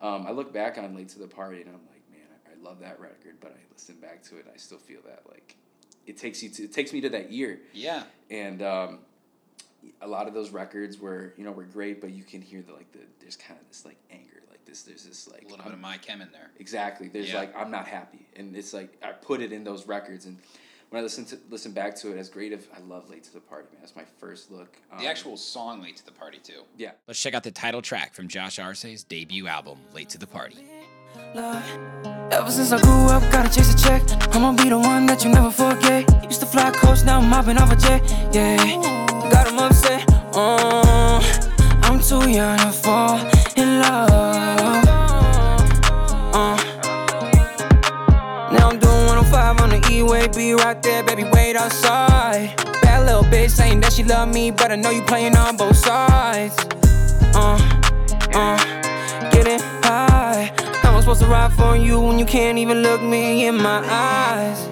Um, 0.02 0.28
I 0.28 0.32
look 0.32 0.52
back 0.52 0.78
on 0.78 0.94
Late 0.94 1.08
to 1.10 1.20
the 1.20 1.28
Party 1.28 1.62
and 1.62 1.70
I'm 1.70 1.80
like, 1.88 2.04
man, 2.12 2.28
I, 2.46 2.52
I 2.52 2.62
love 2.62 2.82
that 2.82 3.00
record, 3.00 3.36
but 3.40 3.52
I 3.52 3.62
listen 3.72 3.96
back 4.02 4.22
to 4.24 4.36
it 4.36 4.44
and 4.44 4.54
I 4.54 4.58
still 4.58 4.80
feel 4.80 5.00
that 5.06 5.22
like 5.30 5.56
it 6.06 6.18
takes 6.18 6.42
you 6.44 6.50
to 6.50 6.64
it 6.64 6.74
takes 6.74 6.94
me 6.94 7.02
to 7.02 7.10
that 7.10 7.32
year. 7.32 7.60
Yeah. 7.74 8.04
And 8.30 8.62
um, 8.62 9.00
a 10.02 10.08
lot 10.08 10.28
of 10.28 10.34
those 10.34 10.50
records 10.52 10.98
were 11.00 11.34
you 11.38 11.44
know 11.44 11.52
were 11.52 11.64
great, 11.66 12.02
but 12.02 12.12
you 12.12 12.24
can 12.24 12.42
hear 12.42 12.62
the 12.62 12.74
like 12.74 12.92
the 12.92 13.00
there's 13.20 13.36
kind 13.36 13.60
of 13.60 13.68
this 13.68 13.86
like 13.86 13.98
anger, 14.12 14.42
like 14.50 14.64
this 14.66 14.84
there's 14.84 15.04
this 15.06 15.28
like 15.30 15.42
A 15.42 15.46
little 15.46 15.58
I'm- 15.60 15.66
bit 15.66 15.74
of 15.74 15.80
my 15.80 15.98
chem 15.98 16.22
in 16.22 16.32
there. 16.32 16.52
Exactly. 16.60 17.08
There's 17.08 17.30
Yeah. 17.32 17.40
like 17.40 17.56
I'm 17.56 17.72
not 17.72 17.88
happy, 17.88 18.26
and 18.36 18.56
it's 18.56 18.74
like 18.74 18.98
I 19.04 19.12
put 19.12 19.42
it 19.42 19.52
in 19.52 19.64
those 19.64 19.88
records, 19.88 20.26
and 20.26 20.38
when 20.90 21.00
I 21.00 21.04
listen 21.04 21.26
to 21.26 21.40
listen 21.50 21.72
back 21.72 21.96
to 21.98 22.12
it, 22.12 22.18
as 22.20 22.30
great 22.30 22.52
if 22.54 22.68
I 22.76 22.80
love 22.82 23.10
Late 23.10 23.24
to 23.24 23.34
the 23.34 23.40
Party, 23.40 23.68
man. 23.72 23.82
That's 23.82 23.96
my 23.96 24.06
first 24.20 24.52
look. 24.52 24.78
The 24.92 24.98
Um, 24.98 25.06
actual 25.08 25.38
song 25.38 25.82
Late 25.82 25.98
to 25.98 26.06
the 26.06 26.12
Party, 26.12 26.38
too. 26.38 26.64
yeah. 26.78 26.92
Let's 27.08 27.20
check 27.22 27.34
out 27.34 27.42
the 27.44 27.50
title 27.52 27.82
track 27.82 28.14
from 28.14 28.28
Josh 28.28 28.60
Arce's 28.60 29.04
debut 29.04 29.48
album, 29.48 29.80
Late 29.94 30.10
to 30.10 30.20
the 30.20 30.28
Party. 30.28 30.58
Ever 32.32 32.52
since 32.52 32.72
I 32.72 32.80
grew 32.82 33.08
up, 33.08 33.24
gotta 33.32 33.50
chase 33.50 33.74
a 33.74 33.78
check. 33.78 34.02
I'ma 34.36 34.54
be 34.54 34.70
the 34.70 34.78
one 34.78 35.06
that 35.06 35.24
you 35.24 35.32
never 35.32 35.52
forget. 35.52 36.10
Used 36.26 36.40
to 36.42 36.46
fly 36.46 36.72
coach, 36.72 37.04
now 37.06 37.20
I'm 37.20 37.30
mopping 37.30 37.58
off 37.58 37.72
a 37.72 37.76
jet. 37.76 38.02
Yeah, 38.34 38.58
got 39.30 39.48
'em 39.48 39.60
upset. 39.60 40.04
Uh, 40.34 41.22
I'm 41.84 42.00
too 42.00 42.30
young 42.30 42.58
to 42.58 42.72
fall 42.72 43.20
in 43.56 43.82
love. 43.82 44.10
Uh, 46.34 46.58
now 48.52 48.70
I'm 48.70 48.80
doing 48.80 49.06
105 49.08 49.62
on 49.62 49.70
the 49.70 49.88
E-way, 49.92 50.28
be 50.30 50.54
right 50.54 50.82
there, 50.82 51.04
baby, 51.04 51.26
wait 51.34 51.56
outside. 51.56 52.56
Bad 52.82 53.06
little 53.06 53.24
bitch 53.24 53.52
saying 53.52 53.82
that 53.82 53.94
she 53.94 54.04
love 54.04 54.30
me, 54.30 54.50
but 54.52 54.72
I 54.72 54.76
know 54.76 54.90
you 54.90 55.04
playing 55.04 55.36
on 55.38 55.58
both 55.58 55.78
sides. 55.78 56.56
Uh, 57.36 57.60
uh, 58.34 58.58
supposed 61.16 61.30
to 61.30 61.32
ride 61.32 61.54
for 61.54 61.78
you 61.78 62.00
when 62.00 62.18
you 62.18 62.26
can't 62.26 62.58
even 62.58 62.82
look 62.82 63.00
me 63.02 63.46
in 63.46 63.56
my 63.56 63.82
eyes? 63.88 64.68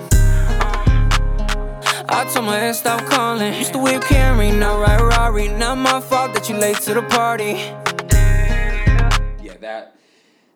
I 2.09 2.27
told 2.33 2.47
my 2.47 2.59
ex 2.59 2.79
stop 2.79 3.05
calling. 3.05 3.53
Used 3.53 3.73
to 3.73 3.79
whip 3.79 4.01
Camry, 4.03 4.57
now 4.57 4.79
ride 4.79 5.01
Rari. 5.01 5.49
Not 5.49 5.77
my 5.77 6.01
fault 6.01 6.33
that 6.33 6.49
you 6.49 6.55
late 6.55 6.77
to 6.77 6.95
the 6.95 7.03
party. 7.03 7.53
Yeah, 9.43 9.57
that 9.59 9.95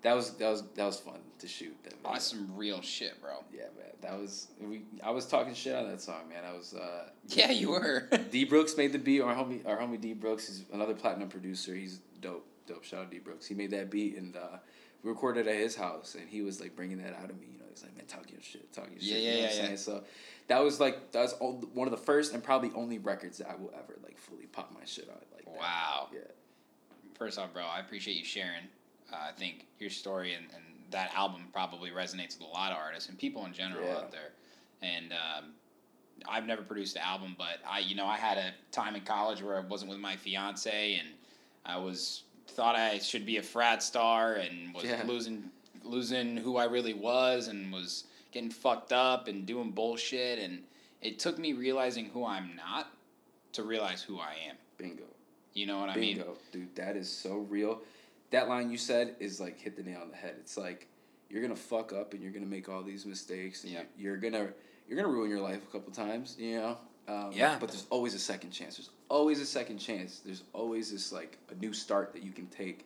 that 0.02 0.16
was 0.16 0.32
that 0.32 0.50
was 0.50 0.64
that 0.76 0.86
was 0.86 1.00
fun 1.00 1.20
to 1.38 1.48
shoot. 1.48 1.76
That 1.84 1.94
video. 1.94 2.12
That's 2.14 2.26
some 2.26 2.50
real 2.56 2.82
shit, 2.82 3.22
bro. 3.22 3.44
Yeah, 3.54 3.66
man. 3.78 3.94
That 4.02 4.20
was 4.20 4.48
we. 4.60 4.86
I 5.04 5.12
was 5.12 5.28
talking 5.28 5.54
shit 5.54 5.76
on 5.76 5.88
that 5.88 6.02
song, 6.02 6.30
man. 6.30 6.44
I 6.44 6.54
was. 6.54 6.74
Uh, 6.74 7.10
Yeah, 7.28 7.52
you 7.52 7.70
were. 7.70 8.10
D 8.32 8.46
Brooks 8.46 8.76
made 8.76 8.92
the 8.92 9.00
beat. 9.00 9.22
Our 9.22 9.36
homie, 9.36 9.64
our 9.68 9.78
homie 9.78 10.02
D 10.02 10.14
Brooks 10.14 10.50
is 10.50 10.66
another 10.74 10.96
platinum 10.96 11.30
producer. 11.30 11.76
He's 11.76 12.00
dope, 12.22 12.48
dope. 12.66 12.84
Shout 12.84 13.02
out 13.02 13.12
D 13.12 13.20
Brooks. 13.20 13.46
He 13.46 13.54
made 13.54 13.70
that 13.70 13.92
beat 13.92 14.18
and 14.18 14.36
uh, 14.36 14.58
we 15.06 15.12
recorded 15.12 15.48
at 15.48 15.56
his 15.56 15.76
house, 15.76 16.16
and 16.20 16.28
he 16.28 16.42
was 16.42 16.60
like 16.60 16.76
bringing 16.76 16.98
that 16.98 17.14
out 17.22 17.30
of 17.30 17.40
me. 17.40 17.46
You 17.54 17.60
know, 17.60 17.66
he's 17.70 17.84
like, 17.84 17.96
man, 17.96 18.06
talk 18.08 18.30
your 18.32 18.42
shit, 18.42 18.74
talk 18.74 18.86
your 18.90 18.96
Yeah, 19.00 19.14
shit. 19.14 19.24
yeah, 19.24 19.30
you 19.30 19.36
know 19.36 19.42
yeah, 19.44 19.54
yeah. 19.56 19.62
saying? 19.66 19.78
So 19.78 20.04
that 20.48 20.60
was 20.64 20.80
like 20.80 21.12
that 21.12 21.22
was 21.22 21.34
all, 21.34 21.54
one 21.74 21.88
of 21.88 21.92
the 21.92 21.98
first 22.04 22.34
and 22.34 22.44
probably 22.44 22.72
only 22.76 22.98
records 22.98 23.38
that 23.38 23.50
I 23.50 23.56
will 23.56 23.72
ever 23.78 23.96
like 24.04 24.18
fully 24.18 24.48
pop 24.48 24.72
my 24.74 24.84
shit 24.86 25.08
on 25.08 25.16
like 25.34 25.46
that. 25.46 25.60
Wow. 25.60 26.08
Yeah. 26.12 26.20
First 27.14 27.38
off, 27.40 27.54
bro, 27.54 27.64
I 27.64 27.80
appreciate 27.80 28.18
you 28.18 28.26
sharing. 28.26 28.64
Uh, 29.14 29.18
I 29.30 29.32
think 29.32 29.68
your 29.80 29.92
story 29.92 30.34
and, 30.34 30.46
and 30.56 30.64
that 30.90 31.14
album 31.16 31.44
probably 31.54 31.92
resonates 31.92 32.38
with 32.40 32.48
a 32.48 32.52
lot 32.52 32.72
of 32.72 32.78
artists 32.80 33.08
and 33.08 33.18
people 33.18 33.46
in 33.46 33.54
general 33.54 33.86
Yeah. 33.86 33.96
out 33.98 34.12
there. 34.12 34.32
And 34.82 35.14
um, 35.14 35.52
I've 36.28 36.46
never 36.46 36.62
produced 36.64 36.96
an 36.96 37.04
album, 37.06 37.36
but 37.38 37.60
I, 37.70 37.80
you 37.80 37.96
know, 37.96 38.06
I 38.08 38.18
had 38.18 38.38
a 38.38 38.54
time 38.72 38.96
in 38.96 39.02
college 39.02 39.42
where 39.42 39.56
I 39.58 39.62
wasn't 39.62 39.92
with 39.92 40.00
my 40.00 40.16
fiance, 40.16 40.96
and 40.96 41.08
I 41.66 41.78
was 41.78 42.24
thought 42.48 42.76
I 42.76 43.00
should 43.00 43.26
be 43.26 43.38
a 43.38 43.44
frat 43.44 43.84
star, 43.84 44.34
and 44.36 44.74
was 44.74 44.84
Yeah. 44.86 45.04
losing 45.06 45.52
losing 45.84 46.36
who 46.38 46.58
I 46.58 46.66
really 46.66 46.94
was, 46.96 47.48
and 47.48 47.72
was 47.72 48.06
getting 48.32 48.50
fucked 48.50 48.92
up 48.92 49.28
and 49.28 49.46
doing 49.46 49.70
bullshit, 49.72 50.40
and 50.40 50.64
it 51.02 51.20
took 51.20 51.38
me 51.38 51.54
realizing 51.54 52.06
who 52.06 52.26
I'm 52.26 52.56
not 52.56 52.88
to 53.54 53.62
realize 53.64 54.02
who 54.02 54.20
I 54.20 54.34
am. 54.50 54.56
Bingo. 54.78 55.04
You 55.54 55.68
know 55.68 55.80
what 55.80 55.90
I 55.90 55.96
mean? 55.96 56.18
Bingo, 56.18 56.38
dude. 56.52 56.76
That 56.76 56.98
is 56.98 57.08
so 57.10 57.38
real. 57.38 57.82
That 58.32 58.50
line 58.50 58.72
you 58.72 58.78
said 58.78 59.16
is 59.20 59.40
like 59.40 59.60
hit 59.60 59.76
the 59.78 59.84
nail 59.84 60.02
on 60.02 60.10
the 60.10 60.18
head. 60.18 60.36
It's 60.40 60.58
like 60.58 60.88
you're 61.30 61.42
gonna 61.42 61.56
fuck 61.56 61.94
up 61.94 62.14
and 62.14 62.22
you're 62.24 62.32
gonna 62.32 62.46
make 62.48 62.68
all 62.68 62.82
these 62.84 63.06
mistakes 63.06 63.64
and 63.64 63.72
Yeah. 63.74 63.84
you're, 63.98 64.14
you're 64.14 64.32
gonna 64.32 64.54
you're 64.88 64.96
gonna 64.98 65.14
ruin 65.14 65.30
your 65.30 65.40
life 65.42 65.62
a 65.68 65.72
couple 65.72 65.92
times. 65.94 66.36
You 66.40 66.58
know. 66.58 66.78
Um, 67.08 67.32
Yeah. 67.34 67.58
But 67.60 67.70
there's 67.70 67.86
always 67.90 68.14
a 68.14 68.20
second 68.20 68.52
chance. 68.52 68.78
There's 68.78 68.90
always 69.10 69.40
a 69.40 69.46
second 69.46 69.78
chance. 69.78 70.20
There's 70.20 70.44
always 70.54 70.92
this 70.92 71.12
like 71.12 71.38
a 71.50 71.56
new 71.56 71.74
start 71.74 72.14
that 72.14 72.24
you 72.24 72.32
can 72.32 72.48
take, 72.48 72.86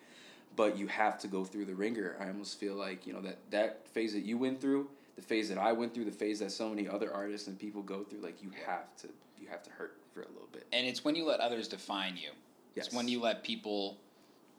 but 0.55 0.78
you 0.78 0.88
have 0.88 1.17
to 1.20 1.28
go 1.28 1.45
through 1.45 1.65
the 1.65 1.76
ringer. 1.76 2.17
I 2.20 2.28
almost 2.28 2.59
feel 2.59 2.76
like 2.76 3.07
you 3.07 3.13
know 3.13 3.22
that 3.22 3.38
that 3.51 3.88
phase 3.88 4.13
that 4.13 4.24
you 4.26 4.38
went 4.38 4.59
through, 4.59 4.89
the 5.15 5.22
phase 5.22 5.49
that 5.49 5.57
I 5.57 5.72
went 5.72 5.93
through, 5.93 6.05
the 6.05 6.11
phase 6.11 6.39
that 6.39 6.51
so 6.51 6.70
many 6.70 6.88
other 6.88 7.13
artists 7.13 7.47
and 7.47 7.57
people 7.57 7.82
go 7.82 8.03
through. 8.03 8.20
Like 8.20 8.41
you 8.43 8.51
have 8.65 8.95
to 8.97 9.07
you 9.39 9.47
have 9.49 9.63
to 9.63 9.70
hurt 9.72 9.97
for 10.13 10.22
a 10.22 10.28
little 10.28 10.49
bit. 10.51 10.65
And 10.74 10.86
it's 10.86 11.03
when 11.05 11.15
you 11.15 11.26
let 11.26 11.39
others 11.39 11.67
define 11.67 12.17
you. 12.17 12.30
It's 12.76 12.88
Yes. 12.88 12.93
when 12.93 13.07
you 13.07 13.20
let 13.22 13.43
people 13.43 13.97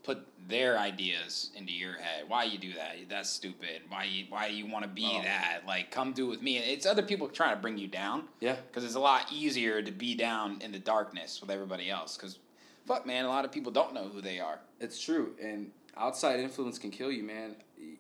put 0.03 0.27
their 0.49 0.79
ideas 0.79 1.51
into 1.55 1.73
your 1.73 1.93
head. 1.95 2.25
Why 2.27 2.45
you 2.45 2.59
do 2.59 2.73
that? 2.75 2.97
That's 3.09 3.31
stupid. 3.31 3.83
Why 3.89 4.05
you 4.05 4.25
why 4.29 4.47
you 4.49 4.67
want 4.67 4.85
to 4.85 4.89
be 4.91 5.09
Oh. 5.11 5.23
that? 5.23 5.61
Like 5.67 5.91
come 5.91 6.13
do 6.13 6.27
it 6.27 6.31
with 6.31 6.43
me. 6.43 6.59
It's 6.59 6.87
other 6.87 7.03
people 7.03 7.29
trying 7.29 7.55
to 7.55 7.61
bring 7.61 7.79
you 7.79 7.87
down. 7.87 8.25
Yeah. 8.41 8.57
Because 8.69 8.85
it's 8.85 8.95
a 8.95 9.01
lot 9.01 9.31
easier 9.33 9.83
to 9.83 9.93
be 9.93 10.15
down 10.15 10.61
in 10.63 10.73
the 10.73 10.79
darkness 10.79 11.41
with 11.41 11.51
everybody 11.51 11.91
else. 11.91 12.17
Because 12.17 12.39
fuck, 12.87 13.07
man, 13.07 13.25
a 13.25 13.29
lot 13.29 13.45
of 13.45 13.53
people 13.53 13.71
don't 13.71 13.95
know 13.95 14.09
who 14.09 14.21
they 14.21 14.41
are. 14.41 14.59
It's 14.81 15.01
true, 15.01 15.35
and 15.41 15.71
outside 15.97 16.41
influence 16.41 16.79
can 16.79 16.91
kill 16.91 17.13
you, 17.13 17.23
man. 17.23 17.55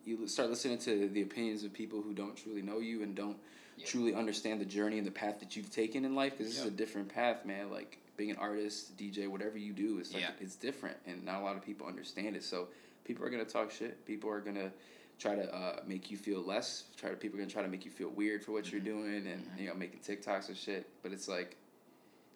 You 0.04 0.26
start 0.26 0.48
listening 0.50 0.78
to 0.78 1.08
the 1.08 1.22
opinions 1.22 1.62
of 1.62 1.72
people 1.72 2.02
who 2.02 2.12
don't 2.14 2.36
truly 2.36 2.62
know 2.62 2.78
you 2.80 3.02
and 3.02 3.14
don't 3.14 3.36
truly 3.84 4.14
understand 4.14 4.60
the 4.60 4.64
journey 4.64 4.98
and 4.98 5.06
the 5.06 5.10
path 5.12 5.38
that 5.40 5.56
you've 5.56 5.70
taken 5.70 6.04
in 6.04 6.14
life 6.14 6.32
because 6.36 6.48
this 6.52 6.58
Yep. 6.58 6.66
is 6.66 6.72
a 6.72 6.76
different 6.76 7.08
path, 7.08 7.44
man. 7.46 7.70
Like 7.70 7.98
being 8.20 8.30
an 8.32 8.36
artist, 8.36 8.98
DJ, 8.98 9.26
whatever 9.28 9.56
you 9.56 9.72
do, 9.72 9.98
it's 9.98 10.12
like 10.12 10.22
Yeah. 10.22 10.32
it's 10.42 10.54
different, 10.54 10.98
and 11.06 11.24
not 11.24 11.40
a 11.40 11.42
lot 11.44 11.56
of 11.56 11.64
people 11.64 11.86
understand 11.86 12.36
it. 12.36 12.44
So 12.44 12.68
people 13.04 13.24
are 13.24 13.30
gonna 13.30 13.46
talk 13.46 13.70
shit. 13.70 14.04
People 14.04 14.28
are 14.28 14.40
gonna 14.40 14.70
try 15.18 15.34
to 15.34 15.54
uh, 15.54 15.80
make 15.86 16.10
you 16.10 16.18
feel 16.18 16.40
less. 16.42 16.84
Try 16.98 17.08
to 17.08 17.16
people 17.16 17.38
are 17.38 17.42
gonna 17.42 17.50
try 17.50 17.62
to 17.62 17.68
make 17.68 17.86
you 17.86 17.90
feel 17.90 18.10
weird 18.10 18.44
for 18.44 18.52
what 18.52 18.64
Mm-hmm. 18.64 18.76
you're 18.76 18.84
doing, 18.84 19.26
and 19.26 19.46
you 19.58 19.68
know 19.68 19.74
making 19.74 20.00
TikToks 20.00 20.48
and 20.48 20.56
shit. 20.56 20.86
But 21.02 21.12
it's 21.12 21.28
like, 21.28 21.56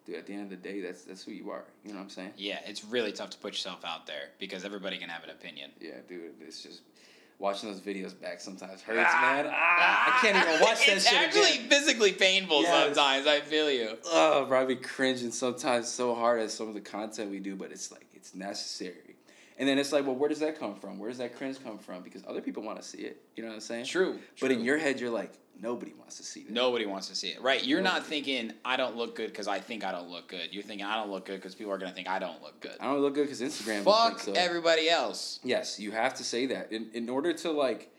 dude, 0.07 0.15
at 0.15 0.25
the 0.25 0.33
end 0.33 0.41
of 0.45 0.49
the 0.49 0.55
day, 0.69 0.81
that's 0.81 1.03
that's 1.03 1.23
who 1.23 1.33
you 1.33 1.51
are. 1.51 1.65
You 1.83 1.91
know 1.91 1.97
what 1.97 2.05
I'm 2.05 2.09
saying? 2.09 2.33
Yeah, 2.35 2.61
it's 2.65 2.83
really 2.83 3.11
tough 3.11 3.29
to 3.29 3.37
put 3.37 3.53
yourself 3.53 3.85
out 3.85 4.07
there 4.07 4.29
because 4.39 4.65
everybody 4.65 4.97
can 4.97 5.09
have 5.09 5.23
an 5.23 5.29
opinion. 5.29 5.69
Yeah, 5.79 5.99
dude, 6.09 6.33
it's 6.41 6.63
just 6.63 6.81
watching 7.39 7.69
those 7.71 7.81
videos 7.81 8.19
back 8.19 8.39
sometimes 8.39 8.81
hurts, 8.81 9.13
man. 9.13 9.47
Ah, 9.49 10.17
I 10.17 10.21
can't 10.25 10.37
even 10.47 10.61
watch 10.61 10.85
that 10.85 10.95
it's 10.97 11.09
shit 11.09 11.21
It's 11.21 11.37
actually 11.37 11.57
again. 11.57 11.69
physically 11.69 12.11
painful 12.13 12.61
Yes. 12.63 12.95
sometimes. 12.95 13.27
I 13.27 13.41
feel 13.41 13.69
you. 13.69 13.97
Oh, 14.05 14.45
bro, 14.45 14.61
I 14.61 14.65
be 14.65 14.75
cringing 14.75 15.31
sometimes 15.31 15.87
so 15.87 16.15
hard 16.15 16.39
at 16.41 16.51
some 16.51 16.67
of 16.67 16.73
the 16.73 16.81
content 16.81 17.31
we 17.31 17.39
do, 17.39 17.55
but 17.55 17.71
it's 17.71 17.91
like 17.91 18.07
it's 18.13 18.33
necessary. 18.35 19.15
And 19.57 19.67
then 19.69 19.77
it's 19.79 19.93
like, 19.93 20.05
well, 20.05 20.15
where 20.15 20.27
does 20.29 20.39
that 20.39 20.59
come 20.59 20.75
from? 20.75 20.99
Where 20.99 21.09
does 21.09 21.19
that 21.19 21.37
cringe 21.37 21.63
come 21.63 21.77
from? 21.77 22.01
Because 22.03 22.23
other 22.27 22.41
people 22.41 22.61
want 22.63 22.77
to 22.81 22.83
see 22.83 22.97
it. 22.99 23.21
You 23.37 23.43
know 23.43 23.49
what 23.49 23.55
I'm 23.55 23.61
saying? 23.61 23.85
True. 23.85 24.19
But 24.41 24.51
in 24.51 24.65
your 24.65 24.77
head, 24.77 24.99
you're 24.99 25.09
like, 25.09 25.31
nobody 25.61 25.93
wants 25.93 26.17
to 26.17 26.23
see 26.23 26.43
that. 26.43 26.51
Nobody 26.51 26.85
wants 26.85 27.07
to 27.09 27.15
see 27.15 27.29
it, 27.29 27.41
right? 27.41 27.63
You're 27.63 27.81
not 27.81 28.05
thinking 28.05 28.53
I 28.63 28.77
don't 28.77 28.95
look 28.95 29.15
good 29.15 29.27
because 29.27 29.47
I 29.47 29.59
think 29.59 29.83
I 29.83 29.91
don't 29.91 30.09
look 30.09 30.27
good. 30.27 30.49
You're 30.51 30.63
thinking 30.63 30.85
I 30.85 30.95
don't 30.95 31.09
look 31.09 31.25
good 31.25 31.37
because 31.37 31.55
people 31.55 31.73
are 31.73 31.77
gonna 31.77 31.91
think 31.91 32.07
I 32.07 32.19
don't 32.19 32.41
look 32.41 32.59
good. 32.59 32.77
I 32.79 32.85
don't 32.85 33.01
look 33.01 33.13
good 33.15 33.23
because 33.23 33.41
Instagram. 33.41 33.83
Fuck 33.83 34.19
so. 34.19 34.33
everybody 34.33 34.89
else. 34.89 35.39
Yes, 35.43 35.79
you 35.79 35.91
have 35.91 36.13
to 36.15 36.23
say 36.23 36.45
that 36.47 36.71
in 36.71 36.89
in 36.93 37.09
order 37.09 37.33
to 37.33 37.51
like, 37.51 37.91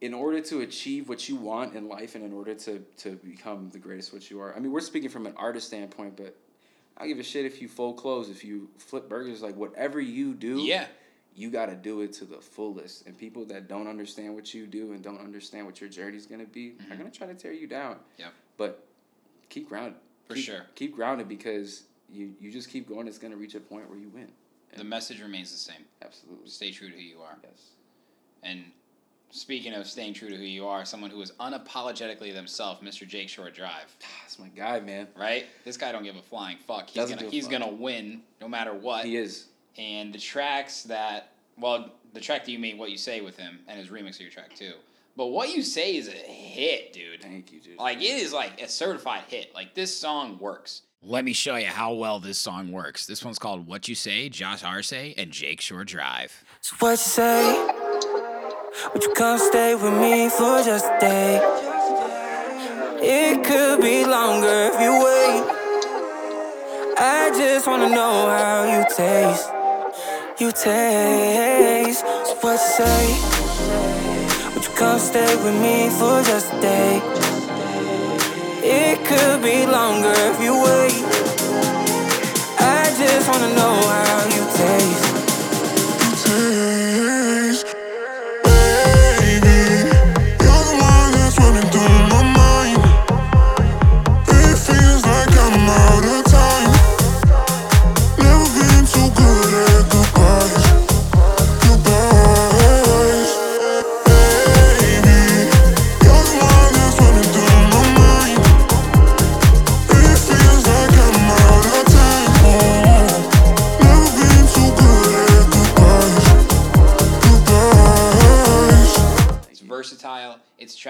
in 0.00 0.14
order 0.14 0.40
to 0.40 0.60
achieve 0.60 1.08
what 1.08 1.28
you 1.28 1.36
want 1.36 1.74
in 1.74 1.88
life, 1.88 2.14
and 2.14 2.24
in 2.24 2.32
order 2.32 2.54
to 2.54 2.80
to 2.98 3.10
become 3.16 3.70
the 3.70 3.78
greatest 3.78 4.12
what 4.12 4.30
you 4.30 4.40
are. 4.40 4.54
I 4.54 4.60
mean, 4.60 4.72
we're 4.72 4.80
speaking 4.80 5.10
from 5.10 5.26
an 5.26 5.34
artist 5.36 5.66
standpoint, 5.66 6.16
but 6.16 6.36
I 6.96 7.06
give 7.06 7.18
a 7.18 7.22
shit 7.22 7.46
if 7.46 7.60
you 7.60 7.68
fold 7.68 7.96
clothes, 7.96 8.30
if 8.30 8.44
you 8.44 8.68
flip 8.78 9.08
burgers, 9.08 9.42
like 9.42 9.56
whatever 9.56 10.00
you 10.00 10.34
do. 10.34 10.60
Yeah. 10.60 10.86
You 11.34 11.50
got 11.50 11.66
to 11.66 11.74
do 11.74 12.02
it 12.02 12.12
to 12.14 12.24
the 12.24 12.36
fullest, 12.40 13.06
and 13.06 13.16
people 13.16 13.44
that 13.46 13.66
don't 13.68 13.88
understand 13.88 14.34
what 14.34 14.52
you 14.52 14.66
do 14.66 14.92
and 14.92 15.02
don't 15.02 15.20
understand 15.20 15.64
what 15.66 15.80
your 15.80 15.88
journey's 15.88 16.26
gonna 16.26 16.44
be 16.44 16.74
are 16.90 16.96
gonna 16.96 17.10
try 17.10 17.26
to 17.26 17.34
tear 17.34 17.52
you 17.52 17.66
down. 17.66 17.94
Mm-hmm. 17.94 18.20
Yep. 18.22 18.32
But 18.58 18.86
keep 19.48 19.68
grounded. 19.68 19.94
For 20.28 20.34
Keep- 20.34 20.44
sure. 20.44 20.66
Keep 20.74 20.94
grounded 20.94 21.28
because 21.28 21.84
you 22.10 22.34
you 22.40 22.50
just 22.52 22.68
keep 22.70 22.88
going. 22.88 23.08
It's 23.08 23.18
gonna 23.18 23.36
reach 23.36 23.54
a 23.54 23.60
point 23.60 23.88
where 23.88 23.98
you 23.98 24.08
win. 24.10 24.28
The 24.76 24.84
message 24.84 25.20
remains 25.20 25.50
the 25.52 25.58
same. 25.58 25.84
Absolutely. 26.02 26.48
Stay 26.48 26.70
true 26.70 26.88
to 26.88 26.94
who 26.94 27.00
you 27.02 27.20
are. 27.20 27.36
Yes. 27.42 27.70
And 28.42 28.64
speaking 29.30 29.72
of 29.74 29.86
staying 29.86 30.14
true 30.14 30.28
to 30.30 30.36
who 30.36 30.44
you 30.44 30.66
are, 30.66 30.84
someone 30.84 31.10
who 31.10 31.20
is 31.22 31.30
unapologetically 31.32 32.32
themselves, 32.34 32.80
Mr. 32.82 33.06
Jake 33.06 33.28
Shore 33.28 33.50
Drive. 33.50 33.94
That's 34.22 34.38
my 34.38 34.48
guy, 34.48 34.80
man. 34.80 35.08
Right? 35.16 35.44
This 35.64 35.76
guy 35.76 35.92
don't 35.92 36.04
give 36.04 36.16
a 36.16 36.22
flying 36.22 36.56
fuck. 36.66 36.88
He's 36.88 36.94
Doesn't 36.96 37.18
gonna 37.18 37.30
he's 37.30 37.44
fuck. 37.44 37.52
gonna 37.52 37.72
win 37.72 38.22
no 38.40 38.48
matter 38.48 38.72
what. 38.74 39.04
He 39.04 39.16
is. 39.16 39.46
And 39.78 40.12
the 40.12 40.18
tracks 40.18 40.82
that 40.84 41.32
well, 41.58 41.90
the 42.12 42.20
track 42.20 42.44
that 42.44 42.50
you 42.50 42.58
made, 42.58 42.78
What 42.78 42.90
You 42.90 42.96
Say 42.98 43.20
with 43.20 43.38
him, 43.38 43.60
and 43.68 43.78
his 43.78 43.88
remix 43.88 44.14
of 44.14 44.22
your 44.22 44.30
track 44.30 44.54
too. 44.54 44.74
But 45.16 45.26
What 45.26 45.54
You 45.54 45.62
Say 45.62 45.96
is 45.96 46.08
a 46.08 46.12
hit, 46.12 46.92
dude. 46.92 47.22
Thank 47.22 47.52
you, 47.52 47.60
dude. 47.60 47.78
Like 47.78 47.98
it 47.98 48.04
is 48.04 48.32
like 48.32 48.60
a 48.60 48.68
certified 48.68 49.24
hit. 49.28 49.54
Like 49.54 49.74
this 49.74 49.96
song 49.96 50.38
works. 50.38 50.82
Let 51.04 51.24
me 51.24 51.32
show 51.32 51.56
you 51.56 51.66
how 51.66 51.94
well 51.94 52.20
this 52.20 52.38
song 52.38 52.70
works. 52.70 53.06
This 53.06 53.24
one's 53.24 53.38
called 53.38 53.66
What 53.66 53.88
You 53.88 53.94
Say, 53.94 54.28
Josh 54.28 54.62
Arce 54.62 54.92
and 54.92 55.30
Jake 55.32 55.60
Shore 55.60 55.84
Drive. 55.84 56.44
So 56.60 56.76
what 56.78 56.92
you 56.92 56.96
say? 56.96 57.66
Would 58.94 59.02
you 59.02 59.12
come 59.14 59.38
stay 59.38 59.74
with 59.74 59.92
me 59.94 60.28
for 60.28 60.62
just 60.62 60.86
a 60.86 60.98
day? 61.00 61.40
It 63.04 63.44
could 63.44 63.80
be 63.80 64.04
longer 64.04 64.70
if 64.72 64.80
you 64.80 64.92
wait. 64.92 65.58
I 66.98 67.32
just 67.36 67.66
wanna 67.66 67.88
know 67.88 68.28
how 68.30 68.78
you 68.78 68.84
taste. 68.94 69.51
You 70.42 70.50
taste. 70.50 72.00
So 72.00 72.34
what 72.40 72.54
you 72.54 72.58
say? 72.58 73.04
Would 74.52 74.64
you 74.64 74.74
come 74.74 74.98
stay 74.98 75.36
with 75.36 75.54
me 75.62 75.88
for 75.88 76.20
just 76.24 76.52
a 76.52 76.60
day? 76.60 77.00
It 78.60 79.04
could 79.06 79.40
be 79.40 79.66
longer 79.66 80.12
if 80.30 80.42
you 80.42 80.54
wait. 80.66 80.98
I 82.58 82.90
just 82.98 83.30
wanna 83.30 83.54
know 83.54 83.76
how 83.94 84.22
you 84.34 84.41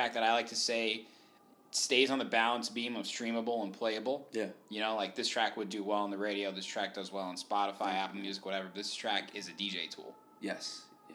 Track 0.02 0.14
that 0.14 0.24
I 0.24 0.32
like 0.32 0.48
to 0.48 0.56
say 0.56 1.02
stays 1.70 2.10
on 2.10 2.18
the 2.18 2.24
balance 2.24 2.68
beam 2.68 2.96
of 2.96 3.04
streamable 3.04 3.62
and 3.62 3.72
playable. 3.72 4.26
Yeah. 4.32 4.46
You 4.68 4.80
know, 4.80 4.96
like 4.96 5.14
this 5.14 5.28
track 5.28 5.56
would 5.56 5.68
do 5.68 5.84
well 5.84 6.00
on 6.00 6.10
the 6.10 6.18
radio. 6.18 6.50
This 6.50 6.66
track 6.66 6.94
does 6.94 7.12
well 7.12 7.22
on 7.22 7.36
Spotify, 7.36 7.94
Apple 7.94 8.18
Music, 8.18 8.44
whatever. 8.44 8.66
This 8.74 8.92
track 8.96 9.30
is 9.34 9.46
a 9.46 9.52
DJ 9.52 9.88
tool. 9.88 10.12
Yes. 10.40 10.82
Yeah. 11.08 11.14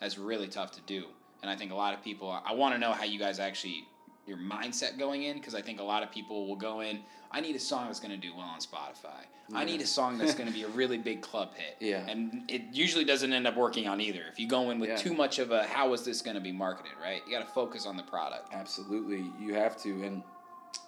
That's 0.00 0.18
really 0.18 0.48
tough 0.48 0.72
to 0.72 0.82
do. 0.82 1.04
And 1.40 1.50
I 1.50 1.56
think 1.56 1.72
a 1.72 1.74
lot 1.74 1.94
of 1.94 2.04
people, 2.04 2.30
I 2.44 2.52
want 2.52 2.74
to 2.74 2.78
know 2.78 2.92
how 2.92 3.04
you 3.04 3.18
guys 3.18 3.40
actually, 3.40 3.84
your 4.30 4.38
mindset 4.38 4.98
going 4.98 5.24
in, 5.24 5.36
because 5.36 5.54
I 5.54 5.60
think 5.60 5.78
a 5.80 5.82
lot 5.84 6.02
of 6.02 6.10
people 6.10 6.46
will 6.46 6.56
go 6.56 6.80
in, 6.80 7.00
I 7.30 7.40
need 7.40 7.54
a 7.56 7.60
song 7.60 7.86
that's 7.86 8.00
going 8.00 8.12
to 8.12 8.16
do 8.16 8.34
well 8.34 8.46
on 8.46 8.60
Spotify. 8.60 9.26
I 9.52 9.64
need 9.64 9.80
a 9.80 9.86
song 9.86 10.16
that's 10.16 10.34
going 10.34 10.46
to 10.46 10.54
be 10.54 10.62
a 10.62 10.68
really 10.80 10.96
big 10.96 11.20
club 11.22 11.50
hit. 11.54 11.76
Yeah. 11.80 12.06
And 12.08 12.48
it 12.48 12.62
usually 12.72 13.04
doesn't 13.04 13.32
end 13.32 13.46
up 13.48 13.56
working 13.56 13.88
on 13.88 14.00
either. 14.00 14.22
If 14.32 14.38
you 14.38 14.46
go 14.48 14.70
in 14.70 14.78
with 14.78 14.90
Yeah. 14.90 14.96
too 14.96 15.12
much 15.12 15.40
of 15.40 15.50
a, 15.50 15.64
how 15.66 15.92
is 15.92 16.04
this 16.04 16.22
going 16.22 16.36
to 16.36 16.40
be 16.40 16.52
marketed, 16.52 16.92
right? 17.02 17.20
You 17.26 17.36
got 17.36 17.44
to 17.46 17.52
focus 17.52 17.84
on 17.84 17.96
the 17.96 18.04
product. 18.04 18.54
Absolutely, 18.54 19.24
you 19.44 19.54
have 19.54 19.76
to. 19.82 20.02
And 20.04 20.22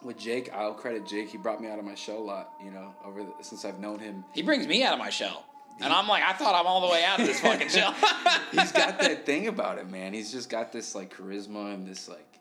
with 0.01 0.17
Jake, 0.17 0.49
I'll 0.55 0.75
credit 0.75 1.05
Jake. 1.07 1.29
He 1.31 1.39
brought 1.39 1.61
me 1.61 1.69
out 1.69 1.81
of 1.81 1.85
my 1.85 1.97
shell 1.97 2.19
a 2.19 2.21
lot. 2.21 2.53
You 2.65 2.71
know, 2.71 2.95
over 3.05 3.25
the, 3.25 3.33
since 3.41 3.65
I've 3.65 3.81
known 3.81 3.99
him. 3.99 4.25
He 4.33 4.43
brings 4.43 4.67
me 4.69 4.85
out 4.85 4.93
of 4.93 5.01
my 5.01 5.11
shell. 5.11 5.45
And 5.81 5.93
I'm 5.93 6.07
like, 6.07 6.23
I 6.23 6.33
thought 6.35 6.55
I'm 6.55 6.67
all 6.67 6.83
the 6.87 6.93
way 6.93 7.03
out 7.03 7.19
of 7.19 7.27
this 7.27 7.41
fucking 7.41 7.69
shell. 7.69 7.93
He's 8.53 8.71
got 8.71 9.01
that 9.01 9.27
thing 9.27 9.49
about 9.49 9.79
him, 9.79 9.91
man. 9.91 10.13
He's 10.13 10.31
just 10.31 10.49
got 10.49 10.71
this 10.71 10.95
like 10.95 11.13
charisma 11.13 11.75
and 11.75 11.85
this 11.87 12.09
like, 12.09 12.32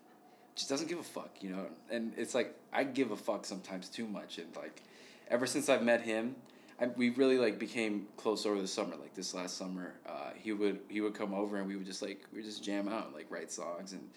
just 0.55 0.69
doesn't 0.69 0.87
give 0.87 0.99
a 0.99 1.03
fuck, 1.03 1.29
you 1.41 1.49
know. 1.49 1.65
And 1.89 2.13
it's 2.17 2.35
like 2.35 2.55
I 2.73 2.83
give 2.83 3.11
a 3.11 3.17
fuck 3.17 3.45
sometimes 3.45 3.89
too 3.89 4.07
much. 4.07 4.37
And 4.37 4.55
like, 4.55 4.81
ever 5.29 5.45
since 5.45 5.69
I've 5.69 5.83
met 5.83 6.01
him, 6.01 6.35
I, 6.79 6.87
we 6.87 7.09
really 7.11 7.37
like 7.37 7.59
became 7.59 8.07
close 8.17 8.45
over 8.45 8.59
the 8.61 8.67
summer. 8.67 8.95
Like 8.95 9.13
this 9.15 9.33
last 9.33 9.57
summer, 9.57 9.93
uh, 10.07 10.31
he 10.35 10.51
would 10.51 10.79
he 10.89 11.01
would 11.01 11.13
come 11.13 11.33
over 11.33 11.57
and 11.57 11.67
we 11.67 11.75
would 11.75 11.85
just 11.85 12.01
like 12.01 12.25
we 12.31 12.37
would 12.39 12.45
just 12.45 12.63
jam 12.63 12.87
out, 12.87 13.05
and, 13.07 13.15
like 13.15 13.27
write 13.29 13.51
songs 13.51 13.93
and. 13.93 14.09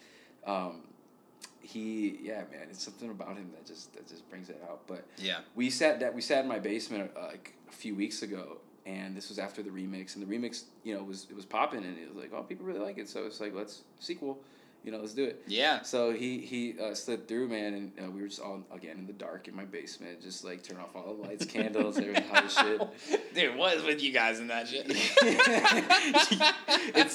Um, 0.45 0.81
he 1.61 2.19
yeah 2.21 2.43
man 2.51 2.67
it's 2.69 2.83
something 2.83 3.09
about 3.09 3.35
him 3.37 3.49
that 3.51 3.65
just 3.65 3.91
that 3.95 4.07
just 4.07 4.29
brings 4.29 4.49
it 4.49 4.61
out 4.69 4.81
but 4.85 5.03
Yeah. 5.17 5.39
we 5.55 5.71
sat 5.71 5.99
that 5.99 6.13
we 6.13 6.21
sat 6.21 6.43
in 6.43 6.47
my 6.47 6.59
basement 6.59 7.09
uh, 7.19 7.25
like 7.25 7.55
a 7.67 7.71
few 7.71 7.95
weeks 7.95 8.21
ago 8.21 8.57
and 8.85 9.17
this 9.17 9.29
was 9.29 9.39
after 9.39 9.63
the 9.63 9.71
remix 9.71 10.15
and 10.15 10.21
the 10.27 10.31
remix 10.31 10.65
you 10.83 10.95
know 10.95 11.03
was 11.03 11.25
it 11.27 11.35
was 11.35 11.45
popping 11.45 11.83
and 11.83 11.97
it 11.97 12.07
was 12.07 12.17
like 12.17 12.31
oh 12.35 12.43
people 12.43 12.65
really 12.67 12.79
like 12.79 12.99
it 12.99 13.09
so 13.09 13.25
it's 13.25 13.39
like 13.39 13.55
let's 13.55 13.81
sequel 13.99 14.37
you 14.85 14.91
know 14.91 14.99
let's 14.99 15.13
do 15.13 15.23
it 15.23 15.41
yeah. 15.47 15.81
so 15.81 16.11
he 16.11 16.39
he 16.39 16.75
uh, 16.79 16.93
slid 16.93 17.27
through 17.27 17.47
man 17.47 17.73
and 17.73 17.91
uh, 17.99 18.11
we 18.11 18.21
were 18.21 18.27
just 18.27 18.39
all 18.39 18.63
again 18.71 18.97
in 18.97 19.07
the 19.07 19.13
dark 19.13 19.47
in 19.47 19.55
my 19.55 19.65
basement 19.65 20.21
just 20.21 20.45
like 20.45 20.63
turn 20.63 20.77
off 20.77 20.95
all 20.95 21.15
the 21.15 21.27
lights 21.27 21.45
candles 21.55 21.97
everything 21.97 22.23
hot 22.29 22.51
shit 22.51 22.81
Dude, 23.35 23.57
what 23.57 23.75
is 23.75 23.83
with 23.83 24.01
you 24.01 24.13
guys 24.13 24.39
in 24.39 24.47
that 24.47 24.65
shit? 24.69 24.85
it's 24.87 25.01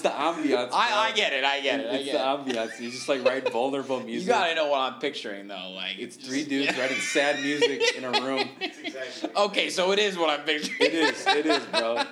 the 0.03 0.11
ambiance 0.11 0.69
I, 0.71 1.09
I 1.09 1.13
get 1.13 1.33
it. 1.33 1.45
I 1.45 1.61
get 1.61 1.81
it. 1.81 1.87
I 1.87 1.95
it's 1.95 2.05
get 2.05 2.13
the 2.13 2.19
ambiance 2.19 2.79
you 2.79 2.91
just 2.91 3.09
like 3.09 3.25
write 3.25 3.51
vulnerable 3.53 4.01
music 4.01 4.29
You 4.29 4.35
gotta 4.35 4.55
know 4.55 4.69
what 4.69 4.81
I'm 4.81 5.01
picturing 5.01 5.49
though. 5.49 5.73
Like 5.75 5.99
it's 5.99 6.17
three 6.17 6.45
dudes 6.45 6.77
writing 6.77 6.99
sad 6.99 7.41
music 7.41 7.97
in 7.97 8.05
a 8.05 8.11
room 8.21 8.51
Exactly. 8.61 9.31
Okay, 9.35 9.71
so 9.71 9.93
it 9.93 9.99
is 9.99 10.19
what 10.19 10.29
I'm 10.29 10.45
picturing. 10.45 10.77
It 10.81 10.95
is, 10.95 11.27
it 11.27 11.47
is, 11.47 11.65
bro. 11.67 12.03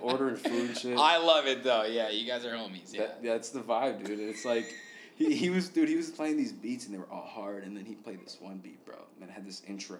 Ordering 0.00 0.36
food 0.36 0.76
shit. 0.76 0.98
I 0.98 1.18
love 1.18 1.46
it 1.46 1.62
though. 1.62 1.84
Yeah, 1.84 2.10
you 2.10 2.26
guys 2.26 2.44
are 2.44 2.50
homies. 2.50 2.92
Yeah. 2.92 3.02
That, 3.02 3.22
that's 3.22 3.50
the 3.50 3.60
vibe, 3.60 4.04
dude. 4.04 4.18
It's 4.18 4.44
like 4.44 4.66
he, 5.28 5.34
he 5.34 5.50
was 5.50 5.68
dude, 5.68 5.88
he 5.88 5.96
was 5.96 6.10
playing 6.10 6.36
these 6.36 6.52
beats 6.52 6.86
and 6.86 6.94
they 6.94 6.98
were 6.98 7.08
all 7.10 7.26
hard 7.26 7.64
and 7.64 7.76
then 7.76 7.84
he 7.84 7.94
played 7.94 8.24
this 8.24 8.38
one 8.40 8.58
beat, 8.58 8.84
bro. 8.84 8.96
And 9.20 9.28
it 9.28 9.32
had 9.32 9.46
this 9.46 9.62
intro. 9.68 9.98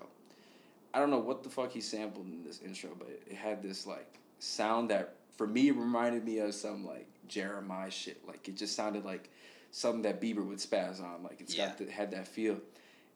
I 0.94 0.98
don't 0.98 1.10
know 1.10 1.18
what 1.18 1.42
the 1.42 1.48
fuck 1.48 1.70
he 1.72 1.80
sampled 1.80 2.26
in 2.26 2.44
this 2.44 2.60
intro, 2.60 2.90
but 2.98 3.08
it, 3.08 3.22
it 3.30 3.36
had 3.36 3.62
this 3.62 3.86
like 3.86 4.18
sound 4.38 4.90
that 4.90 5.14
for 5.36 5.46
me 5.46 5.70
reminded 5.70 6.24
me 6.24 6.38
of 6.38 6.54
some 6.54 6.84
like 6.86 7.06
Jeremih 7.28 7.90
shit. 7.90 8.26
Like 8.26 8.46
it 8.48 8.56
just 8.56 8.74
sounded 8.76 9.04
like 9.04 9.30
something 9.70 10.02
that 10.02 10.20
Bieber 10.20 10.44
would 10.46 10.58
spaz 10.58 11.02
on. 11.02 11.22
Like 11.22 11.40
it's 11.40 11.54
got 11.54 11.78
Yeah. 11.80 11.86
the, 11.86 11.92
had 11.92 12.10
that 12.12 12.28
feel. 12.28 12.58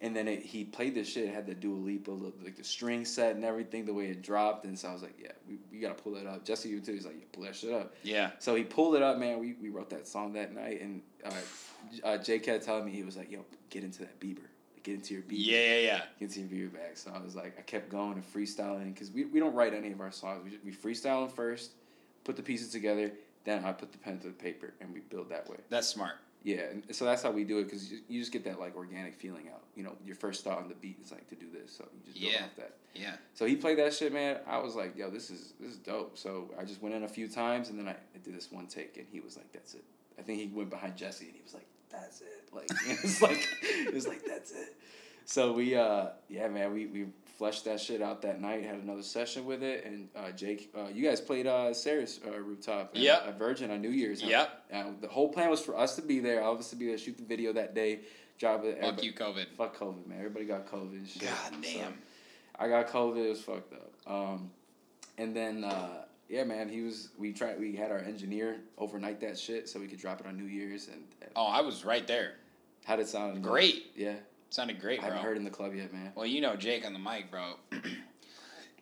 And 0.02 0.14
then 0.14 0.28
it, 0.28 0.42
he 0.42 0.64
played 0.64 0.94
this 0.94 1.10
shit. 1.10 1.24
It 1.24 1.34
had 1.34 1.46
the 1.46 1.54
Dua 1.54 1.74
Lipa, 1.74 2.10
like 2.10 2.56
the 2.56 2.64
string 2.64 3.06
set 3.06 3.34
and 3.34 3.44
everything, 3.44 3.86
the 3.86 3.94
way 3.94 4.08
it 4.08 4.20
dropped. 4.22 4.66
And 4.66 4.78
so 4.78 4.88
I 4.88 4.92
was 4.92 5.00
like, 5.02 5.14
yeah, 5.18 5.32
we, 5.48 5.56
we 5.72 5.78
gotta 5.78 5.94
pull 5.94 6.12
that 6.14 6.26
up. 6.26 6.44
Jesse, 6.44 6.68
you 6.68 6.80
too. 6.80 6.92
He's 6.92 7.06
like, 7.06 7.16
yeah, 7.18 7.24
pull 7.32 7.44
that 7.44 7.56
shit 7.56 7.72
up. 7.72 7.94
Yeah. 8.02 8.32
So 8.38 8.54
he 8.54 8.62
pulled 8.62 8.94
it 8.96 9.02
up, 9.02 9.18
man. 9.18 9.38
We, 9.38 9.54
we 9.54 9.70
wrote 9.70 9.88
that 9.90 10.06
song 10.06 10.34
that 10.34 10.54
night, 10.54 10.82
and 10.82 11.00
uh, 11.24 11.30
uh, 12.04 12.18
telling 12.18 12.84
me 12.84 12.92
he 12.92 13.02
was 13.02 13.16
like, 13.16 13.30
"Yo, 13.30 13.44
get 13.70 13.84
into 13.84 14.00
that 14.00 14.18
Bieber, 14.20 14.38
get 14.82 14.96
into 14.96 15.14
your 15.14 15.22
Bieber, 15.22 15.30
Yeah, 15.30 15.58
yeah, 15.58 15.78
yeah. 15.80 16.02
get 16.18 16.36
into 16.36 16.54
your 16.54 16.68
Bieber 16.68 16.74
bag." 16.74 16.96
So 16.96 17.10
I 17.14 17.22
was 17.22 17.34
like, 17.34 17.56
I 17.58 17.62
kept 17.62 17.88
going 17.88 18.14
and 18.14 18.24
freestyling 18.24 18.92
because 18.92 19.10
we, 19.10 19.24
we 19.24 19.40
don't 19.40 19.54
write 19.54 19.74
any 19.74 19.92
of 19.92 20.00
our 20.00 20.12
songs. 20.12 20.42
We, 20.44 20.50
just, 20.50 20.64
we 20.64 20.72
freestyle 20.72 21.26
them 21.26 21.34
first, 21.34 21.72
put 22.24 22.36
the 22.36 22.42
pieces 22.42 22.70
together, 22.70 23.12
then 23.44 23.64
I 23.64 23.72
put 23.72 23.92
the 23.92 23.98
pen 23.98 24.18
to 24.20 24.26
the 24.28 24.32
paper, 24.32 24.74
and 24.80 24.92
we 24.92 25.00
build 25.00 25.30
that 25.30 25.48
way. 25.48 25.56
That's 25.70 25.88
smart. 25.88 26.16
Yeah, 26.46 26.60
and 26.70 26.84
so 26.94 27.04
that's 27.04 27.24
how 27.24 27.32
we 27.32 27.42
do 27.42 27.58
it 27.58 27.64
because 27.64 27.90
you, 27.90 27.98
you 28.08 28.20
just 28.20 28.30
get 28.30 28.44
that 28.44 28.60
like 28.60 28.76
organic 28.76 29.14
feeling 29.16 29.48
out. 29.52 29.64
You 29.74 29.82
know, 29.82 29.96
your 30.06 30.14
first 30.14 30.44
thought 30.44 30.58
on 30.58 30.68
the 30.68 30.76
beat 30.76 30.96
is 31.04 31.10
like 31.10 31.26
to 31.30 31.34
do 31.34 31.46
this, 31.52 31.72
so 31.76 31.84
you 31.92 32.12
just 32.12 32.16
Yeah. 32.24 32.44
off 32.44 32.54
that. 32.56 32.76
Yeah. 32.94 33.16
So 33.34 33.46
he 33.46 33.56
played 33.56 33.78
that 33.78 33.92
shit, 33.92 34.12
man. 34.12 34.38
I 34.46 34.58
was 34.58 34.76
like, 34.76 34.96
yo, 34.96 35.10
this 35.10 35.28
is 35.28 35.54
this 35.58 35.72
is 35.72 35.78
dope. 35.78 36.16
So 36.16 36.54
I 36.56 36.62
just 36.64 36.80
went 36.80 36.94
in 36.94 37.02
a 37.02 37.08
few 37.08 37.26
times 37.26 37.68
and 37.70 37.76
then 37.76 37.88
I, 37.88 37.96
I 38.14 38.18
did 38.22 38.32
this 38.32 38.52
one 38.52 38.68
take 38.68 38.96
and 38.96 39.08
he 39.10 39.18
was 39.18 39.36
like, 39.36 39.50
that's 39.52 39.74
it. 39.74 39.82
I 40.20 40.22
think 40.22 40.38
he 40.38 40.46
went 40.46 40.70
behind 40.70 40.96
Jesse 40.96 41.24
and 41.26 41.34
he 41.34 41.42
was 41.42 41.52
like, 41.52 41.66
that's 41.90 42.20
it. 42.20 42.48
Like 42.52 42.70
it's 42.86 43.20
like 43.20 43.44
it 43.62 43.92
was 43.92 44.06
like 44.06 44.24
that's 44.24 44.52
it. 44.52 44.76
So 45.24 45.52
we 45.52 45.74
uh 45.74 46.10
yeah 46.28 46.46
man 46.46 46.72
we 46.72 46.86
we 46.86 47.06
fleshed 47.36 47.64
that 47.66 47.80
shit 47.80 48.00
out 48.02 48.22
that 48.22 48.40
night. 48.40 48.64
Had 48.64 48.76
another 48.76 49.02
session 49.02 49.44
with 49.44 49.62
it 49.62 49.84
and 49.84 50.08
uh, 50.16 50.30
Jake 50.32 50.72
uh, 50.76 50.86
you 50.92 51.06
guys 51.08 51.20
played 51.20 51.46
uh 51.46 51.72
Sarah's 51.74 52.20
uh, 52.26 52.30
rooftop 52.38 52.92
at, 52.94 53.00
Yep. 53.00 53.24
at 53.28 53.38
Virgin 53.38 53.70
on 53.70 53.80
New 53.82 53.90
Year's. 53.90 54.22
Yep. 54.22 54.64
Uh, 54.72 54.84
the 55.00 55.08
whole 55.08 55.28
plan 55.28 55.50
was 55.50 55.60
for 55.60 55.76
us 55.76 55.96
to 55.96 56.02
be 56.02 56.18
there. 56.20 56.42
I 56.42 56.48
was 56.48 56.68
to 56.70 56.76
be 56.76 56.86
there, 56.86 56.98
shoot 56.98 57.16
the 57.16 57.24
video 57.24 57.52
that 57.52 57.74
day, 57.74 58.00
drop 58.38 58.64
it. 58.64 58.80
Fuck 58.80 59.02
you, 59.04 59.12
COVID. 59.12 59.46
Fuck 59.56 59.76
COVID, 59.78 60.06
man. 60.06 60.18
Everybody 60.18 60.44
got 60.46 60.66
COVID 60.66 60.92
and 60.92 61.08
shit. 61.08 61.22
God 61.22 61.52
So- 61.52 61.60
damn. 61.60 61.94
I 62.58 62.68
got 62.68 62.88
COVID. 62.88 63.24
It 63.26 63.28
was 63.28 63.42
fucked 63.42 63.74
up. 63.74 63.92
Um, 64.10 64.50
and 65.18 65.36
then 65.36 65.62
uh, 65.64 66.04
yeah, 66.30 66.42
man, 66.44 66.70
he 66.70 66.80
was. 66.82 67.10
We 67.18 67.32
tried. 67.34 67.60
We 67.60 67.76
had 67.76 67.90
our 67.90 67.98
engineer 67.98 68.60
overnight 68.78 69.20
that 69.20 69.38
shit 69.38 69.68
so 69.68 69.78
we 69.78 69.86
could 69.86 69.98
drop 69.98 70.20
it 70.20 70.26
on 70.26 70.36
New 70.38 70.46
Year's. 70.46 70.88
And 70.88 71.04
and 71.20 71.30
Oh, 71.36 71.46
I 71.46 71.60
was 71.60 71.84
right 71.84 72.06
there. 72.06 72.32
how 72.86 72.96
did 72.96 73.02
it 73.02 73.08
sound? 73.10 73.42
Great. 73.42 73.92
Yeah, 73.94 74.14
Sounded 74.50 74.80
great, 74.80 75.00
bro. 75.00 75.08
I 75.08 75.12
haven't 75.12 75.24
heard 75.26 75.36
in 75.36 75.44
the 75.44 75.50
club 75.50 75.74
yet, 75.74 75.92
man. 75.92 76.12
Well, 76.14 76.26
you 76.26 76.40
know 76.40 76.56
Jake 76.56 76.86
on 76.86 76.92
the 76.92 76.98
mic, 76.98 77.30
bro. 77.30 77.54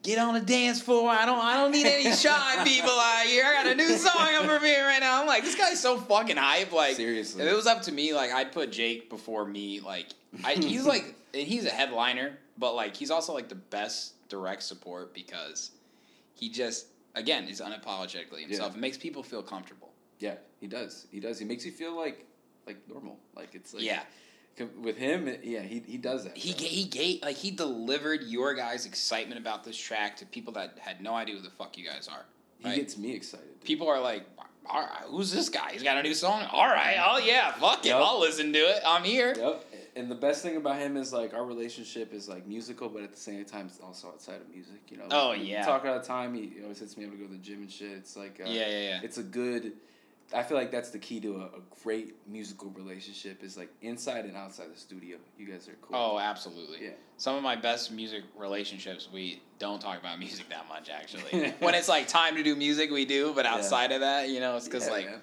Get 0.02 0.18
on 0.18 0.34
the 0.34 0.40
dance 0.40 0.82
floor. 0.82 1.08
I 1.08 1.24
don't. 1.24 1.38
I 1.38 1.56
don't 1.56 1.72
need 1.72 1.86
any 1.86 2.12
shy 2.14 2.62
people 2.62 2.90
out 2.90 3.24
here. 3.24 3.44
I 3.46 3.54
got 3.54 3.72
a 3.72 3.74
new 3.74 3.96
song 3.96 4.12
I'm 4.18 4.46
premiering 4.46 4.84
right 4.84 5.00
now. 5.00 5.22
I'm 5.22 5.26
like, 5.26 5.44
this 5.44 5.54
guy's 5.54 5.80
so 5.80 5.98
fucking 5.98 6.36
hype. 6.36 6.72
Like, 6.72 6.96
Seriously. 6.96 7.42
if 7.42 7.50
it 7.50 7.56
was 7.56 7.66
up 7.66 7.80
to 7.82 7.92
me, 7.92 8.12
like, 8.12 8.30
I'd 8.30 8.52
put 8.52 8.70
Jake 8.70 9.08
before 9.08 9.46
me. 9.46 9.80
Like, 9.80 10.08
I, 10.44 10.52
he's 10.60 10.84
like, 10.84 11.14
and 11.32 11.42
he's 11.46 11.64
a 11.64 11.70
headliner, 11.70 12.36
but 12.58 12.74
like, 12.74 12.94
he's 12.94 13.10
also 13.10 13.32
like 13.32 13.48
the 13.48 13.54
best 13.54 14.12
direct 14.28 14.62
support 14.62 15.14
because 15.14 15.70
he 16.34 16.50
just, 16.50 16.88
again, 17.14 17.48
is 17.48 17.62
unapologetically 17.62 18.40
himself. 18.42 18.72
Yeah. 18.72 18.78
It 18.78 18.80
makes 18.80 18.98
people 18.98 19.22
feel 19.22 19.42
comfortable. 19.42 19.90
Yeah, 20.18 20.34
he 20.60 20.66
does. 20.66 21.06
He 21.10 21.18
does. 21.18 21.38
He 21.38 21.46
makes 21.46 21.64
you 21.64 21.72
feel 21.72 21.96
like 21.96 22.26
like 22.66 22.76
normal. 22.88 23.18
Like 23.34 23.54
it's 23.54 23.72
like 23.74 23.82
Yeah. 23.82 24.02
With 24.80 24.96
him, 24.96 25.28
yeah, 25.42 25.62
he 25.62 25.82
he 25.84 25.98
does 25.98 26.24
that. 26.24 26.36
He 26.36 26.52
he 26.52 26.84
gave 26.84 27.22
like 27.22 27.36
he 27.36 27.50
delivered 27.50 28.22
your 28.22 28.54
guys' 28.54 28.86
excitement 28.86 29.40
about 29.40 29.64
this 29.64 29.76
track 29.76 30.16
to 30.18 30.26
people 30.26 30.52
that 30.54 30.78
had 30.78 31.00
no 31.00 31.14
idea 31.14 31.34
who 31.34 31.42
the 31.42 31.50
fuck 31.50 31.76
you 31.76 31.84
guys 31.84 32.08
are. 32.08 32.24
he 32.58 32.76
gets 32.76 32.96
me 32.96 33.12
excited. 33.12 33.46
dude. 33.58 33.64
people 33.64 33.88
are 33.88 34.00
like, 34.00 34.24
all 34.66 34.80
right, 34.82 35.02
who's 35.08 35.32
this 35.32 35.48
guy? 35.48 35.72
He's 35.72 35.82
got 35.82 35.96
a 35.98 36.02
new 36.02 36.14
song. 36.14 36.46
All 36.52 36.68
right, 36.68 36.96
oh 37.04 37.18
yeah, 37.18 37.52
fuck 37.52 37.84
it, 37.84 37.88
Yup. 37.88 38.00
I'll 38.02 38.20
listen 38.20 38.52
to 38.52 38.58
it. 38.58 38.80
I'm 38.86 39.02
here. 39.02 39.34
Yep. 39.36 39.64
And 39.96 40.10
the 40.10 40.14
best 40.16 40.42
thing 40.42 40.56
about 40.56 40.76
him 40.78 40.96
is 40.96 41.12
like 41.12 41.34
our 41.34 41.44
relationship 41.44 42.12
is 42.12 42.28
like 42.28 42.46
musical, 42.46 42.88
but 42.88 43.02
at 43.02 43.12
the 43.12 43.20
same 43.20 43.44
time, 43.44 43.66
it's 43.66 43.80
also 43.80 44.08
outside 44.08 44.40
of 44.40 44.48
music. 44.52 44.80
You 44.88 44.98
know. 44.98 45.04
Oh, 45.10 45.28
Like, 45.28 45.40
we 45.40 45.50
yeah. 45.52 45.64
Talk 45.64 45.84
all 45.84 45.98
the 45.98 46.04
time. 46.04 46.34
He 46.34 46.52
always 46.62 46.80
hits 46.80 46.96
me 46.96 47.04
up 47.04 47.12
to 47.12 47.16
go 47.16 47.26
to 47.26 47.32
the 47.32 47.38
gym 47.38 47.62
and 47.62 47.70
shit. 47.70 47.92
It's 47.92 48.16
like. 48.16 48.40
Uh, 48.40 48.48
Yeah, 48.48 48.68
yeah, 48.68 48.88
yeah. 48.88 49.00
It's 49.02 49.18
a 49.18 49.22
good. 49.22 49.72
I 50.32 50.42
feel 50.42 50.56
like 50.56 50.70
that's 50.70 50.90
the 50.90 50.98
key 50.98 51.20
to 51.20 51.36
a, 51.36 51.44
a 51.44 51.60
great 51.82 52.14
musical 52.26 52.70
relationship 52.70 53.42
is 53.42 53.56
like 53.56 53.68
inside 53.82 54.24
and 54.24 54.36
outside 54.36 54.72
the 54.74 54.78
studio. 54.78 55.18
You 55.38 55.46
guys 55.46 55.68
are 55.68 55.76
cool. 55.82 55.96
Oh, 55.96 56.18
absolutely. 56.18 56.78
Yeah. 56.82 56.90
Some 57.18 57.36
of 57.36 57.42
my 57.42 57.56
best 57.56 57.92
music 57.92 58.24
relationships, 58.36 59.08
we 59.12 59.42
don't 59.58 59.80
talk 59.80 59.98
about 60.00 60.18
music 60.18 60.48
that 60.48 60.66
much 60.68 60.90
actually. 60.90 61.50
when 61.60 61.74
it's 61.74 61.88
like 61.88 62.08
time 62.08 62.36
to 62.36 62.42
do 62.42 62.56
music, 62.56 62.90
we 62.90 63.04
do, 63.04 63.32
but 63.34 63.46
outside 63.46 63.92
of 63.92 64.00
that, 64.00 64.28
you 64.28 64.40
know, 64.40 64.56
it's 64.56 64.66
because 64.66 64.86
Yeah, 64.86 64.92
like 64.92 65.06
man. 65.06 65.20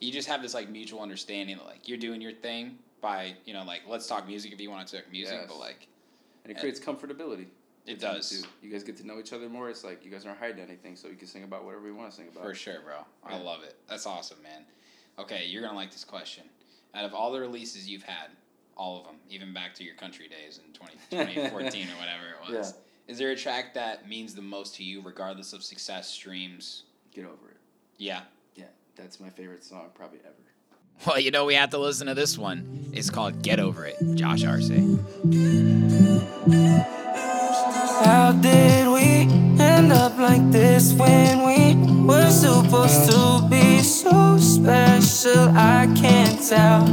you 0.00 0.10
just 0.12 0.28
have 0.28 0.42
this 0.42 0.54
like 0.54 0.68
mutual 0.70 1.00
understanding 1.00 1.56
that 1.58 1.66
like 1.66 1.88
you're 1.88 1.98
doing 1.98 2.20
your 2.20 2.32
thing 2.32 2.78
by 3.00 3.34
you 3.44 3.52
know 3.54 3.62
like 3.62 3.82
let's 3.86 4.08
talk 4.08 4.26
music 4.26 4.52
if 4.52 4.60
you 4.60 4.70
want 4.70 4.86
to 4.88 4.96
talk 4.96 5.10
music, 5.12 5.38
Yes. 5.40 5.48
but 5.48 5.58
like 5.58 5.86
and 6.44 6.50
it 6.50 6.58
creates 6.58 6.80
comfortability. 6.80 7.46
It 7.88 7.98
does. 7.98 8.46
You 8.62 8.70
guys 8.70 8.84
get 8.84 8.96
to 8.98 9.06
know 9.06 9.18
each 9.18 9.32
other 9.32 9.48
more. 9.48 9.70
It's 9.70 9.82
like 9.82 10.04
you 10.04 10.10
guys 10.10 10.26
aren't 10.26 10.38
hiding 10.38 10.60
anything, 10.60 10.94
so 10.94 11.08
you 11.08 11.14
can 11.16 11.26
sing 11.26 11.44
about 11.44 11.64
whatever 11.64 11.86
you 11.86 11.94
want 11.94 12.10
to 12.10 12.16
sing 12.16 12.28
about. 12.30 12.44
For 12.44 12.54
sure, 12.54 12.80
bro. 12.84 12.96
I 13.24 13.38
love 13.38 13.62
it. 13.62 13.76
That's 13.88 14.06
awesome, 14.06 14.42
man. 14.42 14.64
Okay, 15.18 15.46
you're 15.46 15.62
gonna 15.62 15.74
like 15.76 15.90
this 15.90 16.04
question. 16.04 16.44
Out 16.94 17.04
of 17.04 17.14
all 17.14 17.32
the 17.32 17.40
releases 17.40 17.88
you've 17.88 18.02
had, 18.02 18.28
all 18.76 18.98
of 18.98 19.04
them, 19.04 19.16
even 19.30 19.52
back 19.54 19.74
to 19.76 19.84
your 19.84 19.94
country 19.94 20.28
days 20.28 20.60
in 20.64 20.72
20, 20.72 20.92
2014 21.10 21.88
or 21.88 21.98
whatever 21.98 22.22
it 22.28 22.52
was, 22.52 22.74
is 23.08 23.18
there 23.18 23.30
a 23.30 23.36
track 23.36 23.72
that 23.74 24.08
means 24.08 24.34
the 24.34 24.42
most 24.42 24.74
to 24.76 24.84
you, 24.84 25.00
regardless 25.02 25.52
of 25.54 25.62
success, 25.62 26.08
streams? 26.08 26.84
Get 27.12 27.24
over 27.24 27.48
it. 27.50 27.56
Yeah. 27.96 28.20
Yeah, 28.54 28.66
that's 28.96 29.18
my 29.18 29.30
favorite 29.30 29.64
song 29.64 29.86
probably 29.94 30.18
ever. 30.24 30.34
Well, 31.06 31.20
you 31.20 31.30
know 31.30 31.44
we 31.44 31.54
have 31.54 31.70
to 31.70 31.78
listen 31.78 32.08
to 32.08 32.14
this 32.14 32.36
one. 32.36 32.90
It's 32.92 33.08
called 33.08 33.40
"Get 33.42 33.60
Over 33.60 33.86
It." 33.86 33.96
Josh 34.16 34.44
Arce. 34.44 34.68
How 38.04 38.32
did 38.32 38.86
we 38.88 39.26
end 39.60 39.92
up 39.92 40.16
like 40.18 40.50
this 40.52 40.92
when 40.92 41.42
we 41.44 41.74
were 42.06 42.30
supposed 42.30 43.10
to 43.10 43.46
be 43.50 43.80
so 43.80 44.38
special? 44.38 45.48
I 45.56 45.92
can't 45.96 46.38
tell. 46.48 46.86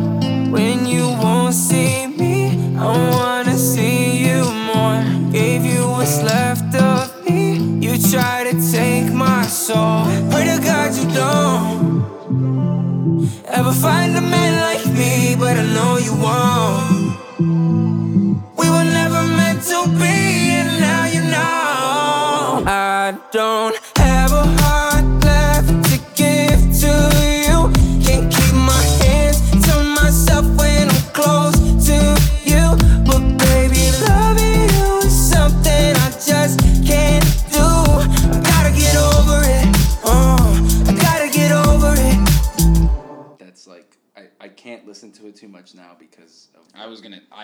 When 0.52 0.88
you 0.88 1.08
won't 1.22 1.54
see 1.54 2.08
me, 2.08 2.76
I 2.78 2.88
wanna 3.18 3.56
see 3.56 4.18
you 4.26 4.44
more. 4.74 5.04
Gave 5.32 5.64
you 5.64 5.88
what's 5.90 6.22
left 6.24 6.74
of 6.76 7.24
me. 7.26 7.58
You 7.86 7.98
try 7.98 8.50
to 8.50 8.54
take 8.72 9.14
my 9.14 9.44
soul. 9.44 10.06
Pray 10.32 10.46
to 10.46 10.60
God 10.64 10.96
you 10.96 11.08
don't 11.14 11.86
ever 13.46 13.74
find 13.74 14.18
a 14.18 14.22
man 14.22 14.54
like 14.68 14.86
me, 14.94 15.36
but 15.38 15.56
I 15.56 15.66
know 15.74 15.98
you 15.98 16.14
won't. 16.16 16.85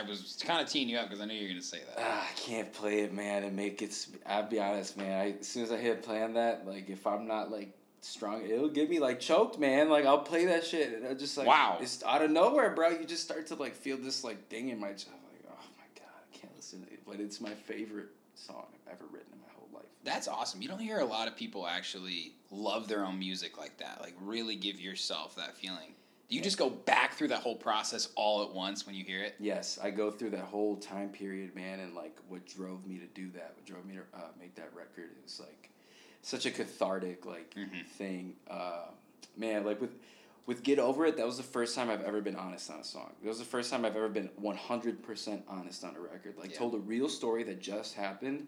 I 0.05 0.07
was 0.09 0.41
kind 0.45 0.61
of 0.61 0.69
teeing 0.71 0.89
you 0.89 0.97
up 0.97 1.09
because 1.09 1.21
I 1.21 1.25
knew 1.25 1.33
you 1.35 1.43
were 1.43 1.49
gonna 1.49 1.61
say 1.61 1.79
that. 1.79 1.95
Ah, 1.99 2.27
I 2.29 2.33
can't 2.39 2.71
play 2.73 2.99
it, 3.01 3.13
man, 3.13 3.43
and 3.43 3.55
make 3.55 3.81
it. 3.81 4.07
I'll 4.25 4.47
be 4.47 4.59
honest, 4.59 4.97
man. 4.97 5.19
I, 5.19 5.35
as 5.39 5.47
soon 5.47 5.63
as 5.63 5.71
I 5.71 5.77
hit 5.77 6.03
play 6.03 6.21
on 6.23 6.33
that, 6.33 6.65
like 6.67 6.89
if 6.89 7.05
I'm 7.07 7.27
not 7.27 7.51
like 7.51 7.73
strong, 8.01 8.43
it'll 8.43 8.69
get 8.69 8.89
me 8.89 8.99
like 8.99 9.19
choked, 9.19 9.59
man. 9.59 9.89
Like 9.89 10.05
I'll 10.05 10.19
play 10.19 10.45
that 10.45 10.65
shit, 10.65 10.93
and 10.93 11.07
I 11.07 11.13
just 11.13 11.37
like 11.37 11.47
Wow. 11.47 11.77
it's 11.81 12.03
out 12.03 12.21
of 12.23 12.31
nowhere, 12.31 12.71
bro. 12.71 12.89
You 12.89 13.05
just 13.05 13.23
start 13.23 13.47
to 13.47 13.55
like 13.55 13.75
feel 13.75 13.97
this 13.97 14.23
like 14.23 14.47
thing 14.49 14.69
in 14.69 14.79
my 14.79 14.91
chest. 14.91 15.09
Like, 15.11 15.43
oh 15.51 15.63
my 15.77 15.85
god, 15.95 16.09
I 16.33 16.37
can't 16.37 16.55
listen 16.55 16.83
to 16.85 16.91
it, 16.91 16.99
but 17.05 17.19
it's 17.19 17.39
my 17.41 17.51
favorite 17.53 18.09
song 18.35 18.65
I've 18.87 18.93
ever 18.93 19.05
written 19.11 19.33
in 19.33 19.39
my 19.39 19.53
whole 19.55 19.69
life. 19.73 19.85
That's 20.03 20.27
awesome. 20.27 20.61
You 20.61 20.67
don't 20.67 20.79
hear 20.79 20.99
a 20.99 21.05
lot 21.05 21.27
of 21.27 21.35
people 21.35 21.67
actually 21.67 22.33
love 22.49 22.87
their 22.87 23.05
own 23.05 23.19
music 23.19 23.57
like 23.57 23.77
that. 23.77 23.99
Like 24.01 24.15
really 24.21 24.55
give 24.55 24.79
yourself 24.79 25.35
that 25.35 25.55
feeling. 25.57 25.93
Do 26.31 26.37
you 26.37 26.41
just 26.41 26.57
go 26.57 26.69
back 26.69 27.15
through 27.15 27.27
that 27.27 27.41
whole 27.41 27.57
process 27.57 28.07
all 28.15 28.41
at 28.41 28.53
once 28.53 28.85
when 28.85 28.95
you 28.95 29.03
hear 29.03 29.21
it? 29.21 29.35
Yes, 29.37 29.77
I 29.83 29.91
go 29.91 30.09
through 30.09 30.29
that 30.29 30.45
whole 30.45 30.77
time 30.77 31.09
period, 31.09 31.53
man, 31.53 31.81
and 31.81 31.93
like 31.93 32.17
what 32.29 32.45
drove 32.47 32.87
me 32.87 32.99
to 32.99 33.05
do 33.07 33.29
that, 33.31 33.51
what 33.53 33.65
drove 33.65 33.85
me 33.85 33.95
to 33.95 34.17
uh, 34.17 34.29
make 34.39 34.55
that 34.55 34.73
record. 34.73 35.09
It 35.11 35.21
was 35.21 35.41
like 35.41 35.69
such 36.21 36.45
a 36.45 36.51
cathartic 36.51 37.25
like 37.25 37.53
thing, 37.97 38.35
uh, 38.49 38.85
man. 39.35 39.65
Like 39.65 39.81
with 39.81 39.91
with 40.45 40.63
Get 40.63 40.79
Over 40.79 41.05
It, 41.05 41.17
that 41.17 41.25
was 41.25 41.35
the 41.35 41.43
first 41.43 41.75
time 41.75 41.89
I've 41.89 42.01
ever 42.01 42.21
been 42.21 42.37
honest 42.37 42.71
on 42.71 42.79
a 42.79 42.83
song. 42.85 43.11
That 43.21 43.27
was 43.27 43.39
the 43.39 43.43
first 43.43 43.69
time 43.69 43.83
I've 43.83 43.97
ever 43.97 44.07
been 44.07 44.29
one 44.37 44.55
hundred 44.55 45.03
percent 45.03 45.43
honest 45.49 45.83
on 45.83 45.97
a 45.97 45.99
record. 45.99 46.35
Like 46.37 46.51
Yeah. 46.51 46.59
told 46.59 46.75
a 46.75 46.79
real 46.79 47.09
story 47.09 47.43
that 47.43 47.59
just 47.59 47.95
happened, 47.95 48.47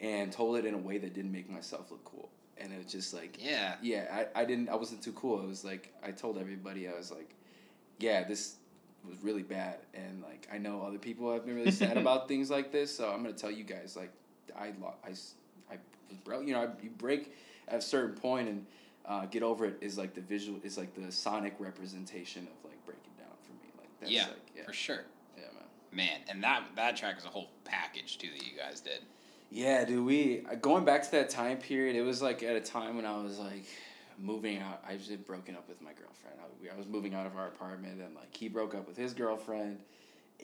and 0.00 0.30
told 0.30 0.56
it 0.56 0.66
in 0.66 0.74
a 0.74 0.78
way 0.78 0.98
that 0.98 1.14
didn't 1.14 1.32
make 1.32 1.50
myself 1.50 1.90
look 1.90 2.04
cool. 2.04 2.30
And 2.58 2.72
it 2.72 2.78
was 2.82 2.92
just 2.92 3.12
like 3.12 3.38
Yeah. 3.40 3.74
yeah, 3.82 4.26
I, 4.34 4.42
I 4.42 4.44
didn't 4.44 4.68
I 4.68 4.76
wasn't 4.76 5.02
too 5.02 5.12
cool. 5.12 5.40
It 5.42 5.46
was 5.46 5.64
like 5.64 5.92
I 6.02 6.10
told 6.10 6.38
everybody 6.38 6.88
I 6.88 6.94
was 6.94 7.10
like, 7.10 7.34
yeah, 7.98 8.24
this 8.24 8.56
was 9.06 9.22
really 9.22 9.42
bad, 9.42 9.80
and 9.92 10.22
like 10.22 10.48
I 10.52 10.58
know 10.58 10.82
other 10.82 10.98
people 10.98 11.32
have 11.32 11.44
been 11.44 11.56
really 11.56 11.70
sad 11.82 11.96
about 11.96 12.28
things 12.28 12.50
like 12.50 12.72
this. 12.72 12.94
So 12.96 13.10
I'm 13.10 13.22
gonna 13.22 13.34
tell 13.34 13.50
you 13.50 13.64
guys 13.64 13.96
like 13.96 14.12
I 14.56 14.72
lo- 14.80 14.94
i 15.04 15.10
was 15.10 15.34
bro, 16.22 16.40
you 16.40 16.54
know 16.54 16.60
I, 16.60 16.68
you 16.82 16.90
break 16.90 17.34
at 17.68 17.78
a 17.78 17.82
certain 17.82 18.14
point 18.14 18.48
and 18.48 18.66
uh, 19.06 19.26
get 19.26 19.42
over 19.42 19.66
it 19.66 19.76
is 19.80 19.98
like 19.98 20.14
the 20.14 20.20
visual 20.20 20.58
is 20.62 20.78
like 20.78 20.94
the 20.94 21.10
sonic 21.12 21.54
representation 21.58 22.42
of 22.42 22.70
like 22.70 22.84
breaking 22.86 23.12
down 23.18 23.28
for 23.42 23.52
me. 23.52 23.70
Like 23.78 23.88
that's 24.00 24.12
yeah, 24.12 24.26
like 24.26 24.50
yeah 24.56 24.64
for 24.64 24.72
sure. 24.72 25.04
yeah 25.36 25.44
man. 25.92 26.06
Man, 26.06 26.20
and 26.28 26.42
that 26.42 26.64
that 26.76 26.96
track 26.96 27.18
is 27.18 27.24
a 27.24 27.28
whole 27.28 27.50
package 27.64 28.18
too 28.18 28.28
that 28.36 28.46
you 28.46 28.56
guys 28.56 28.80
did. 28.80 29.00
Yeah, 29.50 29.84
dude. 29.84 30.04
We 30.04 30.44
uh, 30.50 30.56
going 30.56 30.84
back 30.84 31.02
to 31.04 31.10
that 31.12 31.30
time 31.30 31.58
period. 31.58 31.96
It 31.96 32.02
was 32.02 32.20
like 32.22 32.42
at 32.42 32.56
a 32.56 32.60
time 32.60 32.96
when 32.96 33.06
I 33.06 33.16
was 33.22 33.38
like 33.38 33.64
moving 34.18 34.58
out. 34.58 34.82
I 34.88 34.96
just 34.96 35.10
had 35.10 35.26
broken 35.26 35.54
up 35.54 35.68
with 35.68 35.80
my 35.80 35.92
girlfriend. 35.92 36.36
I, 36.40 36.44
we, 36.62 36.70
I 36.70 36.74
was 36.76 36.86
moving 36.86 37.14
out 37.14 37.26
of 37.26 37.36
our 37.36 37.46
apartment, 37.48 38.00
and 38.00 38.14
like 38.14 38.34
he 38.36 38.48
broke 38.48 38.74
up 38.74 38.86
with 38.88 38.96
his 38.96 39.12
girlfriend, 39.14 39.78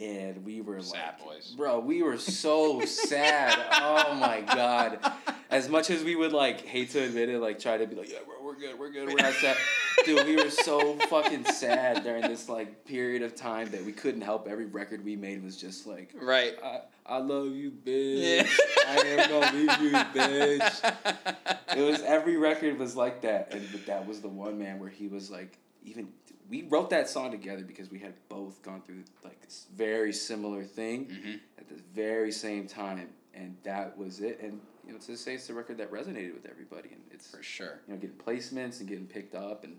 and 0.01 0.45
we 0.45 0.61
were 0.61 0.81
Sad 0.81 1.15
like, 1.19 1.25
boys. 1.25 1.55
bro. 1.57 1.81
We 1.81 2.03
were 2.03 2.19
so 2.19 2.85
sad. 2.85 3.59
Oh 3.83 4.15
my 4.15 4.43
god. 4.43 4.99
As 5.51 5.69
much 5.69 5.91
as 5.91 6.05
we 6.05 6.15
would 6.15 6.33
like 6.33 6.65
hate 6.65 6.91
to 6.91 7.03
admit 7.03 7.29
it, 7.29 7.41
like 7.41 7.59
try 7.59 7.77
to 7.77 7.85
be 7.85 7.97
like, 7.97 8.09
yeah, 8.09 8.19
bro, 8.25 8.40
we're 8.51 8.57
good, 8.59 8.79
we're 8.79 8.91
good, 8.91 9.07
we're 9.09 9.15
not 9.23 9.33
sad. 9.35 9.57
Dude, 10.05 10.27
we 10.27 10.37
were 10.37 10.51
so 10.51 10.95
fucking 11.09 11.45
sad 11.45 12.03
during 12.03 12.23
this 12.23 12.49
like 12.49 12.85
period 12.85 13.23
of 13.23 13.35
time 13.37 13.71
that 13.71 13.85
we 13.85 13.93
couldn't 13.93 14.23
help. 14.23 14.49
Every 14.49 14.67
record 14.67 15.05
we 15.05 15.15
made 15.17 15.43
was 15.45 15.57
just 15.57 15.87
like, 15.87 16.13
Right. 16.21 16.55
I, 16.65 16.81
I 17.07 17.19
love 17.19 17.49
you, 17.53 17.71
bitch. 17.71 18.45
Yeah. 18.47 18.47
I 18.89 18.97
am 19.07 19.29
gonna 19.29 19.57
leave 19.57 19.83
you, 19.83 19.91
bitch. 19.93 21.77
It 21.77 21.83
was 21.83 22.01
every 22.03 22.37
record 22.37 22.79
was 22.79 22.97
like 22.97 23.21
that, 23.23 23.53
and 23.55 23.67
but 23.71 23.87
that 23.87 24.07
was 24.07 24.21
the 24.21 24.29
one 24.29 24.59
man 24.59 24.79
where 24.81 24.89
he 24.91 25.07
was 25.07 25.31
like, 25.31 25.57
even 25.85 26.09
we 26.49 26.63
wrote 26.63 26.91
that 26.91 27.09
song 27.09 27.31
together 27.31 27.63
because 27.63 27.91
we 27.91 28.01
had 28.01 28.15
both 28.29 28.61
gone 28.63 28.83
through 28.85 29.05
like 29.23 29.41
this 29.43 29.67
very 29.77 30.13
similar 30.13 30.65
thing 30.65 31.07
Mhm. 31.07 31.41
at 31.59 31.69
the 31.69 31.81
very 31.95 32.33
same 32.33 32.67
time, 32.67 33.09
and 33.35 33.57
that 33.63 33.97
was 33.97 34.19
it. 34.21 34.41
And 34.43 34.61
you 34.87 34.93
know, 34.93 34.99
to 34.99 35.17
say 35.17 35.35
it's 35.35 35.49
a 35.51 35.55
record 35.55 35.79
that 35.79 35.91
resonated 35.93 36.35
with 36.35 36.47
everybody, 36.51 36.91
and 36.93 37.01
it's 37.11 37.29
For 37.31 37.43
sure. 37.43 37.81
you 37.87 37.95
know 37.95 38.01
getting 38.01 38.17
placements 38.17 38.81
and 38.81 38.89
getting 38.89 39.07
picked 39.07 39.35
up, 39.35 39.65
and 39.65 39.77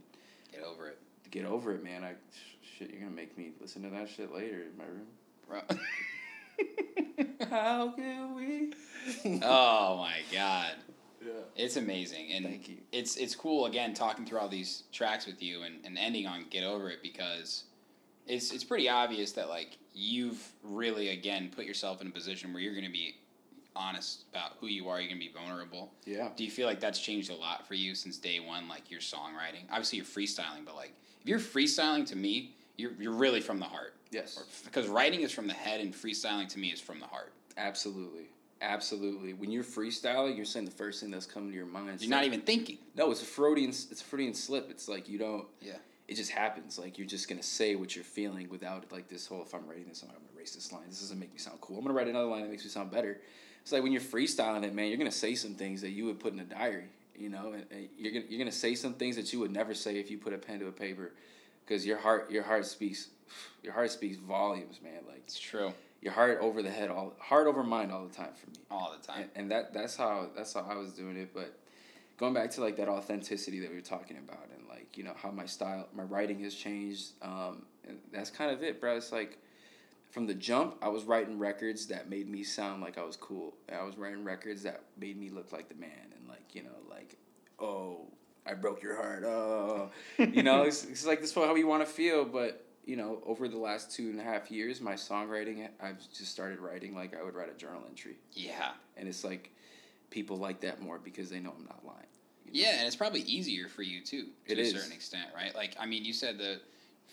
Get 0.51 0.63
over 0.63 0.87
it. 0.87 0.97
get 1.31 1.45
over 1.45 1.73
it, 1.73 1.83
man. 1.83 2.03
I 2.03 2.13
shit, 2.77 2.89
you're 2.91 2.99
gonna 2.99 3.11
make 3.11 3.37
me 3.37 3.51
listen 3.61 3.81
to 3.83 3.89
that 3.89 4.09
shit 4.09 4.33
later 4.33 4.63
in 4.63 4.77
my 4.77 4.85
room. 4.85 5.07
Bro. 5.47 5.61
How 7.49 7.89
can 7.91 8.35
we? 8.35 8.73
oh 9.43 9.97
my 9.97 10.17
god. 10.31 10.73
Yeah. 11.25 11.31
It's 11.55 11.75
amazing, 11.77 12.31
and 12.33 12.45
Thank 12.45 12.67
you. 12.69 12.77
it's 12.91 13.15
it's 13.15 13.35
cool 13.35 13.65
again 13.67 13.93
talking 13.93 14.25
through 14.25 14.39
all 14.39 14.49
these 14.49 14.83
tracks 14.91 15.25
with 15.27 15.41
you 15.41 15.61
and, 15.63 15.75
and 15.85 15.97
ending 15.97 16.25
on 16.27 16.45
"Get 16.49 16.63
Over 16.63 16.89
It" 16.89 17.01
because 17.03 17.65
it's 18.27 18.51
it's 18.51 18.63
pretty 18.63 18.89
obvious 18.89 19.31
that 19.33 19.47
like 19.49 19.77
you've 19.93 20.41
really 20.63 21.09
again 21.09 21.51
put 21.55 21.65
yourself 21.65 22.01
in 22.01 22.07
a 22.07 22.11
position 22.11 22.53
where 22.53 22.61
you're 22.61 22.73
going 22.73 22.85
to 22.85 22.91
be 22.91 23.15
honest 23.75 24.25
about 24.31 24.53
who 24.59 24.67
you 24.67 24.87
are. 24.89 24.99
You're 24.99 25.11
to 25.11 25.19
be 25.19 25.31
vulnerable. 25.33 25.91
Yeah. 26.05 26.29
Do 26.35 26.43
you 26.43 26.51
feel 26.51 26.67
like 26.67 26.79
that's 26.79 26.99
changed 26.99 27.29
a 27.29 27.35
lot 27.35 27.67
for 27.67 27.73
you 27.73 27.95
since 27.95 28.17
day 28.17 28.39
one? 28.39 28.67
Like 28.67 28.89
your 28.91 29.01
songwriting, 29.01 29.63
obviously 29.69 29.97
you're 29.97 30.05
freestyling, 30.05 30.65
but 30.65 30.75
like 30.75 30.93
if 31.21 31.29
you're 31.29 31.39
freestyling 31.39 32.05
to 32.07 32.15
me, 32.15 32.55
you're 32.77 32.91
you're 32.99 33.13
really 33.13 33.41
from 33.41 33.59
the 33.59 33.65
heart. 33.65 33.95
Yes. 34.11 34.61
Because 34.65 34.87
writing 34.87 35.21
is 35.21 35.31
from 35.31 35.47
the 35.47 35.53
head, 35.53 35.79
and 35.79 35.93
freestyling 35.93 36.47
to 36.49 36.59
me 36.59 36.69
is 36.69 36.81
from 36.81 36.99
the 36.99 37.05
heart. 37.05 37.31
Absolutely. 37.57 38.27
Absolutely. 38.61 39.33
When 39.33 39.51
you're 39.51 39.63
freestyling, 39.63 40.35
you're 40.35 40.45
saying 40.45 40.65
the 40.65 40.71
first 40.71 41.01
thing 41.01 41.09
that's 41.09 41.25
coming 41.25 41.49
to 41.49 41.55
your 41.55 41.65
mind. 41.65 41.99
You're 42.01 42.11
not 42.11 42.25
even 42.25 42.41
thinking. 42.41 42.77
No, 42.95 43.09
it's 43.11 43.21
a 43.21 43.25
Freudian. 43.25 43.69
It's 43.69 44.01
a 44.01 44.03
Freudian 44.03 44.33
slip. 44.33 44.69
It's 44.69 44.87
like 44.87 45.09
you 45.09 45.17
don't. 45.17 45.47
Yeah. 45.61 45.77
It 46.07 46.15
just 46.15 46.31
happens. 46.31 46.77
Like 46.77 46.97
you're 46.97 47.07
just 47.07 47.27
gonna 47.27 47.41
say 47.41 47.75
what 47.75 47.95
you're 47.95 48.05
feeling 48.05 48.49
without 48.49 48.91
like 48.91 49.07
this 49.07 49.25
whole. 49.25 49.41
If 49.41 49.55
I'm 49.55 49.65
writing 49.65 49.85
this 49.87 50.03
I'm 50.03 50.09
gonna 50.09 50.19
erase 50.35 50.53
this 50.53 50.71
line. 50.71 50.83
This 50.89 50.99
doesn't 50.99 51.19
make 51.19 51.31
me 51.31 51.39
sound 51.39 51.59
cool. 51.61 51.77
I'm 51.77 51.83
gonna 51.83 51.95
write 51.95 52.07
another 52.07 52.27
line 52.27 52.41
that 52.41 52.51
makes 52.51 52.63
me 52.63 52.69
sound 52.69 52.91
better. 52.91 53.21
It's 53.61 53.71
like 53.71 53.83
when 53.83 53.91
you're 53.91 54.01
freestyling 54.01 54.63
it, 54.63 54.73
man. 54.73 54.87
You're 54.89 54.97
gonna 54.97 55.11
say 55.11 55.35
some 55.35 55.53
things 55.55 55.81
that 55.81 55.91
you 55.91 56.05
would 56.05 56.19
put 56.19 56.33
in 56.33 56.39
a 56.39 56.43
diary. 56.45 56.85
You 57.17 57.29
know, 57.29 57.53
and, 57.53 57.65
and 57.71 57.87
you're 57.97 58.11
gonna 58.13 58.25
you're 58.29 58.39
gonna 58.39 58.51
say 58.51 58.73
some 58.75 58.93
things 58.93 59.15
that 59.15 59.31
you 59.31 59.39
would 59.39 59.51
never 59.51 59.73
say 59.75 59.97
if 59.99 60.09
you 60.09 60.17
put 60.17 60.33
a 60.33 60.37
pen 60.37 60.59
to 60.59 60.67
a 60.67 60.71
paper, 60.71 61.11
because 61.65 61.85
your 61.85 61.97
heart 61.97 62.31
your 62.31 62.43
heart 62.43 62.65
speaks, 62.65 63.09
your 63.63 63.73
heart 63.73 63.91
speaks 63.91 64.17
volumes, 64.17 64.79
man. 64.83 65.01
Like 65.07 65.21
It's 65.25 65.37
true. 65.39 65.71
your 66.01 66.13
heart 66.13 66.39
over 66.41 66.63
the 66.63 66.71
head 66.71 66.89
all 66.89 67.13
heart 67.19 67.45
over 67.45 67.63
mind 67.63 67.91
all 67.91 68.05
the 68.07 68.13
time 68.13 68.33
for 68.35 68.49
me 68.49 68.57
All 68.71 68.95
the 68.99 69.05
time. 69.05 69.21
and, 69.21 69.29
and 69.35 69.51
that 69.51 69.71
that's 69.73 69.95
how 69.95 70.29
that's 70.35 70.53
how 70.53 70.65
I 70.67 70.75
was 70.75 70.93
doing 70.93 71.15
it. 71.15 71.31
But 71.33 71.55
going 72.17 72.33
back 72.33 72.49
to 72.51 72.61
like 72.61 72.75
that 72.77 72.89
authenticity 72.89 73.59
that 73.59 73.69
we 73.69 73.75
were 73.75 73.81
talking 73.81 74.17
about, 74.17 74.47
and 74.57 74.67
like 74.67 74.97
you 74.97 75.03
know 75.03 75.13
how 75.15 75.29
my 75.29 75.45
style, 75.45 75.87
my 75.93 76.03
writing 76.03 76.39
has 76.43 76.55
changed. 76.55 77.11
Um, 77.21 77.63
and 77.87 77.99
that's 78.11 78.31
kind 78.31 78.49
of 78.51 78.63
it, 78.63 78.81
bro. 78.81 78.95
It's 78.97 79.11
like 79.11 79.37
from 80.11 80.27
the 80.27 80.33
jump, 80.35 80.75
I 80.81 80.89
was 80.89 81.03
writing 81.05 81.39
records 81.39 81.87
that 81.87 82.09
made 82.09 82.29
me 82.29 82.43
sound 82.43 82.81
like 82.83 82.97
I 82.97 83.03
was 83.03 83.15
cool. 83.15 83.55
I 83.71 83.83
was 83.83 83.97
writing 83.97 84.23
records 84.23 84.61
that 84.63 84.83
made 84.99 85.17
me 85.17 85.29
look 85.29 85.51
like 85.51 85.69
the 85.69 85.75
man, 85.75 86.13
and 86.15 86.27
like 86.29 86.53
you 86.53 86.63
know, 86.63 86.77
like 86.89 87.17
oh, 87.59 88.07
I 88.45 88.53
broke 88.53 88.83
your 88.83 88.95
heart. 88.95 89.23
Oh, 89.25 89.89
you 90.17 90.43
know, 90.43 90.63
it's, 90.63 90.83
it's 90.85 91.05
like 91.05 91.21
this 91.21 91.29
is 91.31 91.35
how 91.35 91.55
you 91.55 91.67
want 91.67 91.85
to 91.85 91.91
feel, 91.91 92.25
but. 92.25 92.65
You 92.83 92.95
know, 92.95 93.21
over 93.27 93.47
the 93.47 93.59
last 93.59 93.91
two 93.95 94.09
and 94.09 94.19
a 94.19 94.23
half 94.23 94.49
years, 94.49 94.81
my 94.81 94.93
songwriting, 94.93 95.69
I've 95.79 95.99
just 96.11 96.31
started 96.31 96.59
writing 96.59 96.95
like 96.95 97.15
I 97.15 97.21
would 97.21 97.35
write 97.35 97.51
a 97.51 97.53
journal 97.53 97.83
entry 97.87 98.15
Yeah. 98.33 98.71
and 98.97 99.07
it's 99.07 99.23
like 99.23 99.51
people 100.09 100.37
like 100.37 100.61
that 100.61 100.81
more 100.81 100.97
because 100.97 101.29
they 101.29 101.39
know 101.39 101.53
I'm 101.55 101.63
not 101.65 101.85
lying. 101.85 102.07
you 102.43 102.51
know? 102.63 102.67
Yeah, 102.69 102.77
and 102.79 102.87
it's 102.87 102.95
probably 102.95 103.21
easier 103.21 103.67
for 103.69 103.83
you 103.83 104.01
too, 104.01 104.29
to 104.47 104.51
It 104.53 104.57
a 104.57 104.61
is. 104.61 104.71
certain 104.73 104.91
extent, 104.93 105.29
right? 105.35 105.53
Like, 105.53 105.75
I 105.79 105.85
mean, 105.85 106.03
you 106.03 106.11
said 106.11 106.39
the 106.39 106.59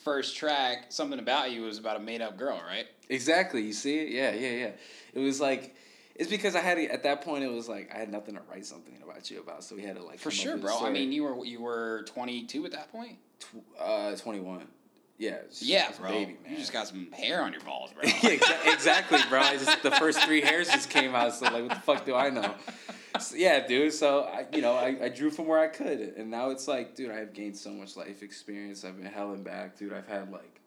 first 0.05 0.37
track, 0.37 0.87
something 0.91 1.19
about 1.19 1.51
you, 1.53 1.63
was 1.63 1.79
about 1.79 1.97
a 1.97 2.01
made 2.01 2.21
up 2.23 2.37
girl, 2.37 2.61
right? 2.67 2.87
exactly. 3.09 3.63
You 3.63 3.73
see 3.73 3.99
it? 3.99 4.09
Yeah, 4.11 4.33
yeah, 4.33 4.57
yeah. 4.57 4.71
It 5.15 5.21
was 5.21 5.41
like 5.41 5.75
it's 6.15 6.29
because 6.29 6.57
I 6.57 6.61
had 6.61 6.79
at 6.79 7.05
that 7.05 7.23
point 7.23 7.45
it 7.45 7.51
was 7.51 7.69
like 7.69 7.91
I 7.95 7.99
had 7.99 8.11
nothing 8.11 8.35
to 8.35 8.41
write 8.51 8.67
something 8.67 8.95
about 9.03 9.31
you 9.31 9.41
about, 9.41 9.65
so 9.65 9.77
we 9.77 9.83
had 9.83 9.97
to 9.97 10.03
like 10.03 10.19
For 10.19 10.31
sure, 10.31 10.57
bro. 10.57 10.81
I 10.85 10.91
mean, 10.91 11.13
you 11.13 11.23
were 11.25 11.45
you 11.45 11.61
were 11.61 12.05
twenty 12.07 12.45
two 12.45 12.65
at 12.67 12.73
that 12.73 12.91
point. 12.93 13.19
Tw- 13.41 13.81
uh, 13.81 14.17
twenty 14.17 14.41
one. 14.41 14.67
Yeah. 15.19 15.39
Yeah, 15.61 15.91
bro. 15.99 16.11
Baby, 16.11 16.37
man. 16.45 16.53
You 16.53 16.59
just 16.59 16.73
got 16.73 16.87
some 16.87 17.11
hair 17.11 17.43
on 17.43 17.53
your 17.53 17.63
balls, 17.63 17.93
bro. 17.93 18.03
Exa- 18.09 18.73
exactly, 18.73 19.19
bro. 19.29 19.41
I 19.41 19.57
just 19.57 19.83
the 19.83 19.91
first 19.93 20.23
three 20.23 20.41
hairs 20.41 20.69
just 20.69 20.91
came 20.91 21.15
out, 21.15 21.35
so 21.35 21.47
like, 21.47 21.63
what 21.63 21.71
the 21.71 21.81
fuck 21.81 22.07
do 22.07 22.15
I 22.15 22.31
know? 22.31 22.55
So, 23.21 23.37
yeah, 23.37 23.67
dude. 23.67 23.93
So 23.93 24.23
I, 24.25 24.47
you 24.55 24.63
know, 24.63 24.75
I, 24.75 24.97
I 25.05 25.09
drew 25.09 25.31
from 25.31 25.47
where 25.47 25.59
I 25.59 25.69
could, 25.69 26.01
and 26.17 26.31
now 26.31 26.51
it's 26.51 26.69
like, 26.69 26.95
dude, 26.95 27.11
I've 27.11 27.33
gained 27.33 27.57
so 27.57 27.71
much 27.71 27.97
life 27.97 28.23
experience. 28.23 28.85
I've 28.85 28.97
been 28.97 29.07
hell 29.07 29.33
and 29.33 29.45
back, 29.45 29.77
dude. 29.79 29.93
I've 29.93 30.07
had 30.07 30.31
like, 30.31 30.61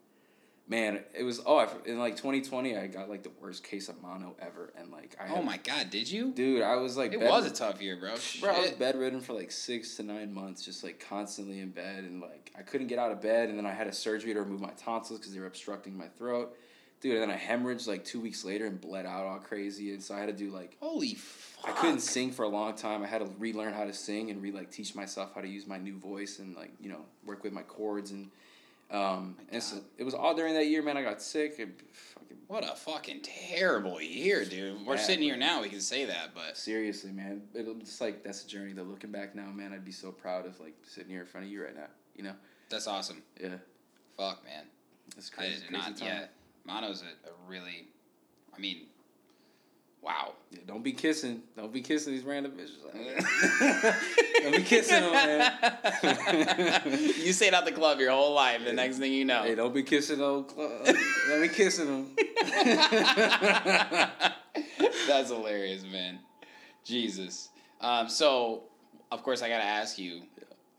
man, 0.68 1.00
it 1.14 1.22
was 1.22 1.40
oh, 1.46 1.56
I, 1.58 1.68
in 1.86 1.98
like 1.98 2.16
twenty 2.16 2.40
twenty, 2.42 2.76
I 2.76 2.86
got 2.88 3.08
like 3.08 3.22
the 3.22 3.32
worst 3.40 3.64
case 3.64 3.88
of 3.88 4.00
mono 4.02 4.34
ever, 4.40 4.72
and 4.78 4.90
like, 4.90 5.16
I 5.20 5.30
oh 5.32 5.36
had- 5.36 5.44
my 5.44 5.56
god, 5.58 5.90
did 5.90 6.10
you? 6.10 6.32
dude, 6.32 6.62
I 6.62 6.76
was 6.76 6.96
like, 6.96 7.12
it 7.12 7.20
was 7.20 7.46
a 7.46 7.50
tough 7.50 7.80
year, 7.80 7.96
bro. 7.96 8.14
Bro, 8.40 8.50
I 8.50 8.60
was 8.60 8.70
bedridden 8.72 9.20
for 9.20 9.32
like 9.34 9.50
six 9.50 9.96
to 9.96 10.02
nine 10.02 10.32
months, 10.32 10.64
just 10.64 10.82
like 10.84 11.04
constantly 11.08 11.60
in 11.60 11.70
bed, 11.70 12.04
and 12.04 12.20
like 12.20 12.52
I 12.58 12.62
couldn't 12.62 12.88
get 12.88 12.98
out 12.98 13.12
of 13.12 13.20
bed. 13.20 13.48
And 13.48 13.58
then 13.58 13.66
I 13.66 13.72
had 13.72 13.86
a 13.86 13.92
surgery 13.92 14.34
to 14.34 14.40
remove 14.40 14.60
my 14.60 14.72
tonsils 14.76 15.18
because 15.20 15.32
they 15.32 15.40
were 15.40 15.46
obstructing 15.46 15.96
my 15.96 16.08
throat, 16.18 16.56
dude. 17.02 17.20
And 17.20 17.22
then 17.22 17.30
I 17.30 17.36
hemorrhaged 17.38 17.86
like 17.86 18.04
two 18.04 18.20
weeks 18.20 18.44
later 18.44 18.64
and 18.66 18.80
bled 18.80 19.04
out 19.04 19.26
all 19.26 19.38
crazy. 19.38 19.92
And 19.92 20.02
so 20.02 20.14
I 20.14 20.20
had 20.20 20.26
to 20.26 20.32
do 20.32 20.50
like 20.50 20.76
Holy 20.80 21.14
fuck. 21.14 21.68
I 21.68 21.72
couldn't 21.80 22.00
sing 22.00 22.32
for 22.32 22.44
a 22.44 22.48
long 22.48 22.74
time. 22.74 23.02
I 23.02 23.06
had 23.06 23.18
to 23.18 23.28
relearn 23.38 23.74
how 23.74 23.84
to 23.84 23.92
sing 23.92 24.30
and 24.30 24.40
re 24.42 24.50
like 24.52 24.70
teach 24.70 24.94
myself 24.94 25.32
how 25.34 25.42
to 25.42 25.48
use 25.48 25.66
my 25.66 25.76
new 25.78 25.98
voice 25.98 26.38
and 26.38 26.56
like 26.56 26.70
you 26.80 26.88
know 26.88 27.04
work 27.26 27.44
with 27.44 27.52
my 27.52 27.62
chords 27.62 28.10
and 28.12 28.30
um 28.90 29.36
and 29.50 29.62
so 29.62 29.76
it 29.98 30.04
was 30.04 30.14
all 30.14 30.34
during 30.34 30.54
that 30.54 30.66
year, 30.66 30.82
man. 30.82 30.96
I 30.96 31.02
got 31.02 31.20
sick 31.22 31.58
and 31.58 31.72
fucking 31.92 32.36
What 32.48 32.64
a 32.64 32.74
fucking 32.76 33.20
terrible 33.22 34.00
year, 34.02 34.44
dude. 34.44 34.84
We're 34.84 34.96
Yeah, 34.96 35.00
sitting 35.00 35.22
here 35.22 35.36
now, 35.36 35.62
we 35.62 35.68
can 35.70 35.80
say 35.80 36.04
that, 36.04 36.34
but 36.34 36.56
seriously, 36.56 37.10
man. 37.10 37.42
It'll 37.54 37.74
just 37.74 38.00
like 38.00 38.22
that's 38.22 38.44
a 38.44 38.48
journey. 38.48 38.72
Though 38.74 38.82
looking 38.82 39.10
back 39.10 39.34
now, 39.34 39.46
man, 39.52 39.72
I'd 39.72 39.84
be 39.84 39.92
so 39.92 40.10
proud 40.12 40.46
of 40.46 40.58
like 40.60 40.74
sitting 40.86 41.10
here 41.10 41.20
in 41.20 41.26
front 41.26 41.46
of 41.46 41.52
you 41.52 41.64
right 41.64 41.74
now. 41.74 41.86
You 42.16 42.24
know. 42.24 42.34
that's 42.68 42.86
awesome. 42.86 43.22
Yeah, 43.40 43.56
Fuck, 44.18 44.44
man. 44.44 44.64
I 45.10 45.14
crazy. 45.14 45.54
crazy 45.60 45.64
not. 45.70 45.96
time. 45.96 46.08
Yeah, 46.08 46.24
Mono's 46.64 47.02
a, 47.02 47.28
a 47.28 47.32
really. 47.48 47.88
I 48.54 48.60
mean, 48.60 48.82
wow. 50.02 50.32
Yeah, 50.50 50.58
Don't 50.66 50.82
be 50.82 50.92
kissing. 50.92 51.42
Don't 51.56 51.72
be 51.72 51.80
kissing 51.80 52.12
these 52.12 52.24
random 52.24 52.52
bitches. 52.52 52.82
don't 54.42 54.56
be 54.56 54.62
kissing 54.62 55.00
them, 55.00 55.12
man. 55.12 56.82
you 57.24 57.32
stayed 57.32 57.54
out 57.54 57.64
the 57.64 57.72
club 57.72 58.00
your 58.00 58.10
whole 58.10 58.34
life. 58.34 58.62
The 58.64 58.72
next 58.72 58.98
thing 58.98 59.12
you 59.12 59.24
know, 59.24 59.44
hey, 59.44 59.54
don't 59.54 59.72
be 59.72 59.82
kissing 59.82 60.20
old 60.20 60.48
club. 60.48 60.84
don't 61.28 61.40
be 61.40 61.48
kissing 61.48 61.86
them. 61.86 62.10
That's 65.08 65.30
hilarious, 65.30 65.84
man. 65.84 66.18
Jesus. 66.84 67.48
Um, 67.80 68.08
so, 68.08 68.64
of 69.10 69.22
course, 69.22 69.42
I 69.42 69.48
got 69.48 69.58
to 69.58 69.64
ask 69.64 69.98
you 69.98 70.22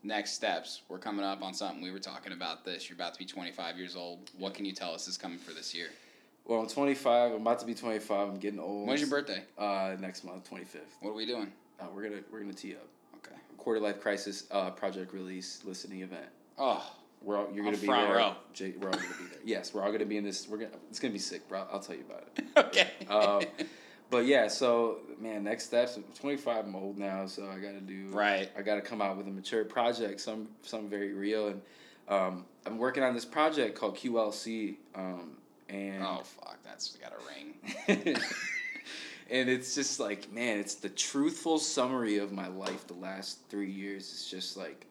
next 0.04 0.32
steps. 0.32 0.82
We're 0.88 0.98
coming 0.98 1.24
up 1.24 1.42
on 1.42 1.54
something. 1.54 1.82
We 1.82 1.90
were 1.90 1.98
talking 1.98 2.32
about 2.32 2.64
this. 2.64 2.88
You're 2.88 2.94
about 2.96 3.14
to 3.14 3.18
be 3.18 3.24
25 3.24 3.78
years 3.78 3.96
old. 3.96 4.30
What 4.38 4.54
can 4.54 4.64
you 4.64 4.72
tell 4.72 4.94
us 4.94 5.08
is 5.08 5.16
coming 5.16 5.38
for 5.38 5.52
this 5.52 5.74
year? 5.74 5.88
Well, 6.44 6.60
I'm 6.60 6.68
25. 6.68 7.32
I'm 7.32 7.40
about 7.40 7.58
to 7.60 7.66
be 7.66 7.74
25. 7.74 8.28
I'm 8.28 8.36
getting 8.38 8.60
old. 8.60 8.86
When's 8.86 9.00
your 9.00 9.10
birthday? 9.10 9.42
Uh, 9.58 9.96
next 9.98 10.24
month, 10.24 10.48
25th. 10.48 10.80
What 11.00 11.10
are 11.10 11.14
we 11.14 11.26
doing? 11.26 11.50
Uh, 11.80 11.86
we're 11.92 12.02
gonna 12.04 12.20
we're 12.30 12.38
gonna 12.40 12.52
tee 12.52 12.74
up 12.74 12.86
Okay. 13.16 13.34
quarter 13.56 13.80
life 13.80 14.00
crisis 14.00 14.46
uh, 14.52 14.70
project 14.70 15.12
release 15.12 15.62
listening 15.64 16.02
event. 16.02 16.26
Oh, 16.56 16.88
We're 17.20 17.38
all, 17.38 17.48
you're 17.52 17.64
gonna 17.64 17.76
be 17.78 17.86
front 17.86 18.08
there. 18.08 18.16
row. 18.18 18.34
Jay, 18.52 18.74
we're 18.78 18.88
all 18.88 18.92
gonna 18.94 19.08
be 19.18 19.24
there. 19.30 19.40
Yes, 19.44 19.74
we're 19.74 19.82
all 19.82 19.90
gonna 19.90 20.04
be 20.04 20.18
in 20.18 20.22
this. 20.24 20.46
We're 20.46 20.58
gonna. 20.58 20.70
It's 20.90 21.00
gonna 21.00 21.12
be 21.12 21.18
sick, 21.18 21.48
bro. 21.48 21.64
I'll 21.72 21.80
tell 21.80 21.96
you 21.96 22.04
about 22.08 22.28
it. 22.36 22.44
okay. 22.56 22.90
Um, 23.08 23.66
but 24.10 24.26
yeah, 24.26 24.48
so 24.48 24.98
man, 25.20 25.44
next 25.44 25.64
steps. 25.64 25.96
I'm 25.96 26.04
25. 26.14 26.66
I'm 26.66 26.76
old 26.76 26.98
now, 26.98 27.26
so 27.26 27.48
I 27.48 27.56
gotta 27.58 27.80
do. 27.80 28.08
Right. 28.10 28.50
I 28.56 28.62
gotta 28.62 28.80
come 28.80 29.02
out 29.02 29.16
with 29.16 29.26
a 29.26 29.30
mature 29.30 29.64
project, 29.64 30.20
some 30.20 30.48
something 30.62 30.88
very 30.88 31.12
real, 31.12 31.48
and 31.48 31.62
um, 32.08 32.44
I'm 32.66 32.78
working 32.78 33.02
on 33.02 33.14
this 33.14 33.24
project 33.24 33.78
called 33.78 33.96
QLC. 33.96 34.76
Um, 34.94 35.36
and 35.68 36.02
oh 36.02 36.22
fuck, 36.22 36.58
that's 36.64 36.96
got 36.96 37.12
a 37.12 37.96
ring. 37.96 38.16
and 39.30 39.48
it's 39.48 39.74
just 39.74 40.00
like 40.00 40.30
man 40.32 40.58
it's 40.58 40.74
the 40.74 40.88
truthful 40.88 41.58
summary 41.58 42.18
of 42.18 42.32
my 42.32 42.46
life 42.48 42.86
the 42.86 42.94
last 42.94 43.38
three 43.48 43.70
years 43.70 44.10
it's 44.12 44.30
just 44.30 44.56
like 44.56 44.86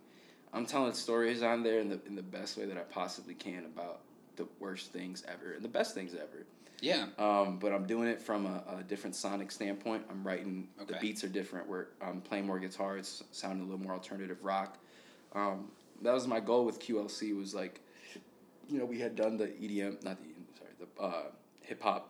i'm 0.54 0.66
telling 0.66 0.94
stories 0.94 1.44
on 1.44 1.64
there 1.64 1.80
in 1.80 1.90
the, 1.90 2.00
in 2.08 2.16
the 2.16 2.24
best 2.24 2.58
way 2.58 2.66
that 2.66 2.78
i 2.78 2.82
possibly 2.82 3.34
can 3.34 3.66
about 3.66 4.02
the 4.36 4.48
worst 4.60 4.92
things 4.92 5.24
ever 5.28 5.54
and 5.54 5.64
the 5.64 5.70
best 5.70 5.94
things 5.94 6.16
ever 6.16 6.46
Yeah. 6.84 7.06
um, 7.18 7.60
but 7.60 7.72
i'm 7.72 7.86
doing 7.88 8.10
it 8.10 8.22
from 8.22 8.46
a, 8.46 8.64
a 8.80 8.84
different 8.84 9.16
sonic 9.16 9.52
standpoint. 9.52 10.04
I'm 10.10 10.26
writing 10.26 10.68
the 10.86 10.98
beats 11.00 11.24
are 11.24 11.30
different. 11.30 11.68
Where 11.68 11.88
i'm 12.02 12.22
playing 12.22 12.46
more 12.46 12.60
guitar 12.60 12.98
it's 12.98 13.24
sounding 13.32 13.62
a 13.62 13.70
little 13.70 13.84
more 13.84 13.94
alternative 13.94 14.44
rock. 14.44 14.78
Um, 15.34 15.72
that 16.02 16.14
was 16.14 16.28
my 16.28 16.40
goal 16.40 16.66
with 16.66 16.80
qlc 16.80 17.36
was 17.38 17.56
like 17.56 17.80
you 18.70 18.78
know 18.78 18.86
we 18.86 19.00
had 19.00 19.16
done 19.16 19.38
the 19.38 19.48
edm 19.48 20.04
not 20.04 20.18
the 20.22 20.30
sorry 20.58 20.72
the 20.80 21.02
uh, 21.02 21.24
hip-hop 21.62 22.10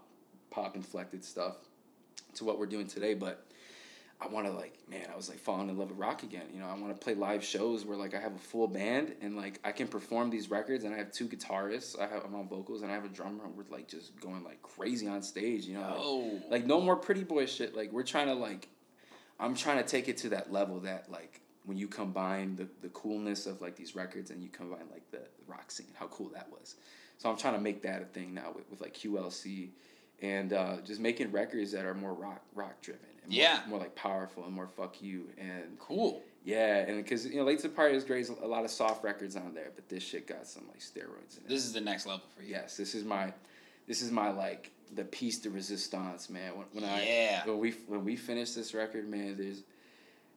pop 0.50 0.76
inflected 0.76 1.24
stuff 1.24 1.56
to 2.36 2.44
what 2.44 2.60
we're 2.60 2.66
doing 2.66 2.88
today, 2.88 3.14
but 3.14 3.46
I 4.22 4.28
want 4.28 4.46
to 4.48 4.54
like, 4.54 4.78
man, 4.90 5.08
I 5.12 5.18
was 5.18 5.28
like 5.28 5.38
falling 5.40 5.70
in 5.70 5.78
love 5.78 5.90
with 5.90 5.98
rock 6.00 6.24
again. 6.24 6.44
You 6.54 6.62
know, 6.62 6.68
I 6.68 6.74
want 6.80 6.88
to 6.90 6.94
play 7.04 7.14
live 7.14 7.44
shows 7.44 7.84
where 7.86 7.98
like 7.98 8.14
I 8.16 8.22
have 8.22 8.34
a 8.34 8.40
full 8.40 8.68
band 8.70 9.16
and 9.22 9.36
like 9.36 9.60
I 9.66 9.74
can 9.74 9.88
perform 9.88 10.30
these 10.30 10.50
records 10.50 10.86
and 10.86 10.94
I 10.94 10.98
have 10.98 11.12
two 11.12 11.28
guitarists. 11.28 12.00
I 12.00 12.08
have 12.08 12.24
I'm 12.24 12.34
on 12.36 12.48
vocals 12.48 12.84
and 12.84 12.92
I 12.92 12.96
have 12.96 13.04
a 13.04 13.10
drummer. 13.10 13.44
We're 13.54 13.66
like 13.70 13.88
just 13.90 14.18
going 14.22 14.44
like 14.44 14.62
crazy 14.62 15.08
on 15.08 15.22
stage. 15.24 15.66
You 15.66 15.76
know, 15.76 15.82
like, 15.82 15.94
Oh. 15.98 16.42
like 16.50 16.66
no 16.66 16.80
more 16.80 16.96
pretty 16.96 17.24
boy 17.26 17.46
shit. 17.48 17.76
Like 17.76 17.92
we're 17.92 18.04
trying 18.04 18.28
to 18.28 18.34
like, 18.34 18.70
I'm 19.40 19.56
trying 19.56 19.78
to 19.78 19.84
take 19.84 20.08
it 20.08 20.16
to 20.18 20.30
that 20.30 20.54
level 20.54 20.80
that 20.82 21.12
like 21.12 21.42
when 21.66 21.78
you 21.78 21.88
combine 21.90 22.56
the 22.56 22.68
the 22.82 22.90
coolness 22.90 23.46
of 23.46 23.62
like 23.62 23.76
these 23.76 23.94
records 23.94 24.32
and 24.32 24.42
you 24.42 24.48
combine 24.50 24.86
like 24.92 25.10
the, 25.12 25.18
the 25.18 25.44
rock 25.48 25.70
scene, 25.70 25.88
how 25.96 26.08
cool 26.08 26.30
that 26.30 26.50
was. 26.50 26.76
So 27.18 27.30
I'm 27.30 27.38
trying 27.38 27.56
to 27.56 27.62
make 27.62 27.82
that 27.82 28.02
a 28.02 28.06
thing 28.06 28.34
now 28.34 28.52
with, 28.56 28.70
with 28.70 28.80
like 28.80 28.94
QLC 28.94 29.70
and 30.22 30.54
uh, 30.54 30.78
just 30.86 31.02
making 31.02 31.32
records 31.32 31.72
that 31.74 31.84
are 31.84 31.94
more 31.94 32.14
rock 32.14 32.42
rock 32.56 32.82
driven 32.82 33.02
more, 33.28 33.36
Yeah. 33.36 33.60
more 33.68 33.80
like 33.80 33.96
powerful 33.96 34.44
and 34.46 34.54
more 34.54 34.68
fuck 34.68 35.02
you 35.02 35.26
and 35.38 35.78
Cool. 35.80 36.22
yeah 36.44 36.78
and 36.80 37.04
because 37.04 37.26
you 37.26 37.36
know 37.38 37.44
late 37.44 37.60
to 37.60 37.68
the 37.70 37.74
party 37.74 37.96
is 37.96 38.04
great 38.04 38.28
a 38.30 38.48
lot 38.48 38.64
of 38.66 38.72
soft 38.72 39.04
records 39.04 39.36
on 39.36 39.54
there 39.54 39.72
but 39.76 39.88
this 39.90 40.04
shit 40.04 40.28
got 40.28 40.48
some 40.48 40.64
like 40.68 40.80
steroids 40.80 41.38
in 41.38 41.44
it 41.46 41.48
This 41.50 41.66
is 41.66 41.74
the 41.74 41.82
next 41.82 42.06
level 42.06 42.26
for 42.36 42.42
you. 42.44 42.50
yes 42.52 42.76
this 42.78 42.96
is 42.96 43.04
my 43.04 43.34
this 43.88 44.02
is 44.02 44.12
my 44.12 44.30
like 44.32 44.72
the 44.96 45.04
piece 45.06 45.40
de 45.40 45.50
resistance 45.50 46.30
man 46.30 46.56
when, 46.58 46.66
when 46.74 46.84
Yeah. 46.84 47.42
i 47.46 47.48
when 47.50 47.60
we 47.60 47.72
when 47.88 48.04
we 48.06 48.16
finish 48.16 48.52
this 48.52 48.74
record 48.74 49.08
man 49.10 49.36
there's 49.38 49.64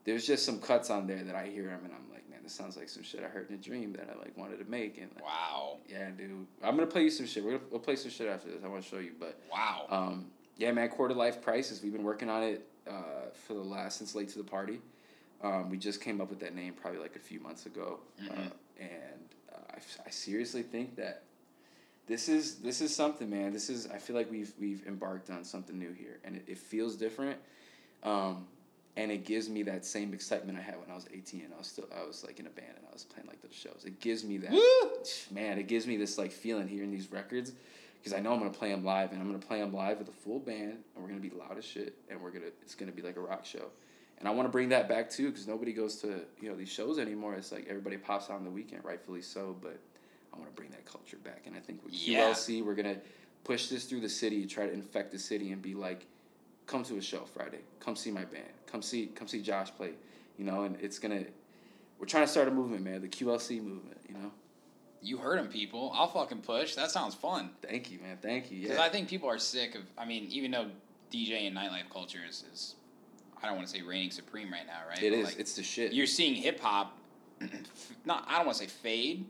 there's 0.04 0.26
just 0.26 0.44
some 0.44 0.60
cuts 0.60 0.88
on 0.90 1.06
there 1.06 1.22
that 1.24 1.34
i 1.34 1.46
hear 1.46 1.64
them 1.66 1.80
and 1.84 1.92
i'm 1.92 2.08
like 2.12 2.28
man 2.30 2.38
this 2.42 2.52
sounds 2.54 2.76
like 2.76 2.88
some 2.88 3.02
shit 3.02 3.22
i 3.24 3.28
heard 3.28 3.48
in 3.50 3.56
a 3.56 3.58
dream 3.58 3.92
that 3.92 4.08
i 4.14 4.18
like 4.18 4.36
wanted 4.38 4.58
to 4.58 4.70
make 4.70 4.98
and 4.98 5.10
like, 5.14 5.24
Wow. 5.24 5.78
yeah 5.88 6.08
dude 6.10 6.46
i'm 6.62 6.74
gonna 6.76 6.86
play 6.86 7.02
you 7.02 7.10
some 7.10 7.26
shit 7.26 7.44
we're 7.44 7.52
gonna 7.58 7.64
we'll 7.70 7.80
play 7.80 7.96
some 7.96 8.10
shit 8.10 8.28
after 8.28 8.48
this 8.50 8.62
i 8.64 8.68
want 8.68 8.82
to 8.82 8.88
show 8.88 8.98
you 8.98 9.12
but 9.18 9.38
Wow. 9.52 9.86
um, 9.90 10.26
yeah, 10.58 10.72
man, 10.72 10.88
quarter 10.88 11.12
life 11.12 11.42
crisis. 11.44 11.82
We've 11.82 11.92
been 11.92 12.02
working 12.02 12.30
on 12.30 12.42
it 12.42 12.66
uh, 12.88 13.30
for 13.46 13.54
the 13.54 13.60
last 13.60 13.98
since 13.98 14.14
late 14.14 14.28
to 14.30 14.38
the 14.38 14.44
party. 14.44 14.80
Um, 15.42 15.68
we 15.70 15.76
just 15.76 16.00
came 16.00 16.20
up 16.20 16.30
with 16.30 16.40
that 16.40 16.54
name 16.54 16.72
probably 16.72 17.00
like 17.00 17.16
a 17.16 17.20
few 17.20 17.40
months 17.40 17.66
ago, 17.66 17.98
uh, 18.30 18.48
and 18.80 19.20
uh, 19.52 19.74
I, 19.74 19.78
I 20.06 20.10
seriously 20.10 20.62
think 20.62 20.96
that 20.96 21.22
this 22.06 22.28
is 22.28 22.56
this 22.56 22.80
is 22.80 22.94
something, 22.94 23.28
man. 23.28 23.52
This 23.52 23.68
is 23.68 23.86
I 23.88 23.98
feel 23.98 24.16
like 24.16 24.30
we've 24.30 24.52
we've 24.58 24.86
embarked 24.86 25.30
on 25.30 25.44
something 25.44 25.78
new 25.78 25.92
here, 25.92 26.18
and 26.24 26.36
it, 26.36 26.44
it 26.46 26.58
feels 26.58 26.96
different. 26.96 27.38
Um, 28.02 28.46
and 28.96 29.10
it 29.10 29.26
gives 29.26 29.48
me 29.50 29.62
that 29.64 29.84
same 29.84 30.14
excitement 30.14 30.56
I 30.58 30.62
had 30.62 30.80
when 30.80 30.90
I 30.90 30.94
was 30.94 31.06
eighteen. 31.12 31.42
And 31.44 31.54
I 31.54 31.58
was 31.58 31.66
still 31.66 31.86
I 31.94 32.06
was 32.06 32.24
like 32.24 32.40
in 32.40 32.46
a 32.46 32.50
band 32.50 32.72
and 32.76 32.86
I 32.88 32.92
was 32.92 33.04
playing 33.04 33.28
like 33.28 33.42
those 33.42 33.54
shows. 33.54 33.82
It 33.84 34.00
gives 34.00 34.24
me 34.24 34.38
that 34.38 34.52
man. 35.30 35.58
It 35.58 35.68
gives 35.68 35.86
me 35.86 35.96
this 35.96 36.16
like 36.16 36.32
feeling 36.32 36.66
hearing 36.66 36.90
these 36.90 37.12
records 37.12 37.52
because 38.06 38.16
I 38.16 38.22
know 38.22 38.32
I'm 38.32 38.38
gonna 38.38 38.52
play 38.52 38.70
them 38.70 38.84
live, 38.84 39.10
and 39.10 39.20
I'm 39.20 39.26
gonna 39.26 39.40
play 39.40 39.58
them 39.58 39.72
live 39.72 39.98
with 39.98 40.08
a 40.08 40.12
full 40.12 40.38
band, 40.38 40.74
and 40.94 41.02
we're 41.02 41.08
gonna 41.08 41.18
be 41.18 41.30
loud 41.30 41.58
as 41.58 41.64
shit, 41.64 41.96
and 42.08 42.22
we're 42.22 42.30
gonna 42.30 42.52
it's 42.62 42.76
gonna 42.76 42.92
be 42.92 43.02
like 43.02 43.16
a 43.16 43.20
rock 43.20 43.44
show, 43.44 43.64
and 44.18 44.28
I 44.28 44.30
want 44.30 44.46
to 44.46 44.52
bring 44.52 44.68
that 44.68 44.88
back 44.88 45.10
too, 45.10 45.28
because 45.28 45.48
nobody 45.48 45.72
goes 45.72 45.96
to 46.02 46.20
you 46.40 46.48
know 46.48 46.54
these 46.54 46.68
shows 46.68 47.00
anymore. 47.00 47.34
It's 47.34 47.50
like 47.50 47.66
everybody 47.68 47.96
pops 47.96 48.30
out 48.30 48.36
on 48.36 48.44
the 48.44 48.50
weekend, 48.50 48.84
rightfully 48.84 49.22
so, 49.22 49.56
but 49.60 49.76
I 50.32 50.36
want 50.38 50.48
to 50.48 50.54
bring 50.54 50.70
that 50.70 50.86
culture 50.86 51.16
back, 51.16 51.46
and 51.46 51.56
I 51.56 51.58
think 51.58 51.84
with 51.84 51.94
Yeah. 51.94 52.30
QLC 52.30 52.62
we're 52.64 52.76
gonna 52.76 53.00
push 53.42 53.66
this 53.66 53.86
through 53.86 54.02
the 54.02 54.08
city, 54.08 54.46
try 54.46 54.66
to 54.66 54.72
infect 54.72 55.10
the 55.10 55.18
city, 55.18 55.50
and 55.50 55.60
be 55.60 55.74
like, 55.74 56.06
come 56.68 56.84
to 56.84 56.98
a 56.98 57.02
show 57.02 57.24
Friday, 57.24 57.62
come 57.80 57.96
see 57.96 58.12
my 58.12 58.24
band, 58.24 58.52
come 58.66 58.82
see 58.82 59.06
come 59.16 59.26
see 59.26 59.42
Josh 59.42 59.72
play, 59.74 59.94
you 60.38 60.44
know, 60.44 60.62
and 60.62 60.76
it's 60.80 61.00
gonna. 61.00 61.24
We're 61.98 62.06
trying 62.06 62.22
to 62.24 62.30
start 62.30 62.46
a 62.46 62.52
movement, 62.52 62.84
man. 62.84 63.00
The 63.00 63.08
QLC 63.08 63.60
movement, 63.60 63.98
you 64.08 64.14
know. 64.14 64.30
You 65.02 65.18
heard 65.18 65.38
him, 65.38 65.48
people. 65.48 65.92
I'll 65.94 66.08
fucking 66.08 66.40
push. 66.40 66.74
That 66.74 66.90
sounds 66.90 67.14
fun. 67.14 67.50
Thank 67.62 67.90
you, 67.90 67.98
man. 68.00 68.18
Thank 68.20 68.50
you. 68.50 68.62
Because 68.62 68.78
Yeah. 68.78 68.82
I 68.84 68.88
think 68.88 69.08
people 69.08 69.28
are 69.28 69.38
sick 69.38 69.74
of. 69.74 69.82
I 69.96 70.04
mean, 70.04 70.24
even 70.30 70.50
though 70.50 70.66
DJ 71.12 71.46
and 71.46 71.56
nightlife 71.56 71.88
culture 71.92 72.20
is, 72.28 72.44
is 72.52 72.74
I 73.42 73.46
don't 73.46 73.56
want 73.56 73.68
to 73.68 73.72
say 73.72 73.82
reigning 73.82 74.10
supreme 74.10 74.50
right 74.52 74.66
now, 74.66 74.80
right? 74.88 75.02
It 75.02 75.10
But, 75.10 75.18
is. 75.18 75.24
like, 75.26 75.38
it's 75.38 75.54
the 75.54 75.62
shit. 75.62 75.92
you're 75.92 76.06
seeing 76.06 76.34
hip 76.34 76.58
hop. 76.60 76.96
Not. 78.04 78.24
I 78.28 78.36
don't 78.38 78.46
want 78.46 78.58
to 78.58 78.64
say 78.64 78.70
fade, 78.70 79.26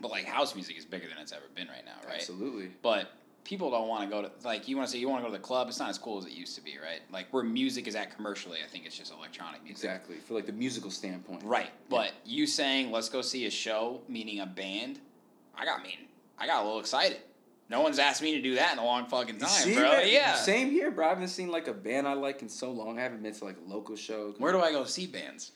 but 0.00 0.10
like 0.10 0.24
house 0.24 0.54
music 0.54 0.76
is 0.76 0.84
bigger 0.84 1.08
than 1.08 1.18
it's 1.18 1.32
ever 1.32 1.44
been 1.54 1.68
right 1.68 1.84
now, 1.84 1.96
right? 2.06 2.16
Absolutely. 2.16 2.70
But 2.82 3.10
people 3.48 3.70
don't 3.70 3.88
want 3.88 4.02
to 4.02 4.14
go 4.14 4.20
to 4.20 4.30
like 4.44 4.68
you 4.68 4.76
want 4.76 4.86
to 4.86 4.92
say 4.92 4.98
you 4.98 5.08
want 5.08 5.24
to 5.24 5.26
go 5.26 5.34
to 5.34 5.40
the 5.40 5.42
club. 5.42 5.68
It's 5.68 5.78
not 5.78 5.88
as 5.88 5.96
cool 5.96 6.18
as 6.18 6.26
it 6.26 6.32
used 6.32 6.54
to 6.56 6.60
be, 6.60 6.76
right? 6.76 7.00
Like 7.10 7.32
where 7.32 7.42
music 7.42 7.88
is 7.88 7.96
at 7.96 8.14
commercially, 8.14 8.58
I 8.62 8.68
think 8.68 8.84
it's 8.84 8.96
just 8.96 9.10
electronic 9.10 9.64
music. 9.64 9.84
Exactly. 9.84 10.16
For 10.16 10.34
like 10.34 10.44
the 10.44 10.52
musical 10.52 10.90
standpoint. 10.90 11.42
Right. 11.44 11.70
But 11.88 12.12
you 12.26 12.46
saying 12.46 12.92
let's 12.92 13.08
go 13.08 13.22
see 13.22 13.46
a 13.46 13.50
show, 13.50 14.02
meaning 14.06 14.40
a 14.40 14.46
band, 14.46 15.00
I 15.56 15.64
got 15.64 15.82
mean. 15.82 15.96
I 16.38 16.46
got 16.46 16.62
a 16.62 16.64
little 16.64 16.78
excited. 16.78 17.16
No 17.70 17.80
one's 17.80 17.98
asked 17.98 18.22
me 18.22 18.34
to 18.34 18.42
do 18.42 18.54
that 18.54 18.72
in 18.72 18.78
a 18.78 18.84
long 18.84 19.06
fucking 19.06 19.38
time, 19.38 19.48
See, 19.48 19.74
bro. 19.74 19.82
man? 19.82 20.08
Yeah. 20.08 20.34
Same 20.36 20.70
here, 20.70 20.90
bro. 20.90 21.06
I 21.06 21.08
haven't 21.10 21.28
seen 21.28 21.50
like 21.50 21.68
a 21.68 21.74
band 21.74 22.06
I 22.08 22.14
like 22.14 22.40
in 22.40 22.48
so 22.48 22.70
long. 22.70 22.98
I 22.98 23.02
haven't 23.02 23.22
been 23.22 23.34
to 23.34 23.44
like 23.44 23.58
a 23.58 23.70
local 23.70 23.94
show. 23.96 24.34
Where 24.38 24.52
do 24.52 24.60
I 24.60 24.72
go 24.72 24.84
see 24.84 25.06
bands? 25.06 25.52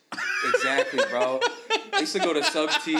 Exactly, 0.46 1.00
bro. 1.08 1.40
I 1.94 2.00
used 2.00 2.14
to 2.14 2.18
go 2.18 2.34
to 2.34 2.42
Sub 2.44 2.70
T. 2.84 2.92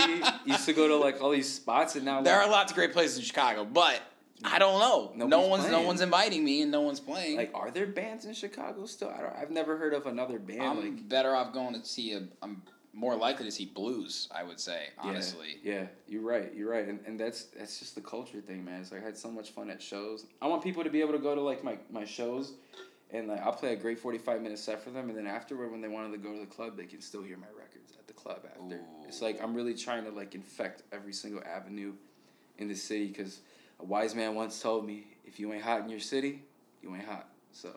Used 0.47 0.65
to 0.65 0.73
go 0.73 0.89
to 0.89 0.97
like 0.97 1.21
all 1.21 1.31
these 1.31 1.53
spots, 1.53 1.97
and 1.97 2.05
now 2.05 2.23
There 2.23 2.37
like, 2.39 2.47
are 2.47 2.51
lots 2.51 2.73
of 2.73 2.77
great 2.77 2.93
places 2.93 3.19
in 3.19 3.25
Chicago, 3.25 3.67
but 3.67 4.01
I 4.45 4.59
don't 4.59 4.79
know. 4.79 5.13
no 5.15 5.27
Nobody's 5.27 5.51
one's 5.51 5.71
no 5.71 5.83
one's 5.83 6.01
inviting 6.01 6.45
me, 6.45 6.63
and 6.63 6.71
no 6.71 6.81
one's 6.81 7.01
playing. 7.01 7.37
like, 7.37 7.53
are 7.55 7.71
there 7.71 7.87
bands 7.87 8.25
in 8.25 8.35
Chicago 8.35 8.87
still? 8.87 9.09
I 9.11 9.21
don't. 9.21 9.35
I've 9.37 9.51
never 9.51 9.77
heard 9.77 9.95
of 9.95 10.07
another 10.07 10.39
band. 10.39 10.63
I'm 10.63 10.81
like, 10.81 11.09
better 11.09 11.35
off 11.35 11.53
going 11.53 11.75
to 11.81 11.85
see 11.87 12.13
a. 12.13 12.23
I'm 12.43 12.63
more 12.95 13.17
likely 13.17 13.47
to 13.47 13.51
see 13.53 13.65
blues. 13.67 14.29
I 14.35 14.43
would 14.43 14.61
say 14.61 14.89
honestly. 14.99 15.57
Yeah, 15.63 15.87
you're 16.07 16.23
right. 16.23 16.53
You're 16.55 16.71
right, 16.71 16.87
and 16.87 17.01
and 17.07 17.19
that's 17.19 17.45
that's 17.45 17.79
just 17.79 17.95
the 17.95 18.01
culture 18.03 18.41
thing, 18.41 18.65
man. 18.65 18.81
It's 18.81 18.93
like 18.93 19.03
I 19.03 19.05
had 19.05 19.17
so 19.17 19.31
much 19.31 19.51
fun 19.51 19.71
at 19.71 19.81
shows. 19.81 20.27
I 20.41 20.47
want 20.47 20.63
people 20.63 20.85
to 20.85 20.91
be 20.91 21.01
able 21.01 21.13
to 21.13 21.19
go 21.19 21.35
to 21.35 21.41
like 21.41 21.65
my 21.65 21.79
my 21.91 22.05
shows, 22.05 22.53
and 23.11 23.29
like 23.29 23.41
I'll 23.41 23.53
play 23.55 23.73
a 23.73 23.77
great 23.77 23.99
forty 23.99 24.19
five 24.19 24.43
minute 24.43 24.59
set 24.59 24.83
for 24.83 24.91
them, 24.91 25.09
and 25.09 25.17
then 25.17 25.27
afterward, 25.27 25.71
when 25.71 25.81
they 25.81 25.89
wanted 25.89 26.13
to 26.13 26.19
go 26.19 26.35
to 26.35 26.41
the 26.41 26.47
club, 26.47 26.77
they 26.77 26.85
can 26.87 27.01
still 27.01 27.23
hear 27.23 27.37
my 27.39 27.47
records 27.57 27.93
at 27.99 28.07
the 28.07 28.13
club 28.13 28.41
after. 28.47 28.81
It's 29.09 29.23
like 29.23 29.43
I'm 29.43 29.55
really 29.55 29.75
trying 29.75 30.05
to 30.05 30.11
like 30.11 30.35
infect 30.35 30.83
every 30.93 31.13
single 31.15 31.43
avenue 31.45 31.93
in 32.59 32.69
the 32.69 32.75
city 32.75 33.07
because 33.09 33.41
a 33.83 33.85
wise 33.87 34.15
man 34.15 34.35
once 34.35 34.61
told 34.61 34.87
me, 34.87 35.07
if 35.27 35.39
you 35.41 35.53
ain't 35.53 35.63
hot 35.63 35.81
in 35.81 35.89
your 35.89 36.01
city, 36.01 36.43
you 36.83 36.95
ain't 36.95 37.05
hot. 37.07 37.29
So 37.53 37.71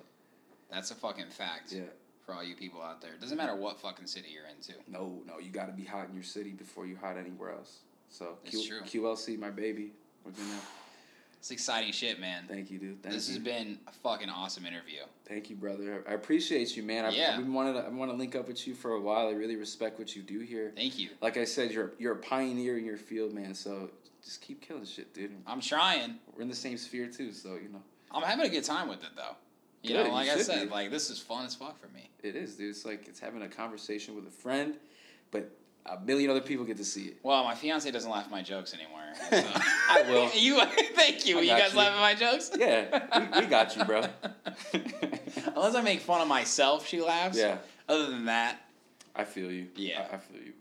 That's 0.71 0.91
a 0.91 0.95
fucking 0.95 1.29
fact. 1.29 1.71
yeah. 1.71 1.81
For 2.25 2.33
all 2.33 2.43
you 2.43 2.55
people 2.55 2.81
out 2.81 3.01
there, 3.01 3.11
it 3.13 3.21
doesn't 3.21 3.37
matter 3.37 3.55
what 3.55 3.79
fucking 3.79 4.07
city 4.07 4.29
you're 4.33 4.47
into. 4.47 4.73
No, 4.87 5.21
no, 5.27 5.37
you 5.37 5.51
got 5.51 5.67
to 5.67 5.73
be 5.73 5.83
hot 5.83 6.07
in 6.09 6.15
your 6.15 6.23
city 6.23 6.49
before 6.51 6.87
you 6.87 6.97
hot 6.99 7.17
anywhere 7.17 7.51
else. 7.51 7.81
So 8.09 8.37
true. 8.49 8.81
QLC, 8.81 9.37
my 9.37 9.51
baby. 9.51 9.91
We're 10.25 10.31
gonna. 10.31 10.59
It's 11.37 11.51
exciting 11.51 11.91
shit, 11.91 12.19
man. 12.19 12.45
Thank 12.47 12.71
you, 12.71 12.79
dude. 12.79 13.03
Thank 13.03 13.13
this 13.13 13.29
you. 13.29 13.35
has 13.35 13.43
been 13.43 13.77
a 13.87 13.91
fucking 13.91 14.29
awesome 14.29 14.65
interview. 14.65 15.01
Thank 15.27 15.51
you, 15.51 15.55
brother. 15.55 16.03
I 16.09 16.13
appreciate 16.13 16.75
you, 16.75 16.81
man. 16.81 17.05
I've, 17.05 17.13
Yeah. 17.13 17.33
I've 17.33 17.43
been 17.43 17.53
wanted. 17.53 17.73
To, 17.73 17.79
I 17.85 17.89
want 17.89 18.09
to 18.09 18.17
link 18.17 18.35
up 18.35 18.47
with 18.47 18.65
you 18.65 18.73
for 18.73 18.93
a 18.93 18.99
while. 18.99 19.27
I 19.27 19.33
really 19.33 19.55
respect 19.55 19.99
what 19.99 20.15
you 20.15 20.23
do 20.23 20.39
here. 20.39 20.71
Thank 20.75 20.97
you. 20.97 21.09
Like 21.21 21.37
I 21.37 21.43
said, 21.45 21.69
you're 21.71 21.91
you're 21.99 22.13
a 22.13 22.17
pioneer 22.19 22.79
in 22.79 22.85
your 22.85 22.97
field, 22.97 23.33
man. 23.33 23.53
So 23.53 23.91
just 24.25 24.41
keep 24.41 24.59
killing 24.61 24.83
shit, 24.85 25.13
dude. 25.13 25.31
I'm 25.47 25.61
trying. 25.61 26.15
We're 26.35 26.41
in 26.41 26.49
the 26.49 26.55
same 26.55 26.77
sphere 26.77 27.07
too, 27.07 27.31
so 27.31 27.53
you 27.55 27.69
know 27.71 27.81
I'm 28.11 28.23
having 28.23 28.45
a 28.45 28.49
good 28.49 28.63
time 28.65 28.89
with 28.89 29.03
it 29.03 29.11
though. 29.15 29.35
You 29.83 29.89
Good, 29.91 29.95
know, 29.97 30.05
you 30.07 30.11
like 30.13 30.29
I 30.29 30.37
should 30.37 30.45
said, 30.47 30.67
be. 30.69 30.73
like 30.73 30.89
this 30.91 31.09
is 31.11 31.19
fun 31.19 31.45
as 31.45 31.53
fuck 31.53 31.79
for 31.79 31.87
me. 31.89 32.09
it 32.23 32.35
is, 32.35 32.55
dude. 32.55 32.71
It's 32.71 32.85
like 32.85 33.07
it's 33.07 33.19
having 33.19 33.43
a 33.43 33.47
conversation 33.47 34.15
with 34.15 34.25
a 34.25 34.31
friend, 34.31 34.75
but 35.31 35.51
a 35.85 35.99
million 35.99 36.31
other 36.31 36.41
people 36.41 36.65
get 36.65 36.77
to 36.77 36.83
see 36.83 37.03
it. 37.03 37.17
Well, 37.21 37.43
my 37.43 37.53
fiance 37.53 37.91
doesn't 37.91 38.09
laugh 38.09 38.25
at 38.25 38.31
my 38.31 38.41
jokes 38.41 38.73
anymore. 38.73 39.03
so- 39.29 39.43
I 39.89 40.03
will. 40.09 40.31
you 40.35 40.59
thank 40.95 41.27
you. 41.27 41.37
I 41.37 41.41
you 41.41 41.47
got 41.49 41.59
guys 41.59 41.73
you. 41.73 41.77
laugh 41.77 41.91
at 41.93 41.99
my 41.99 42.15
jokes? 42.15 42.49
Yeah, 42.57 43.29
we, 43.35 43.41
we 43.41 43.45
got 43.45 43.75
you, 43.77 43.85
bro. 43.85 44.01
Unless 45.55 45.75
I 45.75 45.81
make 45.83 45.99
fun 46.01 46.21
of 46.21 46.27
myself, 46.27 46.87
she 46.87 46.99
laughs. 47.01 47.37
yeah, 47.37 47.57
Other 47.87 48.07
than 48.09 48.25
that, 48.25 48.61
I 49.15 49.23
feel 49.23 49.51
you. 49.51 49.67
Yeah. 49.75 50.07
I, 50.11 50.15
I 50.15 50.17
feel 50.17 50.41
you. 50.41 50.53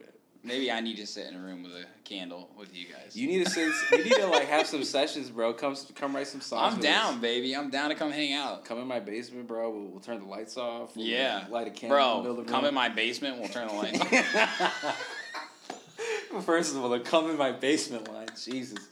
Maybe 0.45 0.71
I 0.71 0.81
need 0.81 0.97
to 0.99 1.07
sit 1.07 1.27
in 1.27 1.37
a 1.37 1.39
room 1.39 1.63
with 1.63 1.73
a 1.73 1.85
candle 2.05 2.51
with 2.59 2.77
you 2.77 2.85
guys. 2.87 3.17
You 3.17 3.27
need 3.27 3.45
to 3.45 3.51
send, 3.51 3.73
you 3.93 4.05
need 4.05 4.15
to 4.17 4.27
like 4.27 4.47
have 4.47 4.67
some 4.67 4.85
sessions, 4.85 5.31
bro. 5.31 5.55
Come 5.55 5.75
come 5.95 6.15
write 6.15 6.27
some 6.27 6.43
songs. 6.43 6.75
I'm 6.75 6.81
down, 6.81 7.15
us. 7.15 7.21
baby. 7.21 7.57
I'm 7.57 7.71
down 7.71 7.89
to 7.89 7.95
come 7.95 8.11
hang 8.13 8.35
out. 8.35 8.65
Come 8.67 8.79
in 8.79 8.87
my 8.87 9.01
basement, 9.01 9.49
bro. 9.49 9.71
We'll, 9.71 9.87
we'll 9.87 10.01
turn 10.01 10.21
the 10.21 10.27
lights 10.27 10.59
off. 10.59 10.95
We'll 10.97 11.07
Yeah, 11.07 11.47
light 11.49 11.67
a 11.67 11.71
candle. 11.71 12.19
in 12.19 12.23
bro. 12.25 12.35
the 12.37 12.45
Come 12.45 12.67
in 12.67 12.75
my 12.75 12.91
basement. 12.91 13.39
We'll 13.41 13.49
turn 13.49 13.69
the 13.69 13.75
lights. 13.75 14.01
on. 16.35 16.43
First 16.43 16.75
of 16.75 16.83
all, 16.83 16.91
the 16.91 17.01
come 17.01 17.31
in 17.31 17.39
my 17.39 17.53
basement 17.53 18.13
line, 18.13 18.29
Jesus. 18.45 18.87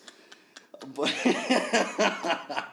But 0.95 1.13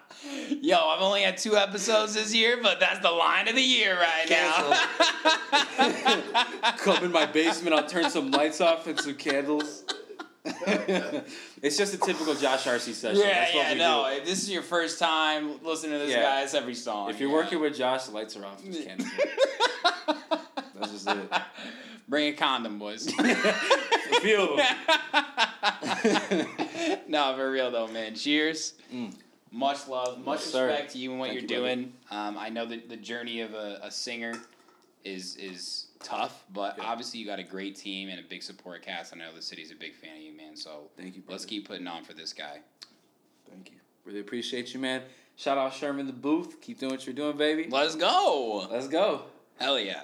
Yo, 0.62 0.76
I've 0.78 1.02
only 1.02 1.22
had 1.22 1.38
two 1.38 1.56
episodes 1.56 2.14
this 2.14 2.34
year, 2.36 2.60
but 2.62 2.80
that's 2.80 3.00
the 3.00 3.12
line 3.12 3.48
of 3.48 3.56
the 3.56 3.62
year 3.62 3.98
right 3.98 4.30
now. 4.30 4.74
come 6.78 7.04
in 7.06 7.12
my 7.12 7.26
basement. 7.26 7.76
I'll 7.76 7.88
turn 7.88 8.10
some 8.10 8.32
lights 8.32 8.60
off 8.60 8.88
and 8.88 9.00
some 9.00 9.16
candles. 9.16 9.86
it's 10.46 11.78
just 11.78 11.94
a 11.94 11.98
typical 11.98 12.34
Josh 12.36 12.66
Arce 12.68 12.84
session. 12.96 13.22
yeah, 13.22 13.48
yeah, 13.54 13.74
no. 13.76 14.10
do. 14.10 14.18
If 14.18 14.26
this 14.26 14.42
is 14.44 14.50
your 14.50 14.62
first 14.62 15.00
time 15.00 15.64
listening 15.64 15.94
to 15.94 16.00
this 16.00 16.10
Yeah. 16.12 16.22
guy, 16.24 16.44
it's 16.44 16.54
every 16.54 16.76
song. 16.76 17.10
If 17.10 17.20
you're 17.20 17.30
yeah. 17.30 17.36
working 17.36 17.60
with 17.60 17.78
Josh, 17.78 18.06
the 18.06 18.12
lights 18.12 18.36
are 18.36 18.46
off. 18.46 18.64
Just 18.64 18.86
candles. 18.86 19.10
That's 20.80 20.92
just 20.92 21.08
it. 21.10 21.32
bring 22.08 22.34
a 22.34 22.34
condom, 22.34 22.80
boys. 22.80 23.08
A 23.20 24.22
few 24.22 24.42
of 24.42 24.58
them. 24.58 26.48
no, 27.08 27.36
for 27.36 27.52
real 27.52 27.70
though, 27.70 27.88
man. 27.88 28.16
Cheers. 28.16 28.74
Mm. 28.94 29.14
Much 29.52 29.88
love, 29.88 30.24
much. 30.24 30.40
Yes, 30.42 30.52
sir. 30.52 30.68
respect 30.68 30.92
to 30.94 30.98
you 31.00 31.12
and 31.12 31.20
what 31.20 31.30
Thank 31.30 31.42
you're 31.50 31.60
you, 31.60 31.66
doing. 31.66 31.94
Um, 32.12 32.38
I 32.38 32.50
know 32.50 32.66
that 32.68 32.88
the 32.90 32.98
journey 32.98 33.42
of 33.42 33.54
a, 33.54 33.80
a 33.84 33.92
singer 33.92 34.34
is 35.04 35.36
is 35.38 35.88
tough, 36.04 36.44
but 36.54 36.78
Yeah. 36.78 36.84
obviously 36.86 37.20
you 37.20 37.26
got 37.26 37.40
a 37.40 37.44
great 37.44 37.76
team 37.76 38.10
and 38.10 38.20
a 38.20 38.24
big 38.24 38.44
support 38.44 38.82
cast. 38.84 39.14
I 39.14 39.18
know 39.18 39.34
the 39.34 39.42
city's 39.42 39.72
a 39.72 39.76
big 39.76 39.96
fan 39.96 40.18
of 40.18 40.22
you, 40.22 40.36
man. 40.36 40.56
So 40.56 40.90
Thank 40.98 41.16
you, 41.16 41.24
let's 41.28 41.46
keep 41.46 41.68
putting 41.68 41.88
on 41.88 42.04
for 42.04 42.14
this 42.14 42.32
guy. 42.34 42.60
Thank 43.50 43.72
you. 43.72 43.78
Really 44.06 44.20
appreciate 44.20 44.74
you, 44.74 44.80
man. 44.80 45.02
Shout 45.36 45.58
out 45.58 45.74
Sherman 45.74 46.06
the 46.06 46.14
booth. 46.14 46.60
Keep 46.62 46.80
doing 46.80 46.92
what 46.92 47.06
you're 47.06 47.16
doing, 47.16 47.38
baby. 47.38 47.68
Let's 47.70 47.96
go. 47.96 48.68
Let's 48.70 48.88
go. 48.88 49.24
Hell 49.58 49.80
yeah. 49.80 50.02